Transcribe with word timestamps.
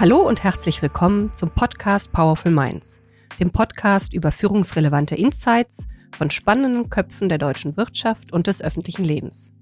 Hallo 0.00 0.26
und 0.26 0.42
herzlich 0.42 0.80
willkommen 0.80 1.30
zum 1.34 1.50
Podcast 1.50 2.10
Powerful 2.10 2.50
Minds, 2.50 3.02
dem 3.38 3.50
Podcast 3.50 4.14
über 4.14 4.32
führungsrelevante 4.32 5.14
Insights 5.14 5.86
von 6.16 6.30
spannenden 6.30 6.88
Köpfen 6.88 7.28
der 7.28 7.36
deutschen 7.36 7.76
Wirtschaft 7.76 8.32
und 8.32 8.46
des 8.46 8.62
öffentlichen 8.62 9.04
Lebens. 9.04 9.52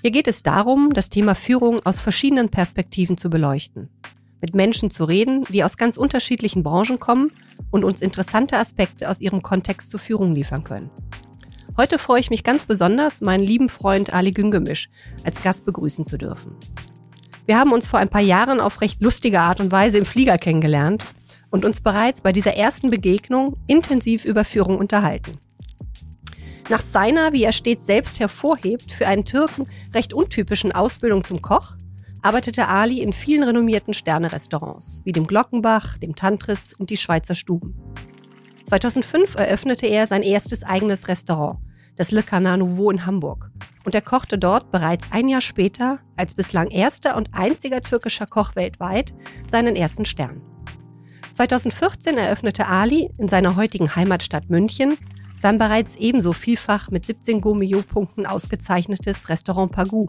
Hier 0.00 0.12
geht 0.12 0.28
es 0.28 0.42
darum, 0.42 0.94
das 0.94 1.10
Thema 1.10 1.34
Führung 1.34 1.76
aus 1.84 2.00
verschiedenen 2.00 2.48
Perspektiven 2.48 3.18
zu 3.18 3.28
beleuchten, 3.28 3.90
mit 4.40 4.54
Menschen 4.54 4.88
zu 4.88 5.04
reden, 5.04 5.44
die 5.50 5.62
aus 5.62 5.76
ganz 5.76 5.98
unterschiedlichen 5.98 6.62
Branchen 6.62 6.98
kommen 6.98 7.30
und 7.70 7.84
uns 7.84 8.00
interessante 8.00 8.56
Aspekte 8.56 9.10
aus 9.10 9.20
ihrem 9.20 9.42
Kontext 9.42 9.90
zur 9.90 10.00
Führung 10.00 10.34
liefern 10.34 10.64
können. 10.64 10.90
Heute 11.76 11.98
freue 11.98 12.20
ich 12.20 12.30
mich 12.30 12.44
ganz 12.44 12.64
besonders, 12.64 13.20
meinen 13.20 13.44
lieben 13.44 13.68
Freund 13.68 14.14
Ali 14.14 14.32
Güngemisch 14.32 14.88
als 15.22 15.42
Gast 15.42 15.66
begrüßen 15.66 16.06
zu 16.06 16.16
dürfen. 16.16 16.56
Wir 17.46 17.58
haben 17.58 17.72
uns 17.72 17.86
vor 17.86 17.98
ein 17.98 18.08
paar 18.08 18.22
Jahren 18.22 18.58
auf 18.58 18.80
recht 18.80 19.02
lustige 19.02 19.40
Art 19.40 19.60
und 19.60 19.70
Weise 19.70 19.98
im 19.98 20.06
Flieger 20.06 20.38
kennengelernt 20.38 21.04
und 21.50 21.66
uns 21.66 21.82
bereits 21.82 22.22
bei 22.22 22.32
dieser 22.32 22.56
ersten 22.56 22.90
Begegnung 22.90 23.56
intensiv 23.66 24.24
über 24.24 24.44
Führung 24.44 24.78
unterhalten. 24.78 25.38
Nach 26.70 26.80
seiner, 26.80 27.34
wie 27.34 27.44
er 27.44 27.52
stets 27.52 27.84
selbst 27.84 28.18
hervorhebt, 28.18 28.92
für 28.92 29.06
einen 29.06 29.26
Türken 29.26 29.68
recht 29.94 30.14
untypischen 30.14 30.72
Ausbildung 30.72 31.22
zum 31.22 31.42
Koch, 31.42 31.76
arbeitete 32.22 32.68
Ali 32.68 33.00
in 33.00 33.12
vielen 33.12 33.42
renommierten 33.42 33.92
Sternerestaurants, 33.92 35.02
wie 35.04 35.12
dem 35.12 35.26
Glockenbach, 35.26 35.98
dem 35.98 36.16
Tantris 36.16 36.72
und 36.72 36.88
die 36.88 36.96
Schweizer 36.96 37.34
Stuben. 37.34 37.74
2005 38.64 39.34
eröffnete 39.34 39.86
er 39.86 40.06
sein 40.06 40.22
erstes 40.22 40.62
eigenes 40.62 41.08
Restaurant, 41.08 41.58
das 41.96 42.10
Le 42.10 42.22
Canard 42.22 42.60
Nouveau 42.60 42.90
in 42.90 43.04
Hamburg. 43.04 43.50
Und 43.84 43.94
er 43.94 44.00
kochte 44.00 44.38
dort 44.38 44.72
bereits 44.72 45.06
ein 45.10 45.28
Jahr 45.28 45.42
später, 45.42 46.00
als 46.16 46.34
bislang 46.34 46.68
erster 46.68 47.16
und 47.16 47.30
einziger 47.32 47.82
türkischer 47.82 48.26
Koch 48.26 48.56
weltweit, 48.56 49.14
seinen 49.46 49.76
ersten 49.76 50.04
Stern. 50.06 50.40
2014 51.32 52.16
eröffnete 52.16 52.66
Ali 52.66 53.10
in 53.18 53.28
seiner 53.28 53.56
heutigen 53.56 53.94
Heimatstadt 53.94 54.48
München 54.48 54.96
sein 55.36 55.58
bereits 55.58 55.96
ebenso 55.96 56.32
vielfach 56.32 56.90
mit 56.90 57.04
17 57.04 57.40
Gourmillot-Punkten 57.40 58.24
ausgezeichnetes 58.24 59.28
Restaurant 59.28 59.72
Pagou, 59.72 60.08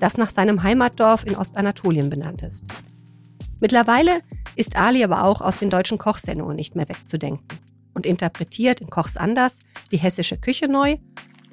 das 0.00 0.18
nach 0.18 0.30
seinem 0.30 0.62
Heimatdorf 0.62 1.24
in 1.24 1.36
Ostanatolien 1.36 2.10
benannt 2.10 2.42
ist. 2.42 2.64
Mittlerweile 3.60 4.20
ist 4.54 4.76
Ali 4.76 5.02
aber 5.02 5.24
auch 5.24 5.40
aus 5.40 5.56
den 5.56 5.70
deutschen 5.70 5.98
Kochsendungen 5.98 6.56
nicht 6.56 6.74
mehr 6.74 6.88
wegzudenken 6.88 7.58
und 7.94 8.04
interpretiert 8.04 8.80
in 8.80 8.90
Kochs 8.90 9.16
Anders 9.16 9.60
die 9.92 9.96
hessische 9.96 10.36
Küche 10.36 10.68
neu 10.68 10.96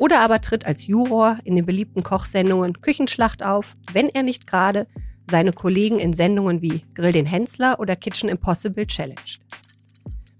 oder 0.03 0.19
aber 0.19 0.41
tritt 0.41 0.65
als 0.65 0.85
Juror 0.85 1.37
in 1.45 1.55
den 1.55 1.65
beliebten 1.65 2.03
Kochsendungen 2.03 2.81
Küchenschlacht 2.81 3.41
auf, 3.41 3.77
wenn 3.93 4.09
er 4.09 4.21
nicht 4.21 4.47
gerade 4.47 4.85
seine 5.31 5.53
Kollegen 5.53 5.97
in 5.97 6.11
Sendungen 6.11 6.61
wie 6.61 6.83
Grill 6.93 7.13
den 7.13 7.25
Hensler 7.25 7.79
oder 7.79 7.95
Kitchen 7.95 8.27
Impossible 8.27 8.85
challenged. 8.85 9.39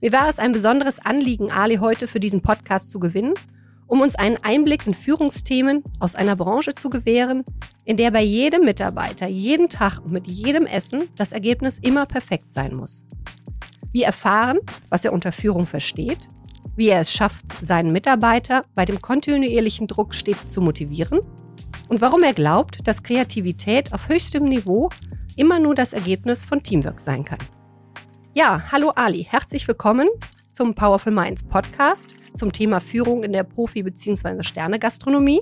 Mir 0.02 0.12
war 0.12 0.28
es 0.28 0.38
ein 0.38 0.52
besonderes 0.52 1.00
Anliegen, 1.00 1.50
Ali 1.50 1.78
heute 1.78 2.08
für 2.08 2.20
diesen 2.20 2.42
Podcast 2.42 2.90
zu 2.90 3.00
gewinnen, 3.00 3.36
um 3.88 4.02
uns 4.02 4.16
einen 4.16 4.36
Einblick 4.44 4.86
in 4.86 4.94
Führungsthemen 4.94 5.82
aus 5.98 6.16
einer 6.16 6.36
Branche 6.36 6.76
zu 6.76 6.90
gewähren, 6.90 7.46
in 7.86 7.96
der 7.96 8.12
bei 8.12 8.22
jedem 8.22 8.66
Mitarbeiter 8.66 9.28
jeden 9.28 9.70
Tag 9.70 10.00
und 10.00 10.12
mit 10.12 10.28
jedem 10.28 10.66
Essen 10.66 11.04
das 11.16 11.32
Ergebnis 11.32 11.80
immer 11.80 12.06
perfekt 12.06 12.52
sein 12.52 12.76
muss. 12.76 13.06
Wir 13.94 14.08
erfahren, 14.08 14.58
was 14.90 15.06
er 15.06 15.14
unter 15.14 15.32
Führung 15.32 15.68
versteht, 15.68 16.30
wie 16.76 16.90
er 16.90 17.02
es 17.02 17.12
schafft, 17.12 17.46
seinen 17.62 17.92
Mitarbeiter 17.92 18.66
bei 18.76 18.86
dem 18.86 19.02
kontinuierlichen 19.02 19.88
Druck 19.88 20.16
stets 20.16 20.52
zu 20.54 20.62
motivieren 20.62 21.20
und 21.88 22.02
warum 22.02 22.24
er 22.24 22.34
glaubt, 22.34 22.88
dass 22.88 23.04
Kreativität 23.04 23.94
auf 23.94 24.10
höchstem 24.10 24.46
Niveau 24.46 24.90
immer 25.36 25.60
nur 25.60 25.76
das 25.76 25.94
Ergebnis 25.94 26.46
von 26.46 26.64
Teamwork 26.64 27.00
sein 27.00 27.24
kann. 27.24 27.40
Ja, 28.34 28.72
hallo 28.72 28.92
Ali, 28.96 29.28
herzlich 29.30 29.68
willkommen 29.68 30.08
zum 30.52 30.74
Powerful 30.74 31.14
Minds 31.14 31.44
Podcast 31.44 32.16
zum 32.36 32.52
Thema 32.52 32.80
Führung 32.80 33.24
in 33.24 33.34
der 33.34 33.44
Profi- 33.44 33.84
bzw. 33.84 34.42
Sterne-Gastronomie. 34.42 35.42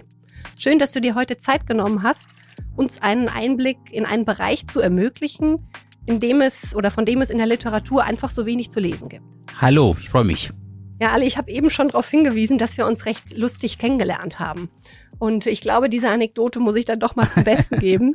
Schön, 0.57 0.79
dass 0.79 0.91
du 0.91 0.99
dir 0.99 1.15
heute 1.15 1.37
Zeit 1.37 1.65
genommen 1.67 2.03
hast, 2.03 2.29
uns 2.75 3.01
einen 3.01 3.29
Einblick 3.29 3.77
in 3.91 4.05
einen 4.05 4.25
Bereich 4.25 4.67
zu 4.67 4.81
ermöglichen, 4.81 5.65
in 6.05 6.19
dem 6.19 6.41
es 6.41 6.75
oder 6.75 6.91
von 6.91 7.05
dem 7.05 7.21
es 7.21 7.29
in 7.29 7.37
der 7.37 7.47
Literatur 7.47 8.03
einfach 8.03 8.29
so 8.29 8.45
wenig 8.45 8.69
zu 8.71 8.79
lesen 8.79 9.07
gibt. 9.07 9.23
Hallo, 9.59 9.95
ich 9.99 10.09
freue 10.09 10.25
mich. 10.25 10.51
Ja, 11.01 11.13
Ali, 11.13 11.25
ich 11.25 11.39
habe 11.39 11.49
eben 11.49 11.71
schon 11.71 11.87
darauf 11.87 12.07
hingewiesen, 12.07 12.59
dass 12.59 12.77
wir 12.77 12.85
uns 12.85 13.07
recht 13.07 13.35
lustig 13.35 13.79
kennengelernt 13.79 14.37
haben. 14.37 14.69
Und 15.17 15.47
ich 15.47 15.59
glaube, 15.59 15.89
diese 15.89 16.11
Anekdote 16.11 16.59
muss 16.59 16.75
ich 16.75 16.85
dann 16.85 16.99
doch 16.99 17.15
mal 17.15 17.27
zum 17.27 17.43
Besten 17.43 17.79
geben. 17.79 18.13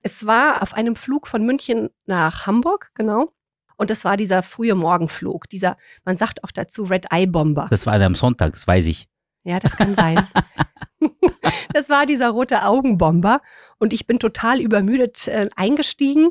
Es 0.00 0.24
war 0.24 0.62
auf 0.62 0.72
einem 0.72 0.96
Flug 0.96 1.28
von 1.28 1.44
München 1.44 1.90
nach 2.06 2.46
Hamburg, 2.46 2.90
genau. 2.94 3.34
Und 3.76 3.90
das 3.90 4.02
war 4.02 4.16
dieser 4.16 4.42
frühe 4.42 4.74
Morgenflug, 4.74 5.46
dieser, 5.50 5.76
man 6.06 6.16
sagt 6.16 6.42
auch 6.42 6.52
dazu 6.52 6.84
Red 6.84 7.04
Eye 7.12 7.26
Bomber. 7.26 7.66
Das 7.68 7.84
war 7.84 8.00
am 8.00 8.14
Sonntag, 8.14 8.54
das 8.54 8.66
weiß 8.66 8.86
ich. 8.86 9.06
Ja, 9.42 9.60
das 9.60 9.76
kann 9.76 9.94
sein. 9.94 10.26
das 11.74 11.90
war 11.90 12.06
dieser 12.06 12.30
rote 12.30 12.64
Augenbomber. 12.64 13.40
Und 13.78 13.92
ich 13.92 14.06
bin 14.06 14.18
total 14.18 14.58
übermüdet 14.58 15.28
äh, 15.28 15.50
eingestiegen 15.54 16.30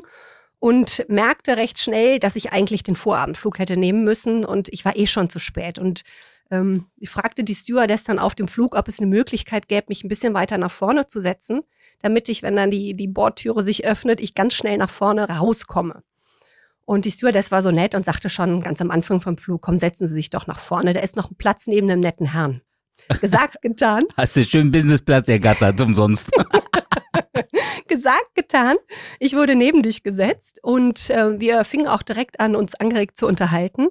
und 0.64 1.04
merkte 1.10 1.58
recht 1.58 1.78
schnell, 1.78 2.18
dass 2.18 2.36
ich 2.36 2.54
eigentlich 2.54 2.82
den 2.82 2.96
Vorabendflug 2.96 3.58
hätte 3.58 3.76
nehmen 3.76 4.02
müssen 4.02 4.46
und 4.46 4.70
ich 4.72 4.86
war 4.86 4.96
eh 4.96 5.06
schon 5.06 5.28
zu 5.28 5.38
spät. 5.38 5.78
Und 5.78 6.04
ähm, 6.50 6.86
ich 6.96 7.10
fragte 7.10 7.44
die 7.44 7.54
Stewardess 7.54 8.04
dann 8.04 8.18
auf 8.18 8.34
dem 8.34 8.48
Flug, 8.48 8.74
ob 8.74 8.88
es 8.88 8.98
eine 8.98 9.06
Möglichkeit 9.06 9.68
gäbe, 9.68 9.88
mich 9.88 10.04
ein 10.04 10.08
bisschen 10.08 10.32
weiter 10.32 10.56
nach 10.56 10.70
vorne 10.70 11.06
zu 11.06 11.20
setzen, 11.20 11.60
damit 12.00 12.30
ich, 12.30 12.42
wenn 12.42 12.56
dann 12.56 12.70
die, 12.70 12.94
die 12.94 13.08
Bordtüre 13.08 13.62
sich 13.62 13.84
öffnet, 13.84 14.20
ich 14.20 14.34
ganz 14.34 14.54
schnell 14.54 14.78
nach 14.78 14.88
vorne 14.88 15.28
rauskomme. 15.28 16.02
Und 16.86 17.04
die 17.04 17.10
Stewardess 17.10 17.50
war 17.50 17.60
so 17.60 17.70
nett 17.70 17.94
und 17.94 18.06
sagte 18.06 18.30
schon 18.30 18.62
ganz 18.62 18.80
am 18.80 18.90
Anfang 18.90 19.20
vom 19.20 19.36
Flug, 19.36 19.60
komm, 19.60 19.76
setzen 19.76 20.08
Sie 20.08 20.14
sich 20.14 20.30
doch 20.30 20.46
nach 20.46 20.60
vorne, 20.60 20.94
da 20.94 21.00
ist 21.00 21.14
noch 21.16 21.30
ein 21.30 21.36
Platz 21.36 21.66
neben 21.66 21.90
einem 21.90 22.00
netten 22.00 22.32
Herrn. 22.32 22.62
Gesagt, 23.20 23.60
getan. 23.60 24.04
Hast 24.16 24.34
du 24.36 24.42
schön 24.42 24.70
Businessplatz 24.70 25.28
ergattert, 25.28 25.78
umsonst. 25.82 26.30
Gesagt, 28.04 28.34
getan. 28.34 28.76
Ich 29.18 29.34
wurde 29.34 29.54
neben 29.54 29.80
dich 29.80 30.02
gesetzt 30.02 30.62
und 30.62 31.08
äh, 31.08 31.40
wir 31.40 31.64
fingen 31.64 31.88
auch 31.88 32.02
direkt 32.02 32.38
an, 32.38 32.54
uns 32.54 32.74
angeregt 32.74 33.16
zu 33.16 33.26
unterhalten. 33.26 33.88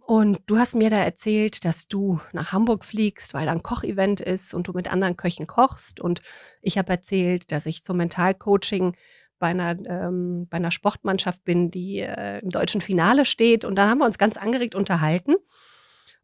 Und 0.00 0.40
du 0.46 0.58
hast 0.58 0.74
mir 0.74 0.90
da 0.90 0.96
erzählt, 0.96 1.64
dass 1.64 1.86
du 1.86 2.20
nach 2.32 2.50
Hamburg 2.50 2.84
fliegst, 2.84 3.32
weil 3.32 3.46
da 3.46 3.52
ein 3.52 3.62
Kochevent 3.62 4.20
ist 4.20 4.52
und 4.52 4.66
du 4.66 4.72
mit 4.72 4.90
anderen 4.92 5.16
Köchen 5.16 5.46
kochst. 5.46 6.00
Und 6.00 6.22
ich 6.60 6.76
habe 6.76 6.90
erzählt, 6.90 7.52
dass 7.52 7.66
ich 7.66 7.84
zum 7.84 7.98
Mentalcoaching 7.98 8.96
bei 9.38 9.46
einer, 9.46 9.78
ähm, 9.86 10.48
bei 10.50 10.56
einer 10.56 10.72
Sportmannschaft 10.72 11.44
bin, 11.44 11.70
die 11.70 12.00
äh, 12.00 12.40
im 12.40 12.50
deutschen 12.50 12.80
Finale 12.80 13.24
steht. 13.24 13.64
Und 13.64 13.76
da 13.76 13.88
haben 13.88 13.98
wir 13.98 14.06
uns 14.06 14.18
ganz 14.18 14.38
angeregt 14.38 14.74
unterhalten. 14.74 15.36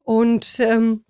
Und 0.02 0.58
ähm, 0.58 1.04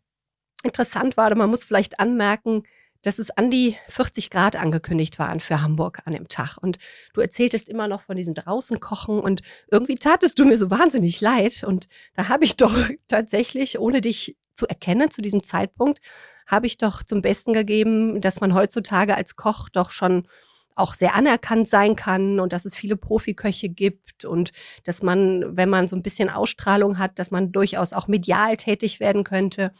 interessant 0.62 1.16
war, 1.16 1.34
man 1.34 1.48
muss 1.48 1.64
vielleicht 1.64 2.00
anmerken, 2.00 2.64
dass 3.06 3.20
es 3.20 3.30
an 3.30 3.50
die 3.50 3.76
40 3.88 4.30
Grad 4.30 4.56
angekündigt 4.56 5.20
waren 5.20 5.38
für 5.38 5.62
Hamburg 5.62 6.02
an 6.06 6.12
dem 6.12 6.26
Tag. 6.26 6.56
Und 6.60 6.78
du 7.14 7.20
erzähltest 7.20 7.68
immer 7.68 7.86
noch 7.86 8.02
von 8.02 8.16
diesem 8.16 8.34
draußen 8.34 8.80
kochen 8.80 9.20
und 9.20 9.42
irgendwie 9.70 9.94
tatest 9.94 10.36
du 10.40 10.44
mir 10.44 10.58
so 10.58 10.70
wahnsinnig 10.70 11.20
leid. 11.20 11.62
Und 11.62 11.86
da 12.14 12.28
habe 12.28 12.44
ich 12.44 12.56
doch 12.56 12.74
tatsächlich, 13.06 13.78
ohne 13.78 14.00
dich 14.00 14.36
zu 14.54 14.66
erkennen 14.66 15.08
zu 15.08 15.22
diesem 15.22 15.42
Zeitpunkt, 15.44 16.00
habe 16.48 16.66
ich 16.66 16.78
doch 16.78 17.04
zum 17.04 17.22
Besten 17.22 17.52
gegeben, 17.52 18.20
dass 18.20 18.40
man 18.40 18.54
heutzutage 18.54 19.14
als 19.16 19.36
Koch 19.36 19.68
doch 19.68 19.92
schon 19.92 20.26
auch 20.76 20.94
sehr 20.94 21.14
anerkannt 21.14 21.68
sein 21.68 21.96
kann 21.96 22.38
und 22.38 22.52
dass 22.52 22.66
es 22.66 22.76
viele 22.76 22.96
Profiköche 22.96 23.68
gibt 23.68 24.24
und 24.24 24.52
dass 24.84 25.02
man, 25.02 25.56
wenn 25.56 25.70
man 25.70 25.88
so 25.88 25.96
ein 25.96 26.02
bisschen 26.02 26.30
Ausstrahlung 26.30 26.98
hat, 26.98 27.18
dass 27.18 27.30
man 27.30 27.50
durchaus 27.50 27.92
auch 27.92 28.08
medial 28.08 28.56
tätig 28.56 29.00
werden 29.00 29.24
könnte. 29.24 29.72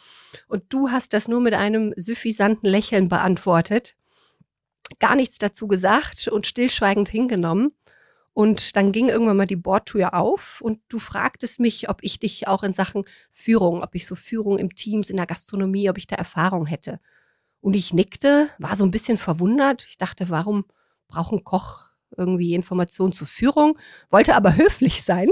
Und 0.49 0.65
du 0.71 0.91
hast 0.91 1.13
das 1.13 1.29
nur 1.29 1.41
mit 1.41 1.55
einem 1.55 1.93
suffisanten 1.97 2.69
Lächeln 2.69 3.09
beantwortet, 3.09 3.97
gar 4.99 5.15
nichts 5.15 5.39
dazu 5.39 5.69
gesagt 5.69 6.29
und 6.29 6.47
stillschweigend 6.47 7.09
hingenommen. 7.09 7.73
Und 8.33 8.77
dann 8.77 8.93
ging 8.93 9.09
irgendwann 9.09 9.39
mal 9.39 9.47
die 9.47 9.57
Bordtür 9.57 10.13
auf 10.13 10.61
und 10.61 10.81
du 10.89 10.99
fragtest 10.99 11.59
mich, 11.59 11.89
ob 11.89 11.99
ich 12.03 12.19
dich 12.19 12.49
auch 12.49 12.63
in 12.63 12.75
Sachen 12.75 13.05
Führung, 13.33 13.83
ob 13.83 13.95
ich 13.95 14.07
so 14.07 14.15
Führung 14.15 14.59
im 14.59 14.75
Teams, 14.75 15.09
in 15.09 15.17
der 15.17 15.25
Gastronomie, 15.25 15.89
ob 15.89 15.97
ich 15.97 16.07
da 16.07 16.17
Erfahrung 16.17 16.67
hätte. 16.67 17.01
Und 17.61 17.75
ich 17.75 17.95
nickte, 17.95 18.49
war 18.59 18.77
so 18.77 18.85
ein 18.85 18.91
bisschen 18.91 19.17
verwundert. 19.17 19.87
Ich 19.89 19.97
dachte, 19.97 20.29
warum 20.29 20.67
braucht 21.09 21.33
ein 21.33 21.45
Koch 21.45 21.91
irgendwie 22.17 22.55
Informationen 22.55 23.13
zur 23.13 23.27
Führung, 23.27 23.79
wollte 24.11 24.35
aber 24.35 24.57
höflich 24.57 25.03
sein. 25.03 25.31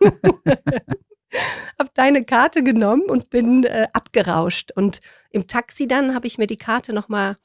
hab 1.78 1.94
deine 1.94 2.24
Karte 2.24 2.62
genommen 2.62 3.02
und 3.08 3.30
bin 3.30 3.64
äh, 3.64 3.86
abgerauscht. 3.92 4.72
Und 4.74 5.00
im 5.30 5.46
Taxi 5.46 5.86
dann 5.86 6.14
habe 6.14 6.26
ich 6.26 6.38
mir 6.38 6.46
die 6.46 6.56
Karte 6.56 6.92
noch 6.92 7.08
mal 7.08 7.30
ein 7.30 7.36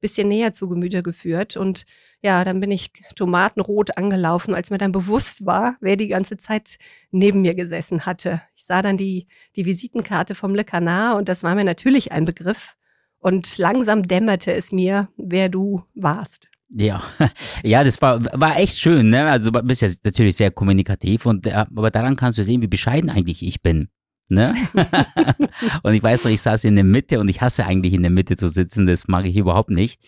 bisschen 0.00 0.28
näher 0.28 0.52
zu 0.52 0.68
Gemüte 0.68 1.02
geführt. 1.02 1.56
Und 1.56 1.84
ja, 2.22 2.44
dann 2.44 2.60
bin 2.60 2.70
ich 2.70 2.92
tomatenrot 3.16 3.96
angelaufen, 3.96 4.54
als 4.54 4.70
mir 4.70 4.78
dann 4.78 4.92
bewusst 4.92 5.44
war, 5.44 5.76
wer 5.80 5.96
die 5.96 6.08
ganze 6.08 6.36
Zeit 6.36 6.78
neben 7.10 7.42
mir 7.42 7.54
gesessen 7.54 8.06
hatte. 8.06 8.42
Ich 8.56 8.64
sah 8.64 8.82
dann 8.82 8.96
die, 8.96 9.26
die 9.56 9.66
Visitenkarte 9.66 10.34
vom 10.34 10.54
Le 10.54 10.64
Canard 10.64 11.18
und 11.18 11.28
das 11.28 11.42
war 11.42 11.54
mir 11.54 11.64
natürlich 11.64 12.12
ein 12.12 12.24
Begriff. 12.24 12.76
Und 13.18 13.58
langsam 13.58 14.08
dämmerte 14.08 14.52
es 14.52 14.72
mir, 14.72 15.08
wer 15.16 15.48
du 15.48 15.84
warst. 15.94 16.51
Ja, 16.74 17.02
ja, 17.62 17.84
das 17.84 18.00
war, 18.00 18.24
war 18.38 18.58
echt 18.58 18.78
schön, 18.78 19.10
ne? 19.10 19.30
Also 19.30 19.50
du 19.50 19.62
bist 19.62 19.82
ja 19.82 19.88
natürlich 20.04 20.36
sehr 20.36 20.50
kommunikativ 20.50 21.26
und 21.26 21.46
äh, 21.46 21.52
aber 21.52 21.90
daran 21.90 22.16
kannst 22.16 22.38
du 22.38 22.42
sehen, 22.42 22.62
wie 22.62 22.66
bescheiden 22.66 23.10
eigentlich 23.10 23.42
ich 23.42 23.62
bin. 23.62 23.88
Ne? 24.28 24.54
und 25.82 25.92
ich 25.92 26.02
weiß 26.02 26.24
noch, 26.24 26.30
ich 26.30 26.40
saß 26.40 26.64
in 26.64 26.76
der 26.76 26.84
Mitte 26.84 27.20
und 27.20 27.28
ich 27.28 27.42
hasse 27.42 27.66
eigentlich 27.66 27.92
in 27.92 28.00
der 28.00 28.10
Mitte 28.10 28.36
zu 28.36 28.48
sitzen, 28.48 28.86
das 28.86 29.06
mag 29.06 29.26
ich 29.26 29.36
überhaupt 29.36 29.68
nicht. 29.68 30.00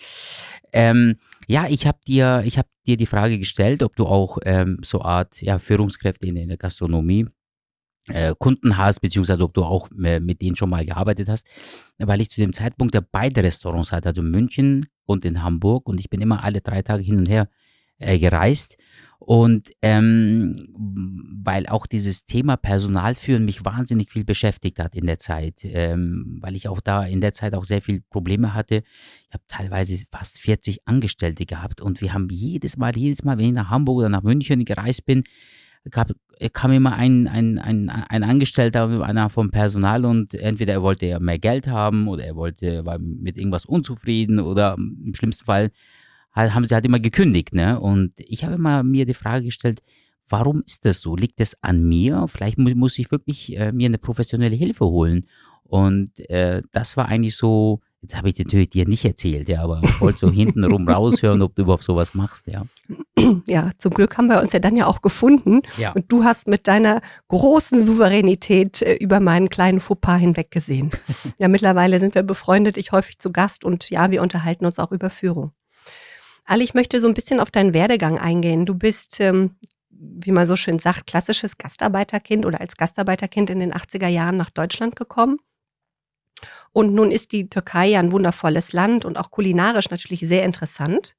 Ähm, 0.72 1.16
ja, 1.46 1.66
ich 1.68 1.86
habe 1.86 1.98
dir, 2.06 2.42
ich 2.46 2.56
habe 2.56 2.68
dir 2.86 2.96
die 2.96 3.04
Frage 3.04 3.38
gestellt, 3.38 3.82
ob 3.82 3.96
du 3.96 4.06
auch 4.06 4.38
ähm, 4.46 4.78
so 4.82 5.02
Art 5.02 5.42
ja, 5.42 5.58
Führungskräfte 5.58 6.26
in, 6.26 6.36
in 6.36 6.48
der 6.48 6.56
Gastronomie 6.56 7.26
äh, 8.08 8.34
Kunden 8.38 8.76
hast, 8.76 9.00
beziehungsweise 9.00 9.42
ob 9.42 9.54
du 9.54 9.64
auch 9.64 9.88
mit 9.90 10.42
denen 10.42 10.56
schon 10.56 10.70
mal 10.70 10.84
gearbeitet 10.84 11.28
hast, 11.28 11.46
weil 11.98 12.20
ich 12.20 12.30
zu 12.30 12.40
dem 12.40 12.52
Zeitpunkt 12.52 12.94
ja 12.94 13.00
beide 13.00 13.42
Restaurants 13.42 13.92
hatte, 13.92 14.08
also 14.08 14.22
München 14.22 14.86
und 15.06 15.24
in 15.24 15.42
Hamburg 15.42 15.88
und 15.88 16.00
ich 16.00 16.10
bin 16.10 16.20
immer 16.20 16.44
alle 16.44 16.60
drei 16.60 16.82
Tage 16.82 17.02
hin 17.02 17.18
und 17.18 17.28
her 17.28 17.48
äh, 17.98 18.18
gereist 18.18 18.76
und 19.18 19.70
ähm, 19.80 20.54
weil 21.44 21.66
auch 21.66 21.86
dieses 21.86 22.26
Thema 22.26 22.56
Personalführen 22.56 23.44
mich 23.44 23.64
wahnsinnig 23.64 24.12
viel 24.12 24.24
beschäftigt 24.24 24.78
hat 24.78 24.94
in 24.94 25.06
der 25.06 25.18
Zeit, 25.18 25.60
ähm, 25.62 26.38
weil 26.42 26.56
ich 26.56 26.68
auch 26.68 26.80
da 26.80 27.04
in 27.04 27.20
der 27.20 27.32
Zeit 27.32 27.54
auch 27.54 27.64
sehr 27.64 27.80
viel 27.80 28.02
Probleme 28.10 28.52
hatte. 28.52 28.82
Ich 29.28 29.32
habe 29.32 29.44
teilweise 29.48 30.04
fast 30.10 30.40
40 30.40 30.86
Angestellte 30.86 31.46
gehabt 31.46 31.80
und 31.80 32.00
wir 32.02 32.12
haben 32.12 32.28
jedes 32.30 32.76
Mal, 32.76 32.96
jedes 32.96 33.24
Mal, 33.24 33.38
wenn 33.38 33.46
ich 33.46 33.52
nach 33.52 33.70
Hamburg 33.70 33.98
oder 33.98 34.08
nach 34.10 34.22
München 34.22 34.64
gereist 34.64 35.06
bin, 35.06 35.24
gab, 35.90 36.10
kam 36.52 36.72
immer 36.72 36.94
ein, 36.94 37.28
ein, 37.28 37.58
ein, 37.58 37.90
ein 37.90 38.22
Angestellter, 38.22 39.02
einer 39.02 39.30
vom 39.30 39.50
Personal 39.50 40.04
und 40.04 40.34
entweder 40.34 40.74
er 40.74 40.82
wollte 40.82 41.06
ja 41.06 41.18
mehr 41.18 41.38
Geld 41.38 41.66
haben 41.68 42.08
oder 42.08 42.24
er 42.24 42.36
wollte, 42.36 42.84
war 42.84 42.98
mit 42.98 43.36
irgendwas 43.36 43.64
unzufrieden 43.64 44.40
oder 44.40 44.76
im 44.76 45.14
schlimmsten 45.14 45.44
Fall 45.44 45.70
haben 46.34 46.64
sie 46.64 46.74
halt 46.74 46.84
immer 46.84 46.98
gekündigt, 46.98 47.54
ne? 47.54 47.78
Und 47.78 48.12
ich 48.16 48.44
habe 48.44 48.56
immer 48.56 48.82
mir 48.82 49.06
die 49.06 49.14
Frage 49.14 49.44
gestellt, 49.44 49.82
warum 50.28 50.62
ist 50.66 50.84
das 50.84 51.00
so? 51.00 51.14
Liegt 51.14 51.38
das 51.40 51.56
an 51.62 51.84
mir? 51.84 52.26
Vielleicht 52.28 52.58
muss 52.58 52.98
ich 52.98 53.10
wirklich 53.10 53.56
äh, 53.56 53.72
mir 53.72 53.86
eine 53.86 53.98
professionelle 53.98 54.56
Hilfe 54.56 54.86
holen. 54.86 55.26
Und 55.62 56.18
äh, 56.28 56.62
das 56.72 56.96
war 56.96 57.06
eigentlich 57.06 57.36
so 57.36 57.80
Jetzt 58.04 58.16
habe 58.16 58.28
ich 58.28 58.38
natürlich 58.38 58.68
dir 58.68 58.86
nicht 58.86 59.02
erzählt, 59.06 59.48
ja, 59.48 59.62
aber 59.62 59.80
ich 59.82 59.98
wollte 59.98 60.18
so 60.18 60.30
hintenrum 60.30 60.86
raushören, 60.86 61.40
ob 61.40 61.54
du 61.54 61.62
überhaupt 61.62 61.84
sowas 61.84 62.12
machst, 62.12 62.46
ja. 62.46 62.60
Ja, 63.46 63.70
zum 63.78 63.94
Glück 63.94 64.18
haben 64.18 64.26
wir 64.26 64.42
uns 64.42 64.52
ja 64.52 64.58
dann 64.58 64.76
ja 64.76 64.86
auch 64.86 65.00
gefunden. 65.00 65.62
Ja. 65.78 65.92
Und 65.92 66.12
du 66.12 66.22
hast 66.22 66.46
mit 66.46 66.68
deiner 66.68 67.00
großen 67.28 67.80
Souveränität 67.80 68.82
äh, 68.82 68.96
über 68.96 69.20
meinen 69.20 69.48
kleinen 69.48 69.80
Fauxpas 69.80 70.18
hinweggesehen. 70.18 70.90
ja, 71.38 71.48
mittlerweile 71.48 71.98
sind 71.98 72.14
wir 72.14 72.24
befreundet, 72.24 72.76
ich 72.76 72.92
häufig 72.92 73.18
zu 73.18 73.32
Gast 73.32 73.64
und 73.64 73.88
ja, 73.88 74.10
wir 74.10 74.20
unterhalten 74.20 74.66
uns 74.66 74.78
auch 74.78 74.92
über 74.92 75.08
Führung. 75.08 75.52
Ali, 76.44 76.64
ich 76.64 76.74
möchte 76.74 77.00
so 77.00 77.08
ein 77.08 77.14
bisschen 77.14 77.40
auf 77.40 77.50
deinen 77.50 77.72
Werdegang 77.72 78.18
eingehen. 78.18 78.66
Du 78.66 78.74
bist, 78.74 79.18
ähm, 79.18 79.56
wie 79.88 80.32
man 80.32 80.46
so 80.46 80.56
schön 80.56 80.78
sagt, 80.78 81.06
klassisches 81.06 81.56
Gastarbeiterkind 81.56 82.44
oder 82.44 82.60
als 82.60 82.76
Gastarbeiterkind 82.76 83.48
in 83.48 83.60
den 83.60 83.72
80er 83.72 84.08
Jahren 84.08 84.36
nach 84.36 84.50
Deutschland 84.50 84.94
gekommen 84.94 85.38
und 86.74 86.92
nun 86.92 87.12
ist 87.12 87.30
die 87.30 87.48
Türkei 87.48 87.86
ja 87.86 88.00
ein 88.00 88.10
wundervolles 88.10 88.72
Land 88.72 89.04
und 89.04 89.16
auch 89.16 89.30
kulinarisch 89.30 89.90
natürlich 89.90 90.20
sehr 90.20 90.44
interessant. 90.44 91.14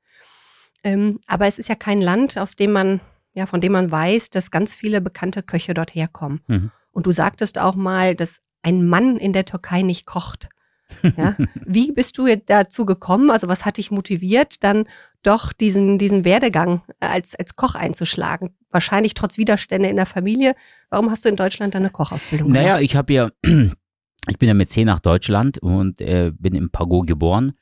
Ähm, 0.83 1.21
aber 1.27 1.47
es 1.47 1.57
ist 1.57 1.69
ja 1.69 1.75
kein 1.75 2.01
Land, 2.01 2.37
aus 2.37 2.57
dem 2.57 2.73
man, 2.73 2.99
ja, 3.33 3.45
von 3.45 3.61
dem 3.61 3.71
man 3.71 3.89
weiß, 3.89 4.31
dass 4.31 4.51
ganz 4.51 4.75
viele 4.75 4.99
bekannte 4.99 5.43
Köche 5.43 5.73
dort 5.73 5.95
herkommen. 5.95 6.41
Mhm. 6.47 6.71
Und 6.91 7.07
du 7.07 7.11
sagtest 7.13 7.57
auch 7.57 7.75
mal, 7.75 8.15
dass 8.15 8.41
ein 8.63 8.85
Mann 8.85 9.15
in 9.15 9.31
der 9.31 9.45
Türkei 9.45 9.81
nicht 9.81 10.05
kocht. 10.05 10.49
Ja? 11.17 11.35
Wie 11.65 11.91
bist 11.91 12.15
du 12.19 12.27
dazu 12.45 12.85
gekommen? 12.85 13.31
Also 13.31 13.47
was 13.47 13.65
hat 13.65 13.77
dich 13.77 13.89
motiviert, 13.89 14.63
dann 14.63 14.85
doch 15.23 15.51
diesen, 15.51 15.97
diesen 15.97 16.25
Werdegang 16.25 16.83
als, 16.99 17.33
als 17.33 17.55
Koch 17.55 17.73
einzuschlagen? 17.73 18.55
Wahrscheinlich 18.69 19.15
trotz 19.15 19.39
Widerstände 19.39 19.89
in 19.89 19.95
der 19.95 20.05
Familie. 20.05 20.53
Warum 20.91 21.09
hast 21.09 21.25
du 21.25 21.29
in 21.29 21.37
Deutschland 21.37 21.73
deine 21.73 21.89
Kochausbildung 21.89 22.49
gemacht? 22.49 22.63
Naja, 22.63 22.79
ich 22.81 22.95
habe 22.95 23.13
ja 23.13 23.29
ich 24.27 24.37
bin 24.37 24.47
ja 24.47 24.53
mit 24.53 24.69
zehn 24.69 24.85
nach 24.85 24.99
Deutschland 24.99 25.57
und 25.59 26.01
äh, 26.01 26.31
bin 26.37 26.55
im 26.55 26.69
Pagot 26.69 27.07
geboren, 27.07 27.53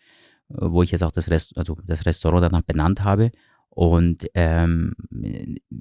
äh, 0.49 0.55
wo 0.59 0.83
ich 0.83 0.91
jetzt 0.91 1.03
auch 1.03 1.11
das, 1.11 1.29
Rest, 1.29 1.57
also 1.57 1.77
das 1.85 2.05
Restaurant 2.05 2.43
danach 2.43 2.63
benannt 2.63 3.03
habe. 3.03 3.31
Und 3.75 4.27
ähm, 4.35 4.93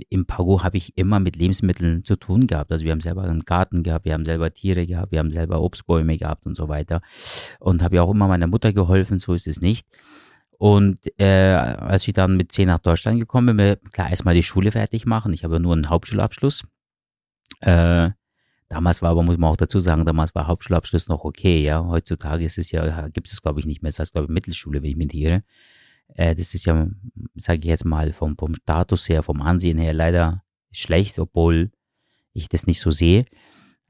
im 0.08 0.24
Pagot 0.24 0.64
habe 0.64 0.78
ich 0.78 0.96
immer 0.96 1.20
mit 1.20 1.36
Lebensmitteln 1.36 2.04
zu 2.04 2.16
tun 2.16 2.46
gehabt. 2.46 2.72
Also 2.72 2.86
wir 2.86 2.92
haben 2.92 3.02
selber 3.02 3.24
einen 3.24 3.40
Garten 3.40 3.82
gehabt, 3.82 4.06
wir 4.06 4.14
haben 4.14 4.24
selber 4.24 4.50
Tiere 4.54 4.86
gehabt, 4.86 5.12
wir 5.12 5.18
haben 5.18 5.30
selber 5.30 5.60
Obstbäume 5.60 6.16
gehabt 6.16 6.46
und 6.46 6.56
so 6.56 6.68
weiter. 6.68 7.02
Und 7.60 7.82
habe 7.82 7.96
ja 7.96 8.02
auch 8.02 8.10
immer 8.10 8.28
meiner 8.28 8.46
Mutter 8.46 8.72
geholfen, 8.72 9.18
so 9.18 9.34
ist 9.34 9.46
es 9.46 9.60
nicht. 9.60 9.86
Und 10.56 11.00
äh, 11.20 11.54
als 11.54 12.08
ich 12.08 12.14
dann 12.14 12.38
mit 12.38 12.50
zehn 12.50 12.68
nach 12.68 12.78
Deutschland 12.78 13.20
gekommen 13.20 13.58
bin, 13.58 13.76
klar 13.92 14.08
erstmal 14.08 14.34
die 14.34 14.42
Schule 14.42 14.72
fertig 14.72 15.04
machen. 15.04 15.34
Ich 15.34 15.44
habe 15.44 15.60
nur 15.60 15.74
einen 15.74 15.90
Hauptschulabschluss. 15.90 16.64
Äh, 17.60 18.10
Damals 18.72 19.02
war 19.02 19.10
aber, 19.10 19.22
muss 19.22 19.36
man 19.36 19.50
auch 19.50 19.56
dazu 19.58 19.80
sagen, 19.80 20.06
damals 20.06 20.34
war 20.34 20.46
Hauptschulabschluss 20.46 21.06
noch 21.06 21.24
okay, 21.24 21.62
ja. 21.62 21.84
Heutzutage 21.84 22.46
ist 22.46 22.56
es 22.56 22.70
ja, 22.70 23.08
gibt 23.08 23.28
es 23.28 23.42
glaube 23.42 23.60
ich 23.60 23.66
nicht 23.66 23.82
mehr, 23.82 23.90
das 23.90 23.98
heißt 23.98 24.12
glaube 24.12 24.24
ich 24.26 24.30
Mittelschule, 24.30 24.82
wenn 24.82 24.88
ich 24.88 24.96
mich 24.96 25.12
irre. 25.12 25.44
Äh, 26.14 26.34
das 26.34 26.54
ist 26.54 26.64
ja, 26.64 26.88
sage 27.34 27.58
ich 27.58 27.66
jetzt 27.66 27.84
mal, 27.84 28.14
vom, 28.14 28.34
vom 28.38 28.54
Status 28.54 29.10
her, 29.10 29.22
vom 29.22 29.42
Ansehen 29.42 29.76
her 29.76 29.92
leider 29.92 30.42
schlecht, 30.70 31.18
obwohl 31.18 31.70
ich 32.32 32.48
das 32.48 32.66
nicht 32.66 32.80
so 32.80 32.90
sehe. 32.90 33.26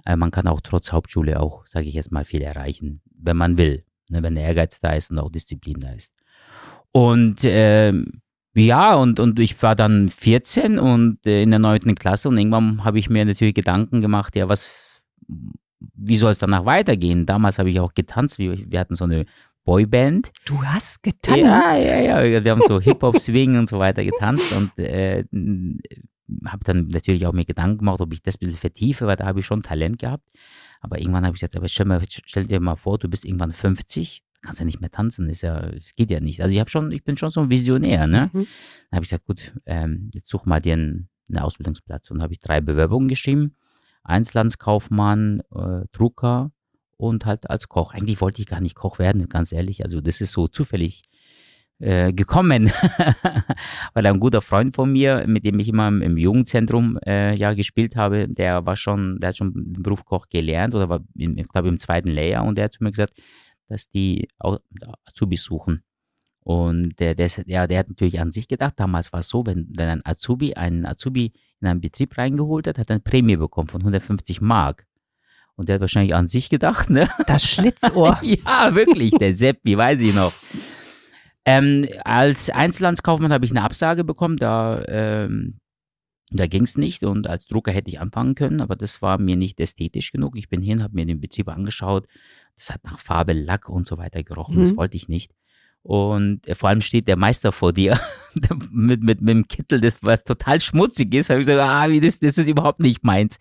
Äh, 0.05 0.17
man 0.17 0.33
kann 0.33 0.49
auch 0.49 0.61
trotz 0.61 0.91
Hauptschule 0.91 1.39
auch, 1.39 1.65
sage 1.65 1.87
ich 1.87 1.95
jetzt 1.95 2.11
mal, 2.11 2.25
viel 2.25 2.43
erreichen, 2.43 3.03
wenn 3.17 3.37
man 3.37 3.59
will, 3.59 3.85
ne, 4.09 4.21
wenn 4.25 4.35
der 4.35 4.43
Ehrgeiz 4.43 4.81
da 4.81 4.95
ist 4.95 5.13
und 5.13 5.21
auch 5.21 5.31
Disziplin 5.31 5.79
da 5.79 5.93
ist. 5.93 6.13
Und 6.91 7.45
äh, 7.45 7.93
ja, 8.55 8.95
und, 8.95 9.19
und 9.19 9.39
ich 9.39 9.63
war 9.63 9.75
dann 9.75 10.09
14 10.09 10.79
und 10.79 11.25
äh, 11.27 11.43
in 11.43 11.51
der 11.51 11.59
neunten 11.59 11.95
Klasse 11.95 12.29
und 12.29 12.39
irgendwann 12.39 12.85
habe 12.85 12.99
ich 12.99 13.09
mir 13.09 13.25
natürlich 13.25 13.55
Gedanken 13.55 14.01
gemacht, 14.01 14.37
ja, 14.37 14.49
was, 14.49 15.01
wie 15.95 16.17
soll 16.17 16.33
es 16.33 16.41
danach 16.41 16.65
weitergehen? 16.65 17.25
Damals 17.27 17.59
habe 17.59 17.71
ich 17.71 17.81
auch 17.81 17.95
getanzt, 17.95 18.39
wir, 18.39 18.59
wir 18.71 18.81
hatten 18.81 18.95
so 18.95 19.05
eine 19.05 19.25
Boyband. 19.65 20.33
Du 20.45 20.63
hast 20.63 21.03
getanzt? 21.03 21.39
Ja, 21.39 21.77
ja, 21.77 22.23
ja. 22.23 22.45
Wir 22.45 22.51
haben 22.51 22.63
so 22.63 22.81
Hip-Hop, 22.81 23.19
Swing 23.19 23.57
und 23.57 23.69
so 23.69 23.79
weiter 23.79 24.05
getanzt 24.05 24.53
und 24.53 24.77
äh, 24.79 25.25
habe 26.47 26.65
dann 26.65 26.89
natürlich 26.89 27.27
auch 27.27 27.33
mir 27.33 27.45
Gedanken 27.45 27.79
gemacht, 27.79 28.01
ob 28.01 28.13
ich 28.13 28.23
das 28.23 28.37
ein 28.37 28.41
bisschen 28.41 28.59
vertiefe, 28.59 29.07
weil 29.07 29.17
da 29.17 29.27
habe 29.27 29.41
ich 29.41 29.47
schon 29.47 29.63
Talent 29.63 29.99
gehabt. 29.99 30.25
Aber 30.81 30.99
irgendwann 30.99 31.25
habe 31.25 31.35
ich 31.37 31.41
gesagt, 31.41 31.57
aber 31.57 31.69
stell, 31.69 31.87
mal, 31.87 32.03
stell 32.09 32.47
dir 32.47 32.61
mal 32.61 32.77
vor, 32.77 32.99
du 32.99 33.09
bist 33.09 33.25
irgendwann 33.25 33.53
50 33.53 34.23
kannst 34.43 34.59
ja 34.59 34.67
nicht 34.67 34.81
mehr 34.81 34.91
tanzen, 34.91 35.29
ist 35.29 35.43
ja, 35.43 35.61
es 35.71 35.95
geht 35.95 36.11
ja 36.11 36.21
nicht. 36.21 36.43
Also 36.43 36.53
ich 36.53 36.61
habe 36.61 36.71
schon, 36.71 36.93
ich 36.93 37.05
bin 37.05 37.17
schon 37.17 37.31
so 37.31 37.41
ein 37.41 37.51
Visionär, 37.51 38.07
ne? 38.07 38.31
Mhm. 38.33 38.39
Dann 38.39 38.97
habe 38.97 39.05
ich 39.05 39.11
gesagt, 39.11 39.25
gut, 39.25 39.55
ähm, 39.67 40.11
jetzt 40.13 40.29
such 40.29 40.45
mal 40.47 40.61
dir 40.61 40.75
einen, 40.75 41.09
einen 41.29 41.39
Ausbildungsplatz. 41.39 42.11
Und 42.11 42.23
habe 42.23 42.33
ich 42.33 42.41
drei 42.41 42.61
Bewerbungen 42.61 43.09
geschrieben. 43.09 43.55
Einzelhandskaufmann, 44.05 45.43
äh, 45.55 45.87
Drucker 45.93 46.51
und 46.97 47.25
halt 47.25 47.49
als 47.51 47.69
Koch. 47.69 47.95
Eigentlich 47.95 48.21
wollte 48.21 48.43
ich 48.43 48.49
gar 48.49 48.61
nicht 48.61 48.75
Koch 48.75 48.99
werden, 48.99 49.29
ganz 49.29 49.53
ehrlich. 49.53 49.85
Also 49.85 50.01
das 50.01 50.21
ist 50.21 50.33
so 50.33 50.49
zufällig 50.49 51.03
äh, 51.79 52.13
gekommen, 52.13 52.71
weil 53.95 54.07
ein 54.07 54.21
guter 54.21 54.41
Freund 54.41 54.75
von 54.75 54.93
mir, 54.93 55.25
mit 55.27 55.45
dem 55.45 55.59
ich 55.59 55.69
immer 55.69 55.89
im, 55.89 56.17
Jugendzentrum 56.17 56.99
äh, 57.05 57.35
ja 57.35 57.55
gespielt 57.55 57.97
habe, 57.97 58.29
der 58.29 58.65
war 58.67 58.77
schon, 58.77 59.19
der 59.19 59.29
hat 59.29 59.37
schon 59.37 59.53
den 59.53 59.83
Beruf 59.83 60.05
Koch 60.05 60.29
gelernt 60.29 60.75
oder 60.75 60.89
war, 60.89 61.01
ich 61.17 61.49
glaube, 61.49 61.69
im 61.69 61.79
zweiten 61.79 62.09
Lehrjahr 62.09 62.45
und 62.45 62.57
der 62.57 62.67
hat 62.67 62.75
zu 62.75 62.85
mir 62.85 62.93
gesagt, 62.93 63.21
dass 63.73 63.89
die 63.91 64.29
Azubis 64.39 65.43
suchen. 65.43 65.83
Und 66.45 66.99
der, 66.99 67.15
der, 67.15 67.31
ja, 67.47 67.67
der 67.67 67.79
hat 67.79 67.89
natürlich 67.89 68.21
an 68.21 68.33
sich 68.33 68.49
gedacht, 68.49 68.75
damals 68.77 69.13
war 69.13 69.21
es 69.21 69.29
so, 69.29 69.47
wenn, 69.47 69.69
wenn 69.77 69.89
ein 69.89 70.03
Azubi 70.05 70.55
einen 70.55 70.87
Azubi 70.87 71.33
in 71.61 71.69
einen 71.69 71.81
Betrieb 71.81 72.19
reingeholt 72.19 72.67
hat, 72.67 72.79
hat 72.79 72.91
er 72.91 72.95
eine 72.95 73.01
Prämie 73.01 73.37
bekommen 73.37 73.69
von 73.69 73.81
150 73.81 74.41
Mark. 74.41 74.87
Und 75.55 75.69
der 75.69 75.75
hat 75.75 75.81
wahrscheinlich 75.81 76.15
an 76.15 76.27
sich 76.27 76.49
gedacht, 76.49 76.91
ne? 76.91 77.09
Das 77.27 77.45
Schlitzohr. 77.45 78.19
ja, 78.23 78.75
wirklich, 78.75 79.13
der 79.13 79.35
Sepp, 79.35 79.61
wie 79.63 79.77
weiß 79.77 80.01
ich 80.01 80.15
noch. 80.15 80.33
Ähm, 81.45 81.87
als 82.05 82.51
Einzelhandskaufmann 82.51 83.33
habe 83.33 83.45
ich 83.45 83.51
eine 83.51 83.63
Absage 83.63 84.03
bekommen, 84.03 84.37
da 84.37 84.83
ähm, 84.89 85.61
da 86.35 86.47
ging 86.47 86.63
es 86.63 86.77
nicht 86.77 87.05
und 87.05 87.27
als 87.27 87.47
Drucker 87.47 87.73
hätte 87.73 87.89
ich 87.89 88.01
anfangen 88.01 88.35
können, 88.35 88.61
aber 88.61 88.77
das 88.77 89.03
war 89.03 89.19
mir 89.19 89.37
nicht 89.37 89.61
ästhetisch 89.61 90.13
genug. 90.13 90.37
Ich 90.37 90.49
bin 90.49 90.63
hin, 90.63 90.83
habe 90.83 90.95
mir 90.95 91.07
den 91.07 91.21
Betrieb 91.21 91.49
angeschaut. 91.49 92.07
Das 92.57 92.71
hat 92.71 92.85
nach 92.85 92.99
Farbe, 92.99 93.33
Lack 93.33 93.69
und 93.69 93.87
so 93.87 93.99
weiter 93.99 94.23
gerochen. 94.23 94.57
Mhm. 94.57 94.61
Das 94.61 94.77
wollte 94.77 94.97
ich 94.97 95.09
nicht. 95.09 95.33
Und 95.83 96.47
äh, 96.47 96.55
vor 96.55 96.69
allem 96.69 96.81
steht 96.81 97.09
der 97.09 97.17
Meister 97.17 97.53
vor 97.53 97.73
dir 97.73 97.99
mit, 98.71 99.03
mit, 99.03 99.21
mit 99.21 99.29
dem 99.29 99.49
Kittel, 99.49 99.81
das 99.81 100.03
was 100.03 100.25
total 100.25 100.61
schmutzig 100.61 101.13
ist. 101.15 101.31
Habe 101.31 101.41
ich 101.41 101.47
gesagt, 101.47 101.63
ah, 101.63 101.91
wie 101.91 102.01
das, 102.01 102.21
das 102.21 102.39
ist 102.39 102.49
überhaupt 102.49 102.81
nicht 102.81 103.05
meins. 103.05 103.39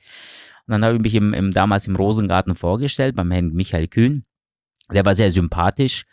Und 0.68 0.74
dann 0.74 0.86
habe 0.86 0.96
ich 0.96 1.02
mich 1.02 1.16
im, 1.16 1.34
im, 1.34 1.52
damals 1.52 1.88
im 1.88 1.96
Rosengarten 1.96 2.56
vorgestellt 2.56 3.16
beim 3.16 3.32
Herrn 3.32 3.54
Michael 3.54 3.88
Kühn. 3.88 4.26
Der 4.92 5.06
war 5.06 5.14
sehr 5.14 5.32
sympathisch. 5.32 6.06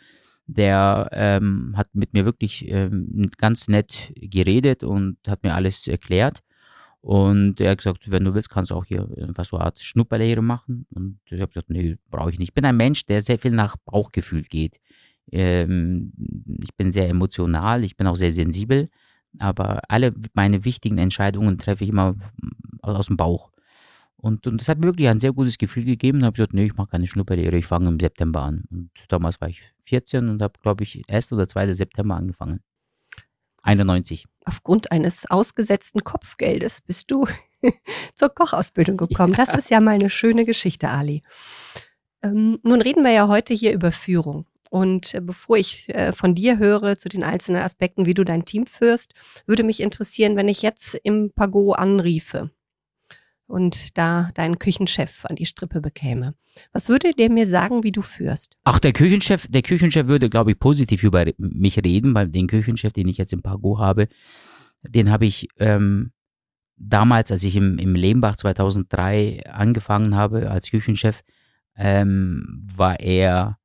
Der 0.45 1.09
ähm, 1.11 1.73
hat 1.75 1.93
mit 1.93 2.13
mir 2.13 2.25
wirklich 2.25 2.67
ähm, 2.67 3.29
ganz 3.37 3.67
nett 3.67 4.11
geredet 4.15 4.83
und 4.83 5.17
hat 5.27 5.43
mir 5.43 5.53
alles 5.53 5.87
erklärt. 5.87 6.39
Und 7.01 7.61
er 7.61 7.71
hat 7.71 7.77
gesagt, 7.77 8.11
wenn 8.11 8.25
du 8.25 8.33
willst, 8.33 8.49
kannst 8.49 8.71
du 8.71 8.75
auch 8.75 8.85
hier 8.85 9.07
einfach 9.21 9.45
so 9.45 9.57
eine 9.57 9.65
Art 9.65 9.79
Schnupperlehre 9.79 10.41
machen. 10.41 10.85
Und 10.93 11.19
ich 11.25 11.39
habe 11.39 11.47
gesagt, 11.47 11.69
nee, 11.69 11.97
brauche 12.09 12.31
ich 12.31 12.39
nicht. 12.39 12.49
Ich 12.49 12.53
bin 12.53 12.65
ein 12.65 12.75
Mensch, 12.75 13.05
der 13.05 13.21
sehr 13.21 13.39
viel 13.39 13.51
nach 13.51 13.77
Bauchgefühl 13.77 14.43
geht. 14.43 14.79
Ähm, 15.31 16.11
ich 16.61 16.75
bin 16.75 16.91
sehr 16.91 17.07
emotional, 17.07 17.83
ich 17.83 17.95
bin 17.95 18.07
auch 18.07 18.15
sehr 18.15 18.31
sensibel, 18.31 18.89
aber 19.37 19.81
alle 19.87 20.13
meine 20.33 20.65
wichtigen 20.65 20.97
Entscheidungen 20.97 21.57
treffe 21.57 21.83
ich 21.83 21.91
immer 21.91 22.15
aus, 22.81 22.97
aus 22.97 23.07
dem 23.07 23.17
Bauch. 23.17 23.51
Und, 24.21 24.47
und 24.47 24.59
das 24.59 24.67
hat 24.67 24.79
mir 24.79 24.87
wirklich 24.87 25.07
ein 25.07 25.21
sehr 25.21 25.31
gutes 25.31 25.57
Gefühl 25.57 25.85
gegeben. 25.85 26.19
Da 26.19 26.25
habe 26.25 26.33
ich 26.33 26.37
gesagt, 26.39 26.53
nee, 26.53 26.65
ich 26.65 26.75
mache 26.75 26.89
keine 26.89 27.07
Schnupperlehre, 27.07 27.55
ich 27.55 27.65
fange 27.65 27.87
im 27.87 27.99
September 27.99 28.41
an. 28.41 28.65
Und 28.69 28.91
damals 29.07 29.39
war 29.39 29.47
ich 29.47 29.61
14 29.85 30.27
und 30.27 30.41
habe, 30.41 30.59
glaube 30.61 30.83
ich, 30.83 31.03
1. 31.07 31.31
oder 31.31 31.47
2. 31.47 31.71
September 31.73 32.15
angefangen. 32.15 32.59
91. 33.61 34.25
Aufgrund 34.49 34.91
eines 34.91 35.29
ausgesetzten 35.29 36.03
Kopfgeldes 36.03 36.81
bist 36.81 37.11
du 37.11 37.27
zur 38.15 38.29
Kochausbildung 38.29 38.97
gekommen. 38.97 39.35
Ja. 39.37 39.45
Das 39.45 39.55
ist 39.55 39.69
ja 39.69 39.79
mal 39.79 39.91
eine 39.91 40.09
schöne 40.09 40.43
Geschichte, 40.43 40.89
Ali. 40.89 41.21
Ähm, 42.23 42.57
nun 42.63 42.81
reden 42.81 43.03
wir 43.03 43.11
ja 43.11 43.27
heute 43.27 43.53
hier 43.53 43.73
über 43.73 43.91
Führung. 43.91 44.47
Und 44.71 45.13
äh, 45.13 45.21
bevor 45.21 45.57
ich 45.57 45.87
äh, 45.89 46.13
von 46.13 46.33
dir 46.33 46.57
höre 46.57 46.97
zu 46.97 47.09
den 47.09 47.23
einzelnen 47.23 47.61
Aspekten, 47.61 48.07
wie 48.07 48.15
du 48.15 48.23
dein 48.23 48.43
Team 48.43 48.65
führst, 48.65 49.13
würde 49.45 49.63
mich 49.63 49.81
interessieren, 49.81 50.35
wenn 50.35 50.47
ich 50.47 50.63
jetzt 50.63 50.95
im 51.03 51.31
Pago 51.31 51.73
anriefe 51.73 52.49
und 53.49 53.97
da 53.97 54.29
deinen 54.35 54.59
Küchenchef 54.59 55.25
an 55.25 55.35
die 55.35 55.47
Strippe 55.47 55.81
bekäme. 55.81 56.35
Was 56.71 56.87
würde 56.87 57.13
der 57.13 57.31
mir 57.31 57.47
sagen, 57.47 57.83
wie 57.83 57.91
du 57.91 58.01
führst? 58.01 58.55
Ach, 58.63 58.79
der 58.79 58.93
Küchenchef, 58.93 59.47
der 59.49 59.63
Küchenchef 59.63 60.07
würde, 60.07 60.29
glaube 60.29 60.51
ich, 60.51 60.59
positiv 60.59 61.03
über 61.03 61.25
mich 61.37 61.83
reden, 61.83 62.13
weil 62.13 62.27
den 62.27 62.47
Küchenchef, 62.47 62.93
den 62.93 63.07
ich 63.07 63.17
jetzt 63.17 63.33
im 63.33 63.41
Pago 63.41 63.79
habe, 63.79 64.07
den 64.83 65.09
habe 65.09 65.25
ich 65.25 65.47
ähm, 65.57 66.11
damals, 66.77 67.31
als 67.31 67.43
ich 67.43 67.55
im, 67.55 67.79
im 67.79 67.95
Lehmbach 67.95 68.35
2003 68.35 69.41
angefangen 69.49 70.15
habe 70.15 70.51
als 70.51 70.69
Küchenchef, 70.69 71.21
ähm, 71.75 72.61
war 72.75 72.99
er 72.99 73.57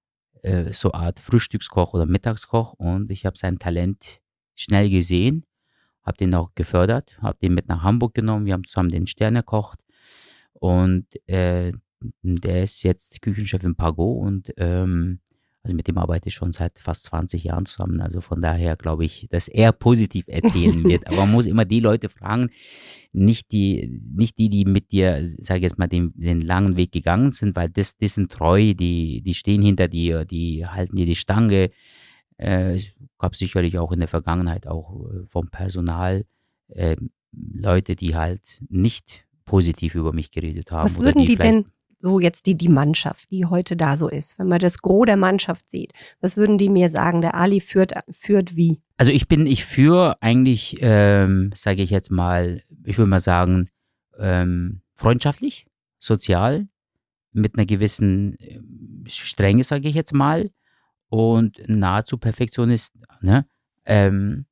äh, 0.42 0.72
so 0.72 0.92
Art 0.92 1.20
Frühstückskoch 1.20 1.92
oder 1.92 2.06
Mittagskoch 2.06 2.72
und 2.72 3.10
ich 3.10 3.26
habe 3.26 3.36
sein 3.36 3.58
Talent 3.58 4.20
schnell 4.54 4.88
gesehen 4.88 5.44
habe 6.04 6.16
den 6.18 6.34
auch 6.34 6.54
gefördert, 6.54 7.18
habe 7.20 7.38
den 7.42 7.54
mit 7.54 7.68
nach 7.68 7.82
Hamburg 7.82 8.14
genommen, 8.14 8.46
wir 8.46 8.52
haben 8.52 8.64
zusammen 8.64 8.90
den 8.90 9.06
Stern 9.06 9.34
gekocht 9.34 9.80
und 10.52 11.06
äh, 11.28 11.72
der 12.22 12.62
ist 12.62 12.82
jetzt 12.82 13.22
Küchenchef 13.22 13.64
im 13.64 13.76
Pago 13.76 14.12
und 14.12 14.52
ähm, 14.58 15.20
also 15.64 15.74
mit 15.74 15.88
dem 15.88 15.96
arbeite 15.96 16.28
ich 16.28 16.34
schon 16.34 16.52
seit 16.52 16.78
fast 16.78 17.04
20 17.04 17.42
Jahren 17.42 17.64
zusammen. 17.64 18.02
Also 18.02 18.20
von 18.20 18.42
daher 18.42 18.76
glaube 18.76 19.06
ich, 19.06 19.28
dass 19.30 19.48
er 19.48 19.72
positiv 19.72 20.26
erzählen 20.28 20.84
wird. 20.84 21.06
Aber 21.08 21.20
man 21.20 21.32
muss 21.32 21.46
immer 21.46 21.64
die 21.64 21.80
Leute 21.80 22.10
fragen, 22.10 22.50
nicht 23.12 23.50
die, 23.50 24.02
nicht 24.14 24.36
die, 24.36 24.50
die 24.50 24.66
mit 24.66 24.92
dir, 24.92 25.20
sage 25.24 25.60
ich 25.60 25.62
jetzt 25.62 25.78
mal, 25.78 25.88
den, 25.88 26.12
den 26.16 26.42
langen 26.42 26.76
Weg 26.76 26.92
gegangen 26.92 27.30
sind, 27.30 27.56
weil 27.56 27.70
das, 27.70 27.96
das 27.96 28.12
sind 28.12 28.30
treu, 28.30 28.74
die, 28.74 29.22
die 29.22 29.32
stehen 29.32 29.62
hinter 29.62 29.88
dir, 29.88 30.26
die 30.26 30.66
halten 30.66 30.96
dir 30.96 31.06
die 31.06 31.14
Stange, 31.14 31.70
äh, 32.36 32.74
es 32.74 32.88
gab 33.18 33.36
sicherlich 33.36 33.78
auch 33.78 33.92
in 33.92 34.00
der 34.00 34.08
Vergangenheit 34.08 34.66
auch 34.66 35.06
äh, 35.10 35.26
vom 35.26 35.48
Personal 35.48 36.24
äh, 36.68 36.96
Leute, 37.32 37.96
die 37.96 38.14
halt 38.14 38.60
nicht 38.68 39.26
positiv 39.44 39.94
über 39.94 40.12
mich 40.12 40.30
geredet 40.30 40.70
haben. 40.70 40.84
Was 40.84 40.98
würden 40.98 41.20
die, 41.20 41.28
die 41.28 41.36
denn 41.36 41.66
so 41.98 42.20
jetzt 42.20 42.46
die, 42.46 42.54
die 42.54 42.68
Mannschaft, 42.68 43.30
die 43.30 43.46
heute 43.46 43.76
da 43.76 43.96
so 43.96 44.08
ist, 44.08 44.38
wenn 44.38 44.48
man 44.48 44.58
das 44.58 44.82
Gros 44.82 45.06
der 45.06 45.16
Mannschaft 45.16 45.70
sieht, 45.70 45.92
was 46.20 46.36
würden 46.36 46.58
die 46.58 46.68
mir 46.68 46.90
sagen? 46.90 47.22
Der 47.22 47.34
Ali 47.34 47.60
führt, 47.60 47.94
führt 48.10 48.56
wie? 48.56 48.82
Also 48.96 49.10
ich 49.10 49.26
bin, 49.26 49.46
ich 49.46 49.64
führe 49.64 50.20
eigentlich, 50.20 50.76
ähm, 50.80 51.50
sage 51.54 51.82
ich 51.82 51.90
jetzt 51.90 52.10
mal, 52.10 52.62
ich 52.84 52.98
würde 52.98 53.08
mal 53.08 53.20
sagen, 53.20 53.68
ähm, 54.18 54.82
freundschaftlich, 54.92 55.66
sozial, 55.98 56.68
mit 57.32 57.56
einer 57.56 57.66
gewissen 57.66 58.38
äh, 58.38 58.60
Strenge, 59.06 59.64
sage 59.64 59.88
ich 59.88 59.94
jetzt 59.94 60.12
mal 60.12 60.44
und 61.08 61.62
nahezu 61.68 62.18
Perfektionist. 62.18 62.92
Ne? 63.20 63.46
Ähm, 63.84 64.46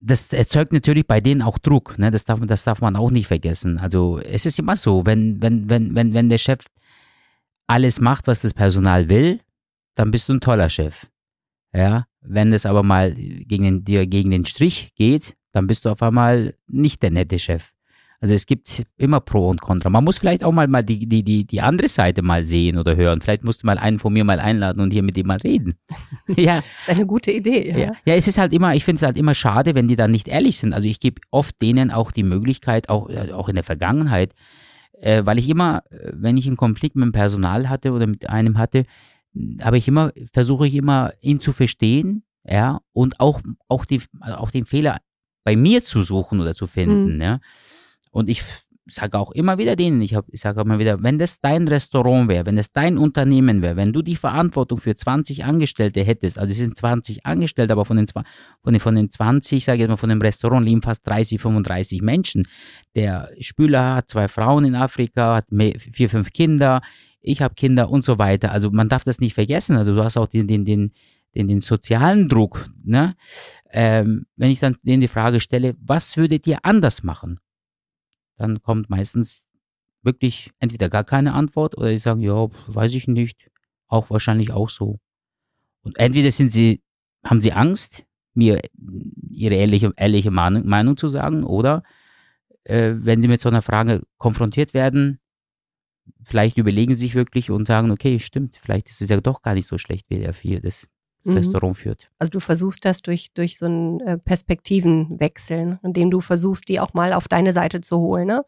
das 0.00 0.32
erzeugt 0.32 0.72
natürlich 0.72 1.06
bei 1.06 1.20
denen 1.20 1.42
auch 1.42 1.58
Druck. 1.58 1.98
Ne? 1.98 2.10
Das, 2.10 2.24
darf, 2.24 2.40
das 2.46 2.64
darf 2.64 2.80
man 2.80 2.96
auch 2.96 3.10
nicht 3.10 3.26
vergessen. 3.26 3.78
Also 3.78 4.18
es 4.18 4.46
ist 4.46 4.58
immer 4.58 4.76
so, 4.76 5.06
wenn, 5.06 5.40
wenn, 5.42 5.68
wenn, 5.70 5.94
wenn, 5.94 6.12
wenn 6.12 6.28
der 6.28 6.38
Chef 6.38 6.66
alles 7.66 8.00
macht, 8.00 8.26
was 8.26 8.42
das 8.42 8.52
Personal 8.52 9.08
will, 9.08 9.40
dann 9.94 10.10
bist 10.10 10.28
du 10.28 10.34
ein 10.34 10.40
toller 10.40 10.68
Chef. 10.68 11.06
Ja, 11.74 12.06
wenn 12.20 12.52
es 12.52 12.66
aber 12.66 12.82
mal 12.82 13.14
gegen 13.14 13.64
den, 13.64 13.84
dir 13.84 14.06
gegen 14.06 14.30
den 14.30 14.46
Strich 14.46 14.94
geht, 14.94 15.34
dann 15.52 15.66
bist 15.66 15.84
du 15.84 15.90
auf 15.90 16.02
einmal 16.02 16.54
nicht 16.66 17.02
der 17.02 17.10
nette 17.10 17.38
Chef. 17.38 17.73
Also 18.24 18.34
es 18.34 18.46
gibt 18.46 18.84
immer 18.96 19.20
Pro 19.20 19.50
und 19.50 19.60
Contra. 19.60 19.90
Man 19.90 20.02
muss 20.02 20.16
vielleicht 20.16 20.44
auch 20.44 20.52
mal, 20.52 20.66
mal 20.66 20.82
die, 20.82 21.06
die, 21.06 21.22
die, 21.22 21.44
die 21.46 21.60
andere 21.60 21.88
Seite 21.88 22.22
mal 22.22 22.46
sehen 22.46 22.78
oder 22.78 22.96
hören. 22.96 23.20
Vielleicht 23.20 23.44
musst 23.44 23.62
du 23.62 23.66
mal 23.66 23.76
einen 23.76 23.98
von 23.98 24.14
mir 24.14 24.24
mal 24.24 24.40
einladen 24.40 24.80
und 24.80 24.94
hier 24.94 25.02
mit 25.02 25.18
ihm 25.18 25.26
mal 25.26 25.36
reden. 25.36 25.74
ja. 26.28 26.54
Das 26.54 26.94
ist 26.94 27.00
eine 27.00 27.06
gute 27.06 27.32
Idee. 27.32 27.72
Ja, 27.72 27.78
ja. 27.78 27.92
ja 28.06 28.14
es 28.14 28.26
ist 28.26 28.38
halt 28.38 28.54
immer, 28.54 28.74
ich 28.74 28.82
finde 28.86 28.96
es 28.96 29.02
halt 29.02 29.18
immer 29.18 29.34
schade, 29.34 29.74
wenn 29.74 29.88
die 29.88 29.96
dann 29.96 30.10
nicht 30.10 30.26
ehrlich 30.26 30.56
sind. 30.56 30.72
Also 30.72 30.88
ich 30.88 31.00
gebe 31.00 31.20
oft 31.32 31.60
denen 31.60 31.90
auch 31.90 32.12
die 32.12 32.22
Möglichkeit, 32.22 32.88
auch, 32.88 33.10
äh, 33.10 33.30
auch 33.32 33.50
in 33.50 33.56
der 33.56 33.64
Vergangenheit, 33.64 34.32
äh, 35.02 35.26
weil 35.26 35.38
ich 35.38 35.50
immer, 35.50 35.82
wenn 35.90 36.38
ich 36.38 36.46
einen 36.46 36.56
Konflikt 36.56 36.96
mit 36.96 37.04
dem 37.04 37.12
Personal 37.12 37.68
hatte 37.68 37.92
oder 37.92 38.06
mit 38.06 38.30
einem 38.30 38.56
hatte, 38.56 38.84
habe 39.60 39.76
ich 39.76 39.86
immer, 39.86 40.12
versuche 40.32 40.66
ich 40.66 40.76
immer, 40.76 41.12
ihn 41.20 41.40
zu 41.40 41.52
verstehen, 41.52 42.24
ja, 42.42 42.80
und 42.94 43.20
auch, 43.20 43.42
auch, 43.68 43.84
die, 43.84 44.00
auch 44.22 44.50
den 44.50 44.64
Fehler 44.64 44.96
bei 45.44 45.56
mir 45.56 45.84
zu 45.84 46.02
suchen 46.02 46.40
oder 46.40 46.54
zu 46.54 46.66
finden, 46.66 47.16
mhm. 47.16 47.20
ja. 47.20 47.40
Und 48.14 48.30
ich 48.30 48.44
sage 48.86 49.18
auch 49.18 49.32
immer 49.32 49.58
wieder 49.58 49.76
denen, 49.76 50.00
ich, 50.00 50.14
hab, 50.14 50.26
ich 50.28 50.40
sage 50.40 50.60
immer 50.60 50.78
wieder, 50.78 51.02
wenn 51.02 51.18
das 51.18 51.40
dein 51.40 51.66
Restaurant 51.66 52.28
wäre, 52.28 52.46
wenn 52.46 52.54
das 52.54 52.70
dein 52.70 52.96
Unternehmen 52.96 53.60
wäre, 53.60 53.76
wenn 53.76 53.92
du 53.92 54.02
die 54.02 54.14
Verantwortung 54.14 54.78
für 54.78 54.94
20 54.94 55.44
Angestellte 55.44 56.02
hättest, 56.04 56.38
also 56.38 56.52
es 56.52 56.58
sind 56.58 56.76
20 56.76 57.26
Angestellte, 57.26 57.72
aber 57.72 57.84
von 57.84 57.96
den, 57.96 58.06
von 58.06 58.24
den, 58.66 58.80
von 58.80 58.94
den 58.94 59.10
20, 59.10 59.64
sage 59.64 59.82
ich 59.82 59.88
mal, 59.88 59.96
von 59.96 60.10
dem 60.10 60.20
Restaurant 60.20 60.64
leben 60.64 60.80
fast 60.80 61.06
30, 61.08 61.40
35 61.40 62.02
Menschen. 62.02 62.46
Der 62.94 63.30
Spüler 63.40 63.96
hat 63.96 64.10
zwei 64.10 64.28
Frauen 64.28 64.64
in 64.64 64.76
Afrika, 64.76 65.36
hat 65.36 65.50
mehr, 65.50 65.74
vier, 65.78 66.08
fünf 66.08 66.32
Kinder, 66.32 66.82
ich 67.20 67.42
habe 67.42 67.54
Kinder 67.54 67.90
und 67.90 68.04
so 68.04 68.18
weiter. 68.18 68.52
Also 68.52 68.70
man 68.70 68.88
darf 68.88 69.02
das 69.02 69.18
nicht 69.18 69.34
vergessen. 69.34 69.76
Also 69.76 69.94
du 69.94 70.04
hast 70.04 70.18
auch 70.18 70.26
den, 70.28 70.46
den, 70.46 70.64
den, 70.64 70.92
den, 71.34 71.48
den 71.48 71.60
sozialen 71.60 72.28
Druck. 72.28 72.70
Ne? 72.84 73.16
Ähm, 73.72 74.26
wenn 74.36 74.50
ich 74.50 74.60
dann 74.60 74.76
denen 74.82 75.00
die 75.00 75.08
Frage 75.08 75.40
stelle, 75.40 75.74
was 75.80 76.16
würdet 76.16 76.46
ihr 76.46 76.58
anders 76.62 77.02
machen? 77.02 77.40
Dann 78.36 78.62
kommt 78.62 78.90
meistens 78.90 79.48
wirklich 80.02 80.50
entweder 80.58 80.88
gar 80.88 81.04
keine 81.04 81.32
Antwort 81.32 81.76
oder 81.76 81.90
sie 81.90 81.98
sagen, 81.98 82.20
ja, 82.20 82.48
weiß 82.68 82.94
ich 82.94 83.08
nicht, 83.08 83.50
auch 83.88 84.10
wahrscheinlich 84.10 84.52
auch 84.52 84.68
so. 84.68 84.98
Und 85.82 85.98
entweder 85.98 86.30
sind 86.30 86.50
sie, 86.50 86.82
haben 87.24 87.40
sie 87.40 87.52
Angst, 87.52 88.04
mir 88.34 88.60
ihre 89.30 89.54
ehrliche, 89.54 89.92
ehrliche 89.96 90.30
Meinung, 90.30 90.66
Meinung 90.66 90.96
zu 90.96 91.08
sagen, 91.08 91.44
oder 91.44 91.82
äh, 92.64 92.94
wenn 92.96 93.22
sie 93.22 93.28
mit 93.28 93.40
so 93.40 93.48
einer 93.48 93.62
Frage 93.62 94.02
konfrontiert 94.18 94.74
werden, 94.74 95.20
vielleicht 96.24 96.58
überlegen 96.58 96.92
sie 96.92 97.00
sich 97.00 97.14
wirklich 97.14 97.50
und 97.50 97.66
sagen, 97.66 97.90
okay, 97.90 98.18
stimmt, 98.18 98.58
vielleicht 98.62 98.88
ist 98.88 99.00
es 99.00 99.08
ja 99.08 99.20
doch 99.20 99.42
gar 99.42 99.54
nicht 99.54 99.68
so 99.68 99.78
schlecht, 99.78 100.10
wie 100.10 100.18
der 100.18 100.34
vier 100.34 100.60
das, 100.60 100.86
das 101.24 101.32
mhm. 101.32 101.36
Restaurant 101.38 101.78
führt. 101.78 102.08
Also 102.18 102.30
du 102.30 102.40
versuchst 102.40 102.84
das 102.84 103.02
durch, 103.02 103.32
durch 103.32 103.58
so 103.58 103.66
einen 103.66 104.00
äh, 104.00 104.18
Perspektivenwechsel, 104.18 105.80
indem 105.82 106.10
du 106.10 106.20
versuchst, 106.20 106.68
die 106.68 106.80
auch 106.80 106.94
mal 106.94 107.12
auf 107.12 107.28
deine 107.28 107.52
Seite 107.52 107.80
zu 107.80 107.98
holen, 107.98 108.28
ne? 108.28 108.44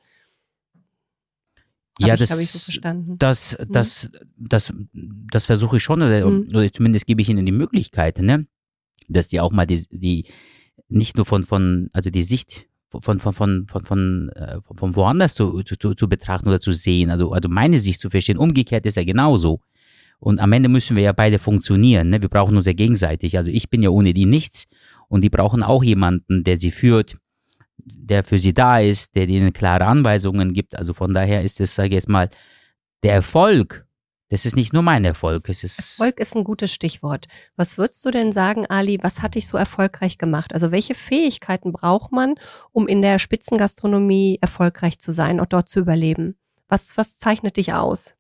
Hab 1.99 2.09
ja, 2.09 2.15
ich, 2.15 2.21
das, 2.21 2.39
ich 2.39 2.51
so 2.51 2.59
verstanden. 2.59 3.17
Das, 3.19 3.57
mhm. 3.59 3.73
das, 3.73 4.11
das, 4.37 4.75
das 4.93 5.47
versuche 5.47 5.79
ich 5.79 5.83
schon, 5.83 6.03
oder, 6.03 6.27
mhm. 6.27 6.49
oder 6.51 6.71
zumindest 6.71 7.07
gebe 7.07 7.23
ich 7.23 7.31
ihnen 7.31 7.47
die 7.47 7.53
Möglichkeit, 7.53 8.19
ne? 8.19 8.47
dass 9.09 9.29
die 9.29 9.41
auch 9.41 9.53
mal 9.53 9.67
die, 9.67 9.87
die 9.91 10.27
nicht 10.89 11.17
nur 11.17 11.27
von, 11.27 11.45
von, 11.45 11.89
also 11.93 12.11
die 12.11 12.23
Sicht 12.23 12.67
von, 12.89 13.19
von, 13.19 13.33
von, 13.33 13.67
von, 13.67 13.85
von, 13.85 14.29
äh, 14.31 14.61
von 14.63 14.97
woanders 14.97 15.35
zu, 15.35 15.63
zu, 15.63 15.95
zu 15.95 16.09
betrachten 16.09 16.49
oder 16.49 16.61
zu 16.61 16.73
sehen, 16.73 17.11
also, 17.11 17.33
also 17.33 17.49
meine 17.49 17.79
Sicht 17.79 18.01
zu 18.01 18.11
verstehen. 18.11 18.39
Umgekehrt 18.39 18.87
ist 18.87 18.97
ja 18.97 19.05
genauso. 19.05 19.61
Und 20.19 20.41
am 20.41 20.53
Ende 20.53 20.69
müssen 20.69 20.97
wir 20.97 21.03
ja 21.03 21.13
beide 21.13 21.39
funktionieren. 21.39 22.11
Ne? 22.11 22.23
Wir 22.23 22.29
brauchen 22.29 22.57
uns 22.57 22.67
ja 22.67 22.73
gegenseitig. 22.73 23.37
Also 23.37 23.51
ich 23.51 23.69
bin 23.69 23.83
ja 23.83 23.91
ohne 23.91 24.15
die 24.15 24.27
nichts 24.27 24.65
und 25.09 25.23
die 25.23 25.31
brauchen 25.31 25.63
auch 25.63 25.85
jemanden, 25.85 26.43
der 26.43 26.57
sie 26.57 26.71
führt, 26.71 27.17
der 27.79 28.25
für 28.25 28.39
sie 28.39 28.55
da 28.55 28.81
ist, 28.81 29.15
der 29.15 29.29
ihnen 29.29 29.53
klare 29.53 29.85
Anweisungen 29.85 30.53
gibt. 30.53 30.77
Also 30.77 30.95
von 30.95 31.15
daher 31.15 31.43
ist 31.43 31.61
es, 31.61 31.75
sage 31.75 31.89
ich 31.89 31.95
jetzt 31.95 32.09
mal, 32.09 32.29
der 33.03 33.13
Erfolg. 33.13 33.87
Das 34.29 34.45
ist 34.45 34.57
nicht 34.57 34.73
nur 34.73 34.83
mein 34.83 35.05
Erfolg. 35.05 35.49
Es 35.49 35.63
ist 35.63 35.79
Erfolg 35.79 36.19
ist 36.19 36.35
ein 36.35 36.43
gutes 36.43 36.73
Stichwort. 36.73 37.27
Was 37.55 37.79
würdest 37.79 38.05
du 38.05 38.11
denn 38.11 38.33
sagen, 38.33 38.67
Ali, 38.67 38.99
was 39.03 39.23
hat 39.23 39.37
dich 39.37 39.47
so 39.47 39.57
erfolgreich 39.57 40.19
gemacht? 40.19 40.53
Also 40.53 40.73
welche 40.73 40.97
Fähigkeiten 40.97 41.73
braucht 41.73 42.11
man, 42.11 42.35
um 42.73 42.89
in 42.89 43.03
der 43.03 43.21
Spitzengastronomie 43.21 44.39
erfolgreich 44.41 44.99
zu 44.99 45.13
sein 45.13 45.39
und 45.39 45.53
dort 45.53 45.69
zu 45.69 45.79
überleben? 45.79 46.37
Was, 46.69 46.97
was 46.97 47.19
zeichnet 47.19 47.57
dich 47.57 47.75
aus? 47.75 48.17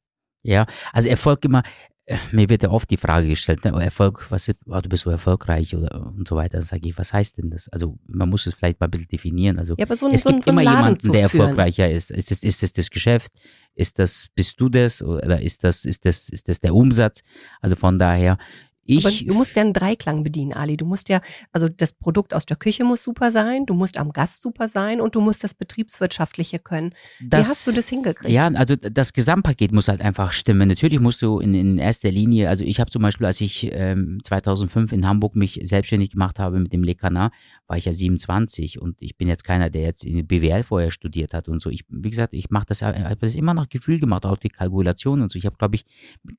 Ja, 0.46 0.66
also 0.92 1.08
Erfolg 1.08 1.44
immer, 1.44 1.62
äh, 2.06 2.16
mir 2.30 2.48
wird 2.48 2.62
ja 2.62 2.70
oft 2.70 2.88
die 2.90 2.96
Frage 2.96 3.28
gestellt, 3.28 3.64
ne, 3.64 3.72
Erfolg, 3.82 4.26
was 4.30 4.48
ist, 4.48 4.58
oh, 4.66 4.80
du 4.80 4.88
bist 4.88 5.02
so 5.02 5.10
erfolgreich 5.10 5.74
oder 5.74 6.06
und 6.16 6.26
so 6.28 6.36
weiter. 6.36 6.58
Dann 6.58 6.66
sage 6.66 6.88
ich, 6.88 6.96
was 6.96 7.12
heißt 7.12 7.38
denn 7.38 7.50
das? 7.50 7.68
Also 7.68 7.98
man 8.06 8.28
muss 8.28 8.46
es 8.46 8.54
vielleicht 8.54 8.78
mal 8.78 8.86
ein 8.86 8.90
bisschen 8.90 9.08
definieren. 9.08 9.58
Also 9.58 9.74
ja, 9.76 9.86
so 9.96 10.06
ein, 10.06 10.14
es 10.14 10.22
so 10.22 10.30
gibt 10.30 10.44
so 10.44 10.52
immer 10.52 10.62
jemanden, 10.62 11.10
der 11.10 11.22
erfolgreicher 11.22 11.90
ist. 11.90 12.12
Ist 12.12 12.30
das, 12.30 12.44
ist 12.44 12.62
das 12.62 12.72
das 12.72 12.90
Geschäft? 12.90 13.32
Ist 13.74 13.98
das, 13.98 14.28
bist 14.34 14.60
du 14.60 14.68
das? 14.68 15.02
Oder 15.02 15.42
ist 15.42 15.64
das, 15.64 15.84
ist 15.84 16.04
das, 16.04 16.28
ist 16.28 16.48
das 16.48 16.60
der 16.60 16.74
Umsatz? 16.74 17.22
Also 17.60 17.74
von 17.74 17.98
daher, 17.98 18.38
Ich, 18.86 19.04
Aber 19.04 19.14
du 19.14 19.34
musst 19.34 19.56
ja 19.56 19.62
einen 19.62 19.72
Dreiklang 19.72 20.22
bedienen, 20.22 20.52
Ali. 20.52 20.76
Du 20.76 20.86
musst 20.86 21.08
ja, 21.08 21.20
also 21.52 21.68
das 21.68 21.92
Produkt 21.92 22.34
aus 22.34 22.46
der 22.46 22.56
Küche 22.56 22.84
muss 22.84 23.02
super 23.02 23.32
sein, 23.32 23.66
du 23.66 23.74
musst 23.74 23.98
am 23.98 24.12
Gast 24.12 24.42
super 24.42 24.68
sein 24.68 25.00
und 25.00 25.14
du 25.14 25.20
musst 25.20 25.44
das 25.44 25.54
Betriebswirtschaftliche 25.54 26.58
können. 26.58 26.94
das, 27.20 27.46
Wie 27.46 27.50
hast 27.50 27.66
du 27.66 27.72
das 27.72 27.88
hingekriegt? 27.88 28.32
Ja, 28.32 28.46
also 28.48 28.76
das 28.76 29.12
Gesamtpaket 29.12 29.72
muss 29.72 29.88
halt 29.88 30.00
einfach 30.00 30.32
stimmen. 30.32 30.68
Natürlich 30.68 31.00
musst 31.00 31.22
du 31.22 31.40
in, 31.40 31.54
in 31.54 31.78
erster 31.78 32.10
Linie, 32.10 32.48
also 32.48 32.64
ich 32.64 32.80
habe 32.80 32.90
zum 32.90 33.02
Beispiel, 33.02 33.26
als 33.26 33.40
ich 33.40 33.70
ähm, 33.72 34.20
2005 34.22 34.92
in 34.92 35.06
Hamburg 35.06 35.36
mich 35.36 35.60
selbstständig 35.64 36.10
gemacht 36.10 36.38
habe 36.38 36.58
mit 36.60 36.72
dem 36.72 36.82
Le 36.82 36.94
Canard, 36.94 37.32
war 37.66 37.76
ich 37.76 37.84
ja 37.84 37.92
27 37.92 38.80
und 38.80 39.00
ich 39.00 39.16
bin 39.16 39.28
jetzt 39.28 39.44
keiner, 39.44 39.70
der 39.70 39.82
jetzt 39.82 40.04
in 40.04 40.26
BWL 40.26 40.62
vorher 40.62 40.90
studiert 40.90 41.34
hat 41.34 41.48
und 41.48 41.60
so. 41.60 41.70
Ich, 41.70 41.84
wie 41.88 42.10
gesagt, 42.10 42.32
ich 42.32 42.50
mache 42.50 42.66
das, 42.68 42.82
habe 42.82 43.16
das 43.16 43.34
immer 43.34 43.54
nach 43.54 43.68
Gefühl 43.68 43.98
gemacht, 43.98 44.24
auch 44.24 44.36
die 44.36 44.48
Kalkulation 44.48 45.20
und 45.20 45.32
so. 45.32 45.38
Ich 45.38 45.46
habe, 45.46 45.56
glaube 45.56 45.74
ich, 45.74 45.84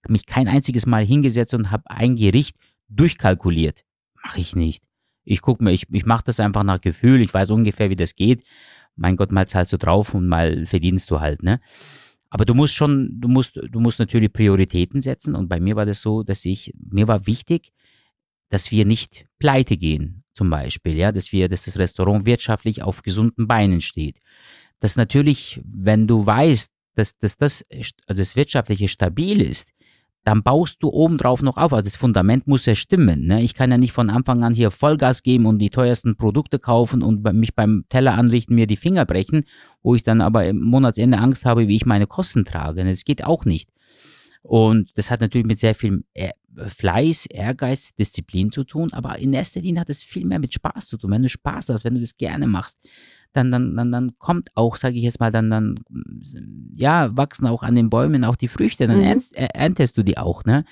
mich 0.08 0.26
kein 0.26 0.48
einziges 0.48 0.86
Mal 0.86 1.06
hingesetzt 1.06 1.54
und 1.54 1.72
habe 1.72 1.90
ein 1.90 2.16
Gericht 2.16 2.58
durchkalkuliert. 2.90 3.84
Mache 4.24 4.40
ich 4.40 4.56
nicht. 4.56 4.86
Ich 5.26 5.42
gucke 5.42 5.64
mir, 5.64 5.72
ich, 5.72 5.84
ich 5.92 6.06
mache 6.06 6.24
das 6.26 6.40
einfach 6.40 6.64
nach 6.64 6.80
Gefühl. 6.80 7.22
Ich 7.22 7.34
weiß 7.34 7.50
ungefähr, 7.50 7.90
wie 7.90 7.98
das 7.98 8.16
geht. 8.16 8.44
Mein 8.96 9.18
Gott, 9.18 9.32
mal 9.32 9.48
zahlst 9.48 9.74
du 9.74 9.78
drauf 9.78 10.14
und 10.14 10.28
mal 10.28 10.66
verdienst 10.66 11.12
du 11.12 11.20
halt, 11.20 11.44
ne? 11.44 11.60
Aber 12.30 12.46
du 12.46 12.54
musst 12.54 12.74
schon, 12.74 13.20
du 13.20 13.28
musst, 13.28 13.58
du 13.58 13.80
musst 13.80 14.00
natürlich 14.00 14.34
Prioritäten 14.34 15.02
setzen. 15.02 15.36
Und 15.36 15.48
bei 15.48 15.60
mir 15.60 15.76
war 15.76 15.86
das 15.86 16.02
so, 16.02 16.24
dass 16.24 16.44
ich, 16.46 16.74
mir 16.78 17.08
war 17.08 17.26
wichtig, 17.26 17.72
dass 18.50 18.72
wir 18.72 18.86
nicht 18.86 19.26
pleite 19.40 19.78
gehen, 19.78 20.24
zum 20.34 20.50
Beispiel, 20.50 20.96
ja, 20.96 21.12
dass 21.12 21.32
wir, 21.32 21.50
dass 21.50 21.66
das 21.66 21.78
Restaurant 21.78 22.26
wirtschaftlich 22.26 22.84
auf 22.84 23.02
gesunden 23.02 23.48
Beinen 23.48 23.82
steht. 23.82 24.18
Dass 24.80 24.96
natürlich, 24.96 25.62
wenn 25.66 26.08
du 26.08 26.26
weißt, 26.26 26.72
dass, 26.96 27.18
dass 27.18 27.38
das, 27.38 27.66
also 28.06 28.22
das 28.22 28.36
Wirtschaftliche 28.36 28.88
stabil 28.88 29.42
ist, 29.42 29.72
dann 30.28 30.44
baust 30.44 30.84
du 30.84 30.90
obendrauf 30.90 31.42
noch 31.42 31.56
auf. 31.56 31.72
Also 31.72 31.86
das 31.86 31.96
Fundament 31.96 32.48
muss 32.48 32.66
ja 32.66 32.76
stimmen. 32.76 33.28
Ne? 33.28 33.42
Ich 33.44 33.54
kann 33.54 33.72
ja 33.72 33.78
nicht 33.78 33.94
von 33.94 34.10
Anfang 34.10 34.44
an 34.44 34.54
hier 34.54 34.72
Vollgas 34.72 35.24
geben 35.24 35.46
und 35.46 35.60
die 35.60 35.70
teuersten 35.70 36.18
Produkte 36.18 36.60
kaufen 36.60 37.02
und 37.02 37.24
mich 37.34 37.56
beim 37.56 37.86
Teller 37.88 38.16
anrichten, 38.16 38.54
mir 38.54 38.68
die 38.68 38.76
Finger 38.76 39.06
brechen, 39.06 39.46
wo 39.82 39.96
ich 39.96 40.04
dann 40.04 40.20
aber 40.20 40.46
im 40.46 40.60
Monatsende 40.60 41.18
Angst 41.20 41.46
habe, 41.46 41.70
wie 41.70 41.78
ich 41.78 41.86
meine 41.86 42.08
Kosten 42.08 42.44
trage. 42.44 42.84
Das 42.84 43.06
geht 43.06 43.24
auch 43.24 43.46
nicht. 43.46 43.70
Und 44.42 44.92
das 44.96 45.12
hat 45.12 45.22
natürlich 45.22 45.48
mit 45.48 45.60
sehr 45.60 45.76
viel 45.76 46.04
Fleiß, 46.66 47.28
Ehrgeiz, 47.28 47.94
Disziplin 47.96 48.52
zu 48.52 48.64
tun, 48.64 48.90
aber 48.94 49.20
in 49.20 49.34
erster 49.34 49.62
Linie 49.62 49.82
hat 49.82 49.90
es 49.90 50.04
viel 50.04 50.26
mehr 50.26 50.40
mit 50.40 50.54
Spaß 50.54 50.88
zu 50.88 50.98
tun. 50.98 51.12
Wenn 51.12 51.24
du 51.24 51.30
Spaß 51.30 51.70
hast, 51.70 51.84
wenn 51.84 51.96
du 51.96 52.02
das 52.02 52.18
gerne 52.18 52.48
machst, 52.48 52.78
dann, 53.34 53.52
dann, 53.52 53.76
dann, 53.76 53.92
dann 53.92 54.18
kommt 54.18 54.50
auch, 54.56 54.76
sage 54.76 54.96
ich 54.96 55.04
jetzt 55.04 55.20
mal, 55.20 55.32
dann, 55.32 55.50
dann, 55.50 55.80
ja, 56.76 57.16
wachsen 57.16 57.48
auch 57.48 57.64
an 57.64 57.76
den 57.76 57.90
Bäumen 57.90 58.24
auch 58.24 58.36
die 58.36 58.48
Früchte, 58.48 58.88
dann 58.88 59.00
mhm. 59.00 59.22
erntest 59.36 59.98
du 59.98 60.04
die 60.04 60.18
auch, 60.18 60.44
ne? 60.46 60.66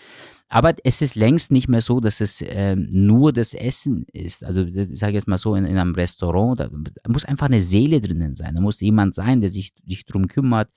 Aber 0.48 0.75
es 0.84 1.02
ist 1.02 1.16
längst 1.16 1.52
nicht 1.52 1.68
mehr 1.68 1.82
so, 1.82 2.00
dass 2.00 2.22
es 2.22 2.44
ähm, 2.46 2.88
nur 2.92 3.34
das 3.34 3.56
Essen 3.56 4.06
ist. 4.14 4.44
Also 4.44 4.62
ich 4.64 5.00
sage 5.00 5.14
jetzt 5.14 5.28
mal 5.28 5.40
so, 5.40 5.56
in, 5.56 5.66
in, 5.66 5.78
einem 5.78 5.96
Restaurant, 5.96 6.60
da 6.60 6.70
muss 7.08 7.25
einfach 7.25 7.48
eine 7.48 7.60
Seele 7.60 8.00
drinnen 8.00 8.36
sein. 8.36 8.54
Da 8.54 8.62
muss 8.62 8.80
jemand 8.80 9.16
sein, 9.16 9.42
der 9.42 9.50
sich, 9.50 9.74
sich 9.88 10.06
drum 10.06 10.28
kümmert, 10.28 10.72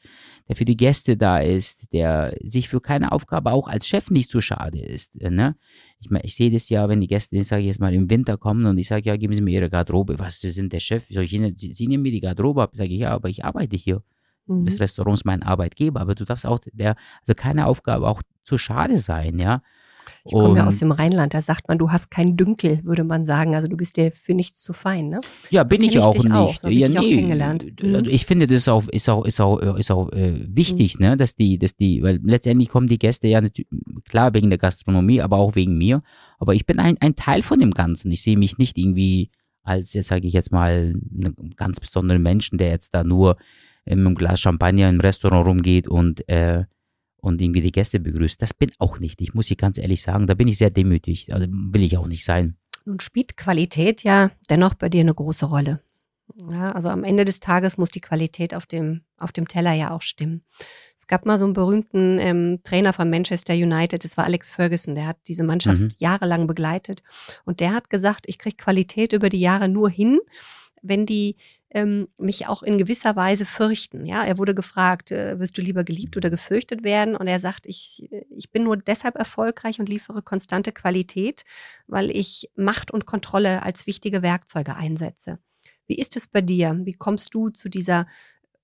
der 0.48 0.56
für 0.56 0.64
die 0.64 0.76
Gäste 0.76 1.18
da 1.18 1.40
ist, 1.40 1.92
der 1.92 2.34
sich 2.42 2.68
für 2.70 2.80
keine 2.80 3.12
Aufgabe 3.12 3.52
auch 3.52 3.68
als 3.68 3.86
Chef 3.86 4.10
nicht 4.10 4.30
zu 4.30 4.40
schade 4.40 4.80
ist. 4.80 5.20
Äh, 5.20 5.30
ne? 5.30 5.54
Ich, 6.00 6.08
mein, 6.08 6.22
ich 6.24 6.34
sehe 6.34 6.50
das 6.50 6.70
ja, 6.70 6.88
wenn 6.88 7.02
die 7.02 7.06
Gäste, 7.06 7.36
ich 7.36 7.46
sage 7.46 7.64
jetzt 7.64 7.80
mal, 7.80 7.92
im 7.92 8.08
Winter 8.08 8.38
kommen 8.38 8.64
und 8.64 8.78
ich 8.78 8.88
sage, 8.88 9.02
ja, 9.06 9.16
geben 9.16 9.34
Sie 9.34 9.42
mir 9.42 9.52
Ihre 9.52 9.68
Garderobe. 9.68 10.18
Was, 10.18 10.40
Sie 10.40 10.50
sind 10.50 10.72
der 10.72 10.80
Chef? 10.80 11.06
Soll 11.10 11.24
ich 11.24 11.32
Ihnen, 11.34 11.56
Sie, 11.58 11.72
Sie 11.72 11.86
nehmen 11.86 12.04
mir 12.04 12.12
die 12.12 12.20
Garderobe 12.20 12.62
ab. 12.62 12.70
Sage 12.74 12.94
ich, 12.94 13.00
ja, 13.00 13.10
aber 13.10 13.28
ich 13.28 13.44
arbeite 13.44 13.76
hier. 13.76 14.02
Mhm. 14.48 14.64
Das 14.64 14.80
Restaurant 14.80 15.18
ist 15.18 15.24
mein 15.26 15.42
Arbeitgeber, 15.42 16.00
aber 16.00 16.14
du 16.14 16.24
darfst 16.24 16.46
auch 16.46 16.58
der, 16.72 16.96
also 17.20 17.34
keine 17.34 17.66
Aufgabe 17.66 18.08
auch 18.08 18.22
zu 18.48 18.58
schade 18.58 18.98
sein, 18.98 19.38
ja. 19.38 19.62
Ich 20.24 20.32
komme 20.32 20.58
ja 20.58 20.66
aus 20.66 20.78
dem 20.78 20.92
Rheinland, 20.92 21.32
da 21.32 21.40
sagt 21.40 21.68
man, 21.68 21.78
du 21.78 21.90
hast 21.90 22.10
keinen 22.10 22.36
Dünkel, 22.36 22.80
würde 22.84 23.04
man 23.04 23.24
sagen. 23.24 23.54
Also 23.54 23.68
du 23.68 23.76
bist 23.76 23.96
dir 23.96 24.12
für 24.12 24.34
nichts 24.34 24.60
zu 24.62 24.72
fein, 24.72 25.08
ne? 25.08 25.20
Ja, 25.50 25.66
so 25.66 25.70
bin 25.70 25.82
ich 25.82 25.98
auch 25.98 26.14
nicht. 26.14 26.30
Auch. 26.30 26.56
So 26.56 26.68
ja, 26.68 26.88
ich 26.88 26.98
nee, 26.98 27.16
kennengelernt. 27.16 27.66
Mhm. 27.82 28.04
Ich 28.04 28.26
finde, 28.26 28.46
das 28.46 28.56
ist 28.56 28.68
auch, 28.68 28.88
ist 28.88 29.08
auch, 29.08 29.24
ist 29.24 29.40
auch, 29.40 29.58
ist 29.76 29.90
auch 29.90 30.12
äh, 30.12 30.44
wichtig, 30.46 30.98
mhm. 30.98 31.06
ne, 31.06 31.16
dass 31.16 31.34
die, 31.34 31.58
dass 31.58 31.76
die, 31.76 32.02
weil 32.02 32.20
letztendlich 32.22 32.68
kommen 32.68 32.88
die 32.88 32.98
Gäste 32.98 33.28
ja 33.28 33.40
natürlich, 33.40 33.68
klar 34.08 34.34
wegen 34.34 34.50
der 34.50 34.58
Gastronomie, 34.58 35.22
aber 35.22 35.38
auch 35.38 35.54
wegen 35.54 35.78
mir. 35.78 36.02
Aber 36.38 36.54
ich 36.54 36.66
bin 36.66 36.78
ein, 36.78 36.96
ein 37.00 37.14
Teil 37.14 37.42
von 37.42 37.58
dem 37.58 37.70
Ganzen. 37.70 38.10
Ich 38.10 38.22
sehe 38.22 38.36
mich 38.36 38.58
nicht 38.58 38.76
irgendwie 38.76 39.30
als, 39.62 39.94
jetzt 39.94 40.08
sage 40.08 40.26
ich 40.26 40.32
jetzt 40.32 40.52
mal, 40.52 40.94
einen 41.14 41.54
ganz 41.56 41.80
besonderen 41.80 42.22
Menschen, 42.22 42.58
der 42.58 42.70
jetzt 42.70 42.94
da 42.94 43.04
nur 43.04 43.36
mit 43.84 43.94
einem 43.94 44.14
Glas 44.14 44.40
Champagner 44.40 44.88
im 44.88 45.00
Restaurant 45.00 45.46
rumgeht 45.46 45.88
und, 45.88 46.28
äh, 46.28 46.64
und 47.20 47.40
irgendwie 47.40 47.60
die 47.60 47.72
Gäste 47.72 48.00
begrüßt. 48.00 48.40
Das 48.40 48.54
bin 48.54 48.70
auch 48.78 48.98
nicht. 48.98 49.20
Ich 49.20 49.34
muss 49.34 49.46
hier 49.46 49.56
ganz 49.56 49.78
ehrlich 49.78 50.02
sagen, 50.02 50.26
da 50.26 50.34
bin 50.34 50.48
ich 50.48 50.58
sehr 50.58 50.70
demütig. 50.70 51.32
Also 51.32 51.46
will 51.50 51.82
ich 51.82 51.96
auch 51.98 52.06
nicht 52.06 52.24
sein. 52.24 52.56
Nun 52.84 53.00
spielt 53.00 53.36
Qualität 53.36 54.02
ja 54.02 54.30
dennoch 54.48 54.74
bei 54.74 54.88
dir 54.88 55.00
eine 55.00 55.14
große 55.14 55.46
Rolle. 55.46 55.80
Ja, 56.52 56.72
also 56.72 56.88
am 56.88 57.04
Ende 57.04 57.24
des 57.24 57.40
Tages 57.40 57.78
muss 57.78 57.90
die 57.90 58.00
Qualität 58.00 58.54
auf 58.54 58.66
dem, 58.66 59.02
auf 59.16 59.32
dem 59.32 59.48
Teller 59.48 59.72
ja 59.72 59.90
auch 59.90 60.02
stimmen. 60.02 60.44
Es 60.94 61.06
gab 61.06 61.24
mal 61.24 61.38
so 61.38 61.46
einen 61.46 61.54
berühmten 61.54 62.18
ähm, 62.18 62.60
Trainer 62.64 62.92
von 62.92 63.08
Manchester 63.08 63.54
United, 63.54 64.04
das 64.04 64.16
war 64.16 64.24
Alex 64.24 64.50
Ferguson, 64.50 64.94
der 64.94 65.06
hat 65.06 65.16
diese 65.26 65.42
Mannschaft 65.42 65.80
mhm. 65.80 65.90
jahrelang 65.96 66.46
begleitet 66.46 67.02
und 67.44 67.60
der 67.60 67.72
hat 67.72 67.88
gesagt, 67.88 68.26
ich 68.26 68.38
kriege 68.38 68.56
Qualität 68.56 69.14
über 69.14 69.30
die 69.30 69.40
Jahre 69.40 69.68
nur 69.68 69.88
hin, 69.88 70.18
wenn 70.82 71.06
die 71.06 71.36
ähm, 71.70 72.08
mich 72.16 72.46
auch 72.46 72.62
in 72.62 72.78
gewisser 72.78 73.14
Weise 73.16 73.44
fürchten. 73.44 74.06
Ja, 74.06 74.24
er 74.24 74.38
wurde 74.38 74.54
gefragt, 74.54 75.10
äh, 75.10 75.38
wirst 75.38 75.58
du 75.58 75.62
lieber 75.62 75.84
geliebt 75.84 76.16
oder 76.16 76.30
gefürchtet 76.30 76.82
werden? 76.82 77.14
Und 77.14 77.26
er 77.26 77.40
sagt, 77.40 77.66
ich, 77.66 78.08
ich 78.30 78.50
bin 78.50 78.64
nur 78.64 78.76
deshalb 78.76 79.16
erfolgreich 79.16 79.78
und 79.78 79.88
liefere 79.88 80.22
konstante 80.22 80.72
Qualität, 80.72 81.44
weil 81.86 82.10
ich 82.10 82.50
Macht 82.56 82.90
und 82.90 83.06
Kontrolle 83.06 83.62
als 83.62 83.86
wichtige 83.86 84.22
Werkzeuge 84.22 84.76
einsetze. 84.76 85.38
Wie 85.86 85.96
ist 85.98 86.16
es 86.16 86.26
bei 86.26 86.40
dir? 86.40 86.78
Wie 86.84 86.94
kommst 86.94 87.34
du 87.34 87.50
zu 87.50 87.68
dieser 87.68 88.06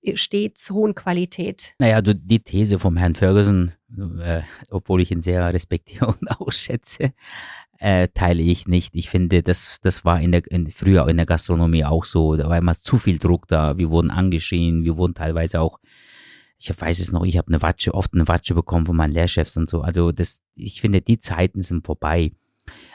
äh, 0.01 0.17
stets 0.17 0.71
hohen 0.71 0.95
Qualität? 0.95 1.75
Naja, 1.79 2.01
die 2.01 2.39
These 2.39 2.79
vom 2.79 2.97
Herrn 2.97 3.15
Ferguson, 3.15 3.71
äh, 4.19 4.41
obwohl 4.71 5.01
ich 5.01 5.11
ihn 5.11 5.21
sehr 5.21 5.53
respektiere 5.53 6.07
und 6.19 6.29
auch 6.29 6.51
schätze, 6.51 7.13
äh, 7.79 8.07
teile 8.13 8.41
ich 8.41 8.67
nicht. 8.67 8.95
Ich 8.95 9.09
finde, 9.09 9.43
das, 9.43 9.79
das 9.81 10.05
war 10.05 10.21
in 10.21 10.31
der, 10.31 10.49
in, 10.49 10.71
früher 10.71 11.07
in 11.07 11.17
der 11.17 11.25
Gastronomie 11.25 11.85
auch 11.85 12.05
so. 12.05 12.35
Da 12.35 12.49
war 12.49 12.57
immer 12.57 12.75
zu 12.75 12.97
viel 12.97 13.19
Druck 13.19 13.47
da. 13.47 13.77
Wir 13.77 13.89
wurden 13.89 14.11
angeschrien. 14.11 14.83
Wir 14.83 14.97
wurden 14.97 15.13
teilweise 15.13 15.59
auch, 15.59 15.79
ich 16.57 16.69
weiß 16.69 16.99
es 16.99 17.11
noch, 17.11 17.25
ich 17.25 17.37
habe 17.37 17.49
eine 17.49 17.61
Watsche, 17.61 17.93
oft 17.93 18.13
eine 18.13 18.27
Watsche 18.27 18.55
bekommen 18.55 18.85
von 18.85 18.95
meinen 18.95 19.13
Lehrchefs 19.13 19.57
und 19.57 19.69
so. 19.69 19.81
Also 19.81 20.11
das, 20.11 20.41
ich 20.55 20.81
finde, 20.81 21.01
die 21.01 21.19
Zeiten 21.19 21.61
sind 21.61 21.85
vorbei. 21.85 22.31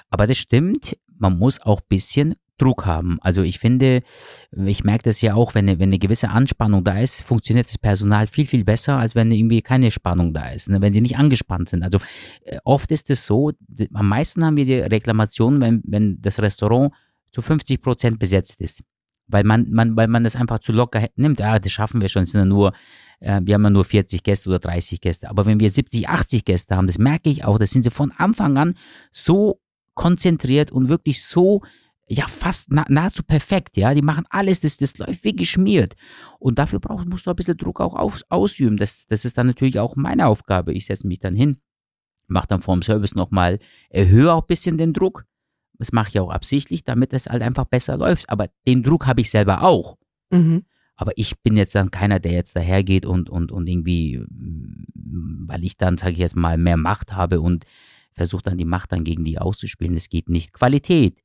Aber 0.08 0.26
das 0.26 0.38
stimmt, 0.38 0.96
man 1.18 1.38
muss 1.38 1.60
auch 1.60 1.80
bisschen 1.80 2.34
Druck 2.60 2.84
haben. 2.84 3.18
Also 3.22 3.42
ich 3.42 3.58
finde, 3.58 4.02
ich 4.52 4.84
merke 4.84 5.04
das 5.04 5.20
ja 5.22 5.34
auch, 5.34 5.54
wenn 5.54 5.68
eine, 5.68 5.78
wenn 5.78 5.88
eine 5.88 5.98
gewisse 5.98 6.28
Anspannung 6.28 6.84
da 6.84 6.98
ist, 6.98 7.22
funktioniert 7.22 7.66
das 7.66 7.78
Personal 7.78 8.26
viel, 8.26 8.46
viel 8.46 8.64
besser, 8.64 8.98
als 8.98 9.14
wenn 9.14 9.32
irgendwie 9.32 9.62
keine 9.62 9.90
Spannung 9.90 10.34
da 10.34 10.50
ist, 10.50 10.68
ne? 10.68 10.80
wenn 10.80 10.92
sie 10.92 11.00
nicht 11.00 11.16
angespannt 11.16 11.70
sind. 11.70 11.82
Also 11.82 11.98
äh, 12.44 12.58
oft 12.64 12.90
ist 12.90 13.08
es 13.10 13.24
so, 13.26 13.52
am 13.94 14.08
meisten 14.08 14.44
haben 14.44 14.56
wir 14.56 14.66
die 14.66 14.74
Reklamationen, 14.74 15.60
wenn, 15.60 15.82
wenn 15.84 16.20
das 16.20 16.40
Restaurant 16.40 16.92
zu 17.30 17.40
50 17.40 17.80
Prozent 17.80 18.18
besetzt 18.18 18.60
ist. 18.60 18.82
Weil 19.26 19.44
man, 19.44 19.70
man, 19.70 19.96
weil 19.96 20.08
man 20.08 20.24
das 20.24 20.36
einfach 20.36 20.58
zu 20.58 20.72
locker 20.72 21.08
nimmt. 21.14 21.38
Ja, 21.38 21.58
das 21.58 21.70
schaffen 21.70 22.00
wir 22.00 22.08
schon, 22.08 22.24
es 22.24 22.32
sind 22.32 22.40
ja 22.40 22.44
nur, 22.44 22.72
äh, 23.20 23.40
wir 23.42 23.54
haben 23.54 23.64
ja 23.64 23.70
nur 23.70 23.84
40 23.84 24.22
Gäste 24.22 24.48
oder 24.50 24.58
30 24.58 25.00
Gäste. 25.00 25.30
Aber 25.30 25.46
wenn 25.46 25.60
wir 25.60 25.70
70, 25.70 26.08
80 26.08 26.44
Gäste 26.44 26.76
haben, 26.76 26.88
das 26.88 26.98
merke 26.98 27.30
ich 27.30 27.44
auch, 27.44 27.58
das 27.58 27.70
sind 27.70 27.82
sie 27.82 27.90
von 27.90 28.12
Anfang 28.12 28.58
an 28.58 28.74
so 29.12 29.60
konzentriert 29.94 30.72
und 30.72 30.88
wirklich 30.88 31.24
so 31.24 31.62
ja 32.10 32.26
fast 32.26 32.72
nah, 32.72 32.84
nahezu 32.88 33.22
perfekt, 33.22 33.76
ja. 33.76 33.94
Die 33.94 34.02
machen 34.02 34.24
alles, 34.30 34.60
das, 34.60 34.76
das 34.76 34.98
läuft 34.98 35.22
wie 35.24 35.34
geschmiert. 35.34 35.94
Und 36.38 36.58
dafür 36.58 36.80
brauchst, 36.80 37.06
musst 37.06 37.26
du 37.26 37.30
ein 37.30 37.36
bisschen 37.36 37.56
Druck 37.56 37.80
auch 37.80 37.94
aus, 37.94 38.24
ausüben. 38.28 38.76
Das, 38.76 39.06
das 39.06 39.24
ist 39.24 39.38
dann 39.38 39.46
natürlich 39.46 39.78
auch 39.78 39.94
meine 39.96 40.26
Aufgabe. 40.26 40.72
Ich 40.74 40.86
setze 40.86 41.06
mich 41.06 41.20
dann 41.20 41.36
hin, 41.36 41.58
mache 42.26 42.48
dann 42.48 42.62
vorm 42.62 42.82
Service 42.82 43.14
nochmal, 43.14 43.60
erhöhe 43.90 44.32
auch 44.32 44.42
ein 44.42 44.48
bisschen 44.48 44.76
den 44.76 44.92
Druck. 44.92 45.24
Das 45.78 45.92
mache 45.92 46.10
ich 46.10 46.20
auch 46.20 46.30
absichtlich, 46.30 46.84
damit 46.84 47.12
es 47.12 47.26
halt 47.26 47.42
einfach 47.42 47.64
besser 47.64 47.96
läuft. 47.96 48.28
Aber 48.28 48.48
den 48.66 48.82
Druck 48.82 49.06
habe 49.06 49.20
ich 49.20 49.30
selber 49.30 49.62
auch. 49.62 49.96
Mhm. 50.30 50.64
Aber 50.96 51.12
ich 51.16 51.40
bin 51.40 51.56
jetzt 51.56 51.74
dann 51.74 51.90
keiner, 51.90 52.18
der 52.18 52.32
jetzt 52.32 52.56
dahergeht 52.56 53.06
und, 53.06 53.30
und, 53.30 53.52
und 53.52 53.68
irgendwie, 53.68 54.22
weil 54.26 55.64
ich 55.64 55.76
dann, 55.76 55.96
sage 55.96 56.12
ich 56.12 56.18
jetzt 56.18 56.36
mal, 56.36 56.58
mehr 56.58 56.76
Macht 56.76 57.14
habe 57.14 57.40
und 57.40 57.64
versuche 58.12 58.42
dann 58.42 58.58
die 58.58 58.66
Macht 58.66 58.92
dann 58.92 59.04
gegen 59.04 59.24
die 59.24 59.38
auszuspielen. 59.38 59.94
Das 59.94 60.10
geht 60.10 60.28
nicht. 60.28 60.52
Qualität 60.52 61.16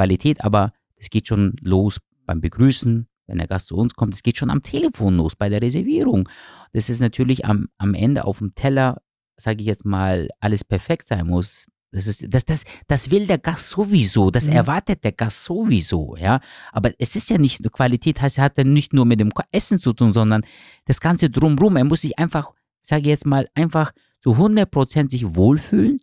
Qualität, 0.00 0.42
aber 0.42 0.72
es 0.96 1.10
geht 1.10 1.28
schon 1.28 1.56
los 1.60 1.98
beim 2.24 2.40
Begrüßen, 2.40 3.06
wenn 3.26 3.36
der 3.36 3.46
Gast 3.46 3.66
zu 3.66 3.76
uns 3.76 3.94
kommt. 3.94 4.14
Es 4.14 4.22
geht 4.22 4.38
schon 4.38 4.48
am 4.48 4.62
Telefon 4.62 5.18
los, 5.18 5.36
bei 5.36 5.50
der 5.50 5.60
Reservierung. 5.60 6.26
Das 6.72 6.88
ist 6.88 7.00
natürlich 7.00 7.44
am, 7.44 7.68
am 7.76 7.92
Ende 7.92 8.24
auf 8.24 8.38
dem 8.38 8.54
Teller, 8.54 9.02
sage 9.36 9.60
ich 9.60 9.66
jetzt 9.66 9.84
mal, 9.84 10.30
alles 10.40 10.64
perfekt 10.64 11.06
sein 11.06 11.26
muss. 11.26 11.66
Das, 11.92 12.06
ist, 12.06 12.32
das, 12.32 12.46
das, 12.46 12.64
das 12.86 13.10
will 13.10 13.26
der 13.26 13.36
Gast 13.36 13.68
sowieso, 13.68 14.30
das 14.30 14.46
mhm. 14.46 14.54
erwartet 14.54 15.04
der 15.04 15.12
Gast 15.12 15.44
sowieso, 15.44 16.16
ja. 16.16 16.40
Aber 16.72 16.92
es 16.98 17.14
ist 17.14 17.28
ja 17.28 17.36
nicht, 17.36 17.60
Qualität 17.70 18.22
heißt, 18.22 18.38
er 18.38 18.44
hat 18.44 18.56
ja 18.56 18.64
nicht 18.64 18.94
nur 18.94 19.04
mit 19.04 19.20
dem 19.20 19.30
Essen 19.52 19.78
zu 19.78 19.92
tun, 19.92 20.14
sondern 20.14 20.46
das 20.86 21.00
Ganze 21.00 21.28
drumrum. 21.28 21.76
Er 21.76 21.84
muss 21.84 22.02
sich 22.02 22.18
einfach, 22.18 22.52
sage 22.82 23.02
ich 23.02 23.08
jetzt 23.08 23.26
mal, 23.26 23.48
einfach 23.54 23.92
zu 24.22 24.30
100% 24.30 25.10
sich 25.10 25.34
wohlfühlen 25.34 26.00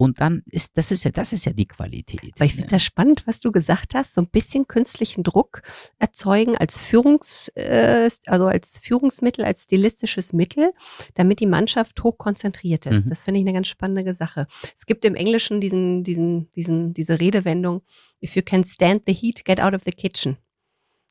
Und 0.00 0.18
dann 0.18 0.42
ist, 0.46 0.78
das 0.78 0.92
ist 0.92 1.04
ja, 1.04 1.10
das 1.10 1.34
ist 1.34 1.44
ja 1.44 1.52
die 1.52 1.66
Qualität. 1.66 2.32
Aber 2.36 2.46
ich 2.46 2.54
finde 2.54 2.68
das 2.68 2.82
spannend, 2.82 3.26
was 3.26 3.40
du 3.40 3.52
gesagt 3.52 3.94
hast, 3.94 4.14
so 4.14 4.22
ein 4.22 4.28
bisschen 4.28 4.66
künstlichen 4.66 5.22
Druck 5.22 5.60
erzeugen 5.98 6.56
als 6.56 6.78
Führungs, 6.78 7.48
äh, 7.48 8.08
also 8.24 8.46
als 8.46 8.78
Führungsmittel, 8.78 9.44
als 9.44 9.64
stilistisches 9.64 10.32
Mittel, 10.32 10.72
damit 11.16 11.40
die 11.40 11.46
Mannschaft 11.46 12.02
hochkonzentriert 12.02 12.86
ist. 12.86 13.04
Mhm. 13.04 13.10
Das 13.10 13.22
finde 13.24 13.40
ich 13.40 13.46
eine 13.46 13.52
ganz 13.52 13.68
spannende 13.68 14.14
Sache. 14.14 14.46
Es 14.74 14.86
gibt 14.86 15.04
im 15.04 15.14
Englischen 15.14 15.60
diesen, 15.60 16.02
diesen, 16.02 16.50
diesen, 16.52 16.94
diese 16.94 17.20
Redewendung, 17.20 17.82
if 18.24 18.34
you 18.34 18.42
can 18.42 18.64
stand 18.64 19.02
the 19.06 19.12
heat, 19.12 19.44
get 19.44 19.60
out 19.60 19.74
of 19.74 19.82
the 19.84 19.92
kitchen. 19.92 20.38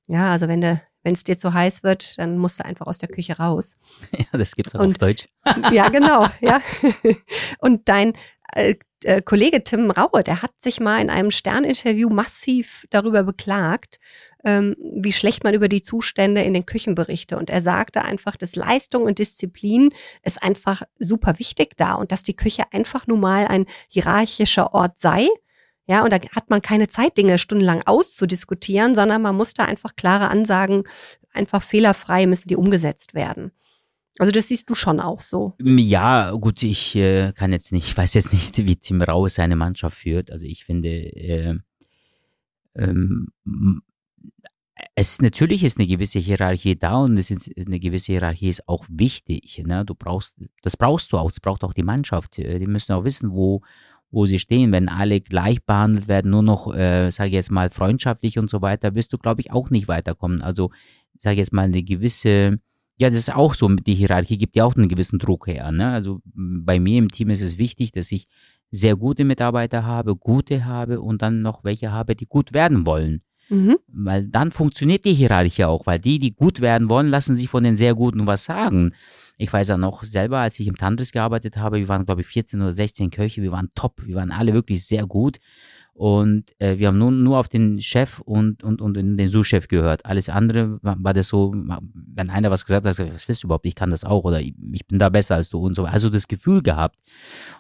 Ja, 0.08 0.32
also 0.32 0.48
wenn 0.48 0.62
du 0.62 0.82
wenn 1.04 1.14
es 1.14 1.24
dir 1.24 1.38
zu 1.38 1.54
heiß 1.54 1.84
wird, 1.84 2.18
dann 2.18 2.38
musst 2.38 2.60
du 2.60 2.66
einfach 2.66 2.88
aus 2.88 2.98
der 2.98 3.10
Küche 3.10 3.38
raus. 3.38 3.78
Ja, 4.18 4.38
das 4.38 4.54
gibt's 4.54 4.76
auch 4.76 4.82
und, 4.82 4.92
auf 4.92 4.98
Deutsch. 4.98 5.30
ja, 5.72 5.90
genau, 5.90 6.28
ja. 6.42 6.62
Und 7.60 7.88
dein 7.88 8.14
äh, 8.56 8.76
äh, 9.04 9.22
Kollege 9.22 9.64
Tim 9.64 9.92
Raue, 9.92 10.24
der 10.24 10.42
hat 10.42 10.52
sich 10.60 10.80
mal 10.80 11.02
in 11.02 11.10
einem 11.10 11.32
Sterninterview 11.32 12.10
massiv 12.10 12.86
darüber 12.90 13.24
beklagt, 13.24 14.00
ähm, 14.46 14.76
wie 14.80 15.12
schlecht 15.12 15.44
man 15.44 15.54
über 15.54 15.68
die 15.68 15.82
Zustände 15.82 16.42
in 16.42 16.54
den 16.54 16.66
Küchen 16.66 16.96
berichte. 16.96 17.38
Und 17.38 17.50
er 17.50 17.62
sagte 17.62 18.04
einfach, 18.04 18.36
dass 18.36 18.56
Leistung 18.56 19.04
und 19.04 19.20
Disziplin 19.20 19.90
ist 20.24 20.42
einfach 20.44 20.84
super 20.98 21.40
wichtig 21.40 21.78
da 21.78 21.96
und 21.96 22.12
dass 22.12 22.24
die 22.24 22.36
Küche 22.36 22.64
einfach 22.72 23.08
nun 23.08 23.20
mal 23.20 23.48
ein 23.48 23.66
hierarchischer 23.90 24.74
Ort 24.74 25.00
sei 25.00 25.28
ja, 25.90 26.04
und 26.04 26.14
da 26.14 26.20
hat 26.36 26.52
man 26.52 26.62
keine 26.62 26.88
Zeit, 26.88 27.18
Dinge 27.18 27.40
stundenlang 27.40 27.82
auszudiskutieren, 27.84 28.94
sondern 28.94 29.24
man 29.24 29.36
muss 29.36 29.56
da 29.56 29.66
einfach 29.66 29.96
klare 29.96 30.30
Ansagen, 30.30 30.84
einfach 31.34 31.64
fehlerfrei 31.64 32.28
müssen 32.28 32.48
die 32.48 32.56
umgesetzt 32.56 33.16
werden. 33.16 33.52
Also 34.20 34.32
das 34.32 34.50
siehst 34.50 34.70
du 34.70 34.76
schon 34.76 35.00
auch 35.00 35.22
so. 35.22 35.56
Ja, 35.64 36.32
gut, 36.32 36.62
ich 36.62 36.96
äh, 36.98 37.32
kann 37.32 37.54
jetzt 37.54 37.72
nicht, 37.72 37.88
ich 37.88 37.98
weiß 37.98 38.14
jetzt 38.14 38.34
nicht, 38.34 38.58
wie 38.68 38.76
Tim 38.76 39.02
Raue 39.02 39.30
seine 39.30 39.56
Mannschaft 39.56 39.98
führt. 39.98 40.30
Also 40.30 40.46
ich 40.46 40.66
finde, 40.66 40.90
äh, 40.90 41.56
ähm, 42.76 43.30
es 44.96 45.22
natürlich 45.22 45.64
ist 45.64 45.80
eine 45.80 45.88
gewisse 45.88 46.20
Hierarchie 46.20 46.78
da 46.78 46.98
und 46.98 47.18
es 47.18 47.32
ist 47.32 47.52
eine 47.58 47.80
gewisse 47.80 48.12
Hierarchie 48.12 48.50
ist 48.50 48.68
auch 48.68 48.86
wichtig. 48.90 49.64
Ne? 49.66 49.86
Du 49.86 49.96
brauchst, 49.96 50.36
das 50.62 50.76
brauchst 50.76 51.12
du 51.14 51.18
auch, 51.18 51.32
das 51.32 51.40
braucht 51.40 51.64
auch 51.64 51.74
die 51.74 51.84
Mannschaft. 51.84 52.38
Die 52.38 52.68
müssen 52.68 52.94
auch 52.94 53.06
wissen, 53.06 53.32
wo, 53.32 53.62
wo 54.12 54.26
sie 54.26 54.40
stehen. 54.40 54.74
Wenn 54.74 54.90
alle 54.90 55.22
gleich 55.22 55.64
behandelt 55.64 56.10
werden, 56.10 56.32
nur 56.32 56.44
noch, 56.44 56.74
äh, 56.74 57.10
sage 57.10 57.30
ich 57.30 57.36
jetzt 57.36 57.52
mal, 57.52 57.70
freundschaftlich 57.70 58.38
und 58.38 58.50
so 58.50 58.62
weiter, 58.62 58.96
wirst 58.96 59.14
du, 59.14 59.18
glaube 59.18 59.42
ich, 59.42 59.52
auch 59.52 59.70
nicht 59.70 59.88
weiterkommen. 59.88 60.42
Also, 60.42 60.72
sage 61.18 61.36
ich 61.36 61.40
jetzt 61.40 61.54
mal, 61.54 61.64
eine 61.64 61.84
gewisse, 61.84 62.60
ja, 63.00 63.10
das 63.10 63.18
ist 63.20 63.34
auch 63.34 63.54
so, 63.54 63.68
die 63.70 63.96
Hierarchie 63.96 64.38
gibt 64.38 64.58
ja 64.58 64.66
auch 64.66 64.76
einen 64.76 64.90
gewissen 64.90 65.20
Druck 65.20 65.48
her. 65.48 65.72
Ne? 65.72 65.90
Also 65.90 66.20
bei 66.26 66.80
mir 66.82 67.00
im 67.00 67.10
Team 67.10 67.30
ist 67.30 67.42
es 67.42 67.58
wichtig, 67.58 67.94
dass 67.94 68.12
ich 68.12 68.28
sehr 68.72 68.98
gute 68.98 69.24
Mitarbeiter 69.24 69.86
habe, 69.86 70.18
gute 70.18 70.66
habe 70.66 71.00
und 71.00 71.22
dann 71.22 71.42
noch 71.42 71.64
welche 71.64 71.94
habe, 71.94 72.16
die 72.16 72.28
gut 72.28 72.54
werden 72.54 72.86
wollen. 72.86 73.22
Mhm. 73.48 73.78
Weil 73.88 74.28
dann 74.28 74.52
funktioniert 74.52 75.06
die 75.06 75.14
Hierarchie 75.14 75.64
auch, 75.64 75.88
weil 75.88 76.00
die, 76.00 76.20
die 76.20 76.36
gut 76.36 76.60
werden 76.60 76.90
wollen, 76.90 77.08
lassen 77.08 77.38
sich 77.38 77.50
von 77.50 77.64
den 77.64 77.78
sehr 77.78 77.96
Guten 77.96 78.28
was 78.28 78.44
sagen. 78.44 78.94
Ich 79.38 79.52
weiß 79.52 79.70
ja 79.70 79.78
noch 79.78 80.04
selber, 80.04 80.40
als 80.40 80.60
ich 80.60 80.68
im 80.68 80.76
Tantris 80.76 81.14
gearbeitet 81.14 81.56
habe, 81.56 81.78
wir 81.78 81.88
waren, 81.88 82.06
glaube 82.06 82.22
ich, 82.22 82.28
14 82.28 82.62
oder 82.62 82.74
16 82.74 83.12
Köche, 83.12 83.42
wir 83.42 83.54
waren 83.54 83.70
top, 83.76 84.06
wir 84.06 84.16
waren 84.16 84.32
alle 84.32 84.54
wirklich 84.54 84.86
sehr 84.86 85.08
gut. 85.08 85.38
Und 86.00 86.54
äh, 86.60 86.78
wir 86.78 86.88
haben 86.88 86.98
nur, 86.98 87.12
nur 87.12 87.38
auf 87.38 87.50
den 87.50 87.82
Chef 87.82 88.20
und, 88.20 88.64
und, 88.64 88.82
und 88.82 88.94
den 88.94 89.28
Sous-Chef 89.28 89.68
gehört. 89.68 90.06
Alles 90.06 90.30
andere 90.30 90.82
war, 90.82 90.96
war, 90.98 91.14
das 91.14 91.28
so, 91.28 91.54
wenn 91.54 92.30
einer 92.30 92.50
was 92.50 92.66
gesagt 92.66 92.86
hat, 92.86 92.98
was 92.98 93.28
willst 93.28 93.44
du 93.44 93.48
überhaupt, 93.48 93.66
ich 93.66 93.76
kann 93.76 93.90
das 93.90 94.06
auch 94.06 94.24
oder 94.24 94.40
ich, 94.40 94.54
ich 94.72 94.88
bin 94.88 94.98
da 94.98 95.10
besser 95.10 95.36
als 95.36 95.50
du 95.50 95.60
und 95.60 95.76
so. 95.76 95.84
Also 95.84 96.10
das 96.10 96.30
Gefühl 96.30 96.62
gehabt. 96.62 96.98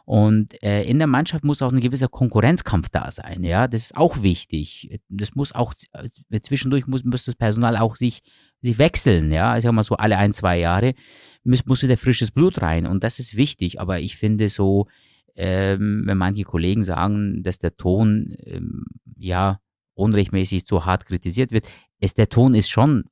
Und 0.05 0.53
äh, 0.63 0.83
in 0.83 0.99
der 0.99 1.07
Mannschaft 1.07 1.43
muss 1.43 1.61
auch 1.61 1.73
ein 1.73 1.81
gewisser 1.81 2.07
Konkurrenzkampf 2.07 2.87
da 2.87 3.11
sein. 3.11 3.43
Ja, 3.43 3.67
das 3.67 3.87
ist 3.87 3.97
auch 3.97 4.21
wichtig. 4.21 5.01
Das 5.09 5.35
muss 5.35 5.53
auch, 5.53 5.73
äh, 5.91 6.39
zwischendurch 6.39 6.87
muss, 6.87 7.03
muss 7.03 7.25
das 7.25 7.35
Personal 7.35 7.75
auch 7.75 7.97
sich, 7.97 8.21
sich 8.61 8.77
wechseln. 8.77 9.33
Ja, 9.33 9.57
ich 9.57 9.63
sag 9.65 9.73
mal 9.73 9.83
so 9.83 9.97
alle 9.97 10.17
ein, 10.17 10.31
zwei 10.31 10.59
Jahre 10.59 10.93
muss, 11.43 11.65
muss 11.65 11.83
wieder 11.83 11.97
frisches 11.97 12.31
Blut 12.31 12.61
rein. 12.61 12.87
Und 12.87 13.03
das 13.03 13.19
ist 13.19 13.35
wichtig. 13.35 13.81
Aber 13.81 13.99
ich 13.99 14.15
finde 14.15 14.47
so, 14.47 14.87
ähm, 15.41 16.03
wenn 16.05 16.17
manche 16.17 16.43
Kollegen 16.43 16.83
sagen, 16.83 17.43
dass 17.43 17.59
der 17.59 17.77
Ton 17.77 18.35
ähm, 18.43 18.85
ja 19.15 19.61
unrechtmäßig 19.93 20.65
zu 20.65 20.85
hart 20.85 21.05
kritisiert 21.05 21.51
wird. 21.51 21.65
Es, 21.99 22.13
der 22.13 22.27
Ton 22.27 22.53
ist 22.53 22.69
schon, 22.69 23.05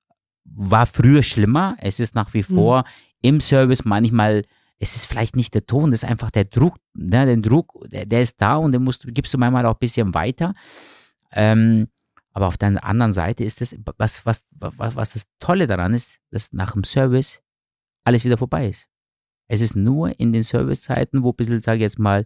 war 0.44 0.86
früher 0.88 1.24
schlimmer. 1.24 1.78
Es 1.80 2.02
ist 2.02 2.16
nach 2.16 2.34
wie 2.34 2.40
mhm. 2.50 2.56
vor 2.56 2.80
mhm. 2.80 2.86
im 3.22 3.40
Service 3.40 3.86
manchmal, 3.86 4.44
es 4.78 4.98
ist 4.98 5.06
vielleicht 5.06 5.38
nicht 5.38 5.54
der 5.54 5.66
Ton, 5.66 5.92
das 5.92 6.04
ist 6.04 6.10
einfach 6.10 6.30
der 6.30 6.44
Druck. 6.44 6.76
Ne? 6.94 7.26
Der 7.26 7.38
Druck, 7.38 7.88
der, 7.90 8.06
der 8.06 8.22
ist 8.22 8.36
da 8.42 8.58
und 8.58 8.74
den 8.74 8.84
musst, 8.84 9.08
gibst 9.08 9.34
du 9.34 9.38
manchmal 9.38 9.66
auch 9.66 9.76
ein 9.76 9.80
bisschen 9.80 10.14
weiter. 10.14 10.54
Ähm, 11.32 11.88
aber 12.34 12.48
auf 12.48 12.58
der 12.58 12.84
anderen 12.84 13.14
Seite 13.14 13.46
ist 13.46 13.62
das, 13.62 13.74
was, 13.98 14.26
was, 14.26 14.44
was, 14.52 14.96
was 14.96 15.14
das 15.14 15.24
Tolle 15.40 15.66
daran 15.66 15.94
ist, 15.94 16.20
dass 16.30 16.52
nach 16.52 16.74
dem 16.74 16.84
Service 16.84 17.42
alles 18.04 18.26
wieder 18.26 18.38
vorbei 18.38 18.68
ist. 18.68 18.90
Es 19.48 19.62
ist 19.62 19.76
nur 19.76 20.20
in 20.20 20.34
den 20.34 20.44
Servicezeiten, 20.44 21.24
wo 21.24 21.30
ein 21.30 21.36
bisschen, 21.36 21.62
sage 21.62 21.78
ich 21.78 21.84
jetzt 21.84 22.00
mal, 22.00 22.26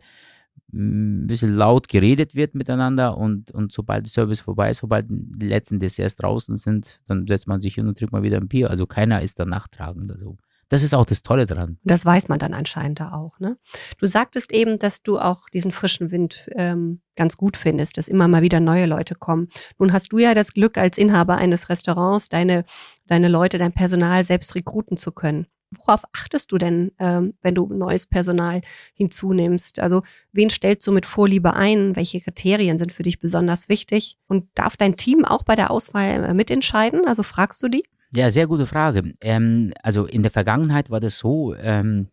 ein 0.73 1.27
bisschen 1.27 1.53
laut 1.53 1.89
geredet 1.89 2.33
wird 2.33 2.55
miteinander 2.55 3.17
und, 3.17 3.51
und 3.51 3.71
sobald 3.71 4.05
der 4.05 4.11
Service 4.11 4.39
vorbei 4.39 4.71
ist, 4.71 4.79
sobald 4.79 5.07
die 5.09 5.47
letzten 5.47 5.79
Desserts 5.79 6.15
draußen 6.15 6.55
sind, 6.55 7.01
dann 7.07 7.27
setzt 7.27 7.47
man 7.47 7.61
sich 7.61 7.75
hin 7.75 7.87
und 7.87 7.97
trinkt 7.97 8.13
mal 8.13 8.23
wieder 8.23 8.37
ein 8.37 8.47
Bier. 8.47 8.69
Also 8.69 8.85
keiner 8.85 9.21
ist 9.21 9.39
da 9.39 9.45
nachtragend. 9.45 10.11
Also 10.11 10.37
das 10.69 10.83
ist 10.83 10.93
auch 10.93 11.03
das 11.03 11.21
Tolle 11.21 11.45
dran. 11.45 11.77
Das 11.83 12.05
weiß 12.05 12.29
man 12.29 12.39
dann 12.39 12.53
anscheinend 12.53 13.01
da 13.01 13.11
auch. 13.11 13.37
Ne? 13.39 13.57
Du 13.99 14.05
sagtest 14.05 14.53
eben, 14.53 14.79
dass 14.79 15.03
du 15.03 15.19
auch 15.19 15.49
diesen 15.49 15.73
frischen 15.73 16.11
Wind 16.11 16.49
ähm, 16.55 17.01
ganz 17.17 17.35
gut 17.35 17.57
findest, 17.57 17.97
dass 17.97 18.07
immer 18.07 18.29
mal 18.29 18.41
wieder 18.41 18.61
neue 18.61 18.85
Leute 18.85 19.15
kommen. 19.15 19.49
Nun 19.79 19.91
hast 19.91 20.13
du 20.13 20.17
ja 20.17 20.33
das 20.33 20.53
Glück, 20.53 20.77
als 20.77 20.97
Inhaber 20.97 21.35
eines 21.35 21.67
Restaurants 21.67 22.29
deine, 22.29 22.63
deine 23.05 23.27
Leute, 23.27 23.57
dein 23.57 23.73
Personal 23.73 24.23
selbst 24.23 24.55
rekruten 24.55 24.95
zu 24.95 25.11
können. 25.11 25.45
Worauf 25.77 26.03
achtest 26.11 26.51
du 26.51 26.57
denn, 26.57 26.91
ähm, 26.99 27.33
wenn 27.41 27.55
du 27.55 27.65
neues 27.67 28.05
Personal 28.05 28.61
hinzunimmst? 28.93 29.79
Also 29.79 30.03
wen 30.33 30.49
stellst 30.49 30.85
du 30.85 30.91
mit 30.91 31.05
Vorliebe 31.05 31.53
ein? 31.53 31.95
Welche 31.95 32.19
Kriterien 32.19 32.77
sind 32.77 32.91
für 32.91 33.03
dich 33.03 33.19
besonders 33.19 33.69
wichtig? 33.69 34.17
Und 34.27 34.49
darf 34.53 34.75
dein 34.75 34.97
Team 34.97 35.23
auch 35.23 35.43
bei 35.43 35.55
der 35.55 35.71
Auswahl 35.71 36.25
äh, 36.25 36.33
mitentscheiden? 36.33 37.07
Also 37.07 37.23
fragst 37.23 37.63
du 37.63 37.69
die? 37.69 37.83
Ja, 38.13 38.29
sehr 38.29 38.47
gute 38.47 38.67
Frage. 38.67 39.13
Ähm, 39.21 39.73
also 39.81 40.05
in 40.05 40.23
der 40.23 40.31
Vergangenheit 40.31 40.89
war 40.89 40.99
das 40.99 41.17
so, 41.17 41.55
ähm, 41.55 42.09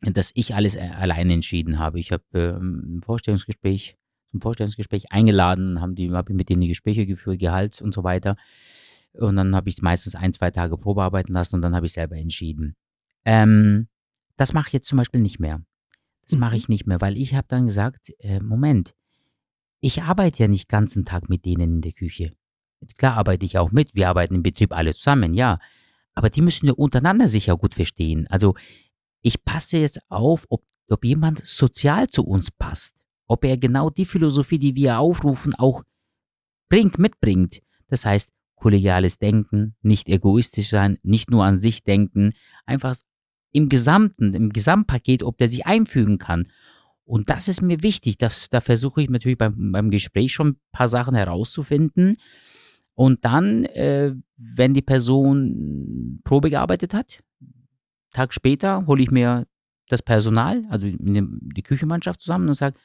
dass 0.00 0.32
ich 0.34 0.56
alles 0.56 0.74
äh, 0.74 0.80
alleine 0.80 1.34
entschieden 1.34 1.78
habe. 1.78 2.00
Ich 2.00 2.10
habe 2.10 2.24
ähm, 2.34 2.96
ein 2.96 3.02
Vorstellungsgespräch, 3.02 3.96
zum 4.32 4.40
Vorstellungsgespräch 4.40 5.12
eingeladen, 5.12 5.80
haben 5.80 5.94
die, 5.94 6.10
habe 6.10 6.34
mit 6.34 6.48
denen 6.48 6.62
die 6.62 6.68
Gespräche 6.68 7.06
geführt, 7.06 7.38
Gehalts 7.38 7.80
und 7.80 7.94
so 7.94 8.02
weiter. 8.02 8.36
Und 9.12 9.36
dann 9.36 9.54
habe 9.54 9.68
ich 9.68 9.82
meistens 9.82 10.14
ein, 10.14 10.32
zwei 10.32 10.50
Tage 10.50 10.76
Probearbeiten 10.76 11.32
lassen 11.32 11.56
und 11.56 11.62
dann 11.62 11.74
habe 11.74 11.86
ich 11.86 11.92
selber 11.92 12.16
entschieden. 12.16 12.76
Ähm, 13.24 13.88
das 14.36 14.52
mache 14.52 14.68
ich 14.68 14.72
jetzt 14.72 14.88
zum 14.88 14.98
Beispiel 14.98 15.20
nicht 15.20 15.40
mehr. 15.40 15.62
Das 16.26 16.38
mache 16.38 16.56
ich 16.56 16.68
mhm. 16.68 16.72
nicht 16.72 16.86
mehr, 16.86 17.00
weil 17.00 17.16
ich 17.18 17.34
habe 17.34 17.48
dann 17.48 17.66
gesagt, 17.66 18.12
äh, 18.20 18.40
Moment, 18.40 18.94
ich 19.80 20.02
arbeite 20.02 20.44
ja 20.44 20.48
nicht 20.48 20.68
ganzen 20.68 21.04
Tag 21.04 21.28
mit 21.28 21.44
denen 21.44 21.76
in 21.76 21.80
der 21.80 21.92
Küche. 21.92 22.32
Klar 22.96 23.16
arbeite 23.16 23.44
ich 23.44 23.58
auch 23.58 23.72
mit, 23.72 23.94
wir 23.94 24.08
arbeiten 24.08 24.36
im 24.36 24.42
Betrieb 24.42 24.72
alle 24.72 24.94
zusammen, 24.94 25.34
ja. 25.34 25.58
Aber 26.14 26.30
die 26.30 26.42
müssen 26.42 26.66
ja 26.66 26.72
untereinander 26.72 27.28
sich 27.28 27.46
ja 27.46 27.54
gut 27.54 27.74
verstehen. 27.74 28.26
Also 28.28 28.54
ich 29.22 29.44
passe 29.44 29.78
jetzt 29.78 30.00
auf, 30.08 30.46
ob, 30.48 30.64
ob 30.88 31.04
jemand 31.04 31.46
sozial 31.46 32.08
zu 32.08 32.24
uns 32.24 32.50
passt. 32.50 32.94
Ob 33.26 33.44
er 33.44 33.56
genau 33.56 33.90
die 33.90 34.04
Philosophie, 34.04 34.58
die 34.58 34.74
wir 34.74 34.98
aufrufen, 34.98 35.54
auch 35.54 35.82
bringt, 36.68 36.98
mitbringt. 36.98 37.60
Das 37.88 38.04
heißt, 38.04 38.30
kollegiales 38.60 39.18
Denken, 39.18 39.74
nicht 39.82 40.08
egoistisch 40.08 40.68
sein, 40.68 40.98
nicht 41.02 41.30
nur 41.30 41.44
an 41.44 41.56
sich 41.56 41.82
denken, 41.82 42.32
einfach 42.66 42.96
im 43.52 43.68
Gesamten, 43.68 44.34
im 44.34 44.50
Gesamtpaket, 44.50 45.22
ob 45.22 45.38
der 45.38 45.48
sich 45.48 45.66
einfügen 45.66 46.18
kann. 46.18 46.46
Und 47.04 47.28
das 47.28 47.48
ist 47.48 47.62
mir 47.62 47.82
wichtig. 47.82 48.18
Das, 48.18 48.48
da 48.50 48.60
versuche 48.60 49.02
ich 49.02 49.10
natürlich 49.10 49.38
beim, 49.38 49.72
beim 49.72 49.90
Gespräch 49.90 50.32
schon 50.32 50.48
ein 50.50 50.60
paar 50.70 50.86
Sachen 50.86 51.16
herauszufinden. 51.16 52.16
Und 52.94 53.24
dann, 53.24 53.64
äh, 53.64 54.14
wenn 54.36 54.74
die 54.74 54.82
Person 54.82 56.20
Probe 56.22 56.50
gearbeitet 56.50 56.94
hat, 56.94 57.20
Tag 58.12 58.34
später 58.34 58.86
hole 58.86 59.02
ich 59.02 59.10
mir 59.10 59.46
das 59.88 60.02
Personal, 60.02 60.64
also 60.68 60.86
die 60.88 61.62
Küchenmannschaft 61.62 62.20
zusammen 62.20 62.48
und 62.48 62.54
sage, 62.54 62.76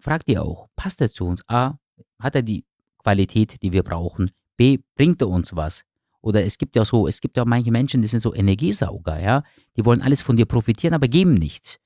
fragt 0.00 0.28
ihr 0.28 0.42
auch, 0.42 0.68
passt 0.76 1.00
er 1.00 1.10
zu 1.10 1.26
uns? 1.26 1.42
A, 1.48 1.78
hat 2.18 2.34
er 2.34 2.42
die 2.42 2.64
Qualität, 2.98 3.62
die 3.62 3.72
wir 3.72 3.82
brauchen? 3.82 4.30
B, 4.58 4.80
bringt 4.94 5.22
er 5.22 5.28
uns 5.28 5.56
was? 5.56 5.84
Oder 6.20 6.44
es 6.44 6.58
gibt 6.58 6.76
ja 6.76 6.84
so, 6.84 7.08
es 7.08 7.20
gibt 7.22 7.38
ja 7.38 7.46
manche 7.46 7.70
Menschen, 7.70 8.02
die 8.02 8.08
sind 8.08 8.20
so 8.20 8.34
Energiesauger, 8.34 9.20
ja. 9.20 9.44
Die 9.76 9.84
wollen 9.84 10.02
alles 10.02 10.20
von 10.20 10.36
dir 10.36 10.44
profitieren, 10.44 10.92
aber 10.92 11.08
geben 11.08 11.34
nichts. 11.34 11.78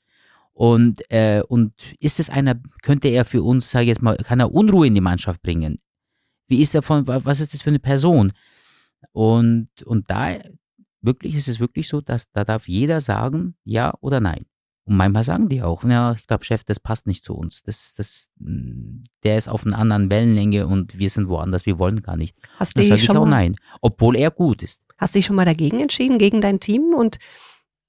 Und, 0.55 1.03
äh, 1.11 1.43
und 1.47 1.73
ist 2.01 2.19
es 2.19 2.31
einer, 2.31 2.61
könnte 2.83 3.09
er 3.09 3.25
für 3.25 3.43
uns, 3.43 3.71
sage 3.71 3.85
ich 3.85 3.89
jetzt 3.91 4.03
mal, 4.03 4.17
kann 4.17 4.41
er 4.41 4.53
Unruhe 4.53 4.87
in 4.87 4.95
die 4.95 5.01
Mannschaft 5.01 5.43
bringen? 5.43 5.79
Wie 6.49 6.61
ist 6.61 6.75
er 6.75 6.83
von, 6.83 7.07
was 7.07 7.41
ist 7.41 7.55
das 7.55 7.63
für 7.63 7.71
eine 7.71 7.79
Person? 7.79 8.33
Und, 9.13 9.69
und 9.85 10.11
da 10.11 10.39
wirklich 11.01 11.35
ist 11.35 11.49
es 11.49 11.61
wirklich 11.61 11.89
so, 11.89 12.01
dass 12.01 12.31
da 12.33 12.45
darf 12.45 12.69
jeder 12.69 13.01
sagen, 13.01 13.55
ja 13.65 13.95
oder 14.01 14.21
nein. 14.21 14.47
Und 14.85 14.97
manchmal 14.97 15.23
sagen 15.23 15.49
die 15.49 15.63
auch, 15.63 15.85
ja, 15.85 16.13
ich 16.13 16.27
glaube, 16.27 16.45
Chef, 16.45 16.65
das 16.65 16.81
passt 16.81 17.07
nicht 17.07 17.25
zu 17.25 17.35
uns. 17.35 17.63
Das, 17.63 17.95
das, 17.95 18.31
der 18.37 19.37
ist 19.37 19.49
auf 19.49 19.65
einer 19.65 19.79
anderen 19.79 20.11
Wellenlänge 20.11 20.67
und 20.67 20.99
wir 20.99 21.09
sind 21.09 21.29
woanders, 21.29 21.67
wir 21.67 21.79
wollen 21.79 22.03
gar 22.03 22.17
nicht. 22.17 22.37
Hast 22.59 22.77
du 22.77 22.99
schon 22.99 23.17
auch 23.17 23.27
nein, 23.27 23.55
obwohl 23.81 24.17
er 24.17 24.31
gut 24.33 24.63
ist. 24.63 24.81
Hast 24.99 25.15
du 25.15 25.19
dich 25.19 25.27
schon 25.27 25.37
mal 25.37 25.45
dagegen 25.45 25.79
entschieden, 25.79 26.19
gegen 26.19 26.41
dein 26.41 26.61
Team 26.61 26.95
und 26.95 27.19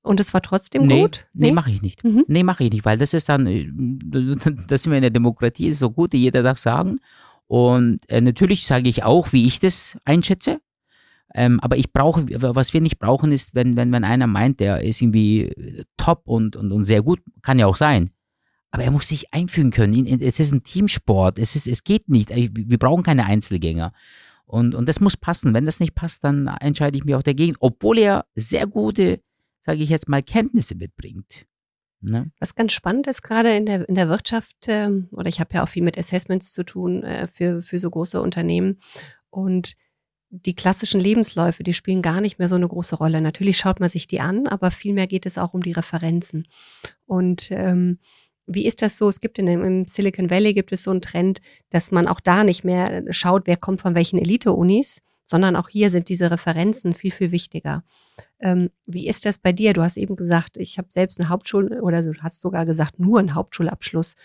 und 0.06 0.20
es 0.20 0.34
war 0.34 0.42
trotzdem 0.42 0.86
nee, 0.86 1.02
gut? 1.02 1.26
Nee, 1.34 1.48
nee 1.48 1.54
mache 1.54 1.72
ich 1.72 1.82
nicht. 1.82 2.04
Mhm. 2.04 2.26
Nee, 2.28 2.44
mache 2.44 2.66
ich 2.66 2.72
nicht, 2.72 2.84
weil 2.84 2.98
das 2.98 3.14
ist 3.14 3.30
dann, 3.30 3.48
äh, 3.48 3.68
das 4.68 4.84
sind 4.84 4.92
wir 4.92 4.98
in 4.98 5.02
der 5.02 5.12
Demokratie, 5.12 5.70
ist 5.70 5.80
so 5.80 5.90
gut, 5.90 6.14
jeder 6.14 6.44
darf 6.44 6.60
sagen. 6.60 7.00
Und 7.48 8.00
äh, 8.10 8.20
natürlich 8.20 8.66
sage 8.66 8.90
ich 8.90 9.04
auch, 9.04 9.32
wie 9.32 9.48
ich 9.48 9.60
das 9.60 9.98
einschätze. 10.04 10.60
Ähm, 11.34 11.60
aber 11.62 11.78
ich 11.78 11.92
brauche, 11.92 12.26
was 12.30 12.74
wir 12.74 12.82
nicht 12.82 13.00
brauchen, 13.00 13.32
ist, 13.32 13.56
wenn, 13.56 13.76
wenn, 13.76 13.92
wenn 13.92 14.04
einer 14.04 14.28
meint, 14.28 14.60
der 14.60 14.82
ist 14.82 15.02
irgendwie 15.02 15.84
top 15.98 16.24
und, 16.26 16.56
und, 16.56 16.72
und 16.72 16.84
sehr 16.84 17.02
gut, 17.02 17.22
kann 17.42 17.60
ja 17.60 17.66
auch 17.66 17.76
sein. 17.76 18.12
Aber 18.72 18.84
er 18.84 18.92
muss 18.92 19.08
sich 19.08 19.34
einfügen 19.34 19.72
können. 19.72 20.22
Es 20.22 20.40
ist 20.40 20.52
ein 20.52 20.64
Teamsport. 20.64 21.38
Es, 21.38 21.56
ist, 21.56 21.68
es 21.68 21.84
geht 21.84 22.10
nicht. 22.10 22.30
Wir 22.30 22.80
brauchen 22.80 23.04
keine 23.04 23.26
Einzelgänger. 23.26 23.94
Und, 24.46 24.74
und 24.76 24.88
das 24.88 25.00
muss 25.00 25.16
passen. 25.16 25.54
Wenn 25.54 25.66
das 25.66 25.80
nicht 25.80 25.96
passt, 25.96 26.24
dann 26.24 26.48
entscheide 26.48 26.98
ich 26.98 27.06
mich 27.06 27.16
auch 27.16 27.24
dagegen, 27.24 27.56
obwohl 27.60 28.00
er 28.00 28.26
sehr 28.36 28.66
gute, 28.66 29.22
sage 29.62 29.84
ich 29.84 29.90
jetzt 29.90 30.10
mal, 30.10 30.24
Kenntnisse 30.24 30.76
mitbringt. 30.76 31.46
Ne? 32.02 32.32
Was 32.40 32.56
ganz 32.56 32.74
spannend 32.74 33.08
ist, 33.08 33.22
gerade 33.22 33.56
in 33.56 33.66
der, 33.66 33.88
in 33.88 33.96
der 33.96 34.10
Wirtschaft, 34.10 34.68
äh, 34.68 34.90
oder 35.12 35.30
ich 35.30 35.40
habe 35.40 35.54
ja 35.54 35.64
auch 35.64 35.70
viel 35.70 35.84
mit 35.84 35.98
Assessments 35.98 36.52
zu 36.52 36.64
tun 36.64 37.04
äh, 37.04 37.28
für, 37.28 37.62
für 37.62 37.80
so 37.80 37.90
große 37.90 38.22
Unternehmen. 38.22 38.80
Und 39.30 39.74
die 40.36 40.56
klassischen 40.56 41.00
Lebensläufe, 41.00 41.62
die 41.62 41.74
spielen 41.74 42.02
gar 42.02 42.20
nicht 42.20 42.40
mehr 42.40 42.48
so 42.48 42.56
eine 42.56 42.68
große 42.68 42.96
Rolle. 42.96 43.22
Natürlich 43.22 43.58
schaut 43.58 43.80
man 43.80 43.90
sich 43.90 44.08
die 44.08 44.20
an, 44.20 44.48
aber 44.48 44.72
vielmehr 44.72 45.06
geht 45.06 45.28
es 45.28 45.38
auch 45.38 45.54
um 45.54 45.62
die 45.62 45.74
Referenzen. 45.74 46.48
Und 47.06 47.50
ähm, 47.52 48.00
wie 48.48 48.66
ist 48.66 48.82
das 48.82 48.98
so? 48.98 49.08
Es 49.08 49.22
gibt 49.22 49.38
in 49.38 49.46
dem, 49.46 49.64
im 49.64 49.88
Silicon 49.88 50.32
Valley 50.32 50.56
gibt 50.56 50.72
es 50.72 50.84
so 50.84 50.92
einen 50.92 51.02
Trend, 51.02 51.40
dass 51.70 51.92
man 51.92 52.08
auch 52.08 52.20
da 52.20 52.44
nicht 52.44 52.64
mehr 52.64 53.04
schaut, 53.12 53.44
wer 53.46 53.58
kommt 53.58 53.82
von 53.82 53.94
welchen 53.94 54.18
Elite-Unis, 54.18 55.02
sondern 55.24 55.56
auch 55.56 55.70
hier 55.70 55.92
sind 55.92 56.10
diese 56.10 56.32
Referenzen 56.32 56.94
viel, 56.94 57.12
viel 57.12 57.32
wichtiger. 57.32 57.84
Ähm, 58.40 58.72
wie 58.88 59.08
ist 59.08 59.28
das 59.28 59.38
bei 59.38 59.52
dir? 59.52 59.74
Du 59.74 59.84
hast 59.84 59.98
eben 59.98 60.16
gesagt, 60.16 60.58
ich 60.58 60.80
habe 60.80 60.88
selbst 60.90 61.20
eine 61.20 61.30
Hauptschul- 61.30 61.80
oder 61.80 62.02
du 62.02 62.14
hast 62.22 62.42
sogar 62.42 62.66
gesagt, 62.66 63.00
nur 63.00 63.20
einen 63.20 63.36
Hauptschulabschluss. 63.36 64.16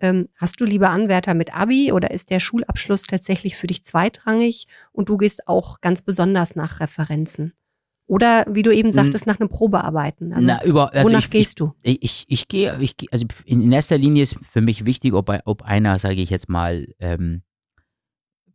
Ähm, 0.00 0.28
hast 0.36 0.60
du 0.60 0.64
lieber 0.64 0.90
Anwärter 0.90 1.34
mit 1.34 1.54
Abi 1.54 1.92
oder 1.92 2.10
ist 2.10 2.30
der 2.30 2.40
Schulabschluss 2.40 3.02
tatsächlich 3.02 3.56
für 3.56 3.66
dich 3.66 3.84
zweitrangig 3.84 4.66
und 4.92 5.08
du 5.08 5.16
gehst 5.16 5.46
auch 5.46 5.80
ganz 5.80 6.02
besonders 6.02 6.56
nach 6.56 6.80
Referenzen? 6.80 7.52
Oder 8.06 8.44
wie 8.50 8.62
du 8.62 8.72
eben 8.72 8.88
hm. 8.88 8.92
sagtest, 8.92 9.26
nach 9.28 9.38
einem 9.38 9.48
Probearbeiten. 9.48 10.32
Also, 10.32 10.44
Na, 10.44 10.64
über, 10.64 10.92
also 10.92 11.08
wonach 11.08 11.20
ich, 11.20 11.30
gehst 11.30 11.60
du? 11.60 11.74
Ich, 11.82 12.02
ich, 12.02 12.24
ich 12.26 12.48
gehe, 12.48 12.76
ich, 12.80 12.96
also 13.12 13.24
in 13.44 13.70
erster 13.70 13.98
Linie 13.98 14.24
ist 14.24 14.36
für 14.42 14.60
mich 14.60 14.84
wichtig, 14.84 15.12
ob, 15.12 15.32
ob 15.44 15.62
einer, 15.62 15.96
sage 16.00 16.20
ich 16.20 16.30
jetzt 16.30 16.48
mal, 16.48 16.88
ähm, 16.98 17.42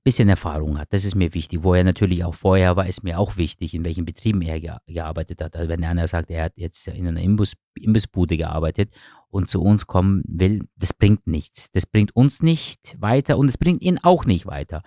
bisschen 0.06 0.30
Erfahrung 0.30 0.78
hat. 0.78 0.94
Das 0.94 1.04
ist 1.04 1.16
mir 1.16 1.34
wichtig. 1.34 1.64
Wo 1.64 1.74
er 1.74 1.84
natürlich 1.84 2.24
auch 2.24 2.36
vorher 2.36 2.76
war, 2.76 2.88
ist 2.88 3.04
mir 3.04 3.20
auch 3.20 3.38
wichtig, 3.38 3.74
in 3.74 3.84
welchen 3.84 4.06
Betrieben 4.06 4.42
er 4.44 4.62
ge 4.62 4.72
gearbeitet 4.88 5.42
hat. 5.42 5.56
Also 5.56 5.68
wenn 5.68 5.84
einer 5.84 6.08
sagt, 6.08 6.30
er 6.30 6.46
hat 6.46 6.54
jetzt 6.56 6.88
in 6.88 7.08
einer 7.08 7.22
Imbus 7.22 7.54
Imbissbude 7.74 8.38
gearbeitet 8.38 8.92
und 9.30 9.50
zu 9.50 9.62
uns 9.62 9.88
kommen 9.88 10.24
will, 10.28 10.62
das 10.78 10.94
bringt 10.94 11.26
nichts. 11.26 11.72
Das 11.72 11.88
bringt 11.88 12.16
uns 12.16 12.44
nicht 12.44 12.96
weiter 13.00 13.38
und 13.40 13.50
es 13.50 13.58
bringt 13.58 13.82
ihn 13.82 14.00
auch 14.02 14.26
nicht 14.26 14.46
weiter. 14.46 14.84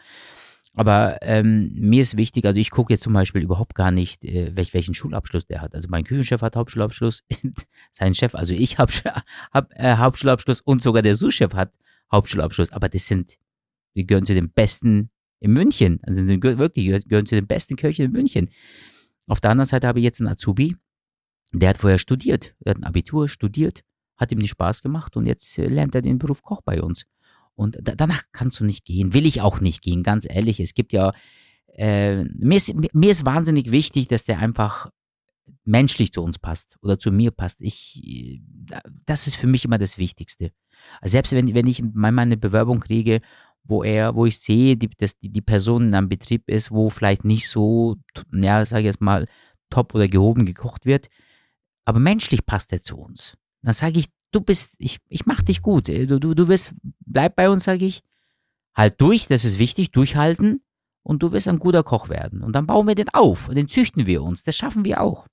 Aber 0.73 1.19
ähm, 1.23 1.73
mir 1.75 2.03
ist 2.03 2.17
wichtig, 2.17 2.45
also 2.45 2.61
ich 2.61 2.71
gucke 2.71 2.93
jetzt 2.93 3.03
zum 3.03 3.13
Beispiel 3.13 3.43
überhaupt 3.43 3.75
gar 3.75 3.91
nicht, 3.91 4.25
äh, 4.25 4.53
welch, 4.55 4.73
welchen 4.73 4.95
Schulabschluss 4.95 5.47
der 5.47 5.61
hat. 5.61 5.75
Also 5.75 5.89
mein 5.91 6.05
Küchenchef 6.05 6.43
hat 6.43 6.55
Hauptschulabschluss, 6.55 7.25
sein 7.91 8.15
Chef, 8.15 8.37
also 8.37 8.55
ich 8.55 8.79
habe 8.79 8.93
hab, 9.53 9.73
äh, 9.75 9.97
Hauptschulabschluss 9.97 10.61
und 10.61 10.81
sogar 10.81 11.03
der 11.03 11.17
Sous-Chef 11.17 11.55
hat 11.55 11.73
Hauptschulabschluss. 12.13 12.71
Aber 12.71 12.89
das 12.89 13.09
sind 13.09 13.39
die 13.99 14.07
gehören 14.07 14.25
zu 14.25 14.35
den 14.35 14.51
besten 14.51 15.11
in 15.41 15.53
München. 15.53 16.01
Also 16.03 16.25
die 16.25 16.41
wirklich 16.43 17.05
gehören 17.07 17.27
zu 17.27 17.35
den 17.35 17.47
besten 17.47 17.77
Kirchen 17.77 18.07
in 18.07 18.13
München. 18.13 18.51
Auf 19.27 19.41
der 19.41 19.51
anderen 19.51 19.67
Seite 19.67 19.87
habe 19.87 19.99
ich 19.99 20.05
jetzt 20.05 20.21
einen 20.21 20.31
Azubi, 20.31 20.77
der 21.53 21.71
hat 21.71 21.79
vorher 21.79 21.99
studiert. 21.99 22.55
Er 22.65 22.71
hat 22.71 22.79
ein 22.79 22.85
Abitur 22.85 23.29
studiert, 23.29 23.83
hat 24.17 24.33
ihm 24.33 24.39
nicht 24.39 24.51
Spaß 24.51 24.83
gemacht 24.83 25.17
und 25.17 25.27
jetzt 25.27 25.59
äh, 25.59 25.67
lernt 25.67 25.95
er 25.95 26.03
den 26.03 26.19
Beruf 26.19 26.43
Koch 26.43 26.63
bei 26.63 26.83
uns. 26.83 27.07
Und 27.55 27.77
da, 27.83 27.95
danach 27.95 28.23
kannst 28.33 28.61
du 28.61 28.65
nicht 28.65 28.85
gehen, 28.85 29.15
will 29.15 29.27
ich 29.27 29.41
auch 29.41 29.61
nicht 29.61 29.83
gehen, 29.83 30.03
ganz 30.03 30.27
ehrlich. 30.29 30.61
Es 30.61 30.75
gibt 30.75 30.93
ja, 30.93 31.13
äh, 31.75 32.25
mir, 32.25 32.57
ist, 32.57 32.73
mir 32.95 33.11
ist 33.11 33.27
wahnsinnig 33.27 33.71
wichtig, 33.73 34.09
dass 34.09 34.25
der 34.25 34.39
einfach 34.39 34.91
menschlich 35.65 36.13
zu 36.13 36.23
uns 36.23 36.39
passt 36.39 36.77
oder 36.83 36.99
zu 36.99 37.11
mir 37.11 37.31
passt. 37.31 37.61
Ich, 37.61 38.03
äh, 38.05 38.41
das 39.07 39.27
ist 39.27 39.37
für 39.37 39.47
mich 39.47 39.65
immer 39.65 39.79
das 39.79 39.99
Wichtigste. 39.99 40.53
Selbst 41.03 41.33
wenn, 41.33 41.55
wenn 41.55 41.67
ich 41.67 41.83
manchmal 41.83 42.23
eine 42.23 42.37
Bewerbung 42.37 42.81
kriege 42.81 43.21
wo 43.69 43.83
er, 43.85 44.15
wo 44.15 44.27
ich 44.27 44.39
sehe, 44.39 44.77
die, 44.77 44.89
dass 44.89 45.19
die, 45.19 45.31
die 45.31 45.43
Person 45.43 45.89
in 45.89 45.95
einem 45.95 46.09
Betrieb 46.09 46.49
ist, 46.49 46.71
wo 46.71 46.91
vielleicht 46.91 47.25
nicht 47.25 47.49
so, 47.49 47.97
ja, 48.33 48.65
sage 48.65 48.81
ich 48.81 48.87
jetzt 48.87 49.01
mal, 49.01 49.27
top 49.71 49.95
oder 49.95 50.09
gehoben 50.09 50.47
gekocht 50.47 50.87
wird, 50.87 51.09
aber 51.85 52.01
menschlich 52.01 52.47
passt 52.47 52.73
er 52.73 52.83
zu 52.83 52.97
uns. 52.99 53.37
Dann 53.63 53.75
sage 53.75 53.99
ich, 53.99 54.07
du 54.33 54.41
bist, 54.41 54.75
ich, 54.79 54.99
ich 55.09 55.27
mach 55.27 55.43
dich 55.43 55.63
gut, 55.63 55.89
du, 55.89 56.19
du, 56.19 56.35
du 56.35 56.49
wirst, 56.49 56.75
bleib 57.05 57.37
bei 57.37 57.51
uns, 57.51 57.65
sage 57.65 57.85
ich, 57.85 58.03
halt 58.75 59.01
durch, 59.01 59.27
das 59.27 59.45
ist 59.45 59.59
wichtig, 59.59 59.91
durchhalten 59.91 60.63
und 61.03 61.23
du 61.23 61.33
wirst 61.33 61.49
ein 61.49 61.59
guter 61.59 61.83
Koch 61.83 62.09
werden. 62.09 62.43
Und 62.43 62.53
dann 62.55 62.67
bauen 62.67 62.87
wir 62.87 62.95
den 62.95 63.09
auf 63.11 63.49
und 63.49 63.57
den 63.57 63.69
züchten 63.69 64.07
wir 64.07 64.23
uns, 64.23 64.43
das 64.45 64.57
schaffen 64.57 64.85
wir 64.85 65.01
auch. 65.01 65.27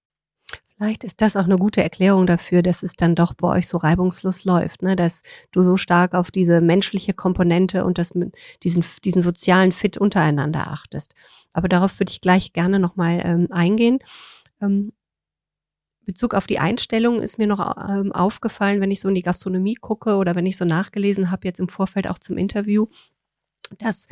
Vielleicht 0.78 1.06
ist 1.06 1.22
das 1.22 1.38
auch 1.38 1.46
eine 1.46 1.58
gute 1.58 1.82
Erklärung 1.82 2.28
dafür, 2.28 2.62
dass 2.62 2.84
es 2.84 2.96
dann 2.96 3.16
doch 3.16 3.34
bei 3.34 3.48
euch 3.48 3.68
so 3.68 3.78
reibungslos 3.78 4.44
läuft, 4.44 4.82
ne? 4.82 4.98
dass 4.98 5.22
du 5.52 5.62
so 5.62 5.78
stark 5.78 6.14
auf 6.14 6.32
diese 6.32 6.60
menschliche 6.60 7.14
Komponente 7.14 7.86
und 7.86 7.98
das, 7.98 8.14
diesen, 8.62 8.84
diesen 9.06 9.22
sozialen 9.22 9.72
Fit 9.72 9.98
untereinander 9.98 10.68
achtest. 10.68 11.16
Aber 11.54 11.70
darauf 11.70 11.98
würde 12.00 12.12
ich 12.12 12.20
gleich 12.20 12.52
gerne 12.52 12.80
nochmal 12.80 13.22
ähm, 13.24 13.48
eingehen. 13.52 14.00
Ähm, 14.62 14.92
Bezug 16.06 16.34
auf 16.34 16.46
die 16.46 16.60
Einstellung 16.60 17.22
ist 17.22 17.38
mir 17.38 17.48
noch 17.48 17.78
ähm, 17.90 18.12
aufgefallen, 18.12 18.82
wenn 18.82 18.92
ich 18.92 19.00
so 19.00 19.08
in 19.08 19.16
die 19.16 19.24
Gastronomie 19.24 19.76
gucke 19.76 20.18
oder 20.18 20.36
wenn 20.36 20.46
ich 20.46 20.58
so 20.58 20.66
nachgelesen 20.66 21.32
habe, 21.32 21.48
jetzt 21.48 21.60
im 21.60 21.70
Vorfeld 21.70 22.10
auch 22.10 22.20
zum 22.20 22.38
Interview, 22.38 22.88
dass 23.78 24.08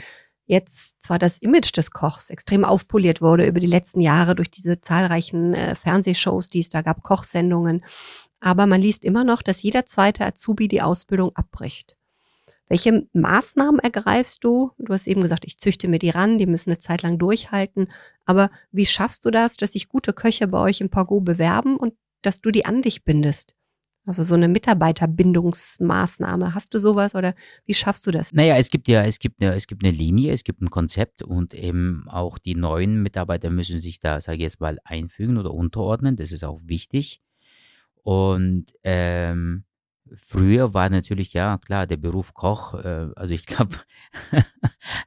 jetzt 0.46 1.02
zwar 1.02 1.20
das 1.20 1.40
Image 1.40 1.76
des 1.76 1.92
Kochs 1.92 2.30
extrem 2.30 2.66
aufpoliert 2.66 3.22
wurde 3.22 3.46
über 3.46 3.60
die 3.60 3.68
letzten 3.68 4.00
Jahre 4.00 4.36
durch 4.36 4.52
diese 4.52 4.82
zahlreichen 4.82 5.54
äh, 5.54 5.76
Fernsehshows, 5.76 6.50
die 6.50 6.60
es 6.60 6.70
da 6.70 6.82
gab, 6.82 7.04
Kochsendungen, 7.04 7.84
aber 8.40 8.68
man 8.68 8.82
liest 8.82 9.06
immer 9.06 9.24
noch, 9.24 9.42
dass 9.42 9.64
jeder 9.64 9.86
zweite 9.86 10.26
Azubi 10.26 10.68
die 10.68 10.82
Ausbildung 10.82 11.34
abbricht. 11.34 11.96
Welche 12.68 13.08
Maßnahmen 13.14 13.80
ergreifst 13.80 14.44
du? 14.44 14.72
Du 14.78 14.94
hast 14.94 15.08
eben 15.08 15.22
gesagt, 15.22 15.46
ich 15.46 15.60
züchte 15.60 15.88
mir 15.88 16.00
die 16.00 16.10
ran, 16.10 16.38
die 16.38 16.46
müssen 16.46 16.72
eine 16.72 16.80
Zeit 16.80 17.04
lang 17.04 17.18
durchhalten. 17.18 17.90
Aber 18.26 18.50
wie 18.72 18.86
schaffst 18.86 19.24
du 19.26 19.32
das, 19.32 19.56
dass 19.56 19.74
sich 19.74 19.88
gute 19.88 20.12
Köche 20.12 20.48
bei 20.48 20.60
euch 20.60 20.82
im 20.82 20.90
Pago 20.90 21.22
bewerben 21.22 21.78
und 21.78 21.94
dass 22.22 22.42
du 22.42 22.52
die 22.52 22.66
an 22.66 22.82
dich 22.82 23.04
bindest? 23.06 23.56
Also 24.06 24.24
so 24.24 24.36
eine 24.36 24.50
Mitarbeiterbindungsmaßnahme. 24.50 26.54
Hast 26.54 26.74
du 26.74 26.80
sowas 26.80 27.16
oder 27.16 27.34
wie 27.66 27.74
schaffst 27.74 28.06
du 28.06 28.12
das? 28.12 28.34
Naja, 28.34 28.58
es 28.58 28.70
gibt 28.70 28.90
ja, 28.90 29.04
es 29.04 29.18
gibt 29.18 29.42
eine, 29.42 29.56
es 29.56 29.66
gibt 29.66 29.86
eine 29.86 29.96
Linie, 29.96 30.34
es 30.34 30.44
gibt 30.44 30.62
ein 30.62 30.70
Konzept 30.70 31.24
und 31.24 31.54
eben 31.54 32.06
auch 32.10 32.38
die 32.38 32.56
neuen 32.56 33.02
Mitarbeiter 33.02 33.50
müssen 33.50 33.80
sich 33.80 34.00
da, 34.00 34.20
sage 34.20 34.38
ich 34.38 34.44
jetzt 34.44 34.60
mal, 34.60 34.78
einfügen 34.84 35.38
oder 35.38 35.54
unterordnen. 35.54 36.18
Das 36.18 36.34
ist 36.34 36.44
auch 36.44 36.60
wichtig. 36.66 37.22
Und 38.04 38.66
ähm, 38.84 39.64
früher 40.14 40.74
war 40.74 40.90
natürlich, 40.90 41.32
ja 41.32 41.58
klar, 41.58 41.88
der 41.88 41.98
Beruf 41.98 42.34
Koch, 42.34 42.74
äh, 42.74 43.08
also 43.16 43.34
ich 43.34 43.46
glaube, 43.46 43.78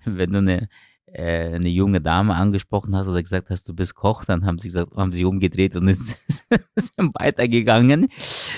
wenn 0.07 0.33
du 0.33 0.39
eine 0.39 0.69
äh, 1.07 1.55
eine 1.55 1.69
junge 1.69 2.01
Dame 2.01 2.35
angesprochen 2.35 2.95
hast 2.97 3.09
oder 3.09 3.23
gesagt 3.23 3.51
hast, 3.51 3.69
du 3.69 3.75
bist 3.75 3.95
Koch, 3.95 4.25
dann 4.25 4.45
haben 4.45 4.59
sie 4.59 4.69
gesagt, 4.69 4.95
haben 4.97 5.13
sie 5.13 5.25
umgedreht 5.25 5.77
und 5.77 5.89
ist, 5.89 6.19
sind 6.77 7.15
weitergegangen. 7.19 8.09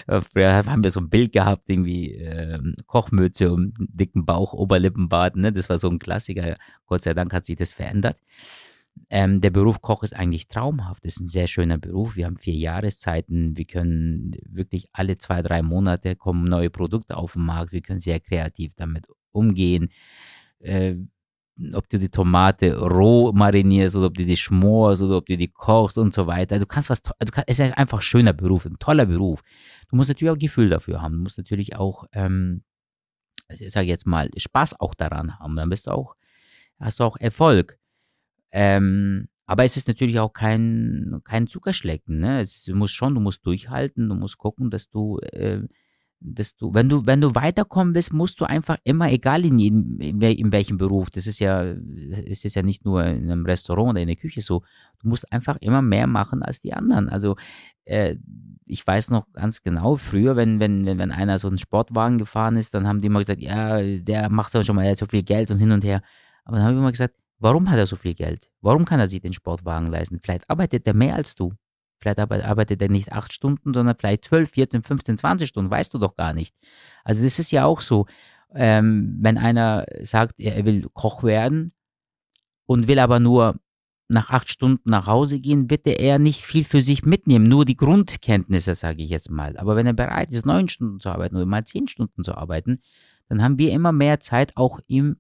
Äh, 0.07 0.21
früher 0.21 0.65
haben 0.67 0.83
wir 0.83 0.91
so 0.91 1.01
ein 1.01 1.11
Bild 1.11 1.33
gehabt, 1.33 1.69
irgendwie 1.69 2.15
äh, 2.15 2.59
Kochmütze 2.87 3.53
und 3.53 3.75
dicken 3.79 4.25
Bauch, 4.25 4.55
Oberlippenbart, 4.55 5.37
ne? 5.37 5.53
Das 5.53 5.69
war 5.69 5.79
so 5.79 5.89
ein 5.89 5.99
Klassiker. 5.99 6.57
Gott 6.87 7.03
sei 7.03 7.15
Dank 7.15 7.33
hat 7.33 7.45
sich 7.45 7.57
das 7.57 7.73
verändert. 7.75 8.19
Ähm, 9.11 9.41
der 9.41 9.51
Beruf 9.51 9.81
Koch 9.81 10.03
ist 10.03 10.17
eigentlich 10.17 10.49
traumhaft. 10.49 11.05
Das 11.05 11.15
ist 11.15 11.21
ein 11.21 11.29
sehr 11.29 11.47
schöner 11.47 11.79
Beruf. 11.79 12.17
Wir 12.17 12.27
haben 12.27 12.37
vier 12.37 12.55
Jahreszeiten. 12.55 13.57
Wir 13.57 13.65
können 13.67 14.33
wirklich 14.49 14.89
alle 14.93 15.19
zwei, 15.19 15.43
drei 15.43 15.63
Monate 15.63 16.17
kommen 16.17 16.45
neue 16.45 16.71
Produkte 16.71 17.17
auf 17.17 17.35
den 17.35 17.45
Markt. 17.45 17.73
Wir 17.73 17.83
können 17.83 18.01
sehr 18.01 18.21
kreativ 18.21 18.73
damit 18.75 19.07
umgehen. 19.33 19.91
Äh, 20.61 20.97
ob 21.75 21.89
du 21.89 21.99
die 21.99 22.09
Tomate 22.09 22.79
roh 22.79 23.33
marinierst 23.33 23.97
oder 23.97 24.07
ob 24.07 24.15
du 24.15 24.25
die 24.25 24.37
schmorst 24.37 25.03
oder 25.03 25.17
ob 25.19 25.27
du 25.27 25.37
die 25.37 25.49
kochst 25.49 25.99
und 25.99 26.15
so 26.15 26.27
weiter. 26.27 26.59
Du 26.59 26.67
kannst 26.67 26.91
was, 26.91 27.03
du 27.03 27.13
kannst, 27.19 27.49
es 27.49 27.59
ist 27.59 27.77
einfach 27.77 27.99
ein 27.99 28.03
schöner 28.03 28.33
Beruf, 28.33 28.65
ein 28.67 28.79
toller 28.79 29.07
Beruf. 29.07 29.43
Du 29.89 29.97
musst 29.97 30.09
natürlich 30.09 30.31
auch 30.31 30.39
Gefühl 30.39 30.69
dafür 30.69 31.03
haben. 31.03 31.15
Du 31.15 31.23
musst 31.23 31.39
natürlich 31.39 31.77
auch, 31.77 32.05
ähm, 32.13 32.63
ich 33.49 33.73
sage 33.73 33.89
jetzt 33.89 34.07
mal, 34.07 34.31
Spaß 34.37 34.79
auch 34.81 34.95
daran 34.95 35.39
haben. 35.39 35.57
Dann 35.57 35.69
bist 35.71 35.87
du 35.87 35.93
auch, 35.93 36.15
hast 36.79 37.01
du 37.01 37.05
auch 37.05 37.17
Erfolg. 37.19 37.79
Ähm, 38.53 39.29
aber 39.47 39.65
es 39.65 39.77
ist 39.77 39.89
natürlich 39.89 40.21
auch 40.21 40.33
kein, 40.33 41.21
kein 41.25 41.47
Zuckerschlecken. 41.47 42.21
Ne? 42.21 42.41
Es, 42.41 42.65
du 42.65 42.75
musst 42.75 42.95
schon, 42.95 43.15
du 43.15 43.21
musst 43.21 43.45
durchhalten, 43.47 44.09
du 44.09 44.15
musst 44.15 44.39
gucken, 44.39 44.71
dass 44.71 44.91
du, 44.91 45.19
äh, 45.21 45.63
dass 46.21 46.57
du, 46.57 46.75
wenn 46.75 46.89
du, 46.89 47.07
wenn 47.07 47.21
du 47.21 47.35
weiterkommen 47.35 47.95
willst, 47.95 48.13
musst 48.13 48.41
du 48.41 48.45
einfach 48.45 48.79
immer, 48.85 49.11
egal 49.11 49.45
in, 49.45 49.59
in, 49.59 50.21
in 50.21 50.53
welchem 50.53 50.79
Beruf, 50.79 51.11
das 51.11 51.27
ist 51.27 51.39
ja, 51.39 51.63
es 51.63 52.45
ist 52.45 52.55
ja 52.57 52.63
nicht 52.63 52.85
nur 52.85 53.05
in 53.05 53.31
einem 53.31 53.47
Restaurant 53.47 53.91
oder 53.91 54.01
in 54.01 54.09
der 54.09 54.17
Küche 54.17 54.43
so, 54.43 54.63
du 55.01 55.09
musst 55.09 55.33
einfach 55.33 55.57
immer 55.61 55.83
mehr 55.83 56.07
machen 56.07 56.43
als 56.43 56.61
die 56.61 56.73
anderen. 56.73 57.09
Also 57.09 57.37
äh, 57.85 58.17
ich 58.67 58.87
weiß 58.87 59.11
noch 59.11 59.33
ganz 59.33 59.63
genau, 59.63 59.97
früher, 59.97 60.37
wenn, 60.37 60.61
wenn, 60.61 60.87
wenn 60.87 61.13
einer 61.13 61.39
so 61.39 61.49
einen 61.49 61.59
Sportwagen 61.59 62.19
gefahren 62.19 62.57
ist, 62.57 62.75
dann 62.75 62.87
haben 62.87 63.01
die 63.01 63.07
immer 63.07 63.21
gesagt, 63.21 63.41
ja, 63.41 63.81
der 63.81 64.29
macht 64.29 64.55
ja 64.55 64.63
schon 64.65 64.77
mal 64.77 64.95
so 64.97 65.07
viel 65.07 65.23
Geld 65.23 65.51
und 65.51 65.59
hin 65.59 65.73
und 65.73 65.85
her. 65.85 66.03
Aber 66.45 66.57
dann 66.57 66.65
habe 66.65 66.75
ich 66.75 66.81
immer 66.81 66.93
gesagt, 66.93 67.15
Warum 67.41 67.71
hat 67.71 67.79
er 67.79 67.87
so 67.87 67.97
viel 67.97 68.15
Geld? 68.15 68.51
Warum 68.61 68.85
kann 68.85 68.99
er 68.99 69.07
sich 69.07 69.21
den 69.21 69.33
Sportwagen 69.33 69.87
leisten? 69.87 70.19
Vielleicht 70.21 70.51
arbeitet 70.51 70.87
er 70.87 70.95
mehr 70.95 71.15
als 71.15 71.37
du. 71.37 71.53
Vielleicht 72.01 72.19
arbeitet 72.19 72.81
er 72.81 72.89
nicht 72.89 73.13
acht 73.13 73.33
Stunden, 73.33 73.75
sondern 73.75 73.97
vielleicht 73.97 74.25
zwölf, 74.25 74.51
14, 74.51 74.83
15, 74.83 75.19
20 75.19 75.49
Stunden, 75.49 75.71
weißt 75.71 75.93
du 75.95 75.99
doch 75.99 76.15
gar 76.15 76.33
nicht. 76.33 76.55
Also 77.05 77.23
das 77.23 77.39
ist 77.39 77.51
ja 77.51 77.65
auch 77.65 77.81
so, 77.81 78.07
ähm, 78.55 79.19
wenn 79.21 79.37
einer 79.37 79.85
sagt, 80.01 80.41
er 80.41 80.65
will 80.65 80.87
Koch 80.95 81.23
werden 81.23 81.73
und 82.67 82.89
will 82.89 82.99
aber 82.99 83.21
nur 83.21 83.59
nach 84.09 84.31
acht 84.31 84.49
Stunden 84.49 84.89
nach 84.89 85.07
Hause 85.07 85.39
gehen, 85.39 85.69
wird 85.71 85.87
er 85.87 86.19
nicht 86.19 86.45
viel 86.45 86.65
für 86.65 86.81
sich 86.81 87.05
mitnehmen, 87.05 87.45
nur 87.45 87.67
die 87.67 87.77
Grundkenntnisse, 87.77 88.75
sage 88.75 89.03
ich 89.03 89.11
jetzt 89.11 89.31
mal. 89.31 89.57
Aber 89.59 89.77
wenn 89.77 89.87
er 89.87 89.93
bereit 89.93 90.33
ist, 90.33 90.47
neun 90.47 90.69
Stunden 90.69 90.99
zu 90.99 91.11
arbeiten 91.11 91.37
oder 91.37 91.45
mal 91.45 91.65
zehn 91.65 91.89
Stunden 91.89 92.25
zu 92.25 92.35
arbeiten, 92.35 92.79
dann 93.29 93.43
haben 93.43 93.59
wir 93.59 93.71
immer 93.73 93.93
mehr 93.93 94.21
Zeit, 94.21 94.57
auch 94.57 94.81
ihm 94.87 95.17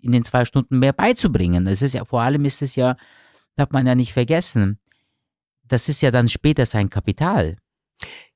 in 0.00 0.12
den 0.12 0.24
zwei 0.24 0.46
Stunden 0.46 0.78
mehr 0.78 0.94
beizubringen. 0.94 1.66
Das 1.66 1.82
ist 1.82 1.92
ja, 1.92 2.04
vor 2.04 2.22
allem 2.22 2.46
ist 2.46 2.62
es 2.62 2.74
ja, 2.74 2.96
darf 3.56 3.70
man 3.70 3.86
ja 3.86 3.94
nicht 3.94 4.14
vergessen, 4.14 4.78
das 5.68 5.88
ist 5.88 6.02
ja 6.02 6.10
dann 6.10 6.28
später 6.28 6.66
sein 6.66 6.88
Kapital. 6.88 7.56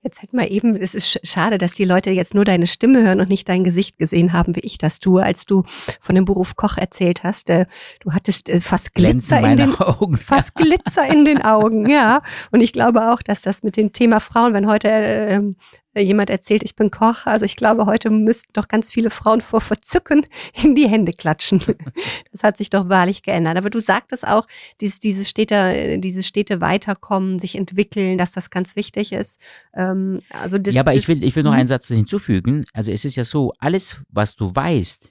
Jetzt 0.03 0.23
hätten 0.23 0.39
wir 0.39 0.51
eben, 0.51 0.77
es 0.77 0.95
ist 0.95 1.19
schade, 1.27 1.59
dass 1.59 1.73
die 1.73 1.85
Leute 1.85 2.11
jetzt 2.11 2.33
nur 2.33 2.45
deine 2.45 2.69
Stimme 2.69 3.03
hören 3.03 3.21
und 3.21 3.29
nicht 3.29 3.49
dein 3.49 3.65
Gesicht 3.65 3.99
gesehen 3.99 4.33
haben, 4.33 4.55
wie 4.55 4.61
ich 4.61 4.79
das 4.79 5.01
tue, 5.01 5.23
als 5.23 5.45
du 5.45 5.65
von 6.01 6.15
dem 6.15 6.25
Beruf 6.25 6.55
Koch 6.55 6.79
erzählt 6.79 7.25
hast. 7.25 7.51
Äh, 7.51 7.67
du 8.01 8.13
hattest 8.13 8.49
äh, 8.49 8.61
fast 8.61 8.95
Glitzer 8.95 9.41
in 9.41 9.57
den 9.57 9.75
Augen. 9.81 10.17
Fast 10.17 10.55
Glitzer 10.55 11.07
in 11.07 11.25
den 11.25 11.43
Augen, 11.43 11.91
ja. 11.91 12.23
Und 12.53 12.61
ich 12.61 12.73
glaube 12.73 13.11
auch, 13.11 13.21
dass 13.23 13.43
das 13.43 13.65
mit 13.65 13.77
dem 13.77 13.93
Thema 13.93 14.21
Frauen, 14.21 14.55
wenn 14.55 14.69
heute 14.69 14.89
äh, 14.89 15.41
jemand 16.03 16.31
erzählt, 16.31 16.63
ich 16.65 16.75
bin 16.77 16.91
Koch. 16.91 17.27
Also 17.27 17.45
ich 17.45 17.57
glaube, 17.57 17.87
heute 17.87 18.11
müssten 18.11 18.53
doch 18.53 18.69
ganz 18.69 18.93
viele 18.93 19.11
Frauen 19.11 19.41
vor 19.41 19.61
Verzücken 19.61 20.27
in 20.63 20.75
die 20.75 20.89
Hände 20.89 21.13
klatschen. 21.13 21.61
Das 22.31 22.43
hat 22.43 22.57
sich 22.57 22.71
doch 22.71 22.89
wahrlich 22.89 23.23
geändert. 23.23 23.57
Aber 23.57 23.71
du 23.71 23.81
sagtest 23.81 24.27
auch, 24.27 24.47
dieses, 24.81 24.99
dieses 24.99 25.29
Städte, 25.29 25.99
dieses 25.99 26.27
Städte 26.27 26.61
weiterkommen, 26.61 27.39
sich 27.39 27.57
entwickeln, 27.57 28.19
dass 28.19 28.33
das 28.33 28.51
ganz 28.51 28.77
wichtig 28.77 29.13
ist. 29.13 29.41
Ähm, 29.75 30.21
also 30.31 30.59
das, 30.59 30.75
ja, 30.75 30.83
aber 30.83 30.93
das, 30.93 31.01
ich 31.01 31.09
will, 31.09 31.25
ich 31.25 31.35
will 31.35 31.43
noch 31.43 31.53
mhm. 31.53 31.59
einen 31.59 31.69
Satz 31.69 31.89
hinzufügen. 31.89 32.65
Also 32.73 32.93
es 32.93 33.05
ist 33.05 33.17
ja 33.17 33.25
so, 33.25 33.53
alles, 33.59 34.01
was 34.09 34.37
du 34.37 34.55
weißt, 34.55 35.11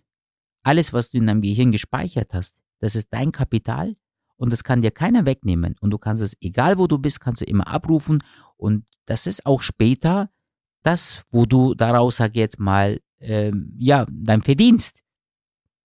alles, 0.64 0.94
was 0.94 1.12
du 1.12 1.18
in 1.18 1.28
deinem 1.28 1.42
Gehirn 1.42 1.72
gespeichert 1.72 2.34
hast, 2.34 2.62
das 2.80 2.96
ist 2.96 3.08
dein 3.12 3.32
Kapital 3.32 3.96
und 4.38 4.54
das 4.54 4.64
kann 4.64 4.82
dir 4.82 4.92
keiner 4.92 5.26
wegnehmen. 5.26 5.76
Und 5.82 5.90
du 5.90 5.98
kannst 5.98 6.22
es, 6.22 6.36
egal 6.42 6.78
wo 6.78 6.88
du 6.88 7.00
bist, 7.00 7.20
kannst 7.20 7.42
du 7.42 7.46
immer 7.46 7.68
abrufen. 7.68 8.24
Und 8.56 8.86
das 9.06 9.28
ist 9.28 9.46
auch 9.46 9.62
später 9.62 10.30
das, 10.84 11.24
wo 11.32 11.46
du 11.46 11.74
daraus, 11.74 12.18
sag 12.18 12.36
jetzt 12.36 12.60
mal, 12.60 13.00
ähm, 13.20 13.74
ja, 13.78 14.06
dein 14.10 14.42
Verdienst. 14.42 15.02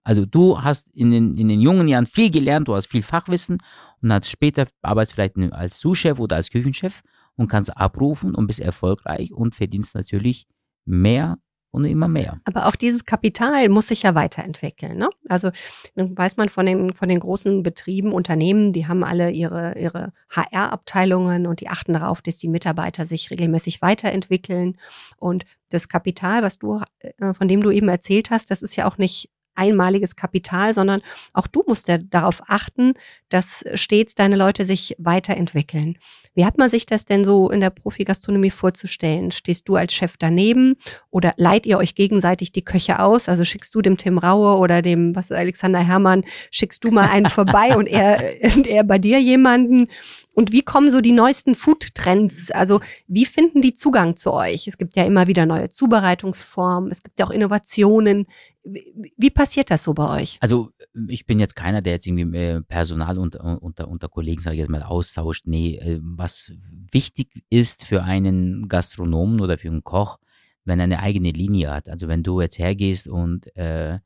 Also 0.05 0.27
du 0.27 0.61
hast 0.61 0.89
in 0.95 1.11
den, 1.11 1.37
in 1.37 1.49
den 1.49 1.61
jungen 1.61 1.87
Jahren 1.89 2.07
viel 2.07 2.31
gelernt, 2.31 2.69
du 2.69 2.75
hast 2.75 2.87
viel 2.87 3.03
Fachwissen 3.03 3.59
und 4.01 4.13
hast 4.13 4.31
später 4.31 4.67
arbeitest 4.83 5.15
vielleicht 5.15 5.37
als 5.53 5.79
Sous-Chef 5.79 6.19
oder 6.19 6.37
als 6.37 6.51
Küchenchef 6.51 7.03
und 7.37 7.49
kannst 7.49 7.77
abrufen 7.77 8.35
und 8.35 8.47
bist 8.47 8.61
erfolgreich 8.61 9.33
und 9.33 9.55
verdienst 9.55 9.95
natürlich 9.95 10.47
mehr 10.85 11.39
und 11.73 11.87
immer 11.87 12.07
mehr. 12.07 12.39
Aber 12.45 12.67
auch 12.67 12.77
dieses 12.77 13.07
Kapital 13.07 13.69
muss 13.71 13.89
sich 13.89 14.03
ja 14.03 14.15
weiterentwickeln. 14.15 14.99
Ne? 14.99 15.09
Also 15.29 15.51
weiß 15.97 16.37
man 16.37 16.51
von 16.51 16.67
den, 16.67 16.93
von 16.93 17.09
den 17.09 17.19
großen 17.19 17.63
Betrieben, 17.63 18.13
Unternehmen, 18.13 18.75
die 18.75 18.87
haben 18.87 19.03
alle 19.03 19.31
ihre, 19.31 19.79
ihre 19.79 20.13
HR-Abteilungen 20.29 21.47
und 21.47 21.61
die 21.61 21.71
achten 21.71 21.95
darauf, 21.95 22.21
dass 22.21 22.37
die 22.37 22.49
Mitarbeiter 22.49 23.07
sich 23.07 23.31
regelmäßig 23.31 23.81
weiterentwickeln. 23.81 24.77
Und 25.17 25.47
das 25.71 25.89
Kapital, 25.89 26.43
was 26.43 26.59
du, 26.59 26.83
äh, 27.01 27.33
von 27.33 27.49
dem 27.49 27.63
du 27.63 27.71
eben 27.71 27.89
erzählt 27.89 28.31
hast, 28.31 28.51
das 28.51 28.61
ist 28.61 28.77
ja 28.77 28.87
auch 28.87 28.99
nicht 28.99 29.31
einmaliges 29.55 30.17
Kapital, 30.17 30.75
sondern 30.75 31.03
auch 31.33 31.47
du 31.47 31.63
musst 31.67 31.89
ja 31.89 31.99
darauf 31.99 32.43
achten, 32.47 32.95
dass 33.29 33.65
stets 33.75 34.15
deine 34.15 34.37
Leute 34.37 34.65
sich 34.65 34.95
weiterentwickeln. 34.99 35.97
Wie 36.35 36.47
hat 36.47 36.57
man 36.57 36.71
sich 36.71 36.87
das 36.87 37.05
denn 37.05 37.25
so 37.25 37.51
in 37.51 37.61
der 37.61 37.69
Profi-Gastronomie 37.69 38.51
vorzustellen? 38.51 39.33
Stehst 39.33 39.69
du 39.69 39.77
als 39.77 39.93
Chef 39.93 40.15
daneben 40.19 40.77
oder 41.11 41.35
leiht 41.37 41.67
ihr 41.67 41.77
euch 41.77 41.95
gegenseitig 41.95 42.53
die 42.53 42.65
Köche 42.65 43.01
aus? 43.01 43.29
Also 43.29 43.45
schickst 43.45 43.75
du 43.75 43.83
dem 43.83 43.99
Tim 43.99 44.17
Raue 44.17 44.57
oder 44.57 44.81
dem, 44.81 45.15
was 45.15 45.31
Alexander 45.31 45.81
Herrmann, 45.81 46.25
schickst 46.51 46.85
du 46.85 46.91
mal 46.91 47.11
einen 47.11 47.27
vorbei 47.27 47.77
und 47.77 47.87
er, 47.87 48.19
er 48.67 48.85
bei 48.85 48.99
dir 48.99 49.21
jemanden? 49.21 49.89
Und 50.35 50.53
wie 50.53 50.63
kommen 50.63 50.91
so 50.91 51.03
die 51.03 51.13
neuesten 51.13 51.55
Food-Trends? 51.55 52.51
Also 52.51 52.81
wie 53.07 53.27
finden 53.27 53.61
die 53.61 53.75
Zugang 53.75 54.17
zu 54.17 54.33
euch? 54.33 54.67
Es 54.67 54.79
gibt 54.79 54.97
ja 54.97 55.05
immer 55.05 55.27
wieder 55.27 55.45
neue 55.45 55.69
Zubereitungsformen, 55.69 56.91
es 56.91 57.03
gibt 57.03 57.19
ja 57.19 57.27
auch 57.27 57.31
Innovationen. 57.31 58.27
Wie 58.65 59.31
passiert 59.31 59.71
das 59.71 59.83
so 59.83 59.93
bei 59.93 60.23
euch? 60.23 60.39
Also 60.41 60.71
ich 61.09 61.27
bin 61.27 61.39
jetzt 61.41 61.57
keiner, 61.57 61.83
der 61.83 61.95
jetzt 61.95 62.07
irgendwie 62.07 62.37
äh, 62.37 62.61
Personal 62.63 63.19
unter, 63.19 63.61
unter, 63.61 63.89
unter 63.89 64.09
Kollegen, 64.09 64.41
sage 64.41 64.55
ich 64.55 64.61
jetzt 64.61 64.71
mal, 64.71 64.83
austauscht. 64.83 65.47
Nee, 65.47 65.77
äh, 65.77 65.99
was 66.01 66.53
wichtig 66.93 67.43
ist 67.51 67.85
für 67.85 68.05
einen 68.05 68.69
Gastronomen 68.69 69.41
oder 69.41 69.59
für 69.59 69.69
einen 69.69 69.83
Koch, 69.83 70.19
wenn 70.65 70.79
er 70.79 70.85
eine 70.85 71.01
eigene 71.01 71.33
Linie 71.33 71.71
hat. 71.71 71.89
Also 71.89 72.07
wenn 72.07 72.23
du 72.23 72.41
jetzt 72.41 72.59
hergehst 72.59 73.09
und 73.09 73.55
äh, 73.57 73.99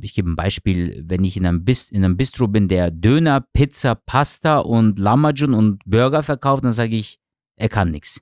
ich 0.00 0.14
gebe 0.14 0.30
ein 0.30 0.36
Beispiel, 0.36 1.04
wenn 1.06 1.24
ich 1.24 1.36
in 1.36 1.46
einem, 1.46 1.64
Bist 1.64 1.92
in 1.92 2.04
einem 2.04 2.16
Bistro 2.16 2.48
bin, 2.48 2.68
der 2.68 2.90
Döner, 2.90 3.40
Pizza, 3.40 3.94
Pasta 3.94 4.58
und 4.58 4.98
Lamajun 4.98 5.54
und 5.54 5.82
Burger 5.84 6.22
verkauft, 6.22 6.64
dann 6.64 6.72
sage 6.72 6.96
ich, 6.96 7.18
er 7.56 7.68
kann 7.68 7.90
nichts. 7.90 8.20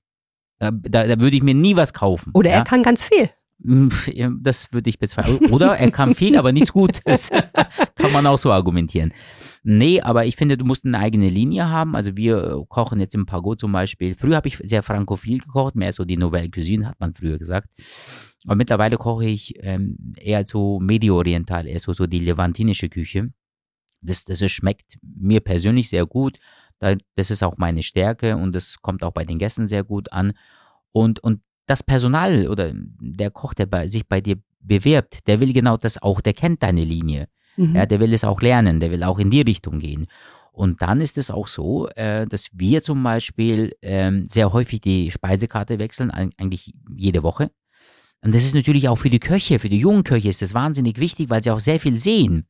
Da, 0.59 0.71
da, 0.71 1.07
da, 1.07 1.21
würde 1.21 1.37
ich 1.37 1.43
mir 1.43 1.55
nie 1.55 1.77
was 1.77 1.95
kaufen. 1.95 2.33
Oder 2.35 2.51
ja? 2.51 2.57
er 2.57 2.65
kann 2.65 2.83
ganz 2.83 3.05
viel. 3.05 3.31
Das 3.63 4.73
würde 4.73 4.89
ich 4.89 4.99
bezweifeln. 4.99 5.51
Oder 5.51 5.77
er 5.77 5.91
kann 5.91 6.15
viel, 6.15 6.37
aber 6.37 6.53
nichts 6.53 6.73
Gutes. 6.73 7.29
kann 7.95 8.13
man 8.13 8.27
auch 8.27 8.39
so 8.39 8.51
argumentieren. 8.51 9.13
Nee, 9.63 10.01
aber 10.01 10.25
ich 10.25 10.37
finde, 10.37 10.57
du 10.57 10.65
musst 10.65 10.87
eine 10.87 10.99
eigene 10.99 11.29
Linie 11.29 11.69
haben. 11.69 11.95
Also 11.95 12.17
wir 12.17 12.65
kochen 12.69 13.01
jetzt 13.01 13.15
im 13.15 13.27
Pago 13.27 13.55
zum 13.55 13.73
Beispiel. 13.73 14.15
Früher 14.15 14.37
habe 14.37 14.49
ich 14.49 14.57
sehr 14.63 14.83
frankophil 14.83 15.39
gekocht, 15.41 15.75
mehr 15.75 15.93
so 15.93 16.07
die 16.07 16.17
Nouvelle 16.17 16.49
Cuisine, 16.51 16.89
hat 16.89 16.99
man 16.99 17.13
früher 17.13 17.39
gesagt. 17.39 17.69
Aber 18.47 18.57
mittlerweile 18.57 18.97
koche 18.97 19.27
ich 19.27 19.55
ähm, 19.63 20.15
eher 20.17 20.47
so 20.47 20.81
medio-oriental, 20.81 21.67
eher 21.67 21.81
so, 21.81 21.93
so 21.93 22.07
die 22.07 22.21
levantinische 22.21 22.89
Küche. 22.89 23.31
Das, 24.01 24.25
das 24.25 24.51
schmeckt 24.51 24.97
mir 25.03 25.41
persönlich 25.41 25.91
sehr 25.91 26.07
gut. 26.07 26.39
Das 27.15 27.31
ist 27.31 27.43
auch 27.43 27.59
meine 27.59 27.83
Stärke 27.83 28.39
und 28.39 28.55
das 28.55 28.81
kommt 28.81 29.05
auch 29.05 29.13
bei 29.13 29.27
den 29.27 29.37
Gästen 29.37 29.67
sehr 29.67 29.85
gut 29.85 30.11
an. 30.13 30.33
Und, 30.93 31.21
und 31.21 31.43
das 31.71 31.83
Personal 31.83 32.49
oder 32.49 32.73
der 32.75 33.31
Koch, 33.31 33.55
der 33.55 33.67
bei, 33.67 33.87
sich 33.87 34.07
bei 34.07 34.21
dir 34.21 34.37
bewirbt, 34.61 35.27
der 35.27 35.41
will 35.41 35.53
genau 35.53 35.77
das 35.77 36.03
auch, 36.03 36.21
der 36.21 36.35
kennt 36.35 36.63
deine 36.63 36.85
Linie. 36.85 37.29
Mhm. 37.57 37.77
Ja, 37.77 37.87
der 37.87 38.01
will 38.01 38.13
es 38.13 38.25
auch 38.25 38.43
lernen, 38.43 38.81
der 38.81 38.91
will 38.91 39.05
auch 39.05 39.19
in 39.19 39.31
die 39.31 39.43
Richtung 39.43 39.79
gehen. 39.79 40.07
Und 40.53 40.83
dann 40.83 41.01
ist 41.01 41.17
es 41.17 41.31
auch 41.31 41.47
so, 41.47 41.89
äh, 41.91 42.27
dass 42.27 42.49
wir 42.53 42.83
zum 42.83 43.03
Beispiel 43.03 43.73
ähm, 43.83 44.27
sehr 44.27 44.53
häufig 44.53 44.81
die 44.81 45.11
Speisekarte 45.11 45.79
wechseln, 45.79 46.11
eigentlich 46.11 46.75
jede 46.95 47.23
Woche. 47.23 47.51
Und 48.21 48.35
das 48.35 48.45
ist 48.45 48.55
natürlich 48.55 48.89
auch 48.89 48.97
für 48.97 49.09
die 49.09 49.21
Köche, 49.21 49.59
für 49.59 49.71
die 49.71 49.79
jungen 49.79 50.05
Köche 50.05 50.29
ist 50.29 50.43
das 50.43 50.53
wahnsinnig 50.53 50.99
wichtig, 50.99 51.31
weil 51.31 51.43
sie 51.43 51.53
auch 51.53 51.61
sehr 51.61 51.81
viel 51.81 51.97
sehen 51.97 52.47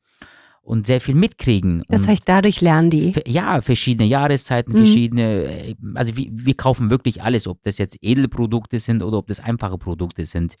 und 0.61 0.85
sehr 0.85 1.01
viel 1.01 1.15
mitkriegen. 1.15 1.83
Das 1.87 2.07
heißt, 2.07 2.23
dadurch 2.25 2.61
lernen 2.61 2.89
die? 2.89 3.13
Ja, 3.25 3.61
verschiedene 3.61 4.07
Jahreszeiten, 4.07 4.73
mhm. 4.73 4.77
verschiedene, 4.77 5.23
äh, 5.23 5.75
also 5.95 6.15
wir, 6.15 6.27
wir 6.31 6.53
kaufen 6.53 6.89
wirklich 6.89 7.23
alles, 7.23 7.47
ob 7.47 7.63
das 7.63 7.77
jetzt 7.77 7.97
Edelprodukte 8.01 8.79
sind 8.79 9.03
oder 9.03 9.17
ob 9.17 9.27
das 9.27 9.39
einfache 9.39 9.77
Produkte 9.77 10.25
sind. 10.25 10.57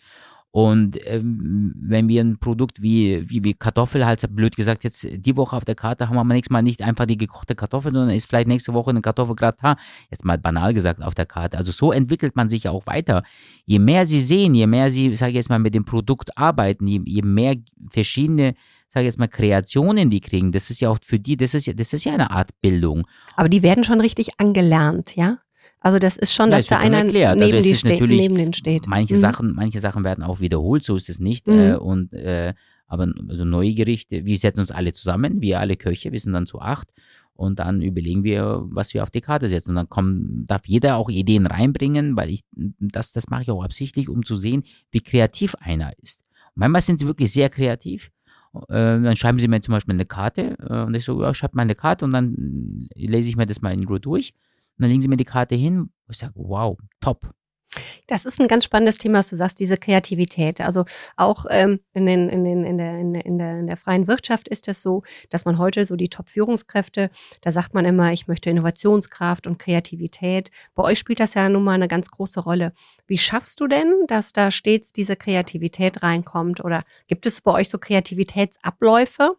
Und 0.53 0.99
ähm, 1.07 1.73
wenn 1.77 2.09
wir 2.09 2.21
ein 2.21 2.37
Produkt 2.37 2.81
wie, 2.81 3.29
wie, 3.29 3.41
wie 3.45 3.53
Kartoffel, 3.53 4.05
halt 4.05 4.21
blöd 4.35 4.57
gesagt, 4.57 4.83
jetzt 4.83 5.07
die 5.09 5.37
Woche 5.37 5.55
auf 5.55 5.63
der 5.63 5.75
Karte 5.75 6.09
haben 6.09 6.15
wir 6.15 6.25
nächstes 6.25 6.51
Mal 6.51 6.61
nicht 6.61 6.81
einfach 6.81 7.05
die 7.05 7.15
gekochte 7.15 7.55
Kartoffel, 7.55 7.93
sondern 7.93 8.13
ist 8.13 8.27
vielleicht 8.27 8.49
nächste 8.49 8.73
Woche 8.73 8.89
eine 8.89 8.99
Kartoffelgratin, 8.99 9.75
jetzt 10.09 10.25
mal 10.25 10.37
banal 10.37 10.73
gesagt, 10.73 11.01
auf 11.01 11.15
der 11.15 11.25
Karte. 11.25 11.57
Also 11.57 11.71
so 11.71 11.93
entwickelt 11.93 12.35
man 12.35 12.49
sich 12.49 12.67
auch 12.67 12.85
weiter. 12.85 13.23
Je 13.65 13.79
mehr 13.79 14.05
sie 14.05 14.19
sehen, 14.19 14.53
je 14.53 14.67
mehr 14.67 14.89
sie, 14.89 15.15
sage 15.15 15.29
ich 15.29 15.35
jetzt 15.37 15.49
mal, 15.49 15.59
mit 15.59 15.73
dem 15.73 15.85
Produkt 15.85 16.37
arbeiten, 16.37 16.85
je, 16.85 16.99
je 17.05 17.21
mehr 17.21 17.55
verschiedene 17.89 18.55
sage 18.93 19.05
jetzt 19.05 19.17
mal, 19.17 19.27
Kreationen 19.27 20.09
die 20.09 20.19
kriegen, 20.19 20.51
das 20.51 20.69
ist 20.69 20.81
ja 20.81 20.89
auch 20.89 20.99
für 21.01 21.19
die, 21.19 21.37
das 21.37 21.53
ist 21.53 21.65
ja, 21.65 21.73
das 21.73 21.93
ist 21.93 22.03
ja 22.03 22.13
eine 22.13 22.31
Art 22.31 22.49
Bildung. 22.61 23.07
Aber 23.35 23.47
die 23.47 23.63
werden 23.63 23.83
schon 23.83 24.01
richtig 24.01 24.39
angelernt, 24.39 25.15
ja? 25.15 25.39
Also 25.79 25.97
das 25.97 26.17
ist 26.17 26.33
schon, 26.33 26.51
ja, 26.51 26.57
dass 26.57 26.67
da 26.67 26.77
einer 26.77 26.97
erklärt. 26.97 27.39
neben, 27.39 27.55
also 27.55 27.73
steht, 27.73 28.01
neben 28.01 28.35
denen 28.35 28.53
steht. 28.53 28.87
Manche 28.87 29.15
mhm. 29.15 29.19
Sachen, 29.19 29.53
manche 29.55 29.79
Sachen 29.79 30.03
werden 30.03 30.23
auch 30.23 30.39
wiederholt, 30.39 30.83
so 30.83 30.95
ist 30.95 31.09
es 31.09 31.19
nicht. 31.19 31.47
Mhm. 31.47 31.59
Äh, 31.59 31.75
und 31.75 32.13
äh, 32.13 32.53
aber 32.85 33.07
also 33.29 33.45
neue 33.45 33.73
Gerichte, 33.73 34.25
wir 34.25 34.37
setzen 34.37 34.59
uns 34.59 34.71
alle 34.71 34.91
zusammen, 34.91 35.39
wir 35.39 35.61
alle 35.61 35.77
Köche, 35.77 36.11
wir 36.11 36.19
sind 36.19 36.33
dann 36.33 36.45
zu 36.45 36.59
acht 36.59 36.89
Und 37.33 37.59
dann 37.59 37.81
überlegen 37.81 38.25
wir, 38.25 38.63
was 38.65 38.93
wir 38.93 39.01
auf 39.01 39.09
die 39.09 39.21
Karte 39.21 39.47
setzen. 39.47 39.69
Und 39.69 39.75
dann 39.77 39.89
kommen, 39.89 40.45
darf 40.45 40.67
jeder 40.67 40.97
auch 40.97 41.09
Ideen 41.09 41.47
reinbringen, 41.47 42.17
weil 42.17 42.29
ich, 42.29 42.41
das, 42.51 43.13
das 43.13 43.29
mache 43.29 43.43
ich 43.43 43.51
auch 43.51 43.63
absichtlich, 43.63 44.09
um 44.09 44.25
zu 44.25 44.35
sehen, 44.35 44.63
wie 44.91 45.01
kreativ 45.01 45.55
einer 45.55 45.93
ist. 45.99 46.25
Und 46.53 46.59
manchmal 46.59 46.81
sind 46.81 46.99
sie 46.99 47.07
wirklich 47.07 47.31
sehr 47.31 47.49
kreativ. 47.49 48.11
Äh, 48.53 49.01
dann 49.01 49.15
schreiben 49.15 49.39
sie 49.39 49.47
mir 49.47 49.61
zum 49.61 49.73
Beispiel 49.73 49.93
eine 49.93 50.05
Karte 50.05 50.57
äh, 50.59 50.83
und 50.83 50.93
ich 50.93 51.05
so, 51.05 51.21
ja, 51.21 51.33
schreibe 51.33 51.55
mal 51.55 51.63
eine 51.63 51.75
Karte 51.75 52.05
und 52.05 52.11
dann 52.11 52.89
lese 52.95 53.29
ich 53.29 53.37
mir 53.37 53.45
das 53.45 53.61
mal 53.61 53.73
in 53.73 53.85
Ruhe 53.85 53.99
durch. 53.99 54.33
Und 54.77 54.83
dann 54.83 54.89
legen 54.89 55.01
sie 55.01 55.07
mir 55.07 55.17
die 55.17 55.25
Karte 55.25 55.55
hin. 55.55 55.91
Ich 56.09 56.17
sage, 56.17 56.33
wow, 56.35 56.77
top. 56.99 57.31
Das 58.07 58.25
ist 58.25 58.39
ein 58.39 58.47
ganz 58.47 58.65
spannendes 58.65 58.97
Thema, 58.97 59.19
was 59.19 59.29
du 59.29 59.35
sagst, 59.35 59.59
diese 59.59 59.77
Kreativität. 59.77 60.61
Also 60.61 60.85
auch 61.17 61.45
ähm, 61.49 61.79
in, 61.93 62.05
den, 62.05 62.29
in, 62.29 62.43
den, 62.43 62.63
in, 62.63 62.77
der, 62.77 62.97
in, 62.97 63.13
der, 63.13 63.25
in, 63.25 63.37
der, 63.37 63.59
in 63.59 63.67
der 63.67 63.77
freien 63.77 64.07
Wirtschaft 64.07 64.47
ist 64.47 64.67
es 64.67 64.81
so, 64.81 65.03
dass 65.29 65.45
man 65.45 65.57
heute 65.57 65.85
so 65.85 65.95
die 65.95 66.09
Top-Führungskräfte, 66.09 67.09
da 67.41 67.51
sagt 67.51 67.73
man 67.73 67.85
immer, 67.85 68.11
ich 68.11 68.27
möchte 68.27 68.49
Innovationskraft 68.49 69.47
und 69.47 69.59
Kreativität. 69.59 70.51
Bei 70.75 70.83
euch 70.83 70.99
spielt 70.99 71.19
das 71.19 71.33
ja 71.33 71.49
nun 71.49 71.63
mal 71.63 71.73
eine 71.73 71.87
ganz 71.87 72.09
große 72.09 72.39
Rolle. 72.41 72.73
Wie 73.07 73.17
schaffst 73.17 73.59
du 73.59 73.67
denn, 73.67 74.05
dass 74.07 74.33
da 74.33 74.51
stets 74.51 74.93
diese 74.93 75.15
Kreativität 75.15 76.03
reinkommt? 76.03 76.63
Oder 76.63 76.83
gibt 77.07 77.25
es 77.25 77.41
bei 77.41 77.51
euch 77.51 77.69
so 77.69 77.77
Kreativitätsabläufe? 77.77 79.35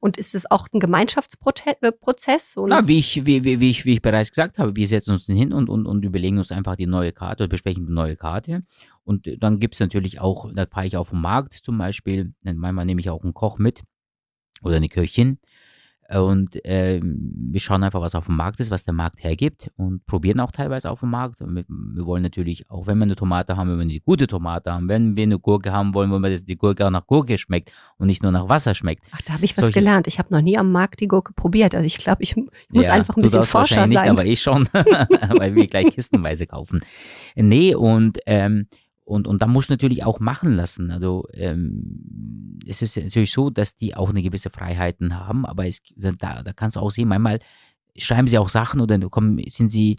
Und 0.00 0.16
ist 0.16 0.34
es 0.34 0.50
auch 0.50 0.66
ein 0.72 0.80
Gemeinschaftsprozess? 0.80 2.56
Na, 2.56 2.88
wie 2.88 2.98
ich, 2.98 3.26
wie, 3.26 3.44
wie, 3.44 3.60
wie, 3.60 3.70
ich, 3.70 3.84
wie 3.84 3.92
ich 3.92 4.02
bereits 4.02 4.30
gesagt 4.30 4.58
habe, 4.58 4.74
wir 4.74 4.86
setzen 4.86 5.12
uns 5.12 5.26
hin 5.26 5.52
und, 5.52 5.68
und, 5.68 5.86
und 5.86 6.04
überlegen 6.04 6.38
uns 6.38 6.50
einfach 6.52 6.76
die 6.76 6.86
neue 6.86 7.12
Karte 7.12 7.44
oder 7.44 7.50
besprechen 7.50 7.86
die 7.86 7.92
neue 7.92 8.16
Karte. 8.16 8.62
Und 9.04 9.28
dann 9.40 9.60
gibt 9.60 9.74
es 9.74 9.80
natürlich 9.80 10.20
auch, 10.20 10.50
da 10.54 10.66
fahre 10.66 10.86
ich 10.86 10.96
auf 10.96 11.10
den 11.10 11.20
Markt 11.20 11.52
zum 11.52 11.76
Beispiel, 11.76 12.32
manchmal 12.42 12.86
nehme 12.86 13.00
ich 13.00 13.10
auch 13.10 13.22
einen 13.22 13.34
Koch 13.34 13.58
mit 13.58 13.82
oder 14.62 14.76
eine 14.76 14.88
Köchin 14.88 15.38
und 16.18 16.64
äh, 16.64 17.00
wir 17.02 17.60
schauen 17.60 17.84
einfach, 17.84 18.00
was 18.00 18.16
auf 18.16 18.26
dem 18.26 18.36
Markt 18.36 18.58
ist, 18.58 18.70
was 18.70 18.82
der 18.82 18.94
Markt 18.94 19.22
hergibt 19.22 19.70
und 19.76 20.04
probieren 20.06 20.40
auch 20.40 20.50
teilweise 20.50 20.90
auf 20.90 21.00
dem 21.00 21.10
Markt. 21.10 21.40
Wir, 21.40 21.64
wir, 21.68 22.06
wollen 22.06 22.22
natürlich, 22.22 22.68
auch 22.68 22.86
wenn 22.88 22.98
wir 22.98 23.04
eine 23.04 23.14
Tomate 23.14 23.56
haben, 23.56 23.70
wenn 23.70 23.78
wir 23.78 23.82
eine 23.82 24.00
gute 24.00 24.26
Tomate 24.26 24.72
haben, 24.72 24.88
wenn 24.88 25.14
wir 25.14 25.22
eine 25.22 25.38
Gurke 25.38 25.72
haben 25.72 25.94
wollen, 25.94 26.10
wollen 26.10 26.22
wir, 26.22 26.30
dass 26.30 26.44
die 26.44 26.56
Gurke 26.56 26.84
auch 26.86 26.90
nach 26.90 27.06
Gurke 27.06 27.38
schmeckt 27.38 27.72
und 27.96 28.08
nicht 28.08 28.22
nur 28.22 28.32
nach 28.32 28.48
Wasser 28.48 28.74
schmeckt. 28.74 29.04
Ach, 29.12 29.22
da 29.22 29.34
habe 29.34 29.44
ich 29.44 29.56
was 29.56 29.66
Solche, 29.66 29.78
gelernt. 29.78 30.08
Ich 30.08 30.18
habe 30.18 30.34
noch 30.34 30.40
nie 30.40 30.58
am 30.58 30.72
Markt 30.72 31.00
die 31.00 31.06
Gurke 31.08 31.32
probiert. 31.32 31.74
Also 31.74 31.86
ich 31.86 31.98
glaube, 31.98 32.22
ich, 32.22 32.34
muss 32.36 32.86
ja, 32.86 32.92
einfach 32.92 33.16
ein 33.16 33.22
bisschen 33.22 33.44
Forscher 33.44 33.80
sein. 33.80 33.90
Nicht, 33.90 34.08
aber 34.08 34.24
ich 34.24 34.42
schon, 34.42 34.68
weil 34.72 35.54
wir 35.54 35.66
gleich 35.68 35.94
kistenweise 35.94 36.46
kaufen. 36.46 36.80
Nee, 37.36 37.74
und 37.74 38.18
ähm, 38.26 38.66
und, 39.10 39.26
und 39.26 39.42
da 39.42 39.48
muss 39.48 39.68
natürlich 39.68 40.04
auch 40.04 40.20
machen 40.20 40.54
lassen. 40.54 40.92
Also 40.92 41.26
ähm, 41.34 42.58
es 42.64 42.80
ist 42.80 42.96
natürlich 42.96 43.32
so, 43.32 43.50
dass 43.50 43.74
die 43.74 43.96
auch 43.96 44.10
eine 44.10 44.22
gewisse 44.22 44.50
Freiheiten 44.50 45.18
haben, 45.18 45.44
aber 45.44 45.66
es, 45.66 45.80
da, 45.96 46.44
da 46.44 46.52
kannst 46.52 46.76
du 46.76 46.80
auch 46.80 46.92
sehen, 46.92 47.08
manchmal 47.08 47.40
schreiben 47.96 48.28
sie 48.28 48.38
auch 48.38 48.48
Sachen 48.48 48.80
oder 48.80 48.96
kommen, 49.08 49.42
sind 49.48 49.70
sie 49.70 49.96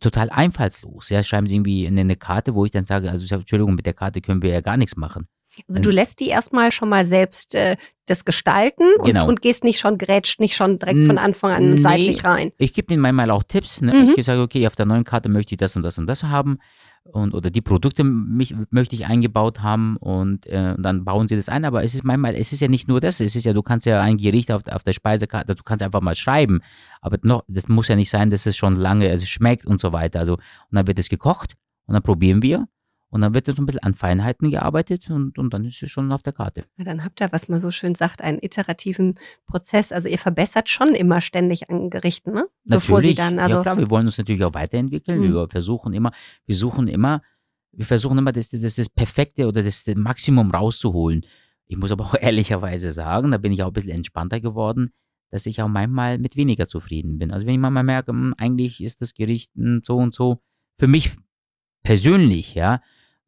total 0.00 0.30
einfallslos. 0.30 1.10
Ja, 1.10 1.22
schreiben 1.22 1.46
sie 1.46 1.56
irgendwie 1.56 1.86
eine, 1.86 2.16
Karte, 2.16 2.56
wo 2.56 2.64
ich 2.64 2.72
dann 2.72 2.84
sage, 2.84 3.08
also 3.08 3.32
Entschuldigung, 3.32 3.76
mit 3.76 3.86
der 3.86 3.94
Karte 3.94 4.20
können 4.20 4.42
wir 4.42 4.50
ja 4.50 4.60
gar 4.60 4.76
nichts 4.76 4.96
machen. 4.96 5.28
Also 5.68 5.80
du 5.80 5.90
lässt 5.90 6.20
die 6.20 6.28
erstmal 6.28 6.72
schon 6.72 6.88
mal 6.88 7.06
selbst 7.06 7.54
äh, 7.54 7.76
das 8.06 8.24
gestalten 8.24 8.84
und, 8.98 9.06
genau. 9.06 9.28
und, 9.28 9.40
gehst 9.40 9.62
nicht 9.62 9.78
schon, 9.78 9.96
grätscht 9.96 10.40
nicht 10.40 10.56
schon 10.56 10.78
direkt 10.78 11.06
von 11.06 11.16
Anfang 11.16 11.52
an 11.52 11.70
nee, 11.70 11.78
seitlich 11.78 12.24
rein. 12.24 12.50
Ich 12.58 12.72
gebe 12.72 12.88
denen 12.88 13.02
manchmal 13.02 13.30
auch 13.30 13.44
Tipps. 13.44 13.80
Ne? 13.80 13.92
Mhm. 13.92 14.14
Ich 14.16 14.26
sage, 14.26 14.42
okay, 14.42 14.66
auf 14.66 14.74
der 14.74 14.86
neuen 14.86 15.04
Karte 15.04 15.28
möchte 15.28 15.54
ich 15.54 15.58
das 15.58 15.76
und 15.76 15.82
das 15.82 15.96
und 15.96 16.08
das 16.08 16.24
haben 16.24 16.58
und 17.04 17.34
oder 17.34 17.50
die 17.50 17.60
Produkte 17.60 18.04
mich, 18.04 18.54
möchte 18.70 18.94
ich 18.94 19.06
eingebaut 19.06 19.62
haben 19.62 19.96
und, 19.96 20.46
äh, 20.46 20.74
und 20.76 20.82
dann 20.82 21.04
bauen 21.04 21.28
sie 21.28 21.36
das 21.36 21.48
ein. 21.48 21.64
Aber 21.64 21.82
es 21.82 21.94
ist 21.94 22.04
manchmal, 22.04 22.34
es 22.34 22.52
ist 22.52 22.60
ja 22.60 22.68
nicht 22.68 22.88
nur 22.88 23.00
das, 23.00 23.20
es 23.20 23.36
ist 23.36 23.44
ja, 23.44 23.52
du 23.52 23.62
kannst 23.62 23.86
ja 23.86 24.00
ein 24.00 24.16
Gericht 24.16 24.50
auf, 24.52 24.62
auf 24.68 24.82
der 24.82 24.92
Speisekarte, 24.92 25.54
du 25.54 25.62
kannst 25.62 25.82
einfach 25.82 26.00
mal 26.00 26.14
schreiben, 26.14 26.60
aber 27.00 27.18
noch, 27.22 27.42
das 27.48 27.68
muss 27.68 27.88
ja 27.88 27.96
nicht 27.96 28.10
sein, 28.10 28.30
dass 28.30 28.46
es 28.46 28.56
schon 28.56 28.74
lange, 28.74 29.08
also 29.10 29.26
schmeckt 29.26 29.66
und 29.66 29.80
so 29.80 29.92
weiter. 29.92 30.20
Also 30.20 30.34
und 30.34 30.42
dann 30.72 30.86
wird 30.86 30.98
es 30.98 31.08
gekocht 31.08 31.54
und 31.86 31.94
dann 31.94 32.02
probieren 32.02 32.42
wir 32.42 32.66
und 33.10 33.22
dann 33.22 33.34
wird 33.34 33.48
jetzt 33.48 33.58
ein 33.58 33.66
bisschen 33.66 33.82
an 33.82 33.94
Feinheiten 33.94 34.50
gearbeitet 34.50 35.10
und, 35.10 35.36
und 35.36 35.52
dann 35.52 35.64
ist 35.64 35.82
es 35.82 35.90
schon 35.90 36.12
auf 36.12 36.22
der 36.22 36.32
Karte. 36.32 36.64
Ja, 36.78 36.84
dann 36.84 37.04
habt 37.04 37.20
ihr, 37.20 37.32
was 37.32 37.48
man 37.48 37.58
so 37.58 37.72
schön 37.72 37.96
sagt, 37.96 38.22
einen 38.22 38.38
iterativen 38.40 39.16
Prozess. 39.46 39.90
Also 39.90 40.08
ihr 40.08 40.18
verbessert 40.18 40.68
schon 40.68 40.94
immer 40.94 41.20
ständig 41.20 41.70
an 41.70 41.90
Gerichten, 41.90 42.32
ne? 42.32 42.46
Natürlich. 42.64 42.86
Bevor 42.86 43.00
sie 43.02 43.14
dann, 43.14 43.40
also 43.40 43.56
ja 43.56 43.62
klar, 43.62 43.78
wir 43.78 43.90
wollen 43.90 44.06
uns 44.06 44.16
natürlich 44.16 44.44
auch 44.44 44.54
weiterentwickeln. 44.54 45.20
Mhm. 45.20 45.34
Wir 45.34 45.48
versuchen 45.48 45.92
immer, 45.92 46.12
wir 46.46 46.54
suchen 46.54 46.86
immer, 46.86 47.22
wir 47.72 47.84
versuchen 47.84 48.16
immer 48.16 48.30
das, 48.30 48.50
das, 48.50 48.76
das 48.76 48.88
Perfekte 48.88 49.48
oder 49.48 49.64
das, 49.64 49.82
das 49.82 49.96
Maximum 49.96 50.52
rauszuholen. 50.52 51.26
Ich 51.66 51.76
muss 51.76 51.90
aber 51.90 52.04
auch 52.06 52.14
ehrlicherweise 52.14 52.92
sagen, 52.92 53.32
da 53.32 53.38
bin 53.38 53.50
ich 53.50 53.62
auch 53.64 53.68
ein 53.68 53.72
bisschen 53.72 53.96
entspannter 53.96 54.40
geworden, 54.40 54.92
dass 55.30 55.46
ich 55.46 55.60
auch 55.62 55.68
manchmal 55.68 56.18
mit 56.18 56.36
weniger 56.36 56.68
zufrieden 56.68 57.18
bin. 57.18 57.32
Also 57.32 57.44
wenn 57.44 57.54
ich 57.54 57.60
manchmal 57.60 57.84
merke, 57.84 58.12
hm, 58.12 58.34
eigentlich 58.38 58.80
ist 58.80 59.00
das 59.00 59.14
Gericht 59.14 59.50
hm, 59.56 59.82
so 59.84 59.96
und 59.96 60.14
so, 60.14 60.42
für 60.78 60.86
mich 60.86 61.10
persönlich, 61.82 62.54
ja, 62.54 62.80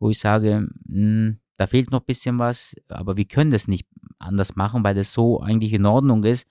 wo 0.03 0.11
ich 0.11 0.19
sage, 0.19 0.69
mh, 0.87 0.97
hm, 0.97 1.39
da 1.57 1.69
fehlt 1.69 1.93
noch 1.93 2.01
ein 2.01 2.07
bisschen 2.07 2.39
was, 2.41 2.75
aber 2.89 3.17
wir 3.17 3.25
können 3.25 3.53
das 3.53 3.69
nicht 3.69 3.87
anders 4.19 4.57
machen, 4.57 4.83
weil 4.83 4.97
das 4.97 5.13
so 5.13 5.41
eigentlich 5.41 5.73
in 5.73 5.87
Ordnung 5.87 6.25
ist. 6.25 6.49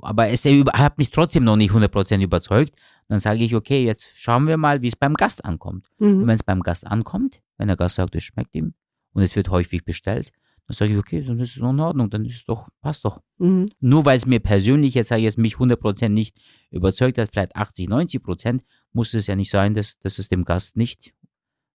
Aber 0.00 0.28
es 0.28 0.44
hat 0.44 0.98
mich 0.98 1.10
trotzdem 1.10 1.44
noch 1.44 1.56
nicht 1.56 1.70
100% 1.70 2.20
überzeugt. 2.20 2.74
Dann 3.06 3.20
sage 3.20 3.44
ich, 3.44 3.54
okay, 3.54 3.84
jetzt 3.84 4.08
schauen 4.14 4.48
wir 4.48 4.56
mal, 4.56 4.82
wie 4.82 4.88
es 4.88 4.96
beim 4.96 5.14
Gast 5.14 5.44
ankommt. 5.44 5.88
Mhm. 5.98 6.22
Und 6.22 6.26
wenn 6.26 6.34
es 6.34 6.42
beim 6.42 6.62
Gast 6.62 6.84
ankommt, 6.84 7.40
wenn 7.58 7.68
der 7.68 7.76
Gast 7.76 7.94
sagt, 7.94 8.16
es 8.16 8.24
schmeckt 8.24 8.56
ihm 8.56 8.74
und 9.12 9.22
es 9.22 9.36
wird 9.36 9.50
häufig 9.50 9.84
bestellt, 9.84 10.32
dann 10.66 10.74
sage 10.74 10.92
ich, 10.92 10.98
okay, 10.98 11.22
dann 11.22 11.38
ist 11.38 11.50
es 11.50 11.56
in 11.58 11.80
Ordnung, 11.80 12.10
dann 12.10 12.24
ist 12.24 12.36
es 12.36 12.44
doch, 12.44 12.68
passt 12.80 13.04
doch. 13.04 13.20
Mhm. 13.38 13.68
Nur 13.78 14.04
weil 14.04 14.16
es 14.16 14.26
mir 14.26 14.40
persönlich, 14.40 14.94
jetzt 14.94 15.08
sage 15.08 15.20
ich 15.20 15.26
jetzt, 15.26 15.38
mich 15.38 15.56
100% 15.56 16.08
nicht 16.08 16.36
überzeugt 16.70 17.18
hat, 17.18 17.30
vielleicht 17.30 17.54
80, 17.54 17.88
90%, 17.88 18.62
muss 18.92 19.14
es 19.14 19.28
ja 19.28 19.36
nicht 19.36 19.50
sein, 19.50 19.74
dass, 19.74 20.00
dass 20.00 20.18
es 20.18 20.28
dem 20.28 20.44
Gast 20.44 20.76
nicht 20.76 21.14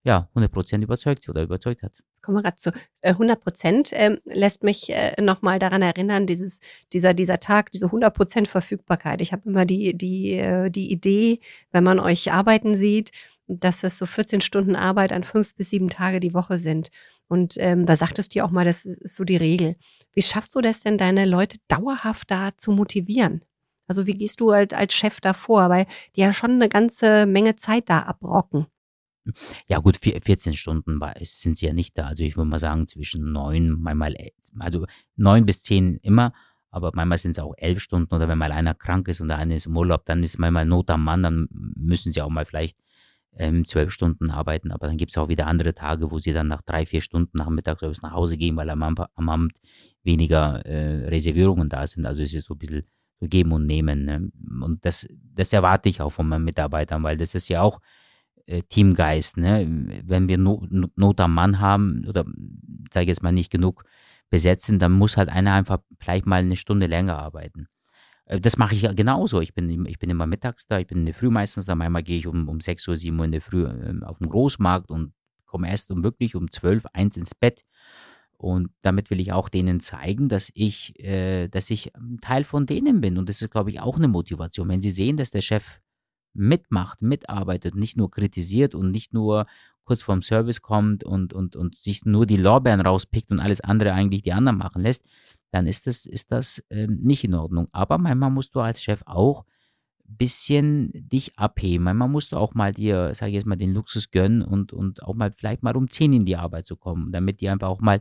ja, 0.04 0.30
100% 0.36 0.82
überzeugt 0.82 1.28
oder 1.30 1.44
überzeugt 1.44 1.84
hat. 1.84 1.92
Kommen 2.22 2.38
wir 2.38 2.44
gerade 2.44 2.58
zu 2.58 2.72
100 3.02 3.38
äh, 3.38 3.42
Prozent 3.42 3.94
äh, 3.94 4.18
lässt 4.26 4.64
mich 4.64 4.90
äh, 4.90 5.22
nochmal 5.22 5.60
daran 5.60 5.82
erinnern, 5.82 6.28
dieses, 6.28 6.60
dieser, 6.94 7.14
dieser 7.14 7.40
Tag, 7.40 7.72
diese 7.72 7.88
100 7.88 8.14
Prozent 8.14 8.48
Verfügbarkeit. 8.48 9.22
Ich 9.22 9.32
habe 9.32 9.50
immer 9.50 9.66
die, 9.66 9.98
die, 9.98 10.34
äh, 10.34 10.70
die 10.70 10.92
Idee, 10.92 11.40
wenn 11.72 11.84
man 11.84 12.00
euch 12.00 12.32
arbeiten 12.32 12.76
sieht, 12.76 13.12
dass 13.48 13.84
es 13.84 13.98
so 13.98 14.06
14 14.06 14.42
Stunden 14.42 14.76
Arbeit 14.76 15.12
an 15.12 15.24
fünf 15.24 15.56
bis 15.56 15.70
sieben 15.70 15.90
Tage 15.90 16.20
die 16.20 16.34
Woche 16.34 16.58
sind. 16.58 16.92
Und 17.28 17.56
ähm, 17.58 17.86
da 17.86 17.96
sagtest 17.96 18.34
du 18.34 18.40
ja 18.40 18.46
auch 18.46 18.52
mal, 18.52 18.66
das 18.66 18.86
ist 18.86 19.16
so 19.16 19.24
die 19.24 19.38
Regel. 19.38 19.76
Wie 20.14 20.22
schaffst 20.22 20.56
du 20.56 20.62
das 20.62 20.82
denn, 20.82 20.98
deine 20.98 21.26
Leute 21.26 21.58
dauerhaft 21.68 22.30
da 22.32 22.52
zu 22.58 22.72
motivieren? 22.72 23.44
Also 23.88 24.06
wie 24.06 24.14
gehst 24.14 24.40
du 24.40 24.52
halt 24.52 24.74
als 24.74 24.94
Chef 24.94 25.20
davor? 25.20 25.70
Weil 25.70 25.88
die 26.16 26.22
ja 26.22 26.32
schon 26.32 26.52
eine 26.52 26.70
ganze 26.70 27.26
Menge 27.26 27.56
Zeit 27.56 27.90
da 27.90 28.00
abrocken. 28.00 28.68
Ja 29.68 29.80
gut, 29.80 29.98
14 29.98 30.54
Stunden 30.54 31.00
sind 31.22 31.58
sie 31.58 31.68
ja 31.68 31.74
nicht 31.74 31.98
da. 31.98 32.08
Also 32.08 32.24
ich 32.24 32.38
würde 32.38 32.50
mal 32.50 32.60
sagen 32.60 32.88
zwischen 32.88 33.32
neun, 33.32 33.80
manchmal, 33.80 34.16
also 34.60 34.86
neun 35.16 35.46
bis 35.46 35.64
zehn 35.64 35.96
immer, 35.98 36.34
aber 36.72 36.92
manchmal 36.94 37.18
sind 37.18 37.32
es 37.32 37.40
auch 37.40 37.54
elf 37.58 37.82
Stunden 37.82 38.14
oder 38.14 38.28
wenn 38.28 38.38
mal 38.38 38.52
einer 38.52 38.74
krank 38.74 39.08
ist 39.08 39.22
und 39.22 39.30
der 39.30 39.38
eine 39.38 39.56
ist 39.56 39.66
im 39.66 39.76
Urlaub, 39.76 40.06
dann 40.06 40.24
ist 40.24 40.38
manchmal 40.38 40.66
Not 40.66 40.90
am 40.90 41.04
Mann, 41.04 41.24
dann 41.24 41.48
müssen 41.52 42.12
sie 42.12 42.22
auch 42.22 42.30
mal 42.30 42.46
vielleicht 42.46 42.78
ähm, 43.38 43.66
zwölf 43.66 43.92
Stunden 43.92 44.30
arbeiten, 44.32 44.72
aber 44.72 44.88
dann 44.88 44.98
gibt 44.98 45.12
es 45.12 45.18
auch 45.18 45.30
wieder 45.30 45.48
andere 45.48 45.74
Tage, 45.74 46.12
wo 46.12 46.20
sie 46.20 46.34
dann 46.34 46.48
nach 46.48 46.62
drei, 46.62 46.86
vier 46.86 47.02
Stunden 47.02 47.38
nach 47.38 47.50
Mittagsservice 47.50 48.02
nach 48.02 48.14
Hause 48.14 48.38
gehen, 48.38 48.56
weil 48.56 48.70
am, 48.70 48.84
am 48.84 49.30
Amt 49.30 49.60
weniger 50.04 50.66
äh, 50.66 51.08
Reservierungen 51.08 51.70
da 51.70 51.86
sind. 51.86 52.06
Also 52.06 52.24
es 52.24 52.34
ist 52.34 52.46
so 52.46 52.56
ein 52.56 52.58
bisschen 52.58 52.84
geben 53.22 53.52
und 53.52 53.66
nehmen. 53.66 54.06
Ne? 54.06 54.32
Und 54.64 54.86
das, 54.86 55.08
das 55.36 55.54
erwarte 55.54 55.90
ich 55.90 56.02
auch 56.02 56.12
von 56.12 56.28
meinen 56.28 56.46
Mitarbeitern, 56.46 57.04
weil 57.04 57.18
das 57.18 57.36
ist 57.36 57.50
ja 57.50 57.62
auch 57.62 57.80
äh, 58.50 58.64
Teamgeist. 58.64 59.38
Ne? 59.38 60.02
Wenn 60.06 60.28
wir 60.28 60.38
Not, 60.38 60.70
Not 60.98 61.22
am 61.22 61.34
Mann 61.34 61.60
haben 61.60 62.06
oder 62.08 62.26
sage 62.92 63.04
ich 63.04 63.10
jetzt 63.10 63.24
mal 63.24 63.32
nicht 63.32 63.52
genug 63.52 63.84
besetzen, 64.30 64.80
dann 64.80 64.92
muss 64.92 65.18
halt 65.18 65.30
einer 65.30 65.54
einfach 65.54 65.80
vielleicht 66.00 66.26
mal 66.26 66.42
eine 66.42 66.56
Stunde 66.56 66.88
länger 66.88 67.18
arbeiten. 67.18 67.68
Äh, 68.26 68.40
das 68.40 68.58
mache 68.58 68.74
ich 68.74 68.82
ja 68.82 68.94
genauso. 68.94 69.40
Ich 69.42 69.54
bin, 69.54 69.86
ich 69.86 70.00
bin 70.00 70.10
immer 70.10 70.26
mittags 70.26 70.66
da, 70.66 70.80
ich 70.80 70.88
bin 70.88 71.00
in 71.00 71.06
der 71.06 71.16
Früh 71.16 71.30
meistens 71.30 71.66
da. 71.68 71.76
Manchmal 71.76 72.04
gehe 72.04 72.18
ich 72.18 72.28
um, 72.28 72.48
um 72.50 72.60
6 72.60 72.88
Uhr, 72.88 72.96
7 72.96 73.18
Uhr 73.20 73.26
in 73.26 73.32
der 73.32 73.42
Früh 73.42 73.66
ähm, 73.66 74.04
auf 74.04 74.18
den 74.18 74.30
Großmarkt 74.30 74.90
und 74.90 75.14
komme 75.46 75.70
erst 75.70 75.92
um 75.92 76.04
wirklich 76.04 76.36
um 76.36 76.52
12, 76.52 76.86
1 76.94 77.18
ins 77.18 77.36
Bett. 77.36 77.64
Und 78.38 78.72
damit 78.82 79.10
will 79.10 79.20
ich 79.20 79.34
auch 79.34 79.50
denen 79.50 79.80
zeigen, 79.80 80.30
dass 80.30 80.50
ich, 80.56 80.98
äh, 81.00 81.50
dass 81.50 81.70
ich 81.70 81.92
Teil 82.22 82.46
von 82.46 82.66
denen 82.66 83.02
bin. 83.02 83.18
Und 83.18 83.30
das 83.30 83.42
ist, 83.42 83.52
glaube 83.52 83.70
ich, 83.70 83.80
auch 83.82 83.98
eine 83.98 84.08
Motivation. 84.08 84.70
Wenn 84.70 84.82
sie 84.82 84.92
sehen, 84.92 85.18
dass 85.18 85.32
der 85.32 85.42
Chef 85.42 85.82
mitmacht, 86.34 87.02
mitarbeitet, 87.02 87.76
nicht 87.76 87.98
nur 87.98 88.12
kritisiert 88.12 88.76
und 88.76 88.92
nicht 88.92 89.14
nur 89.14 89.46
kurz 89.84 90.02
vorm 90.04 90.22
Service 90.22 90.62
kommt 90.62 91.04
und, 91.04 91.34
und, 91.34 91.56
und 91.56 91.76
sich 91.76 92.06
nur 92.06 92.26
die 92.26 92.38
Lorbeeren 92.38 92.82
rauspickt 92.82 93.32
und 93.32 93.40
alles 93.40 93.62
andere 93.62 93.94
eigentlich 93.94 94.22
die 94.22 94.34
anderen 94.34 94.58
machen 94.58 94.84
lässt, 94.84 95.04
dann 95.52 95.66
ist 95.66 95.88
das, 95.88 96.06
ist 96.06 96.32
das 96.32 96.64
ähm, 96.70 97.00
nicht 97.02 97.24
in 97.24 97.34
Ordnung. 97.34 97.70
Aber 97.72 97.98
manchmal 97.98 98.30
musst 98.30 98.54
du 98.54 98.60
als 98.60 98.84
Chef 98.84 99.02
auch 99.08 99.46
ein 100.08 100.18
bisschen 100.18 100.92
dich 100.94 101.40
abheben. 101.40 101.86
Manchmal 101.86 102.08
musst 102.08 102.32
du 102.32 102.38
auch 102.38 102.54
mal 102.54 102.72
dir, 102.72 103.16
sage 103.16 103.32
ich 103.32 103.36
jetzt 103.36 103.48
mal, 103.48 103.56
den 103.56 103.74
Luxus 103.74 104.12
gönnen 104.12 104.44
und, 104.44 104.74
und 104.74 105.02
auch 105.04 105.16
mal 105.16 105.32
vielleicht 105.32 105.64
mal 105.64 105.76
um 105.76 105.90
10 105.90 106.14
in 106.14 106.26
die 106.26 106.38
Arbeit 106.38 106.68
zu 106.68 106.76
kommen, 106.76 107.12
damit 107.12 107.42
die 107.42 107.50
einfach 107.50 107.70
auch 107.70 107.82
mal 107.82 108.00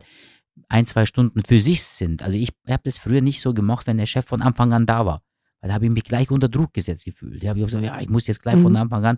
ein, 0.67 0.85
zwei 0.85 1.07
Stunden 1.07 1.43
für 1.43 1.59
sich 1.59 1.83
sind. 1.83 2.21
Also 2.21 2.37
ich 2.37 2.49
habe 2.67 2.83
das 2.83 2.99
früher 2.99 3.21
nicht 3.21 3.41
so 3.41 3.55
gemocht, 3.55 3.87
wenn 3.87 3.97
der 3.97 4.05
Chef 4.05 4.25
von 4.25 4.43
Anfang 4.43 4.73
an 4.73 4.85
da 4.85 5.07
war 5.07 5.23
Weil 5.61 5.69
da 5.69 5.73
habe 5.75 5.85
ich 5.85 5.91
mich 5.91 6.03
gleich 6.03 6.31
unter 6.31 6.49
Druck 6.49 6.73
gesetzt 6.73 7.05
gefühlt. 7.05 7.43
Da 7.43 7.49
habe 7.49 7.59
ich 7.59 7.65
gesagt, 7.65 7.83
ja, 7.83 7.99
ich 7.99 8.09
muss 8.09 8.27
jetzt 8.27 8.41
gleich 8.41 8.55
mhm. 8.55 8.63
von 8.63 8.75
Anfang 8.75 9.05
an 9.05 9.17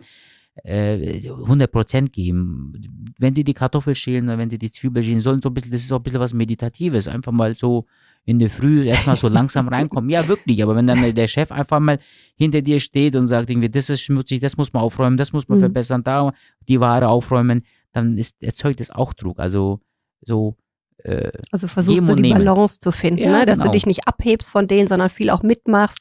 äh, 0.63 1.29
100 1.29 1.71
Prozent 1.71 2.13
geben. 2.13 2.73
Wenn 3.17 3.35
sie 3.35 3.43
die 3.43 3.53
Kartoffel 3.53 3.95
schälen 3.95 4.25
oder 4.25 4.37
wenn 4.37 4.49
sie 4.49 4.57
die 4.57 4.71
Zwiebel 4.71 5.03
schälen, 5.03 5.21
sollen 5.21 5.41
so 5.41 5.49
ein 5.49 5.53
bisschen, 5.53 5.71
das 5.71 5.81
ist 5.81 5.91
auch 5.91 5.97
ein 5.97 6.03
bisschen 6.03 6.19
was 6.19 6.33
Meditatives. 6.33 7.07
Einfach 7.07 7.31
mal 7.31 7.55
so 7.57 7.85
in 8.25 8.39
der 8.39 8.49
Früh 8.49 8.85
erstmal 8.85 9.15
so 9.15 9.27
langsam 9.27 9.67
reinkommen. 9.69 10.09
Ja, 10.09 10.27
wirklich. 10.27 10.61
Aber 10.61 10.75
wenn 10.75 10.87
dann 10.87 11.13
der 11.13 11.27
Chef 11.27 11.51
einfach 11.51 11.79
mal 11.79 11.99
hinter 12.35 12.61
dir 12.61 12.79
steht 12.79 13.15
und 13.15 13.27
sagt 13.27 13.49
irgendwie, 13.49 13.69
das 13.69 13.89
ist 13.89 14.01
schmutzig, 14.01 14.41
das 14.41 14.57
muss 14.57 14.73
man 14.73 14.83
aufräumen, 14.83 15.17
das 15.17 15.33
muss 15.33 15.47
man 15.47 15.57
mhm. 15.57 15.63
verbessern, 15.63 16.03
da 16.03 16.33
die 16.67 16.79
Ware 16.79 17.07
aufräumen, 17.07 17.63
dann 17.93 18.17
ist, 18.17 18.41
erzeugt 18.41 18.79
das 18.79 18.91
auch 18.91 19.13
Druck. 19.13 19.39
Also 19.39 19.79
so 20.21 20.55
äh, 21.03 21.31
also 21.51 21.67
versuchst 21.67 22.07
du 22.07 22.15
die 22.15 22.21
nehmen. 22.23 22.43
Balance 22.43 22.79
zu 22.79 22.91
finden, 22.91 23.23
ja, 23.23 23.39
ne? 23.39 23.45
dass 23.45 23.59
genau. 23.59 23.71
du 23.71 23.77
dich 23.77 23.85
nicht 23.85 24.07
abhebst 24.07 24.49
von 24.51 24.67
denen, 24.67 24.87
sondern 24.87 25.09
viel 25.09 25.29
auch 25.29 25.43
mitmachst, 25.43 25.99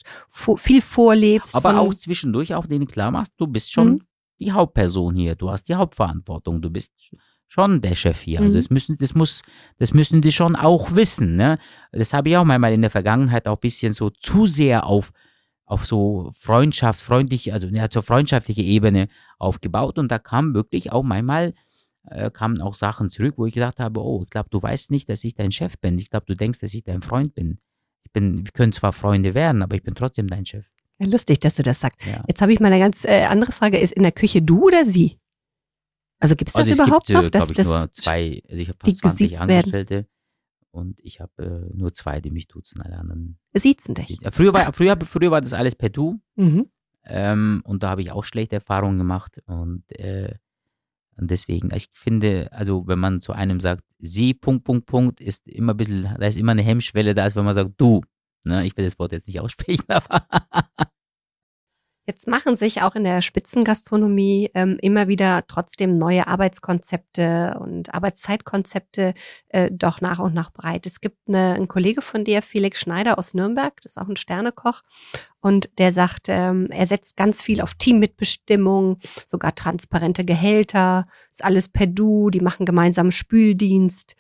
viel 0.57 0.83
vorlebst. 0.83 1.57
Aber 1.57 1.81
auch 1.81 1.95
zwischendurch 1.95 2.55
auch 2.55 2.67
denen 2.67 2.87
klar 2.87 3.11
machst, 3.11 3.33
du 3.37 3.47
bist 3.47 3.73
schon 3.73 3.89
mhm. 3.89 4.01
die 4.39 4.53
Hauptperson 4.53 5.15
hier, 5.15 5.37
du 5.37 5.51
hast 5.51 5.65
die 5.65 5.75
Hauptverantwortung, 5.75 6.61
du 6.61 6.71
bist 6.71 6.93
schon 7.51 7.81
der 7.81 7.95
Chef 7.95 8.21
hier. 8.21 8.39
Also 8.39 8.43
mhm. 8.43 8.47
Also 8.49 8.59
es 8.59 8.71
müssen, 8.71 8.97
das 8.97 9.15
muss, 9.15 9.43
das 9.79 9.93
müssen 9.93 10.23
die 10.23 10.33
schon 10.33 10.57
auch 10.57 10.95
wissen. 10.95 11.37
Ne? 11.37 11.59
Das 11.93 12.15
habe 12.15 12.29
ich 12.31 12.37
auch 12.37 12.45
manchmal 12.45 12.73
in 12.73 12.81
der 12.81 12.91
Vergangenheit 12.91 13.49
auch 13.49 13.57
ein 13.57 13.61
bisschen 13.61 13.93
so 13.93 14.11
zu 14.11 14.47
sehr 14.47 14.87
auf, 14.87 15.11
auf 15.65 15.87
so 15.87 16.31
Freundschaft, 16.33 17.01
freundlich, 17.01 17.53
also 17.53 17.69
ja, 17.69 17.91
zur 17.91 18.03
freundschaftliche 18.03 18.63
Ebene 18.63 19.09
aufgebaut. 19.39 19.99
Und 19.99 20.11
da 20.11 20.19
kam 20.19 20.55
wirklich 20.55 20.93
auch 20.93 21.03
manchmal 21.03 21.55
äh, 22.09 22.31
kamen 22.31 22.61
auch 22.61 22.75
Sachen 22.75 23.11
zurück, 23.11 23.35
wo 23.37 23.47
ich 23.47 23.55
gesagt 23.55 23.81
habe, 23.81 24.03
oh, 24.03 24.23
ich 24.25 24.31
glaube, 24.31 24.49
du 24.51 24.63
weißt 24.63 24.91
nicht, 24.91 25.09
dass 25.09 25.25
ich 25.25 25.35
dein 25.35 25.53
Chef 25.53 25.79
bin. 25.79 25.99
Ich 25.99 26.11
glaube, 26.11 26.27
du 26.27 26.35
denkst, 26.35 26.61
dass 26.61 26.75
ich 26.75 26.85
dein 26.85 27.03
Freund 27.03 27.35
bin. 27.35 27.59
Ich 28.05 28.13
bin, 28.13 28.45
wir 28.45 28.53
können 28.53 28.73
zwar 28.73 28.93
Freunde 28.93 29.35
werden, 29.35 29.63
aber 29.63 29.77
ich 29.77 29.83
bin 29.83 29.95
trotzdem 29.95 30.27
dein 30.27 30.47
Chef. 30.47 30.67
Ja, 30.99 31.07
lustig, 31.07 31.41
dass 31.41 31.55
du 31.55 31.63
das 31.63 31.81
sagst. 31.81 32.05
Ja. 32.07 32.25
Jetzt 32.29 32.43
habe 32.43 32.53
ich 32.53 32.61
mal 32.61 32.73
eine 32.73 32.79
ganz 32.79 33.05
äh, 33.05 33.25
andere 33.25 33.53
Frage. 33.53 33.79
Ist 33.79 33.93
in 33.93 34.03
der 34.03 34.13
Küche 34.13 34.43
du 34.43 34.67
oder 34.67 34.85
sie? 34.85 35.19
Also 36.19 36.37
gibt 36.37 36.51
es 36.51 36.55
das 36.55 36.69
also 36.69 36.83
überhaupt 36.83 37.07
gibt, 37.07 37.19
noch? 37.19 37.25
Äh, 37.25 37.31
dass, 37.31 37.51
ich, 37.51 37.59
nur 37.59 37.91
zwei, 37.93 38.43
also 38.49 38.63
ich 38.63 38.69
habe 38.69 38.79
fast 38.79 38.99
20 38.99 39.41
Angestellte 39.41 39.95
werden. 39.95 40.07
und 40.71 41.01
ich 41.01 41.21
habe 41.21 41.71
äh, 41.73 41.77
nur 41.77 41.95
zwei, 41.95 42.21
die 42.21 42.31
mich 42.31 42.47
duzen, 42.47 42.83
alle 42.83 42.99
anderen. 42.99 43.39
Siezen 43.55 43.95
dich. 43.95 44.19
Früher, 44.31 44.53
war, 44.53 44.73
früher, 44.75 44.99
früher 45.01 45.31
war 45.31 45.41
das 45.41 45.55
alles 45.55 45.75
per 45.75 45.89
Du 45.89 46.21
mhm. 46.37 46.67
ähm, 47.05 47.63
und 47.65 47.83
da 47.83 47.91
habe 47.91 48.03
ich 48.03 48.11
auch 48.11 48.25
schlechte 48.25 48.57
Erfahrungen 48.57 48.99
gemacht 48.99 49.41
und, 49.47 49.91
äh, 49.99 50.35
und 51.17 51.31
deswegen, 51.31 51.71
ich 51.75 51.89
finde, 51.93 52.49
also 52.53 52.87
wenn 52.87 52.99
man 52.99 53.21
zu 53.21 53.33
einem 53.33 53.61
sagt, 53.61 53.85
sie, 53.99 54.35
Punkt, 54.35 54.65
Punkt, 54.65 54.87
Punkt, 54.87 55.21
ist 55.21 55.47
immer 55.47 55.75
ein 55.75 55.77
bisschen, 55.77 56.03
da 56.19 56.27
ist 56.27 56.39
immer 56.39 56.53
eine 56.53 56.63
Hemmschwelle 56.63 57.15
da, 57.15 57.25
als 57.25 57.37
wenn 57.37 57.45
man 57.45 57.55
sagt, 57.55 57.73
du. 57.77 58.03
Ne? 58.45 58.67
Ich 58.67 58.77
will 58.77 58.85
das 58.85 58.99
Wort 58.99 59.13
jetzt 59.13 59.27
nicht 59.27 59.41
aussprechen, 59.41 59.85
aber 59.89 60.27
Jetzt 62.11 62.27
machen 62.27 62.57
sich 62.57 62.83
auch 62.83 62.97
in 62.97 63.05
der 63.05 63.23
Spitzengastronomie 63.23 64.51
ähm, 64.55 64.79
immer 64.83 65.07
wieder 65.07 65.45
trotzdem 65.47 65.95
neue 65.95 66.27
Arbeitskonzepte 66.27 67.57
und 67.61 67.95
Arbeitszeitkonzepte 67.95 69.15
äh, 69.51 69.71
doch 69.71 70.01
nach 70.01 70.19
und 70.19 70.35
nach 70.35 70.51
breit. 70.51 70.87
Es 70.87 71.01
gibt 71.01 71.29
eine, 71.29 71.55
einen 71.55 71.69
Kollege 71.69 72.03
von 72.03 72.25
dir, 72.25 72.43
Felix 72.43 72.81
Schneider 72.81 73.17
aus 73.17 73.33
Nürnberg, 73.33 73.81
das 73.83 73.93
ist 73.93 74.03
auch 74.03 74.09
ein 74.09 74.17
Sternekoch, 74.17 74.83
und 75.41 75.71
der 75.79 75.93
sagt, 75.93 76.27
ähm, 76.27 76.67
er 76.73 76.89
setzt 76.89 77.17
ganz 77.17 77.43
viel 77.43 77.61
auf 77.61 77.75
Teammitbestimmung, 77.75 78.99
sogar 79.25 79.55
transparente 79.55 80.25
Gehälter, 80.25 81.07
ist 81.31 81.45
alles 81.45 81.69
per 81.69 81.87
Du, 81.87 82.31
die 82.31 82.41
machen 82.41 82.67
gemeinsam 82.67 83.13
Spüldienst. 83.13 84.17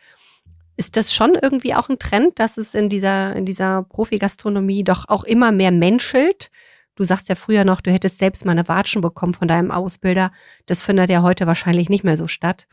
Ist 0.76 0.96
das 0.96 1.12
schon 1.12 1.32
irgendwie 1.42 1.74
auch 1.74 1.88
ein 1.88 1.98
Trend, 1.98 2.38
dass 2.38 2.56
es 2.56 2.72
in 2.76 2.88
dieser, 2.88 3.34
in 3.34 3.46
dieser 3.46 3.82
Profigastronomie 3.82 4.84
doch 4.84 5.08
auch 5.08 5.24
immer 5.24 5.50
mehr 5.50 5.72
menschelt? 5.72 6.52
Du 6.96 7.04
sagst 7.04 7.28
ja 7.28 7.34
früher 7.34 7.64
noch, 7.64 7.80
du 7.80 7.90
hättest 7.90 8.18
selbst 8.18 8.44
mal 8.44 8.52
eine 8.52 8.68
Watschen 8.68 9.00
bekommen 9.00 9.34
von 9.34 9.48
deinem 9.48 9.70
Ausbilder. 9.70 10.32
Das 10.66 10.82
findet 10.82 11.10
ja 11.10 11.22
heute 11.22 11.46
wahrscheinlich 11.46 11.88
nicht 11.88 12.04
mehr 12.04 12.16
so 12.16 12.26
statt. 12.26 12.66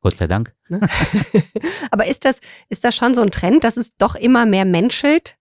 Gott 0.00 0.16
sei 0.16 0.26
Dank. 0.26 0.54
Ne? 0.68 0.80
Aber 1.90 2.06
ist 2.06 2.24
das, 2.24 2.40
ist 2.68 2.84
das 2.84 2.96
schon 2.96 3.14
so 3.14 3.22
ein 3.22 3.30
Trend, 3.30 3.64
dass 3.64 3.76
es 3.76 3.96
doch 3.96 4.14
immer 4.14 4.46
mehr 4.46 4.64
menschelt 4.64 5.36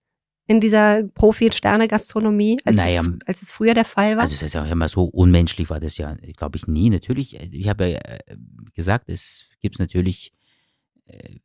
in 0.47 0.59
dieser 0.59 1.03
Profi-Sterne-Gastronomie, 1.03 2.59
als, 2.65 2.75
naja, 2.75 3.01
es, 3.01 3.27
als 3.27 3.41
es 3.43 3.51
früher 3.51 3.73
der 3.73 3.85
Fall 3.85 4.15
war? 4.15 4.21
Also 4.21 4.35
es 4.35 4.41
ist 4.41 4.55
ja 4.55 4.65
immer 4.65 4.89
so 4.89 5.03
unmenschlich 5.03 5.69
war 5.69 5.79
das 5.79 5.97
ja, 5.97 6.15
glaube 6.35 6.57
ich, 6.57 6.67
nie. 6.67 6.89
Natürlich, 6.89 7.39
ich 7.39 7.69
habe 7.69 7.89
ja 7.91 7.99
äh, 7.99 8.19
gesagt, 8.73 9.09
es 9.09 9.45
gibt 9.61 9.79
natürlich, 9.79 10.33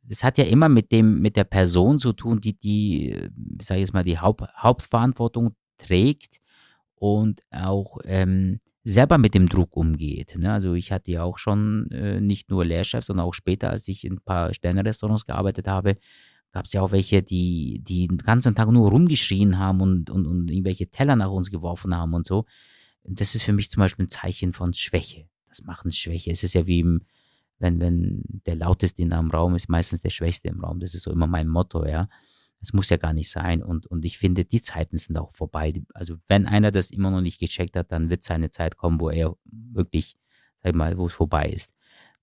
es 0.09 0.21
äh, 0.21 0.25
hat 0.25 0.37
ja 0.37 0.45
immer 0.45 0.69
mit 0.69 0.91
dem, 0.91 1.21
mit 1.21 1.35
der 1.35 1.43
Person 1.43 1.99
zu 1.99 2.13
tun, 2.13 2.41
die 2.41 2.57
die, 2.57 3.29
sage 3.61 3.79
ich 3.79 3.85
jetzt 3.85 3.93
mal, 3.93 4.03
die 4.03 4.17
Haupt, 4.17 4.43
Hauptverantwortung 4.57 5.55
trägt 5.77 6.41
und 6.95 7.41
auch 7.51 7.99
ähm, 8.05 8.59
selber 8.83 9.17
mit 9.17 9.33
dem 9.33 9.49
Druck 9.49 9.75
umgeht. 9.75 10.35
Ne? 10.37 10.51
Also 10.51 10.73
ich 10.73 10.91
hatte 10.91 11.11
ja 11.11 11.23
auch 11.23 11.37
schon 11.37 11.89
äh, 11.91 12.21
nicht 12.21 12.49
nur 12.49 12.63
Lehrchef, 12.63 13.03
sondern 13.03 13.25
auch 13.25 13.33
später, 13.33 13.69
als 13.69 13.87
ich 13.87 14.05
in 14.05 14.13
ein 14.13 14.21
paar 14.21 14.53
Sterne-Restaurants 14.53 15.25
gearbeitet 15.25 15.67
habe, 15.67 15.97
gab 16.51 16.65
es 16.65 16.73
ja 16.73 16.81
auch 16.81 16.91
welche, 16.91 17.21
die, 17.21 17.81
die 17.83 18.07
den 18.07 18.19
ganzen 18.19 18.55
Tag 18.55 18.69
nur 18.71 18.89
rumgeschrien 18.89 19.57
haben 19.57 19.81
und, 19.81 20.09
und, 20.09 20.25
und 20.25 20.49
irgendwelche 20.49 20.87
Teller 20.87 21.15
nach 21.15 21.31
uns 21.31 21.51
geworfen 21.51 21.95
haben 21.95 22.13
und 22.13 22.25
so. 22.25 22.45
Das 23.03 23.35
ist 23.35 23.43
für 23.43 23.53
mich 23.53 23.69
zum 23.69 23.81
Beispiel 23.81 24.05
ein 24.05 24.09
Zeichen 24.09 24.53
von 24.53 24.73
Schwäche. 24.73 25.27
Das 25.49 25.63
macht 25.63 25.85
eine 25.85 25.91
Schwäche. 25.91 26.31
Es 26.31 26.43
ist 26.43 26.53
ja 26.53 26.65
wie 26.65 26.79
im, 26.79 27.01
wenn, 27.59 27.79
wenn 27.79 28.23
der 28.45 28.55
lauteste 28.55 29.01
in 29.01 29.11
einem 29.11 29.31
Raum 29.31 29.55
ist, 29.55 29.67
meistens 29.67 30.01
der 30.01 30.11
Schwächste 30.11 30.47
im 30.47 30.63
Raum. 30.63 30.79
Das 30.79 30.93
ist 30.93 31.03
so 31.03 31.11
immer 31.11 31.27
mein 31.27 31.47
Motto, 31.47 31.85
ja. 31.85 32.07
Das 32.59 32.73
muss 32.73 32.89
ja 32.89 32.97
gar 32.97 33.13
nicht 33.13 33.29
sein. 33.29 33.61
Und, 33.61 33.85
und 33.87 34.05
ich 34.05 34.17
finde, 34.17 34.45
die 34.45 34.61
Zeiten 34.61 34.97
sind 34.97 35.17
auch 35.17 35.33
vorbei. 35.33 35.73
Also 35.93 36.15
wenn 36.27 36.47
einer 36.47 36.71
das 36.71 36.89
immer 36.89 37.11
noch 37.11 37.21
nicht 37.21 37.39
gecheckt 37.39 37.75
hat, 37.75 37.91
dann 37.91 38.09
wird 38.09 38.23
seine 38.23 38.49
Zeit 38.49 38.77
kommen, 38.77 38.99
wo 38.99 39.09
er 39.09 39.35
wirklich, 39.45 40.15
sag 40.63 40.71
ich 40.71 40.75
mal, 40.75 40.97
wo 40.97 41.07
es 41.07 41.13
vorbei 41.13 41.49
ist. 41.49 41.73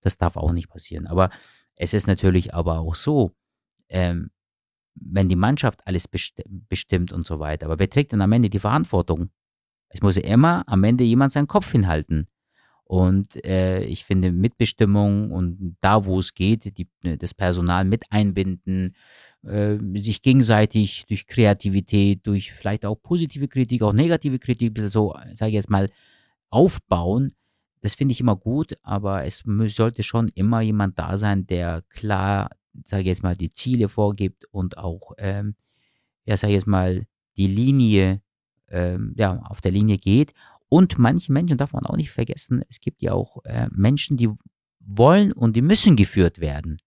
Das 0.01 0.19
darf 0.19 0.37
auch 0.37 0.53
nicht 0.53 0.69
passieren. 0.69 1.07
Aber 1.07 1.31
es 1.77 1.95
ist 1.95 2.07
natürlich 2.07 2.55
aber 2.55 2.81
auch 2.81 2.95
so, 2.95 3.35
ähm, 3.89 4.31
wenn 4.95 5.29
die 5.29 5.37
Mannschaft 5.37 5.87
alles 5.87 6.09
besti 6.09 6.45
bestimmt 6.47 7.13
und 7.13 7.27
so 7.27 7.39
weiter, 7.39 7.67
aber 7.67 7.79
wer 7.79 7.89
trägt 7.89 8.13
dann 8.13 8.21
am 8.21 8.33
Ende 8.33 8.51
die 8.51 8.59
Verantwortung? 8.59 9.31
Es 9.89 10.03
muss 10.03 10.17
ja 10.17 10.25
immer 10.25 10.65
am 10.67 10.85
Ende 10.85 11.05
jemand 11.05 11.33
seinen 11.33 11.47
Kopf 11.47 11.71
hinhalten. 11.71 12.29
Und 12.85 13.43
äh, 13.47 13.85
ich 13.85 14.05
finde 14.05 14.33
Mitbestimmung 14.33 15.31
und 15.31 15.77
da, 15.81 16.05
wo 16.05 16.19
es 16.19 16.35
geht, 16.35 16.77
die, 16.77 16.89
das 17.19 17.33
Personal 17.33 17.85
mit 17.85 18.05
einbinden, 18.11 18.95
äh, 19.47 19.79
sich 19.99 20.23
gegenseitig 20.23 21.05
durch 21.07 21.27
Kreativität, 21.27 22.27
durch 22.27 22.53
vielleicht 22.53 22.85
auch 22.85 22.97
positive 22.97 23.49
Kritik, 23.49 23.83
auch 23.83 23.93
negative 23.93 24.39
Kritik, 24.39 24.79
so, 24.79 25.15
sage 25.33 25.51
ich 25.51 25.55
jetzt 25.55 25.71
mal, 25.71 25.91
aufbauen. 26.51 27.33
Das 27.81 27.95
finde 27.95 28.13
ich 28.13 28.21
immer 28.21 28.37
gut, 28.37 28.79
aber 28.83 29.25
es 29.25 29.43
sollte 29.67 30.03
schon 30.03 30.29
immer 30.29 30.61
jemand 30.61 30.99
da 30.99 31.17
sein, 31.17 31.47
der 31.47 31.83
klar, 31.89 32.51
sage 32.85 33.03
ich 33.03 33.09
jetzt 33.09 33.23
mal, 33.25 33.37
die 33.37 33.53
Ziele 33.53 33.89
vorgibt 33.89 34.45
und 34.53 34.79
auch, 34.79 35.13
ähm, 35.19 35.57
ja, 36.25 36.37
sage 36.37 36.53
ich 36.53 36.59
jetzt 36.59 36.69
mal, 36.69 37.07
die 37.37 37.49
Linie, 37.49 38.23
ähm, 38.69 39.15
ja, 39.17 39.41
auf 39.47 39.61
der 39.61 39.73
Linie 39.73 39.99
geht. 39.99 40.33
Und 40.69 40.99
manche 40.99 41.33
Menschen 41.33 41.59
darf 41.59 41.73
man 41.73 41.85
auch 41.85 41.97
nicht 41.97 42.11
vergessen, 42.11 42.63
es 42.69 42.81
gibt 42.81 43.03
ja 43.03 43.13
auch 43.13 43.45
äh, 43.45 43.67
Menschen, 43.73 44.17
die 44.17 44.31
wollen 44.79 45.33
und 45.33 45.57
die 45.57 45.63
müssen 45.63 45.97
geführt 45.97 46.39
werden 46.39 46.79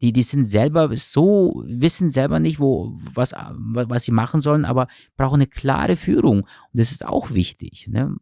die, 0.00 0.12
die 0.12 0.22
sind 0.22 0.44
selber 0.44 0.96
so, 0.96 1.62
wissen 1.66 2.10
selber 2.10 2.38
nicht, 2.38 2.60
wo, 2.60 2.98
was, 3.14 3.32
was 3.32 4.04
sie 4.04 4.12
machen 4.12 4.40
sollen, 4.40 4.64
aber 4.64 4.88
brauchen 5.16 5.36
eine 5.36 5.46
klare 5.46 5.96
Führung. 5.96 6.42
Und 6.42 6.48
das 6.72 6.90
ist 6.92 7.04
auch 7.04 7.32
wichtig. 7.32 7.88
Ne? 7.88 8.16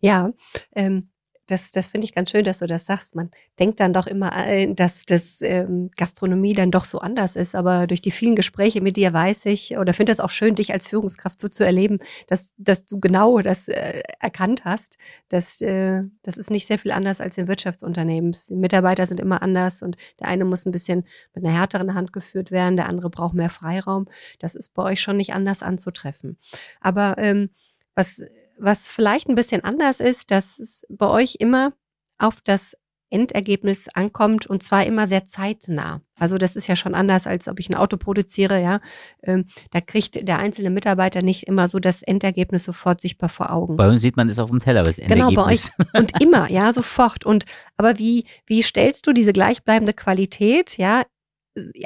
Ja, 0.00 0.32
ähm, 0.74 1.10
das, 1.46 1.70
das 1.72 1.86
finde 1.88 2.06
ich 2.06 2.14
ganz 2.14 2.30
schön, 2.30 2.44
dass 2.44 2.60
du 2.60 2.66
das 2.66 2.86
sagst. 2.86 3.14
Man 3.14 3.30
denkt 3.58 3.78
dann 3.80 3.92
doch 3.92 4.06
immer, 4.06 4.32
äh, 4.46 4.72
dass 4.72 5.04
das 5.04 5.40
ähm, 5.42 5.90
Gastronomie 5.96 6.54
dann 6.54 6.70
doch 6.70 6.84
so 6.84 6.98
anders 7.00 7.36
ist. 7.36 7.54
Aber 7.54 7.86
durch 7.86 8.00
die 8.00 8.10
vielen 8.10 8.34
Gespräche 8.34 8.80
mit 8.80 8.96
dir 8.96 9.12
weiß 9.12 9.46
ich 9.46 9.76
oder 9.76 9.92
finde 9.92 10.12
es 10.12 10.20
auch 10.20 10.30
schön, 10.30 10.54
dich 10.54 10.72
als 10.72 10.88
Führungskraft 10.88 11.38
so 11.38 11.48
zu 11.48 11.64
erleben, 11.64 11.98
dass, 12.28 12.54
dass 12.56 12.86
du 12.86 12.98
genau 12.98 13.40
das 13.40 13.68
äh, 13.68 14.02
erkannt 14.20 14.64
hast. 14.64 14.96
Dass, 15.28 15.60
äh, 15.60 16.02
das 16.22 16.38
ist 16.38 16.50
nicht 16.50 16.66
sehr 16.66 16.78
viel 16.78 16.92
anders 16.92 17.20
als 17.20 17.36
in 17.36 17.46
Wirtschaftsunternehmen. 17.46 18.34
Die 18.48 18.56
Mitarbeiter 18.56 19.06
sind 19.06 19.20
immer 19.20 19.42
anders 19.42 19.82
und 19.82 19.96
der 20.20 20.28
eine 20.28 20.44
muss 20.44 20.64
ein 20.64 20.72
bisschen 20.72 21.04
mit 21.34 21.44
einer 21.44 21.54
härteren 21.54 21.94
Hand 21.94 22.12
geführt 22.12 22.50
werden, 22.50 22.76
der 22.76 22.88
andere 22.88 23.10
braucht 23.10 23.34
mehr 23.34 23.50
Freiraum. 23.50 24.06
Das 24.38 24.54
ist 24.54 24.72
bei 24.72 24.82
euch 24.82 25.00
schon 25.00 25.18
nicht 25.18 25.34
anders 25.34 25.62
anzutreffen. 25.62 26.38
Aber 26.80 27.16
ähm, 27.18 27.50
was 27.94 28.22
was 28.58 28.88
vielleicht 28.88 29.28
ein 29.28 29.34
bisschen 29.34 29.64
anders 29.64 30.00
ist, 30.00 30.30
dass 30.30 30.58
es 30.58 30.84
bei 30.88 31.08
euch 31.08 31.36
immer 31.38 31.72
auf 32.18 32.40
das 32.42 32.76
Endergebnis 33.10 33.88
ankommt 33.94 34.46
und 34.46 34.62
zwar 34.62 34.84
immer 34.84 35.06
sehr 35.06 35.24
zeitnah. 35.24 36.00
Also 36.16 36.36
das 36.36 36.56
ist 36.56 36.66
ja 36.66 36.74
schon 36.74 36.94
anders, 36.94 37.26
als 37.26 37.46
ob 37.48 37.60
ich 37.60 37.68
ein 37.68 37.76
Auto 37.76 37.96
produziere, 37.96 38.60
ja. 38.60 38.80
Ähm, 39.22 39.46
da 39.70 39.80
kriegt 39.80 40.26
der 40.26 40.38
einzelne 40.38 40.70
Mitarbeiter 40.70 41.22
nicht 41.22 41.44
immer 41.44 41.68
so 41.68 41.78
das 41.78 42.02
Endergebnis 42.02 42.64
sofort 42.64 43.00
sichtbar 43.00 43.28
vor 43.28 43.52
Augen. 43.52 43.76
Bei 43.76 43.88
uns 43.88 44.02
sieht 44.02 44.16
man 44.16 44.28
es 44.28 44.38
auf 44.38 44.50
dem 44.50 44.58
Teller, 44.58 44.82
das 44.82 44.98
Endergebnis. 44.98 45.28
Genau, 45.28 45.44
bei 45.44 45.52
euch. 45.52 45.70
Und 46.00 46.20
immer, 46.20 46.50
ja, 46.50 46.72
sofort. 46.72 47.24
Und 47.24 47.44
aber 47.76 47.98
wie, 47.98 48.24
wie 48.46 48.62
stellst 48.62 49.06
du 49.06 49.12
diese 49.12 49.32
gleichbleibende 49.32 49.92
Qualität, 49.92 50.76
ja, 50.76 51.02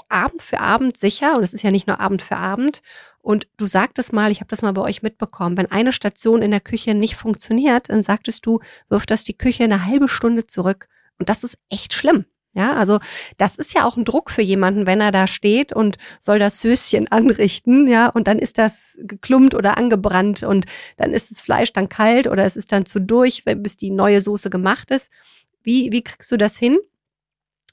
Abend 0.09 0.43
für 0.43 0.61
Abend 0.61 0.97
sicher, 0.97 1.37
und 1.37 1.43
es 1.43 1.55
ist 1.55 1.63
ja 1.63 1.71
nicht 1.71 1.87
nur 1.87 2.01
Abend 2.01 2.23
für 2.23 2.37
Abend. 2.37 2.83
Und 3.21 3.49
du 3.57 3.67
sagtest 3.67 4.13
mal, 4.13 4.31
ich 4.31 4.41
habe 4.41 4.49
das 4.49 4.63
mal 4.63 4.73
bei 4.73 4.83
euch 4.83 5.03
mitbekommen, 5.03 5.57
wenn 5.57 5.71
eine 5.71 5.93
Station 5.93 6.43
in 6.43 6.51
der 6.51 6.61
Küche 6.61 6.95
nicht 6.95 7.17
funktioniert, 7.17 7.91
dann 7.91 8.03
sagtest 8.03 8.47
du, 8.47 8.61
wirft 8.89 9.11
das 9.11 9.25
die 9.25 9.37
Küche 9.37 9.65
eine 9.65 9.85
halbe 9.85 10.09
Stunde 10.09 10.47
zurück. 10.47 10.89
Und 11.19 11.29
das 11.29 11.45
ist 11.45 11.59
echt 11.69 11.93
schlimm. 11.93 12.25
Ja, 12.55 12.75
also 12.75 12.99
das 13.37 13.55
ist 13.57 13.75
ja 13.75 13.85
auch 13.85 13.97
ein 13.97 14.05
Druck 14.05 14.31
für 14.31 14.43
jemanden, 14.43 14.87
wenn 14.87 15.01
er 15.01 15.13
da 15.13 15.27
steht 15.27 15.73
und 15.73 15.97
soll 16.19 16.39
das 16.39 16.61
Söschen 16.61 17.07
anrichten, 17.13 17.87
ja, 17.87 18.09
und 18.09 18.27
dann 18.27 18.39
ist 18.39 18.59
das 18.59 18.99
geklumpt 19.03 19.55
oder 19.55 19.79
angebrannt 19.79 20.43
und 20.43 20.67
dann 20.97 21.13
ist 21.13 21.31
das 21.31 21.41
Fleisch 21.41 21.73
dann 21.73 21.89
kalt 21.89 22.27
oder 22.27 22.45
es 22.45 22.57
ist 22.57 22.73
dann 22.73 22.87
zu 22.87 23.01
durch, 23.01 23.45
bis 23.45 23.77
die 23.77 23.91
neue 23.91 24.21
Soße 24.21 24.51
gemacht 24.51 24.91
ist. 24.91 25.11
Wie, 25.63 25.93
wie 25.93 26.03
kriegst 26.03 26.33
du 26.33 26.37
das 26.37 26.57
hin? 26.57 26.79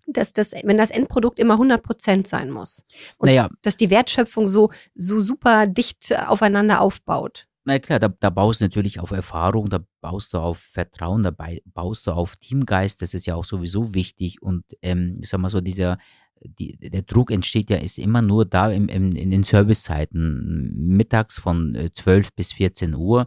Dass 0.07 0.33
das, 0.33 0.53
wenn 0.63 0.77
das 0.77 0.91
Endprodukt 0.91 1.39
immer 1.39 1.53
100 1.53 1.81
Prozent 1.83 2.27
sein 2.27 2.51
muss. 2.51 2.83
Und 3.17 3.27
naja. 3.27 3.49
dass 3.61 3.77
die 3.77 3.89
Wertschöpfung 3.89 4.47
so, 4.47 4.69
so 4.95 5.21
super 5.21 5.67
dicht 5.67 6.13
aufeinander 6.27 6.81
aufbaut. 6.81 7.47
Na 7.67 7.79
klar, 7.79 7.99
da, 7.99 8.09
da 8.09 8.29
baust 8.29 8.61
du 8.61 8.65
natürlich 8.65 8.99
auf 8.99 9.09
Erfahrung, 9.09 9.69
da 9.69 9.79
baust 9.99 10.33
du 10.33 10.37
auf 10.37 10.59
Vertrauen, 10.59 11.23
da 11.23 11.35
baust 11.73 12.05
du 12.05 12.11
auf 12.11 12.35
Teamgeist, 12.35 13.01
das 13.01 13.15
ist 13.15 13.25
ja 13.25 13.33
auch 13.33 13.45
sowieso 13.45 13.95
wichtig. 13.95 14.41
Und 14.41 14.63
ähm, 14.83 15.15
ich 15.19 15.29
sag 15.29 15.39
mal 15.39 15.49
so, 15.49 15.61
dieser, 15.61 15.97
die, 16.39 16.77
der 16.77 17.01
Druck 17.01 17.31
entsteht 17.31 17.71
ja, 17.71 17.77
ist 17.77 17.97
immer 17.97 18.21
nur 18.21 18.45
da 18.45 18.69
im, 18.69 18.87
im, 18.87 19.15
in 19.15 19.31
den 19.31 19.43
Servicezeiten, 19.43 20.73
mittags 20.75 21.39
von 21.39 21.89
12 21.91 22.27
äh, 22.27 22.29
bis 22.35 22.53
14 22.53 22.93
Uhr 22.93 23.25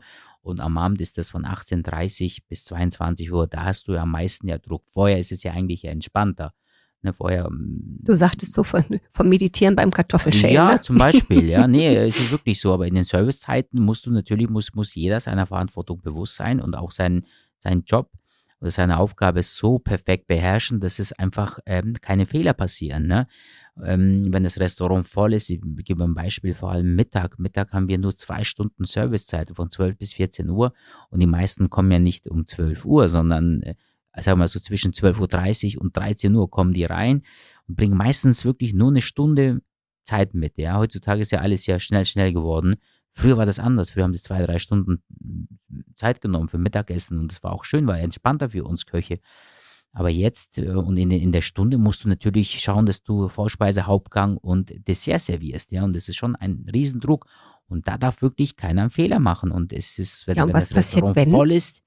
und 0.48 0.60
am 0.60 0.78
Abend 0.78 1.00
ist 1.02 1.18
das 1.18 1.28
von 1.28 1.44
18.30 1.44 2.38
bis 2.48 2.64
22 2.64 3.30
Uhr. 3.30 3.46
Da 3.46 3.64
hast 3.64 3.86
du 3.86 3.92
ja 3.92 4.02
am 4.02 4.12
meisten 4.12 4.48
ja 4.48 4.56
Druck. 4.56 4.84
Vorher 4.90 5.18
ist 5.18 5.30
es 5.30 5.42
ja 5.42 5.52
eigentlich 5.52 5.84
entspannter. 5.84 6.54
Ne, 7.02 7.12
vorher, 7.12 7.46
ähm, 7.46 8.00
du 8.02 8.14
sagtest 8.14 8.54
so 8.54 8.64
von, 8.64 8.84
vom 9.10 9.28
Meditieren 9.28 9.76
beim 9.76 9.92
Kartoffelschälen. 9.92 10.54
Ja, 10.54 10.72
ne? 10.72 10.80
zum 10.80 10.98
Beispiel, 10.98 11.48
ja. 11.48 11.68
Nee, 11.68 11.94
es 12.06 12.18
ist 12.18 12.32
wirklich 12.32 12.60
so. 12.60 12.72
Aber 12.72 12.88
in 12.88 12.94
den 12.94 13.04
Servicezeiten 13.04 13.80
musst 13.80 14.06
du 14.06 14.10
natürlich, 14.10 14.48
muss, 14.48 14.74
muss 14.74 14.94
jeder 14.96 15.20
seiner 15.20 15.46
Verantwortung 15.46 16.00
bewusst 16.02 16.34
sein 16.34 16.60
und 16.60 16.76
auch 16.76 16.90
sein, 16.90 17.24
sein 17.58 17.84
Job 17.86 18.10
oder 18.60 18.72
seine 18.72 18.98
Aufgabe 18.98 19.42
so 19.42 19.78
perfekt 19.78 20.26
beherrschen, 20.26 20.80
dass 20.80 20.98
es 20.98 21.12
einfach 21.12 21.60
ähm, 21.66 21.94
keine 22.00 22.26
Fehler 22.26 22.52
passieren. 22.52 23.06
Ne? 23.06 23.28
Ähm, 23.84 24.24
wenn 24.32 24.42
das 24.42 24.58
Restaurant 24.58 25.06
voll 25.06 25.34
ist, 25.34 25.50
ich 25.50 25.60
gebe 25.84 26.02
ein 26.02 26.14
Beispiel, 26.14 26.54
vor 26.54 26.72
allem 26.72 26.96
Mittag. 26.96 27.38
Mittag 27.38 27.72
haben 27.72 27.86
wir 27.86 27.98
nur 27.98 28.14
zwei 28.16 28.42
Stunden 28.42 28.84
Servicezeit 28.84 29.52
von 29.54 29.70
12 29.70 29.96
bis 29.96 30.14
14 30.14 30.50
Uhr 30.50 30.72
und 31.10 31.20
die 31.22 31.26
meisten 31.26 31.70
kommen 31.70 31.92
ja 31.92 32.00
nicht 32.00 32.28
um 32.28 32.46
12 32.46 32.84
Uhr, 32.84 33.08
sondern 33.08 33.62
äh, 33.62 33.74
sagen 34.22 34.38
wir 34.38 34.42
mal 34.44 34.48
so 34.48 34.60
zwischen 34.60 34.92
12.30 34.92 35.76
Uhr 35.76 35.82
und 35.82 35.96
13 35.96 36.34
Uhr 36.34 36.50
kommen 36.50 36.72
die 36.72 36.84
rein 36.84 37.22
und 37.66 37.76
bringen 37.76 37.96
meistens 37.96 38.44
wirklich 38.44 38.74
nur 38.74 38.88
eine 38.88 39.00
Stunde 39.00 39.62
Zeit 40.04 40.34
mit. 40.34 40.56
Ja, 40.58 40.78
heutzutage 40.78 41.20
ist 41.20 41.32
ja 41.32 41.40
alles 41.40 41.66
ja 41.66 41.78
schnell, 41.78 42.04
schnell 42.04 42.32
geworden. 42.32 42.76
Früher 43.12 43.36
war 43.36 43.46
das 43.46 43.58
anders. 43.58 43.90
Früher 43.90 44.04
haben 44.04 44.14
sie 44.14 44.22
zwei, 44.22 44.44
drei 44.44 44.58
Stunden 44.58 45.02
Zeit 45.96 46.20
genommen 46.20 46.48
für 46.48 46.58
Mittagessen 46.58 47.18
und 47.18 47.32
das 47.32 47.42
war 47.42 47.52
auch 47.52 47.64
schön, 47.64 47.86
war 47.86 47.98
entspannter 47.98 48.50
für 48.50 48.64
uns 48.64 48.86
Köche. 48.86 49.20
Aber 49.92 50.10
jetzt 50.10 50.58
äh, 50.58 50.68
und 50.68 50.96
in, 50.96 51.10
in 51.10 51.32
der 51.32 51.40
Stunde 51.40 51.78
musst 51.78 52.04
du 52.04 52.08
natürlich 52.08 52.60
schauen, 52.60 52.86
dass 52.86 53.02
du 53.02 53.28
Vorspeise, 53.28 53.86
Hauptgang 53.86 54.36
und 54.36 54.86
Dessert 54.86 55.20
servierst. 55.20 55.72
Ja, 55.72 55.84
und 55.84 55.96
das 55.96 56.08
ist 56.08 56.16
schon 56.16 56.36
ein 56.36 56.66
Riesendruck. 56.72 57.26
Und 57.66 57.86
da 57.86 57.98
darf 57.98 58.22
wirklich 58.22 58.56
keiner 58.56 58.82
einen 58.82 58.90
Fehler 58.90 59.18
machen. 59.18 59.50
Und 59.50 59.72
es 59.72 59.98
ist, 59.98 60.26
wenn, 60.26 60.36
ja, 60.36 60.46
wenn 60.46 60.52
das 60.52 60.74
Restaurant 60.74 61.16
wenn? 61.16 61.30
voll 61.30 61.52
ist, 61.52 61.82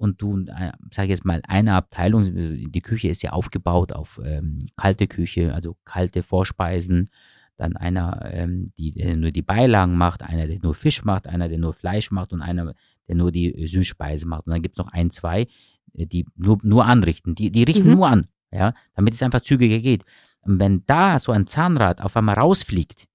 und 0.00 0.22
du, 0.22 0.46
äh, 0.46 0.72
sag 0.90 1.04
ich 1.04 1.10
jetzt 1.10 1.26
mal, 1.26 1.42
eine 1.46 1.74
Abteilung, 1.74 2.24
die 2.24 2.80
Küche 2.80 3.08
ist 3.08 3.22
ja 3.22 3.32
aufgebaut 3.32 3.92
auf 3.92 4.18
ähm, 4.24 4.58
kalte 4.74 5.06
Küche, 5.06 5.52
also 5.52 5.76
kalte 5.84 6.22
Vorspeisen, 6.22 7.10
dann 7.58 7.76
einer, 7.76 8.30
ähm, 8.32 8.64
die, 8.78 8.92
der 8.92 9.14
nur 9.16 9.30
die 9.30 9.42
Beilagen 9.42 9.98
macht, 9.98 10.22
einer, 10.22 10.46
der 10.46 10.58
nur 10.62 10.74
Fisch 10.74 11.04
macht, 11.04 11.26
einer, 11.28 11.50
der 11.50 11.58
nur 11.58 11.74
Fleisch 11.74 12.10
macht 12.12 12.32
und 12.32 12.40
einer, 12.40 12.72
der 13.08 13.14
nur 13.14 13.30
die 13.30 13.66
Süßspeise 13.66 14.26
macht. 14.26 14.46
Und 14.46 14.52
dann 14.52 14.62
gibt 14.62 14.78
es 14.78 14.84
noch 14.84 14.90
ein, 14.90 15.10
zwei, 15.10 15.46
äh, 15.92 16.06
die 16.06 16.24
nur, 16.34 16.58
nur 16.62 16.86
anrichten. 16.86 17.34
Die, 17.34 17.52
die 17.52 17.64
richten 17.64 17.88
mhm. 17.88 17.94
nur 17.96 18.08
an, 18.08 18.26
ja, 18.50 18.72
damit 18.94 19.12
es 19.12 19.22
einfach 19.22 19.42
zügiger 19.42 19.80
geht. 19.80 20.04
Und 20.40 20.58
wenn 20.58 20.82
da 20.86 21.18
so 21.18 21.30
ein 21.30 21.46
Zahnrad 21.46 22.00
auf 22.00 22.16
einmal 22.16 22.36
rausfliegt, 22.36 23.06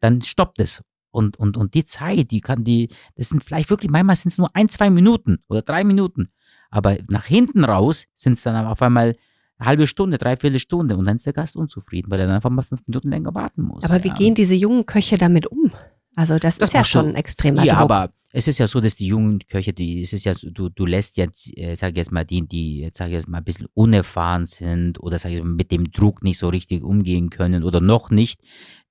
dann 0.00 0.22
stoppt 0.22 0.60
es 0.60 0.82
und, 1.12 1.38
und, 1.38 1.56
und 1.56 1.74
die 1.74 1.84
Zeit, 1.84 2.30
die 2.30 2.40
kann 2.40 2.64
die, 2.64 2.88
das 3.14 3.28
sind 3.28 3.44
vielleicht 3.44 3.70
wirklich, 3.70 3.90
manchmal 3.90 4.16
sind 4.16 4.30
es 4.30 4.38
nur 4.38 4.54
ein, 4.56 4.68
zwei 4.68 4.90
Minuten 4.90 5.38
oder 5.48 5.62
drei 5.62 5.84
Minuten. 5.84 6.28
Aber 6.70 6.96
nach 7.08 7.26
hinten 7.26 7.64
raus 7.64 8.06
sind 8.14 8.34
es 8.34 8.42
dann 8.42 8.66
auf 8.66 8.82
einmal 8.82 9.14
eine 9.58 9.66
halbe 9.68 9.86
Stunde, 9.86 10.18
dreiviertel 10.18 10.58
Stunde 10.58 10.96
und 10.96 11.06
dann 11.06 11.16
ist 11.16 11.26
der 11.26 11.34
Gast 11.34 11.54
unzufrieden, 11.54 12.10
weil 12.10 12.18
er 12.18 12.26
dann 12.26 12.36
einfach 12.36 12.50
mal 12.50 12.62
fünf 12.62 12.80
Minuten 12.86 13.10
länger 13.10 13.34
warten 13.34 13.62
muss. 13.62 13.84
Aber 13.84 14.02
wie 14.02 14.08
ja. 14.08 14.14
gehen 14.14 14.34
diese 14.34 14.54
jungen 14.54 14.86
Köche 14.86 15.18
damit 15.18 15.46
um? 15.46 15.70
Also 16.16 16.38
das, 16.38 16.58
das 16.58 16.70
ist 16.70 16.74
ja 16.74 16.84
schon 16.84 17.10
ein 17.10 17.14
extremer 17.14 17.62
Ja, 17.64 17.74
Druck. 17.74 17.82
aber 17.82 18.12
es 18.32 18.48
ist 18.48 18.58
ja 18.58 18.66
so, 18.66 18.80
dass 18.80 18.96
die 18.96 19.06
jungen 19.06 19.40
Köche, 19.46 19.72
die, 19.74 20.00
es 20.00 20.12
ist 20.14 20.24
ja 20.24 20.32
so, 20.32 20.50
du, 20.50 20.70
du 20.70 20.86
lässt 20.86 21.18
jetzt, 21.18 21.56
äh, 21.56 21.74
sag 21.74 21.90
ich 21.90 21.98
jetzt 21.98 22.12
mal, 22.12 22.24
die, 22.24 22.46
die, 22.46 22.78
jetzt 22.78 22.96
sag 22.96 23.08
ich 23.08 23.12
jetzt 23.12 23.28
mal, 23.28 23.38
ein 23.38 23.44
bisschen 23.44 23.68
unerfahren 23.74 24.46
sind 24.46 24.98
oder 25.00 25.18
sag 25.18 25.32
ich 25.32 25.42
mal, 25.42 25.48
mit 25.48 25.70
dem 25.70 25.90
Druck 25.90 26.22
nicht 26.22 26.38
so 26.38 26.48
richtig 26.48 26.82
umgehen 26.82 27.28
können 27.28 27.62
oder 27.62 27.80
noch 27.80 28.10
nicht, 28.10 28.40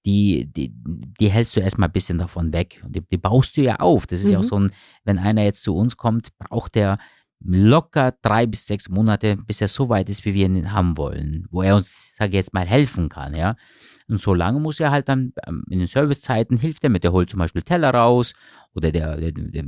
die, 0.06 0.52
die, 0.52 0.72
die 0.74 1.30
hältst 1.30 1.56
du 1.56 1.60
erstmal 1.60 1.90
ein 1.90 1.94
bisschen 1.94 2.18
davon 2.18 2.54
weg. 2.54 2.84
Die, 2.88 3.02
die 3.02 3.18
baust 3.18 3.58
du 3.58 3.62
ja 3.62 3.78
auf. 3.78 4.08
Das 4.08 4.22
ist 4.22 4.28
mhm. 4.28 4.32
ja 4.32 4.40
auch 4.40 4.44
mhm. 4.44 4.48
so 4.48 4.60
ein, 4.60 4.72
wenn 5.04 5.20
einer 5.20 5.44
jetzt 5.44 5.64
zu 5.64 5.76
uns 5.76 5.98
kommt, 5.98 6.38
braucht 6.38 6.76
der 6.76 6.98
locker 7.44 8.14
drei 8.22 8.46
bis 8.46 8.68
sechs 8.68 8.90
Monate, 8.90 9.36
bis 9.36 9.62
er 9.62 9.68
so 9.68 9.90
weit 9.90 10.10
ist, 10.10 10.26
wie 10.26 10.34
wir 10.34 10.46
ihn 10.46 10.72
haben 10.72 10.98
wollen, 10.98 11.48
wo 11.50 11.62
er 11.62 11.76
uns, 11.76 12.14
sage 12.16 12.32
ich 12.32 12.36
jetzt 12.36 12.54
mal, 12.54 12.66
helfen 12.66 13.10
kann, 13.10 13.34
ja. 13.34 13.56
Und 14.08 14.20
so 14.20 14.34
lange 14.34 14.60
muss 14.60 14.80
er 14.80 14.92
halt 14.92 15.08
dann 15.08 15.34
ähm, 15.48 15.64
in 15.70 15.80
den 15.80 15.88
Servicezeiten 15.88 16.58
hilft 16.58 16.84
er 16.84 16.90
mit, 16.90 17.04
der 17.04 17.14
holt 17.14 17.30
zum 17.30 17.40
Beispiel 17.40 17.62
Teller 17.62 17.92
raus 17.92 18.34
oder 18.74 18.92
der, 18.92 19.18
der, 19.18 19.32
der 19.32 19.64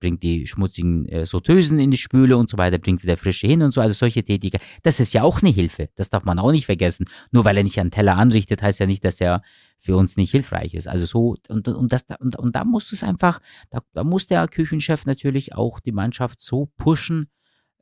bringt 0.00 0.22
die 0.22 0.46
schmutzigen 0.46 1.04
äh, 1.06 1.26
Sortösen 1.26 1.80
in 1.80 1.90
die 1.90 1.96
Spüle 1.96 2.36
und 2.36 2.48
so 2.48 2.58
weiter, 2.58 2.78
bringt 2.78 3.02
wieder 3.02 3.16
frische 3.16 3.46
hin 3.46 3.62
und 3.62 3.72
so, 3.72 3.80
also 3.80 3.94
solche 3.94 4.22
Tätigkeiten. 4.22 4.64
Das 4.84 5.00
ist 5.00 5.12
ja 5.14 5.22
auch 5.22 5.42
eine 5.42 5.50
Hilfe, 5.50 5.88
das 5.96 6.10
darf 6.10 6.24
man 6.24 6.38
auch 6.38 6.52
nicht 6.52 6.66
vergessen. 6.66 7.06
Nur 7.32 7.44
weil 7.44 7.56
er 7.56 7.64
nicht 7.64 7.80
einen 7.80 7.90
Teller 7.90 8.16
anrichtet, 8.16 8.62
heißt 8.62 8.78
ja 8.78 8.86
nicht, 8.86 9.04
dass 9.04 9.20
er 9.20 9.42
für 9.78 9.96
uns 9.96 10.16
nicht 10.16 10.30
hilfreich 10.30 10.74
ist. 10.74 10.88
Also 10.88 11.06
so, 11.06 11.36
und, 11.48 11.68
und, 11.68 11.92
das, 11.92 12.04
und, 12.18 12.36
und 12.36 12.56
da 12.56 12.64
muss 12.64 12.92
es 12.92 13.02
einfach, 13.02 13.40
da, 13.70 13.80
da 13.92 14.04
muss 14.04 14.26
der 14.26 14.46
Küchenchef 14.48 15.06
natürlich 15.06 15.54
auch 15.54 15.80
die 15.80 15.92
Mannschaft 15.92 16.40
so 16.40 16.66
pushen, 16.76 17.28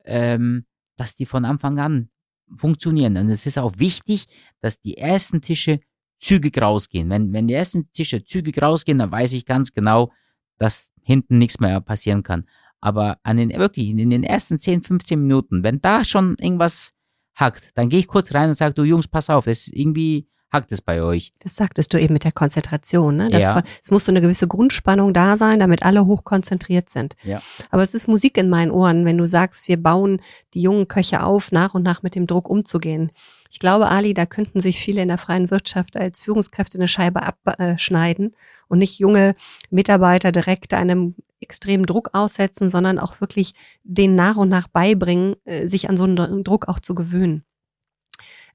ähm, 0.05 0.67
dass 0.97 1.15
die 1.15 1.27
von 1.27 1.45
Anfang 1.45 1.79
an 1.79 2.11
funktionieren. 2.57 3.17
Und 3.17 3.31
es 3.31 3.47
ist 3.47 3.59
auch 3.59 3.79
wichtig, 3.79 4.27
dass 4.61 4.81
die 4.81 4.97
ersten 4.99 5.41
Tische 5.41 5.81
zügig 6.19 6.61
rausgehen. 6.61 7.11
Wenn, 7.11 7.33
wenn 7.33 7.49
die 7.49 7.55
ersten 7.55 7.91
Tische 7.93 8.25
zügig 8.25 8.61
rausgehen, 8.61 8.99
dann 8.99 9.11
weiß 9.11 9.33
ich 9.33 9.47
ganz 9.47 9.73
genau, 9.73 10.13
dass 10.59 10.93
hinten 11.03 11.39
nichts 11.39 11.61
mehr 11.61 11.81
passieren 11.81 12.23
kann. 12.23 12.47
Aber 12.81 13.19
an 13.23 13.37
den, 13.37 13.51
wirklich, 13.51 13.89
in 13.89 14.11
den 14.11 14.25
ersten 14.25 14.59
10, 14.59 14.83
15 14.83 15.21
Minuten, 15.21 15.63
wenn 15.63 15.81
da 15.81 16.05
schon 16.05 16.37
irgendwas 16.41 16.93
hackt, 17.35 17.77
dann 17.77 17.89
gehe 17.89 18.01
ich 18.01 18.07
kurz 18.07 18.35
rein 18.35 18.49
und 18.49 18.55
sage, 18.55 18.75
du 18.75 18.85
Jungs, 18.85 19.09
pass 19.09 19.31
auf, 19.31 19.45
das 19.47 19.67
ist 19.67 19.77
irgendwie, 19.77 20.29
hakt 20.57 20.73
es 20.73 20.83
bei 20.83 21.03
euch. 21.03 21.33
Das 21.41 21.55
sagtest 21.55 21.93
du 21.95 22.01
eben 22.01 22.13
mit 22.13 22.25
der 22.25 22.33
Konzentration. 22.33 23.17
Ne? 23.17 23.31
Das 23.31 23.43
ja. 23.43 23.63
es 23.83 23.91
muss 23.91 24.05
so 24.05 24.13
eine 24.13 24.21
gewisse 24.21 24.49
Grundspannung 24.49 25.15
da 25.15 25.37
sein, 25.37 25.61
damit 25.61 25.85
alle 25.85 26.07
hochkonzentriert 26.07 26.89
sind. 26.89 27.15
Ja. 27.23 27.41
Aber 27.71 27.83
es 27.83 27.95
ist 27.95 28.09
Musik 28.09 28.37
in 28.39 28.49
meinen 28.49 28.71
Ohren, 28.71 29.05
wenn 29.05 29.19
du 29.19 29.27
sagst, 29.27 29.69
wir 29.69 29.81
bauen 29.81 30.21
die 30.55 30.63
jungen 30.63 30.89
Köche 30.89 31.23
auf, 31.23 31.53
nach 31.53 31.75
und 31.75 31.83
nach 31.83 32.03
mit 32.03 32.15
dem 32.15 32.27
Druck 32.27 32.49
umzugehen. 32.49 33.13
Ich 33.51 33.59
glaube, 33.59 33.89
Ali, 33.89 34.13
da 34.13 34.27
könnten 34.27 34.61
sich 34.61 34.81
viele 34.81 35.03
in 35.03 35.09
der 35.09 35.19
freien 35.19 35.51
Wirtschaft 35.51 35.97
als 35.97 36.23
Führungskräfte 36.23 36.79
eine 36.79 36.89
Scheibe 36.89 37.23
abschneiden 37.23 38.35
und 38.69 38.79
nicht 38.79 38.99
junge 38.99 39.35
Mitarbeiter 39.71 40.33
direkt 40.33 40.75
einem 40.75 41.15
extremen 41.41 41.85
Druck 41.85 42.11
aussetzen, 42.13 42.71
sondern 42.71 42.99
auch 42.99 43.21
wirklich 43.21 43.53
den 43.85 44.15
nach 44.15 44.37
und 44.37 44.49
nach 44.49 44.69
beibringen, 44.69 45.37
äh, 45.45 45.67
sich 45.67 45.89
an 45.89 45.97
so 45.97 46.05
einen 46.05 46.45
Druck 46.45 46.69
auch 46.69 46.81
zu 46.81 46.95
gewöhnen. 46.95 47.45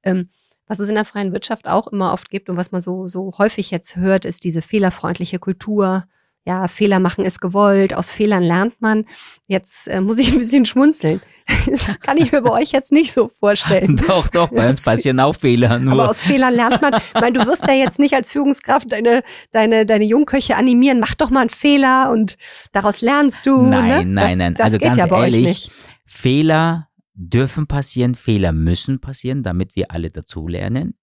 Ähm, 0.04 0.30
was 0.72 0.80
es 0.80 0.88
in 0.88 0.96
der 0.96 1.04
freien 1.04 1.34
Wirtschaft 1.34 1.68
auch 1.68 1.88
immer 1.88 2.14
oft 2.14 2.30
gibt 2.30 2.50
und 2.50 2.56
was 2.56 2.72
man 2.72 2.80
so, 2.80 3.06
so 3.06 3.34
häufig 3.38 3.72
jetzt 3.72 3.98
hört, 3.98 4.24
ist 4.24 4.46
diese 4.46 4.62
fehlerfreundliche 4.62 5.38
Kultur. 5.38 6.06
Ja, 6.46 6.70
Fehler 6.70 7.02
machen 7.02 7.26
ist 7.26 7.42
gewollt, 7.42 7.94
aus 7.94 8.10
Fehlern 8.10 8.42
lernt 8.42 8.82
man. 8.82 9.06
Jetzt 9.48 9.90
äh, 9.90 10.00
muss 10.00 10.18
ich 10.18 10.32
ein 10.32 10.38
bisschen 10.40 10.66
schmunzeln. 10.66 11.22
Das 11.68 12.00
kann 12.00 12.18
ich 12.18 12.32
mir 12.32 12.42
bei 12.42 12.52
euch 12.52 12.72
jetzt 12.72 12.94
nicht 12.94 13.12
so 13.12 13.28
vorstellen. 13.28 13.98
Doch, 14.08 14.30
doch, 14.30 14.50
bei 14.50 14.70
uns 14.70 14.82
passieren 14.82 15.20
auch 15.20 15.36
Fehler. 15.36 15.78
Nur. 15.78 15.94
Aber 15.94 16.10
aus 16.10 16.22
Fehlern 16.22 16.56
lernt 16.56 16.82
man. 16.82 16.94
Ich 16.96 17.22
meine, 17.22 17.34
du 17.38 17.46
wirst 17.46 17.68
ja 17.68 17.74
jetzt 17.74 18.00
nicht 18.00 18.16
als 18.16 18.32
Führungskraft 18.32 18.92
deine, 18.92 19.22
deine, 19.52 19.86
deine 19.86 20.06
Jungköche 20.06 20.56
animieren, 20.56 21.00
mach 21.02 21.14
doch 21.16 21.30
mal 21.30 21.42
einen 21.42 21.50
Fehler 21.50 22.10
und 22.12 22.38
daraus 22.72 23.02
lernst 23.02 23.46
du. 23.46 23.62
Nein, 23.62 23.88
ne? 23.88 24.06
nein, 24.06 24.38
nein. 24.38 24.54
Das 24.56 24.68
also 24.68 24.80
ganz 24.80 24.98
ja 24.98 25.06
ehrlich, 25.06 25.70
Fehler 26.06 26.88
dürfen 27.30 27.68
passieren, 27.68 28.16
Fehler 28.16 28.52
müssen 28.52 29.00
passieren, 29.00 29.44
damit 29.44 29.76
wir 29.76 29.92
alle 29.92 30.10
dazulernen. 30.10 30.96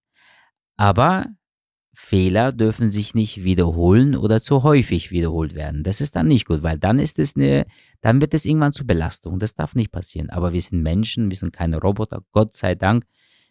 Aber 0.75 1.25
Fehler 1.93 2.51
dürfen 2.51 2.89
sich 2.89 3.13
nicht 3.13 3.43
wiederholen 3.43 4.15
oder 4.15 4.41
zu 4.41 4.63
häufig 4.63 5.11
wiederholt 5.11 5.53
werden. 5.53 5.83
Das 5.83 6.01
ist 6.01 6.15
dann 6.15 6.27
nicht 6.27 6.45
gut, 6.45 6.63
weil 6.63 6.77
dann 6.77 6.99
ist 6.99 7.19
es 7.19 7.35
eine, 7.35 7.65
dann 8.01 8.21
wird 8.21 8.33
es 8.33 8.45
irgendwann 8.45 8.73
zur 8.73 8.87
Belastung. 8.87 9.39
Das 9.39 9.55
darf 9.55 9.75
nicht 9.75 9.91
passieren. 9.91 10.29
Aber 10.29 10.53
wir 10.53 10.61
sind 10.61 10.81
Menschen, 10.81 11.29
wir 11.29 11.37
sind 11.37 11.53
keine 11.53 11.79
Roboter, 11.79 12.23
Gott 12.31 12.55
sei 12.55 12.75
Dank 12.75 13.05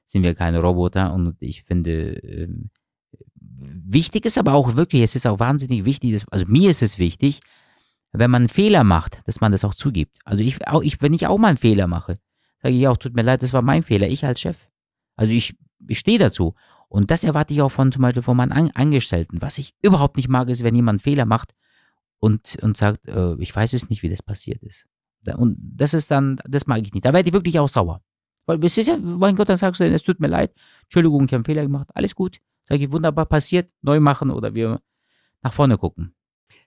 sind 0.06 0.22
wir 0.22 0.34
keine 0.34 0.60
Roboter 0.60 1.12
und 1.12 1.36
ich 1.40 1.64
finde, 1.64 2.14
ähm, 2.14 2.70
wichtig 3.34 4.24
ist 4.24 4.38
aber 4.38 4.54
auch 4.54 4.74
wirklich, 4.74 5.02
es 5.02 5.14
ist 5.14 5.26
auch 5.26 5.38
wahnsinnig 5.38 5.84
wichtig, 5.84 6.12
dass, 6.12 6.26
also 6.28 6.46
mir 6.48 6.70
ist 6.70 6.82
es 6.82 6.98
wichtig, 6.98 7.40
wenn 8.12 8.30
man 8.30 8.42
einen 8.42 8.48
Fehler 8.48 8.84
macht, 8.84 9.20
dass 9.26 9.42
man 9.42 9.52
das 9.52 9.64
auch 9.64 9.74
zugibt. 9.74 10.16
Also 10.24 10.42
ich, 10.42 10.66
auch, 10.66 10.82
ich 10.82 11.02
wenn 11.02 11.12
ich 11.12 11.26
auch 11.26 11.36
mal 11.36 11.48
einen 11.48 11.58
Fehler 11.58 11.86
mache, 11.86 12.18
sage 12.62 12.74
ich 12.74 12.88
auch, 12.88 12.96
tut 12.96 13.14
mir 13.14 13.22
leid, 13.22 13.42
das 13.42 13.52
war 13.52 13.62
mein 13.62 13.82
Fehler, 13.82 14.09
ich 14.09 14.24
als 14.24 14.40
Chef. 14.40 14.68
Also 15.16 15.32
ich, 15.32 15.56
ich 15.86 15.98
stehe 15.98 16.18
dazu. 16.18 16.54
Und 16.88 17.11
das 17.11 17.24
erwarte 17.24 17.52
ich 17.52 17.62
auch 17.62 17.70
von 17.70 17.92
zum 17.92 18.02
Beispiel 18.02 18.22
von 18.22 18.36
meinen 18.36 18.52
Angestellten. 18.52 19.42
Was 19.42 19.59
ich 19.59 19.74
überhaupt 19.82 20.16
nicht 20.16 20.28
mag, 20.28 20.48
ist, 20.48 20.64
wenn 20.64 20.74
jemand 20.74 20.96
einen 20.96 21.00
Fehler 21.00 21.26
macht 21.26 21.54
und, 22.18 22.56
und 22.62 22.76
sagt, 22.76 23.06
äh, 23.09 23.34
ich 23.38 23.54
weiß 23.54 23.74
es 23.74 23.90
nicht, 23.90 24.02
wie 24.02 24.09
das 24.09 24.22
passiert 24.22 24.62
ist. 24.62 24.86
Und 25.36 25.59
das 25.61 25.92
ist 25.92 26.11
dann, 26.11 26.40
das 26.48 26.66
mag 26.66 26.80
ich 26.82 26.92
nicht. 26.94 27.04
Da 27.04 27.12
werde 27.12 27.28
ich 27.28 27.34
wirklich 27.34 27.59
auch 27.59 27.68
sauer. 27.68 28.02
Weil 28.46 28.64
es 28.64 28.78
ist 28.78 28.86
ja, 28.86 28.96
mein 28.96 29.36
Gott, 29.36 29.50
dann 29.50 29.59
sagst 29.59 29.80
du, 29.80 29.84
es 29.84 30.02
tut 30.02 30.20
mir 30.20 30.28
leid, 30.28 30.54
Entschuldigung, 30.84 31.24
ich 31.24 31.28
habe 31.28 31.36
einen 31.36 31.44
Fehler 31.44 31.62
gemacht, 31.62 31.88
alles 31.92 32.14
gut. 32.14 32.38
Sag 32.64 32.80
ich, 32.80 32.90
wunderbar 32.90 33.26
passiert, 33.26 33.70
neu 33.82 34.00
machen 34.00 34.30
oder 34.30 34.54
wir 34.54 34.80
nach 35.42 35.52
vorne 35.52 35.76
gucken. 35.76 36.14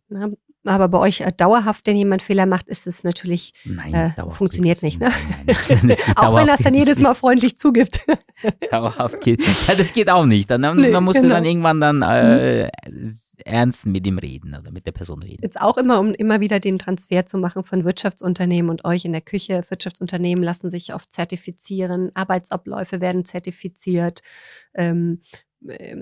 Na, 0.08 0.30
aber 0.64 0.90
bei 0.90 1.00
euch 1.00 1.22
äh, 1.22 1.32
dauerhaft, 1.36 1.88
wenn 1.88 1.98
jemand 1.98 2.22
Fehler 2.22 2.46
macht, 2.46 2.68
ist 2.68 2.88
es 2.88 3.04
natürlich, 3.04 3.54
nein, 3.66 3.94
äh, 3.94 4.12
funktioniert 4.32 4.84
nicht. 4.84 5.00
Ne? 5.00 5.12
Nein, 5.46 5.98
auch 6.16 6.36
wenn 6.36 6.50
es 6.50 6.62
dann 6.62 6.74
jedes 6.74 7.00
Mal 7.00 7.16
freundlich 7.16 7.56
zugibt. 7.56 8.06
dauerhaft 8.72 9.22
geht. 9.22 9.42
Ja, 9.68 9.76
das 9.76 9.94
geht 9.94 10.10
auch 10.10 10.26
nicht. 10.26 10.50
Dann, 10.50 10.62
nee, 10.78 10.92
dann 10.92 11.04
musst 11.04 11.22
genau. 11.22 11.36
dann 11.36 11.46
irgendwann 11.46 11.82
dann 11.82 12.02
äh, 12.02 12.70
ernst 13.46 13.86
mit 13.86 14.06
ihm 14.06 14.18
reden 14.18 14.56
oder 14.56 14.72
mit 14.72 14.86
der 14.86 14.92
Person 14.92 15.22
reden. 15.22 15.42
Jetzt 15.44 15.60
auch 15.60 15.78
immer, 15.78 16.00
um 16.00 16.14
immer 16.14 16.40
wieder 16.40 16.60
den 16.60 16.80
Transfer 16.80 17.26
zu 17.26 17.38
machen 17.38 17.64
von 17.64 17.84
Wirtschaftsunternehmen 17.84 18.70
und 18.70 18.86
euch 18.86 19.06
in 19.06 19.12
der 19.12 19.22
Küche. 19.22 19.64
Wirtschaftsunternehmen 19.70 20.44
lassen 20.44 20.70
sich 20.70 20.94
oft 20.94 21.12
zertifizieren, 21.12 22.12
Arbeitsabläufe 22.14 23.02
werden 23.02 23.26
zertifiziert. 23.26 24.22
Ähm, 24.74 25.22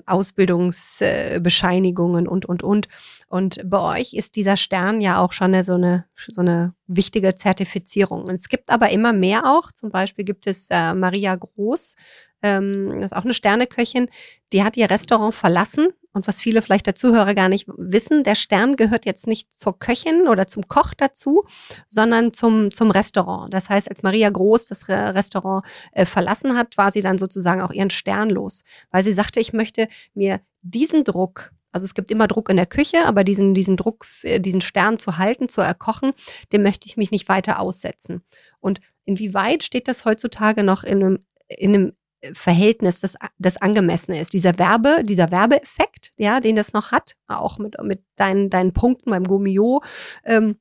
Ausbildungsbescheinigungen 0.06 2.26
und, 2.26 2.46
und, 2.46 2.62
und. 2.62 2.88
Und 3.28 3.60
bei 3.64 3.98
euch 3.98 4.14
ist 4.14 4.36
dieser 4.36 4.56
Stern 4.56 5.00
ja 5.00 5.20
auch 5.20 5.32
schon 5.32 5.54
eine, 5.54 5.64
so, 5.64 5.74
eine, 5.74 6.06
so 6.16 6.40
eine 6.40 6.74
wichtige 6.86 7.34
Zertifizierung. 7.34 8.22
Und 8.22 8.34
es 8.34 8.48
gibt 8.48 8.70
aber 8.70 8.90
immer 8.90 9.12
mehr 9.12 9.44
auch. 9.44 9.72
Zum 9.72 9.90
Beispiel 9.90 10.24
gibt 10.24 10.46
es 10.46 10.68
äh, 10.70 10.94
Maria 10.94 11.36
Groß, 11.36 11.96
ähm, 12.42 13.00
das 13.00 13.12
ist 13.12 13.16
auch 13.16 13.24
eine 13.24 13.34
Sterneköchin, 13.34 14.08
die 14.52 14.64
hat 14.64 14.76
ihr 14.76 14.90
Restaurant 14.90 15.34
verlassen 15.34 15.88
und 16.12 16.26
was 16.26 16.40
viele 16.40 16.62
vielleicht 16.62 16.86
der 16.86 16.94
Zuhörer 16.94 17.34
gar 17.34 17.48
nicht 17.48 17.66
wissen, 17.76 18.24
der 18.24 18.34
Stern 18.34 18.76
gehört 18.76 19.06
jetzt 19.06 19.26
nicht 19.26 19.52
zur 19.52 19.78
Köchin 19.78 20.26
oder 20.26 20.46
zum 20.46 20.66
Koch 20.66 20.92
dazu, 20.96 21.44
sondern 21.86 22.32
zum, 22.32 22.70
zum 22.70 22.90
Restaurant. 22.90 23.52
Das 23.54 23.68
heißt, 23.68 23.88
als 23.88 24.02
Maria 24.02 24.30
Groß 24.30 24.66
das 24.66 24.88
Restaurant 24.88 25.64
äh, 25.92 26.04
verlassen 26.04 26.56
hat, 26.56 26.76
war 26.76 26.90
sie 26.90 27.02
dann 27.02 27.18
sozusagen 27.18 27.60
auch 27.60 27.70
ihren 27.70 27.90
Stern 27.90 28.30
los, 28.30 28.64
weil 28.90 29.04
sie 29.04 29.12
sagte, 29.12 29.40
ich 29.40 29.52
möchte 29.52 29.88
mir 30.14 30.40
diesen 30.62 31.04
Druck, 31.04 31.52
also 31.72 31.84
es 31.84 31.94
gibt 31.94 32.10
immer 32.10 32.26
Druck 32.26 32.50
in 32.50 32.56
der 32.56 32.66
Küche, 32.66 33.06
aber 33.06 33.22
diesen, 33.22 33.54
diesen 33.54 33.76
Druck, 33.76 34.06
äh, 34.22 34.40
diesen 34.40 34.60
Stern 34.60 34.98
zu 34.98 35.18
halten, 35.18 35.48
zu 35.48 35.60
erkochen, 35.60 36.12
dem 36.52 36.62
möchte 36.62 36.86
ich 36.86 36.96
mich 36.96 37.10
nicht 37.10 37.28
weiter 37.28 37.60
aussetzen. 37.60 38.22
Und 38.58 38.80
inwieweit 39.04 39.62
steht 39.62 39.86
das 39.86 40.04
heutzutage 40.04 40.64
noch 40.64 40.82
in 40.82 41.02
einem, 41.04 41.18
in 41.48 41.74
einem 41.74 41.92
Verhältnis, 42.32 43.00
das, 43.00 43.16
das 43.38 43.56
angemessene 43.56 44.20
ist. 44.20 44.32
Dieser 44.32 44.58
Werbe, 44.58 45.04
dieser 45.04 45.30
Werbeeffekt, 45.30 46.12
ja, 46.16 46.40
den 46.40 46.56
das 46.56 46.72
noch 46.72 46.92
hat, 46.92 47.16
auch 47.28 47.58
mit, 47.58 47.76
mit 47.82 48.02
deinen, 48.16 48.50
deinen 48.50 48.72
Punkten 48.72 49.10
beim 49.10 49.24
Gomio. 49.24 49.82
Ähm, 50.24 50.56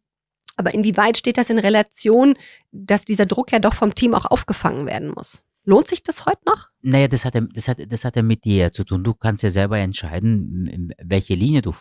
aber 0.55 0.73
inwieweit 0.73 1.17
steht 1.17 1.37
das 1.37 1.49
in 1.49 1.59
Relation, 1.59 2.35
dass 2.71 3.05
dieser 3.05 3.25
Druck 3.25 3.51
ja 3.51 3.59
doch 3.59 3.73
vom 3.73 3.95
Team 3.95 4.13
auch 4.13 4.25
aufgefangen 4.25 4.87
werden 4.87 5.09
muss? 5.15 5.41
Lohnt 5.65 5.87
sich 5.87 6.03
das 6.03 6.25
heute 6.25 6.41
noch? 6.45 6.69
Naja, 6.81 7.07
das 7.07 7.25
hat, 7.25 7.35
das, 7.53 7.67
hat, 7.67 7.77
das 7.91 8.05
hat 8.05 8.15
ja 8.15 8.23
mit 8.23 8.43
dir 8.43 8.71
zu 8.71 8.83
tun. 8.83 9.03
Du 9.03 9.13
kannst 9.13 9.43
ja 9.43 9.49
selber 9.49 9.77
entscheiden, 9.77 10.93
welche 10.97 11.35
Linie 11.35 11.61
du 11.61 11.73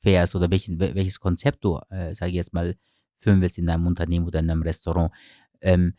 fährst 0.00 0.34
oder 0.34 0.50
welches, 0.50 0.78
welches 0.78 1.18
Konzept 1.18 1.64
du, 1.64 1.80
äh, 1.90 2.14
sage 2.14 2.30
ich 2.30 2.36
jetzt 2.36 2.54
mal, 2.54 2.76
führen 3.18 3.40
willst 3.40 3.58
in 3.58 3.66
deinem 3.66 3.86
Unternehmen 3.86 4.26
oder 4.26 4.40
in 4.40 4.50
einem 4.50 4.62
Restaurant. 4.62 5.12
Ähm, 5.60 5.94